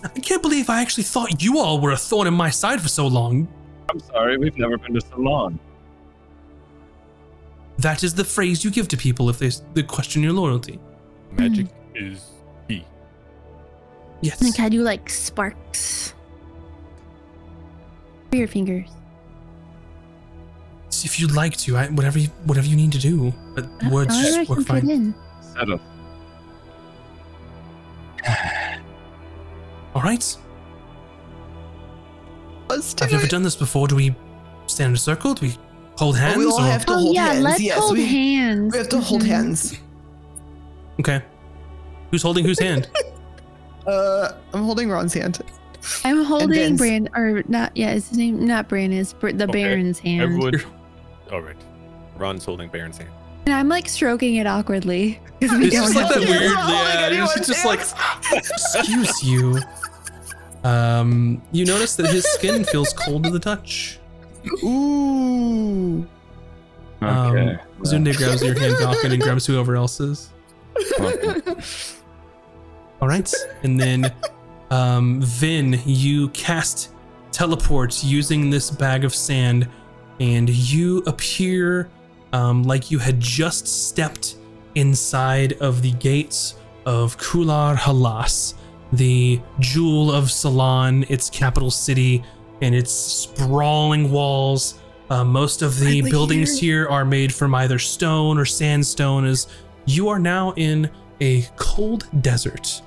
I 0.04 0.20
can't 0.20 0.42
believe 0.42 0.70
I 0.70 0.80
actually 0.80 1.04
thought 1.04 1.42
you 1.42 1.58
all 1.58 1.80
were 1.80 1.92
a 1.92 1.96
thorn 1.96 2.26
in 2.26 2.34
my 2.34 2.50
side 2.50 2.80
for 2.80 2.88
so 2.88 3.06
long. 3.06 3.48
I'm 3.90 4.00
sorry, 4.00 4.36
we've 4.36 4.56
never 4.58 4.78
been 4.78 4.94
to 4.94 5.00
Salon. 5.00 5.58
That 7.78 8.02
is 8.02 8.14
the 8.14 8.24
phrase 8.24 8.64
you 8.64 8.70
give 8.70 8.88
to 8.88 8.96
people 8.96 9.28
if 9.28 9.38
they, 9.38 9.50
they 9.74 9.82
question 9.82 10.22
your 10.22 10.32
loyalty. 10.32 10.78
Magic 11.32 11.66
hmm. 11.68 12.06
is 12.06 12.24
key. 12.68 12.84
Yes. 14.22 14.42
Like 14.42 14.60
I 14.60 14.68
do 14.68 14.82
like 14.82 15.10
sparks. 15.10 16.14
For 18.30 18.36
your 18.36 18.48
fingers. 18.48 18.90
If 21.04 21.20
you'd 21.20 21.32
like 21.32 21.56
to, 21.58 21.76
I, 21.76 21.88
whatever 21.88 22.18
you, 22.18 22.28
whatever 22.44 22.66
you 22.66 22.76
need 22.76 22.92
to 22.92 22.98
do, 22.98 23.32
but 23.54 23.64
uh, 23.64 23.90
words 23.90 24.14
However 24.14 24.28
I 24.28 24.38
just 24.38 24.50
work 24.50 24.58
can 24.58 24.66
fine. 24.66 24.90
in. 24.90 25.14
Settle. 25.40 25.80
All 29.96 30.02
right. 30.02 30.36
Let's 32.68 32.92
do 32.92 33.04
Have 33.04 33.12
you 33.12 33.16
ever 33.16 33.26
it. 33.26 33.30
done 33.30 33.42
this 33.42 33.56
before? 33.56 33.88
Do 33.88 33.96
we 33.96 34.14
stand 34.66 34.90
in 34.90 34.94
a 34.94 34.98
circle? 34.98 35.32
Do 35.32 35.46
we 35.46 35.56
hold 35.96 36.18
hands? 36.18 36.36
we 36.36 36.44
all 36.44 36.60
or- 36.60 36.64
have 36.66 36.84
to 36.84 36.92
Oh 36.92 36.98
hold 36.98 37.14
yeah, 37.14 37.28
hands. 37.32 37.44
let's 37.44 37.60
yes, 37.62 37.78
hold 37.78 37.96
we, 37.96 38.04
hands. 38.06 38.72
we 38.72 38.78
have 38.78 38.88
to 38.90 39.00
hold 39.00 39.22
Mhm. 39.22 39.26
hands. 39.26 39.78
Okay. 41.00 41.22
Who's 42.10 42.20
holding 42.22 42.44
whose 42.44 42.58
hand? 42.60 42.90
Uh, 43.86 44.32
I'm 44.52 44.64
holding 44.64 44.90
Ron's 44.90 45.14
hand. 45.14 45.38
I'm 46.04 46.24
holding 46.24 46.48
Vin's. 46.50 46.76
Brand, 46.78 47.08
or 47.14 47.44
not? 47.46 47.70
Yeah, 47.76 47.92
is 47.92 48.08
his 48.08 48.18
name 48.18 48.44
not 48.44 48.68
Brand? 48.68 48.92
Is 48.92 49.12
Br- 49.12 49.30
the 49.30 49.44
Okay, 49.44 49.62
Baron's 49.62 50.00
hand, 50.00 50.22
Everyone. 50.22 50.54
All 51.30 51.40
right. 51.40 51.54
Ron's 52.16 52.44
holding 52.44 52.68
Baron's 52.68 52.98
hand. 52.98 53.10
and 53.46 53.54
I'm 53.54 53.68
like 53.68 53.88
stroking 53.88 54.34
it 54.34 54.46
awkwardly 54.48 55.20
It's 55.40 55.52
just 55.72 55.94
like 55.94 56.08
that 56.08 56.18
weird, 56.18 56.42
yeah. 56.42 56.56
holding 56.56 57.28
It's 57.36 57.46
just 57.46 57.64
like, 57.64 57.78
excuse 58.32 59.22
you. 59.22 59.60
Um, 60.66 61.40
you 61.52 61.64
notice 61.64 61.94
that 61.96 62.10
his 62.10 62.24
skin 62.24 62.64
feels 62.72 62.92
cold 62.92 63.24
to 63.24 63.30
the 63.30 63.38
touch. 63.38 63.98
Ooh. 64.64 66.06
Okay. 67.02 67.52
Um, 67.52 67.58
Zunde 67.82 68.16
grabs 68.16 68.42
your 68.42 68.58
hand, 68.58 68.74
Valken, 68.76 69.12
and 69.12 69.22
grabs 69.22 69.46
whoever 69.46 69.76
else 69.76 70.00
else's. 70.00 70.30
All 73.00 73.08
right, 73.08 73.32
and 73.62 73.78
then 73.78 74.12
um, 74.70 75.20
Vin, 75.22 75.80
you 75.84 76.30
cast 76.30 76.90
teleport 77.30 78.02
using 78.02 78.48
this 78.50 78.70
bag 78.70 79.04
of 79.04 79.14
sand, 79.14 79.68
and 80.20 80.48
you 80.48 80.98
appear 81.06 81.90
um, 82.32 82.62
like 82.62 82.90
you 82.90 82.98
had 82.98 83.20
just 83.20 83.68
stepped 83.88 84.36
inside 84.74 85.52
of 85.54 85.82
the 85.82 85.92
gates 85.92 86.56
of 86.86 87.18
Kular 87.18 87.76
Halas, 87.76 88.54
the 88.92 89.40
jewel 89.58 90.12
of 90.12 90.30
Salon, 90.30 91.04
its 91.08 91.28
capital 91.30 91.70
city, 91.70 92.22
and 92.62 92.74
its 92.74 92.92
sprawling 92.92 94.10
walls. 94.10 94.80
Uh, 95.10 95.24
most 95.24 95.62
of 95.62 95.78
the 95.78 96.02
buildings 96.02 96.58
here 96.58 96.88
are 96.88 97.04
made 97.04 97.32
from 97.32 97.54
either 97.54 97.78
stone 97.78 98.38
or 98.38 98.44
sandstone, 98.44 99.24
as 99.24 99.46
you 99.84 100.08
are 100.08 100.18
now 100.18 100.52
in 100.56 100.90
a 101.20 101.42
cold 101.56 102.08
desert. 102.22 102.82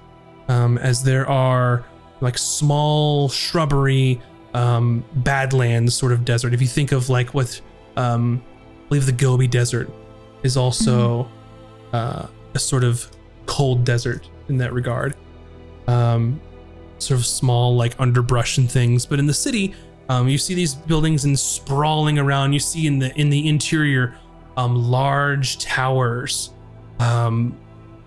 Um, 0.48 0.78
as 0.80 1.04
there 1.04 1.30
are 1.30 1.86
like 2.22 2.38
small 2.38 3.30
shrubbery, 3.30 4.22
um, 4.54 5.06
badlands 5.16 5.96
sort 5.96 6.12
of 6.12 6.26
desert. 6.26 6.54
If 6.54 6.62
you 6.62 6.68
think 6.68 6.92
of 6.92 7.10
like 7.10 7.34
what 7.34 7.62
um, 7.96 8.42
I 8.86 8.90
believe 8.90 9.06
the 9.06 9.12
Gobi 9.12 9.48
Desert 9.48 9.90
is 10.44 10.58
also 10.58 11.30
uh, 11.94 12.28
a 12.54 12.60
sort 12.60 12.84
of 12.84 13.10
cold 13.46 13.84
desert 13.84 14.28
in 14.48 14.58
that 14.58 14.74
regard. 14.74 15.16
Um, 15.90 16.40
sort 17.00 17.20
of 17.20 17.26
small 17.26 17.76
like 17.76 17.96
underbrush 18.00 18.58
and 18.58 18.70
things, 18.70 19.06
but 19.06 19.20
in 19.20 19.26
the 19.26 19.34
city, 19.34 19.74
um, 20.10 20.28
you 20.28 20.38
see 20.38 20.54
these 20.54 20.76
buildings 20.76 21.26
and 21.26 21.38
sprawling 21.38 22.20
around. 22.20 22.54
You 22.54 22.60
see 22.60 22.88
in 22.88 23.00
the 23.00 23.16
in 23.20 23.30
the 23.30 23.48
interior, 23.48 24.18
um, 24.58 24.76
large 24.76 25.58
towers, 25.60 26.52
um, 27.00 27.58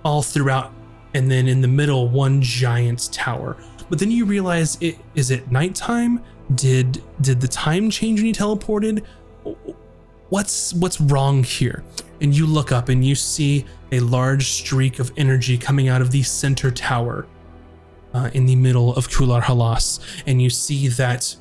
all 0.04 0.22
throughout, 0.22 0.72
and 1.14 1.30
then 1.30 1.48
in 1.48 1.60
the 1.60 1.68
middle, 1.68 2.08
one 2.08 2.42
giant 2.42 3.12
tower. 3.12 3.56
But 3.88 3.98
then 3.98 4.10
you 4.10 4.24
realize, 4.24 4.78
it 4.80 4.98
is 5.14 5.30
it 5.30 5.50
nighttime? 5.50 6.22
Did 6.54 7.02
did 7.20 7.40
the 7.40 7.48
time 7.48 7.90
change 7.90 8.20
when 8.20 8.26
you 8.26 8.34
teleported? 8.34 9.04
What's 10.28 10.74
what's 10.74 11.00
wrong 11.00 11.42
here? 11.44 11.84
And 12.20 12.36
you 12.36 12.46
look 12.46 12.72
up 12.72 12.88
and 12.88 13.04
you 13.04 13.14
see 13.14 13.64
a 13.90 14.00
large 14.00 14.48
streak 14.50 14.98
of 14.98 15.12
energy 15.16 15.58
coming 15.58 15.88
out 15.88 16.00
of 16.00 16.10
the 16.10 16.22
center 16.22 16.70
tower 16.70 17.26
uh, 18.14 18.30
in 18.34 18.46
the 18.46 18.56
middle 18.56 18.94
of 18.94 19.08
Kular 19.08 19.42
Halas, 19.42 20.00
and 20.26 20.40
you 20.40 20.50
see 20.50 20.88
that 20.88 21.34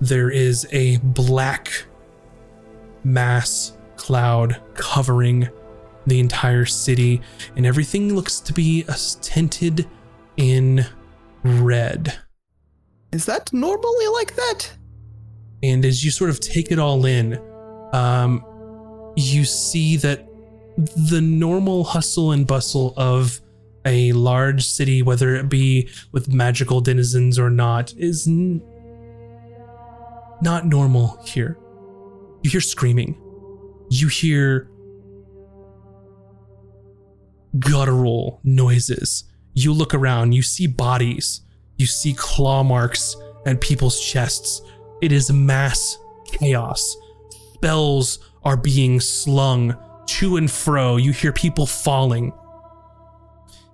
there 0.00 0.30
is 0.30 0.66
a 0.72 0.98
black 0.98 1.84
mass 3.04 3.76
cloud 3.96 4.60
covering 4.74 5.48
the 6.06 6.20
entire 6.20 6.64
city, 6.64 7.20
and 7.56 7.66
everything 7.66 8.14
looks 8.14 8.40
to 8.40 8.52
be 8.52 8.84
uh, 8.88 8.94
tinted 9.20 9.86
in 10.36 10.86
red. 11.42 12.18
Is 13.12 13.26
that 13.26 13.52
normally 13.52 14.06
like 14.08 14.34
that? 14.36 14.72
And 15.62 15.84
as 15.84 16.04
you 16.04 16.10
sort 16.10 16.30
of 16.30 16.40
take 16.40 16.72
it 16.72 16.78
all 16.78 17.04
in, 17.04 17.38
um, 17.92 18.44
you 19.16 19.44
see 19.44 19.96
that 19.98 20.26
the 21.10 21.20
normal 21.20 21.84
hustle 21.84 22.32
and 22.32 22.46
bustle 22.46 22.94
of 22.96 23.40
a 23.84 24.12
large 24.12 24.64
city, 24.64 25.02
whether 25.02 25.34
it 25.34 25.48
be 25.48 25.88
with 26.12 26.32
magical 26.32 26.80
denizens 26.80 27.38
or 27.38 27.50
not, 27.50 27.92
is 27.96 28.26
n- 28.26 28.62
not 30.42 30.66
normal 30.66 31.20
here. 31.24 31.58
You 32.42 32.50
hear 32.50 32.60
screaming. 32.60 33.20
You 33.90 34.08
hear 34.08 34.70
guttural 37.58 38.40
noises. 38.44 39.24
You 39.54 39.72
look 39.72 39.94
around, 39.94 40.32
you 40.32 40.42
see 40.42 40.66
bodies, 40.66 41.40
you 41.76 41.86
see 41.86 42.14
claw 42.14 42.62
marks 42.62 43.16
and 43.46 43.60
people's 43.60 44.00
chests. 44.00 44.62
It 45.02 45.12
is 45.12 45.32
mass 45.32 45.98
chaos. 46.26 46.96
Spells 47.54 48.18
are 48.44 48.56
being 48.56 49.00
slung 49.00 49.76
to 50.06 50.36
and 50.36 50.50
fro. 50.50 50.96
You 50.96 51.12
hear 51.12 51.32
people 51.32 51.66
falling. 51.66 52.32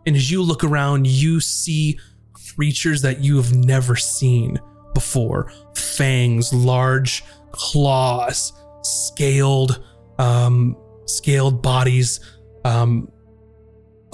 And 0.07 0.17
as 0.17 0.31
you 0.31 0.43
look 0.43 0.65
around, 0.65 1.07
you 1.07 1.41
see 1.41 1.99
creatures 2.33 3.03
that 3.03 3.21
you 3.21 3.37
have 3.37 3.55
never 3.55 3.97
seen 3.97 4.59
before 4.95 5.53
fangs, 5.75 6.55
large 6.55 7.25
claws, 7.53 8.53
scaled 8.83 9.85
um, 10.19 10.77
scaled 11.07 11.63
bodies, 11.63 12.21
um, 12.65 13.11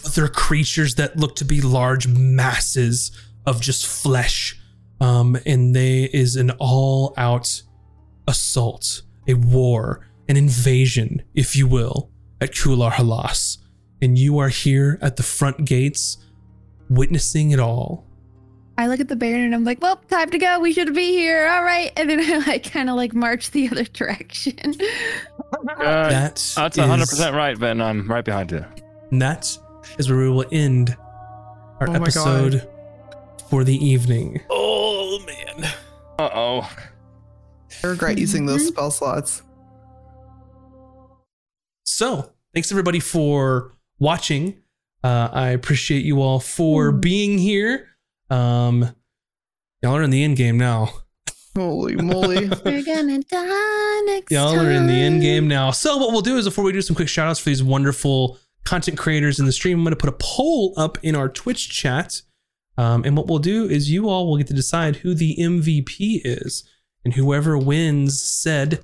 other 0.04 0.28
creatures 0.28 0.96
that 0.96 1.16
look 1.16 1.36
to 1.36 1.44
be 1.44 1.60
large 1.60 2.08
masses 2.08 3.12
of 3.46 3.60
just 3.60 3.86
flesh. 3.86 4.58
Um, 5.00 5.36
and 5.46 5.74
there 5.74 6.08
is 6.12 6.36
an 6.36 6.50
all 6.58 7.14
out 7.16 7.62
assault, 8.28 9.02
a 9.26 9.34
war, 9.34 10.08
an 10.28 10.36
invasion, 10.36 11.22
if 11.34 11.56
you 11.56 11.66
will, 11.66 12.10
at 12.40 12.52
Kular 12.52 12.92
Halas. 12.92 13.58
And 14.02 14.18
you 14.18 14.38
are 14.38 14.48
here 14.48 14.98
at 15.00 15.16
the 15.16 15.22
front 15.22 15.64
gates 15.64 16.18
witnessing 16.90 17.52
it 17.52 17.60
all. 17.60 18.04
I 18.76 18.88
look 18.88 19.00
at 19.00 19.08
the 19.08 19.16
Baron 19.16 19.42
and 19.44 19.54
I'm 19.54 19.64
like, 19.64 19.80
well, 19.80 19.96
time 19.96 20.30
to 20.30 20.38
go. 20.38 20.58
We 20.58 20.72
should 20.72 20.92
be 20.94 21.12
here. 21.12 21.46
All 21.46 21.62
right. 21.62 21.92
And 21.96 22.10
then 22.10 22.20
I 22.20 22.38
like 22.46 22.64
kind 22.70 22.90
of 22.90 22.96
like 22.96 23.14
march 23.14 23.50
the 23.52 23.68
other 23.68 23.84
direction. 23.92 24.58
Uh, 25.78 26.08
That 26.08 26.34
that's 26.56 26.76
100% 26.76 27.32
right, 27.32 27.58
Ben. 27.58 27.80
I'm 27.80 28.08
right 28.10 28.24
behind 28.24 28.50
you. 28.50 28.64
And 29.12 29.22
that 29.22 29.56
is 29.98 30.10
where 30.10 30.18
we 30.18 30.30
will 30.30 30.46
end 30.50 30.96
our 31.80 31.88
Oh 31.88 31.92
episode 31.92 32.68
for 33.48 33.62
the 33.62 33.76
evening. 33.76 34.40
Oh 34.50 35.22
man. 35.26 35.70
Uh 36.18 36.30
oh. 36.34 36.76
I 37.84 37.86
regret 37.86 38.18
using 38.18 38.46
those 38.46 38.62
Mhm. 38.64 38.68
spell 38.68 38.90
slots. 38.90 39.42
So, 41.84 42.32
thanks 42.54 42.70
everybody 42.72 43.00
for 43.00 43.72
watching. 44.02 44.60
Uh, 45.04 45.28
I 45.32 45.48
appreciate 45.50 46.04
you 46.04 46.20
all 46.20 46.40
for 46.40 46.92
being 46.92 47.38
here. 47.38 47.88
Um, 48.28 48.94
y'all 49.82 49.96
are 49.96 50.02
in 50.02 50.10
the 50.10 50.22
end 50.22 50.36
game 50.36 50.58
now. 50.58 50.90
Holy 51.56 51.96
moly. 52.02 52.48
We're 52.64 52.84
gonna 52.84 53.22
die 53.22 54.02
next 54.06 54.30
Y'all 54.30 54.58
are 54.58 54.70
in 54.70 54.86
the 54.86 54.92
end 54.92 55.22
game 55.22 55.48
now. 55.48 55.70
So, 55.70 55.96
what 55.96 56.12
we'll 56.12 56.22
do 56.22 56.36
is 56.36 56.44
before 56.44 56.64
we 56.64 56.72
do 56.72 56.82
some 56.82 56.96
quick 56.96 57.08
shout 57.08 57.28
outs 57.28 57.38
for 57.38 57.50
these 57.50 57.62
wonderful 57.62 58.38
content 58.64 58.98
creators 58.98 59.38
in 59.38 59.46
the 59.46 59.52
stream, 59.52 59.78
I'm 59.78 59.84
going 59.84 59.92
to 59.92 59.96
put 59.96 60.08
a 60.08 60.16
poll 60.18 60.74
up 60.76 60.98
in 61.02 61.14
our 61.14 61.28
Twitch 61.28 61.70
chat. 61.70 62.22
Um, 62.78 63.04
and 63.04 63.16
what 63.16 63.26
we'll 63.26 63.38
do 63.38 63.66
is 63.66 63.90
you 63.90 64.08
all 64.08 64.26
will 64.26 64.38
get 64.38 64.46
to 64.46 64.54
decide 64.54 64.96
who 64.96 65.14
the 65.14 65.36
MVP 65.38 66.22
is. 66.24 66.64
And 67.04 67.14
whoever 67.14 67.58
wins 67.58 68.22
said 68.22 68.82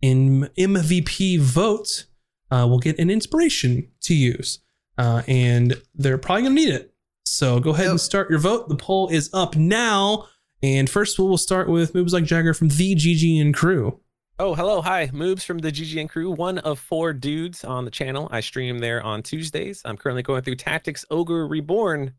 in 0.00 0.48
MVP 0.58 1.38
vote 1.38 2.06
uh, 2.50 2.66
will 2.68 2.78
get 2.78 2.98
an 2.98 3.10
inspiration 3.10 3.88
to 4.02 4.14
use. 4.14 4.60
Uh, 4.96 5.22
and 5.28 5.80
they're 5.94 6.18
probably 6.18 6.42
going 6.42 6.56
to 6.56 6.60
need 6.60 6.74
it. 6.74 6.94
So 7.24 7.60
go 7.60 7.70
ahead 7.70 7.88
and 7.88 8.00
start 8.00 8.30
your 8.30 8.38
vote. 8.38 8.68
The 8.68 8.76
poll 8.76 9.08
is 9.08 9.30
up 9.32 9.54
now. 9.54 10.26
And 10.62 10.90
first, 10.90 11.18
we'll 11.18 11.36
start 11.38 11.68
with 11.68 11.94
Moves 11.94 12.12
Like 12.12 12.24
Jagger 12.24 12.52
from 12.52 12.68
the 12.68 12.96
GGN 12.96 13.54
crew. 13.54 14.00
Oh, 14.40 14.54
hello. 14.54 14.80
Hi. 14.82 15.10
Moves 15.12 15.44
from 15.44 15.58
the 15.58 15.70
GGN 15.70 16.08
crew, 16.08 16.30
one 16.30 16.58
of 16.58 16.78
four 16.78 17.12
dudes 17.12 17.64
on 17.64 17.84
the 17.84 17.90
channel. 17.90 18.28
I 18.30 18.40
stream 18.40 18.78
there 18.78 19.02
on 19.02 19.22
Tuesdays. 19.22 19.82
I'm 19.84 19.96
currently 19.96 20.22
going 20.22 20.42
through 20.42 20.56
Tactics 20.56 21.04
Ogre 21.10 21.46
Reborn. 21.46 22.14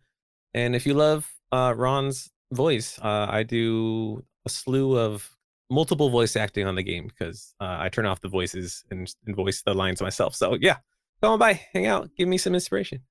And 0.54 0.76
if 0.76 0.86
you 0.86 0.94
love 0.94 1.30
uh, 1.52 1.74
Ron's 1.76 2.30
voice, 2.52 3.00
uh, 3.00 3.28
I 3.30 3.44
do 3.44 4.24
a 4.46 4.50
slew 4.50 4.98
of 4.98 5.30
multiple 5.70 6.10
voice 6.10 6.36
acting 6.36 6.66
on 6.66 6.76
the 6.76 6.84
game 6.84 7.08
because 7.08 7.54
uh, 7.60 7.78
I 7.80 7.90
turn 7.90 8.06
off 8.06 8.22
the 8.22 8.28
voices 8.30 8.84
and, 8.92 9.14
and 9.26 9.36
voice 9.36 9.62
the 9.62 9.74
lines 9.74 10.02
myself. 10.02 10.36
So, 10.36 10.58
yeah, 10.60 10.78
come 11.22 11.34
on 11.34 11.40
by, 11.40 11.62
hang 11.74 11.86
out, 11.86 12.10
give 12.18 12.28
me 12.28 12.38
some 12.38 12.54
inspiration. 12.54 13.02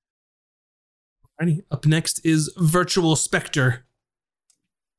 Alrighty. 1.41 1.61
Up 1.71 1.85
next 1.85 2.25
is 2.25 2.53
Virtual 2.57 3.15
Spectre. 3.15 3.85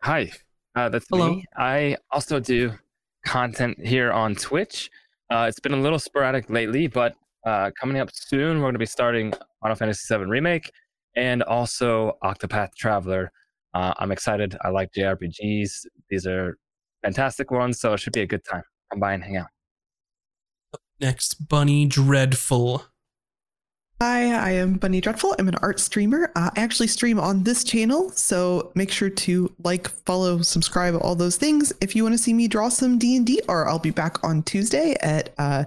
Hi, 0.02 0.32
uh, 0.74 0.88
that's 0.88 1.06
Hello. 1.10 1.34
me. 1.34 1.44
I 1.56 1.96
also 2.10 2.40
do 2.40 2.72
content 3.26 3.78
here 3.84 4.10
on 4.10 4.34
Twitch. 4.34 4.90
Uh, 5.30 5.46
it's 5.48 5.60
been 5.60 5.74
a 5.74 5.80
little 5.80 5.98
sporadic 5.98 6.48
lately, 6.48 6.86
but 6.86 7.14
uh, 7.46 7.70
coming 7.78 7.98
up 8.00 8.08
soon, 8.12 8.56
we're 8.56 8.64
going 8.64 8.72
to 8.74 8.78
be 8.78 8.86
starting 8.86 9.32
Final 9.60 9.76
Fantasy 9.76 10.14
VII 10.14 10.24
Remake 10.24 10.70
and 11.16 11.42
also 11.42 12.16
Octopath 12.24 12.74
Traveler. 12.74 13.30
Uh, 13.74 13.92
I'm 13.98 14.10
excited. 14.10 14.56
I 14.62 14.70
like 14.70 14.90
JRPGs. 14.96 15.86
These 16.08 16.26
are 16.26 16.56
fantastic 17.02 17.50
ones, 17.50 17.80
so 17.80 17.94
it 17.94 18.00
should 18.00 18.12
be 18.12 18.22
a 18.22 18.26
good 18.26 18.44
time. 18.44 18.62
Come 18.90 19.00
by 19.00 19.14
and 19.14 19.22
hang 19.22 19.36
out. 19.36 19.48
Next, 21.00 21.48
Bunny 21.48 21.86
Dreadful. 21.86 22.84
Hi, 24.02 24.32
I 24.32 24.52
am 24.52 24.74
Bunny 24.74 25.02
Dreadful. 25.02 25.34
I'm 25.38 25.48
an 25.48 25.56
art 25.56 25.78
streamer. 25.78 26.32
Uh, 26.34 26.48
I 26.56 26.60
actually 26.60 26.86
stream 26.86 27.20
on 27.20 27.42
this 27.42 27.62
channel, 27.64 28.08
so 28.10 28.72
make 28.74 28.90
sure 28.90 29.10
to 29.10 29.54
like, 29.62 29.88
follow, 29.88 30.40
subscribe, 30.40 30.94
all 31.02 31.14
those 31.14 31.36
things. 31.36 31.70
If 31.82 31.94
you 31.94 32.02
want 32.02 32.14
to 32.14 32.18
see 32.18 32.32
me 32.32 32.48
draw 32.48 32.70
some 32.70 32.98
D 32.98 33.16
and 33.16 33.26
D, 33.26 33.42
or 33.46 33.68
I'll 33.68 33.78
be 33.78 33.90
back 33.90 34.24
on 34.24 34.42
Tuesday 34.42 34.96
at 35.02 35.34
uh, 35.36 35.64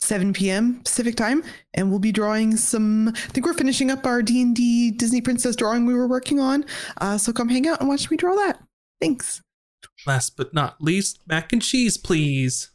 7 0.00 0.32
p.m. 0.32 0.80
Pacific 0.80 1.14
time, 1.14 1.44
and 1.74 1.88
we'll 1.88 2.00
be 2.00 2.10
drawing 2.10 2.56
some. 2.56 3.10
I 3.10 3.12
think 3.12 3.46
we're 3.46 3.54
finishing 3.54 3.92
up 3.92 4.04
our 4.04 4.20
D 4.20 4.42
and 4.42 4.56
D 4.56 4.90
Disney 4.90 5.20
Princess 5.20 5.54
drawing 5.54 5.86
we 5.86 5.94
were 5.94 6.08
working 6.08 6.40
on. 6.40 6.64
Uh, 7.00 7.18
so 7.18 7.32
come 7.32 7.48
hang 7.48 7.68
out 7.68 7.78
and 7.78 7.88
watch 7.88 8.10
me 8.10 8.16
draw 8.16 8.34
that. 8.34 8.60
Thanks. 9.00 9.42
Last 10.06 10.36
but 10.36 10.52
not 10.52 10.82
least, 10.82 11.20
Mac 11.26 11.52
and 11.52 11.62
Cheese, 11.62 11.96
please. 11.96 12.70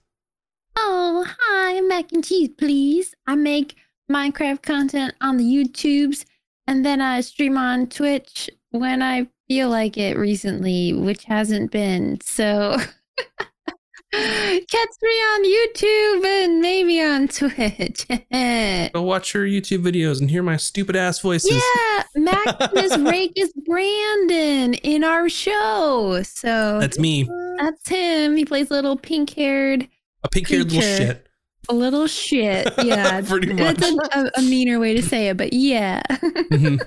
Oh, 0.75 1.25
hi, 1.39 1.81
mac 1.81 2.11
and 2.11 2.23
cheese, 2.23 2.49
please. 2.57 3.13
I 3.27 3.35
make 3.35 3.75
Minecraft 4.11 4.61
content 4.61 5.13
on 5.21 5.37
the 5.37 5.43
YouTubes 5.43 6.25
and 6.67 6.85
then 6.85 7.01
I 7.01 7.21
stream 7.21 7.57
on 7.57 7.87
Twitch 7.87 8.49
when 8.71 9.01
I 9.01 9.27
feel 9.47 9.69
like 9.69 9.97
it 9.97 10.17
recently, 10.17 10.93
which 10.93 11.25
hasn't 11.25 11.71
been. 11.71 12.19
So 12.21 12.77
catch 14.69 14.89
me 15.01 15.09
on 15.09 15.45
YouTube 15.45 16.25
and 16.25 16.61
maybe 16.61 17.01
on 17.01 17.27
Twitch. 17.29 18.05
Go 18.93 19.01
watch 19.03 19.33
your 19.33 19.45
YouTube 19.45 19.83
videos 19.83 20.19
and 20.19 20.29
hear 20.29 20.43
my 20.43 20.57
stupid 20.57 20.95
ass 20.97 21.19
voices. 21.19 21.51
Yeah, 21.51 22.03
Maximus 22.15 22.97
Rake 23.09 23.33
is 23.37 23.53
Brandon 23.65 24.73
in 24.73 25.03
our 25.05 25.29
show. 25.29 26.21
So 26.23 26.79
That's 26.79 26.99
me, 26.99 27.29
that's 27.57 27.87
him. 27.87 28.35
He 28.35 28.43
plays 28.43 28.69
little 28.69 28.97
pink 28.97 29.29
haired 29.33 29.87
a 30.23 30.29
pink 30.29 30.49
haired 30.49 30.71
little 30.71 30.81
shit. 30.81 31.27
a 31.69 31.73
little 31.73 32.07
shit. 32.07 32.73
Yeah, 32.83 33.21
Pretty 33.21 33.47
It's 33.51 33.81
a, 34.15 34.19
a, 34.19 34.31
a 34.39 34.41
meaner 34.41 34.79
way 34.79 34.93
to 34.93 35.01
say 35.01 35.29
it, 35.29 35.37
but 35.37 35.53
yeah. 35.53 36.01
Mhm. 36.09 36.81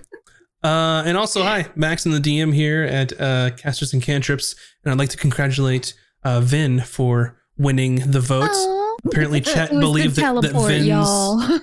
Uh, 0.62 1.02
and 1.06 1.16
also, 1.16 1.42
hi, 1.42 1.66
Max 1.74 2.06
and 2.06 2.14
the 2.14 2.20
DM 2.20 2.54
here 2.54 2.84
at 2.84 3.18
uh, 3.20 3.50
Casters 3.50 3.92
and 3.92 4.02
Cantrips, 4.02 4.54
and 4.82 4.92
I'd 4.92 4.98
like 4.98 5.10
to 5.10 5.16
congratulate 5.18 5.92
uh, 6.24 6.40
Vin 6.40 6.80
for 6.80 7.36
winning 7.58 7.96
the 8.10 8.20
votes. 8.20 8.56
Aw. 8.56 8.96
Apparently, 9.06 9.40
chat 9.40 9.70
It 9.72 9.74
was 9.74 9.80
the 9.80 9.80
believed 9.80 10.16
that, 10.16 10.34
that 10.34 10.42
teleport, 10.42 10.70
Vin's. 10.70 10.86
y'all. 10.86 11.42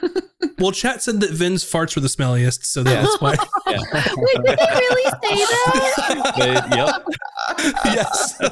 Well, 0.57 0.71
chat 0.71 1.01
said 1.01 1.21
that 1.21 1.31
Vin's 1.31 1.63
farts 1.63 1.95
were 1.95 2.01
the 2.01 2.07
smelliest, 2.07 2.65
so 2.65 2.83
that's 2.83 3.19
why. 3.19 3.35
Yeah. 3.67 3.79
Wait, 4.17 4.35
did 4.45 4.59
they 4.59 4.65
really 4.65 5.11
say 5.23 5.35
that? 5.45 6.33
But, 6.35 6.77
yep. 6.77 7.75
yes. 7.85 8.35
Well, 8.39 8.51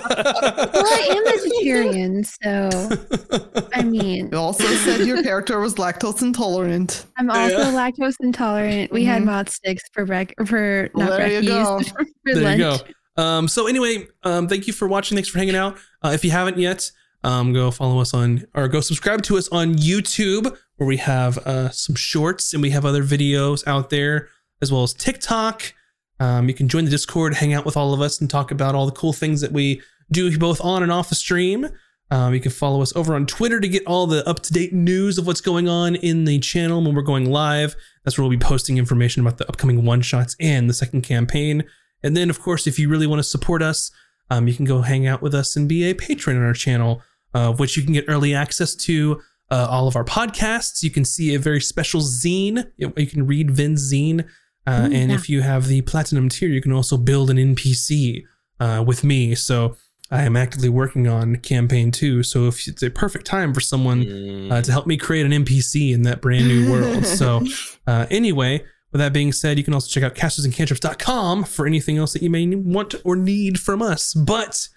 I 0.86 1.08
am 1.12 1.24
vegetarian, 1.26 2.24
so 2.24 3.68
I 3.74 3.84
mean, 3.84 4.30
You 4.32 4.38
also 4.38 4.64
said 4.66 5.06
your 5.06 5.22
character 5.22 5.60
was 5.60 5.76
lactose 5.76 6.22
intolerant. 6.22 7.06
I'm 7.18 7.30
also 7.30 7.58
Yeah. 7.58 7.74
lactose 7.74 8.16
intolerant. 8.22 8.92
We 8.92 9.04
had 9.04 9.22
Mhm. 9.22 9.26
mod 9.26 9.50
sticks 9.50 9.84
for 9.94 10.06
rec- 10.06 10.34
for 10.48 10.90
not 10.96 11.10
There 11.10 11.42
you 11.42 11.48
go. 11.48 11.80
for 11.82 12.06
there 12.34 12.52
you 12.54 12.58
go. 12.58 12.78
Um, 13.22 13.48
so 13.48 13.68
anyway, 13.68 14.08
um, 14.24 14.48
thank 14.48 14.66
you 14.68 14.74
for 14.74 14.88
watching. 14.88 15.16
Thanks 15.16 15.30
for 15.30 15.38
hanging 15.40 15.56
out. 15.56 15.78
Uh, 16.04 16.10
if 16.10 16.24
you 16.24 16.32
haven't 16.32 16.58
yet, 16.58 16.92
um, 17.24 17.54
go 17.54 17.72
follow 17.72 18.00
us 18.00 18.14
on 18.14 18.46
or 18.54 18.68
go 18.68 18.82
subscribe 18.82 19.22
to 19.24 19.38
us 19.38 19.50
on 19.50 19.76
YouTube, 19.76 20.58
where 20.78 20.88
we 20.88 20.98
have 20.98 21.38
uh, 21.40 21.70
some 21.70 21.96
shorts 21.96 22.54
and 22.54 22.62
we 22.62 22.70
have 22.70 22.86
other 22.86 23.04
videos 23.04 23.66
out 23.68 23.90
there, 23.90 24.30
as 24.62 24.72
well 24.72 24.84
as 24.84 24.94
TikTok. 24.94 25.74
Um, 26.20 26.48
you 26.48 26.54
can 26.54 26.68
join 26.68 26.86
the 26.86 26.92
Discord, 26.92 27.36
hang 27.36 27.54
out 27.54 27.66
with 27.66 27.78
all 27.78 27.94
of 27.94 28.02
us, 28.02 28.20
and 28.20 28.30
talk 28.30 28.52
about 28.52 28.76
all 28.76 28.86
the 28.86 28.92
cool 28.92 29.14
things 29.14 29.42
that 29.42 29.52
we 29.52 29.82
do 30.12 30.38
both 30.38 30.62
on 30.62 30.84
and 30.84 30.92
off 30.92 31.10
the 31.10 31.16
stream. 31.16 31.70
Um, 32.12 32.34
you 32.34 32.40
can 32.40 32.52
follow 32.52 32.82
us 32.82 32.96
over 32.96 33.14
on 33.14 33.28
Twitter 33.28 33.60
to 33.60 33.68
get 33.68 33.86
all 33.86 34.08
the 34.08 34.28
up 34.28 34.40
to 34.42 34.54
date 34.54 34.74
news 34.74 35.18
of 35.18 35.28
what's 35.28 35.42
going 35.42 35.70
on 35.70 35.96
in 35.96 36.26
the 36.26 36.40
channel 36.40 36.82
when 36.82 36.96
we're 36.96 37.04
going 37.04 37.30
live. 37.30 37.76
That's 38.04 38.18
where 38.18 38.24
we'll 38.24 38.36
be 38.36 38.44
posting 38.44 38.78
information 38.78 39.22
about 39.22 39.38
the 39.38 39.48
upcoming 39.48 39.86
one 39.86 40.02
shots 40.02 40.36
and 40.40 40.70
the 40.70 40.74
second 40.74 41.04
campaign. 41.04 41.66
And 42.02 42.18
then, 42.18 42.30
of 42.30 42.40
course, 42.42 42.66
if 42.66 42.80
you 42.80 42.90
really 42.90 43.06
want 43.06 43.20
to 43.20 43.24
support 43.24 43.62
us, 43.62 43.92
um, 44.30 44.48
you 44.48 44.54
can 44.54 44.66
go 44.66 44.82
hang 44.82 45.08
out 45.08 45.22
with 45.22 45.34
us 45.34 45.56
and 45.56 45.68
be 45.68 45.84
a 45.90 45.94
patron 45.94 46.38
on 46.38 46.44
our 46.44 46.54
channel, 46.54 47.02
uh, 47.34 47.52
which 47.54 47.76
you 47.78 47.84
can 47.84 47.94
get 47.94 48.06
early 48.08 48.34
access 48.34 48.76
to 48.76 49.20
uh, 49.52 49.68
all 49.70 49.88
of 49.88 49.96
our 49.96 50.04
podcasts. 50.06 50.84
You 50.84 50.92
can 50.92 51.04
see 51.06 51.34
a 51.36 51.40
very 51.40 51.62
special 51.62 52.02
zine. 52.02 52.72
You 52.78 52.94
you 52.98 53.08
can 53.08 53.26
read 53.26 53.52
Vin's 53.52 53.92
zine. 53.92 54.26
Uh, 54.68 54.82
Ooh, 54.90 54.94
and 54.94 55.10
yeah. 55.10 55.16
if 55.16 55.30
you 55.30 55.42
have 55.42 55.68
the 55.68 55.82
platinum 55.82 56.30
tier, 56.30 56.50
you 56.50 56.62
can 56.62 56.72
also 56.74 56.98
build 56.98 57.30
an 57.32 57.38
NPC 57.38 58.24
uh, 58.60 58.84
with 58.86 59.04
me. 59.04 59.34
So 59.34 59.76
I 60.12 60.24
am 60.24 60.36
actively 60.36 60.70
working 60.70 61.08
on 61.08 61.38
campaign 61.38 61.92
two. 61.92 62.22
So 62.24 62.48
if 62.48 62.68
it's 62.68 62.84
a 62.84 62.90
perfect 62.92 63.26
time 63.26 63.54
for 63.54 63.62
someone 63.62 64.04
Mm. 64.06 64.52
uh, 64.52 64.62
to 64.62 64.72
help 64.72 64.86
me 64.86 64.98
create 64.98 65.26
an 65.26 65.32
NPC 65.32 65.92
in 65.94 66.04
that 66.04 66.22
brand 66.22 66.48
new 66.48 66.72
world. 66.72 67.06
So, 67.20 67.44
uh, 67.88 68.06
anyway, 68.12 68.64
with 68.92 69.00
that 69.00 69.14
being 69.14 69.32
said, 69.32 69.58
you 69.58 69.64
can 69.64 69.74
also 69.74 69.88
check 69.90 70.04
out 70.04 70.16
castersandcantrips.com 70.16 71.44
for 71.44 71.68
anything 71.68 71.98
else 71.98 72.14
that 72.14 72.24
you 72.24 72.30
may 72.30 72.48
want 72.48 72.96
or 73.04 73.16
need 73.16 73.60
from 73.60 73.82
us. 73.82 74.14
But 74.14 74.68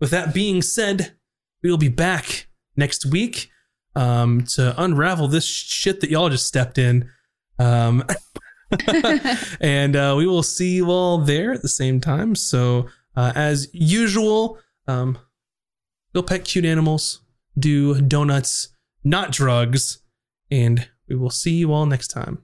with 0.00 0.10
that 0.10 0.34
being 0.34 0.62
said, 0.62 1.14
we 1.62 1.70
will 1.70 1.78
be 1.78 1.88
back 1.88 2.48
next 2.76 3.06
week. 3.06 3.50
um, 3.96 4.42
to 4.42 4.74
unravel 4.82 5.28
this 5.28 5.46
shit 5.46 6.00
that 6.00 6.10
y'all 6.10 6.28
just 6.28 6.46
stepped 6.46 6.78
in. 6.78 7.10
Um, 7.58 8.04
and 9.60 9.94
uh, 9.96 10.14
we 10.16 10.26
will 10.26 10.42
see 10.42 10.74
you 10.76 10.90
all 10.90 11.18
there 11.18 11.52
at 11.52 11.62
the 11.62 11.68
same 11.68 12.00
time. 12.00 12.34
So, 12.34 12.88
uh, 13.16 13.32
as 13.34 13.68
usual, 13.72 14.58
um, 14.88 15.18
go 16.14 16.22
pet 16.22 16.44
cute 16.44 16.64
animals, 16.64 17.20
do 17.56 18.00
donuts, 18.00 18.68
not 19.04 19.30
drugs, 19.30 20.02
and 20.50 20.88
we 21.08 21.14
will 21.14 21.30
see 21.30 21.52
you 21.52 21.72
all 21.72 21.86
next 21.86 22.08
time. 22.08 22.43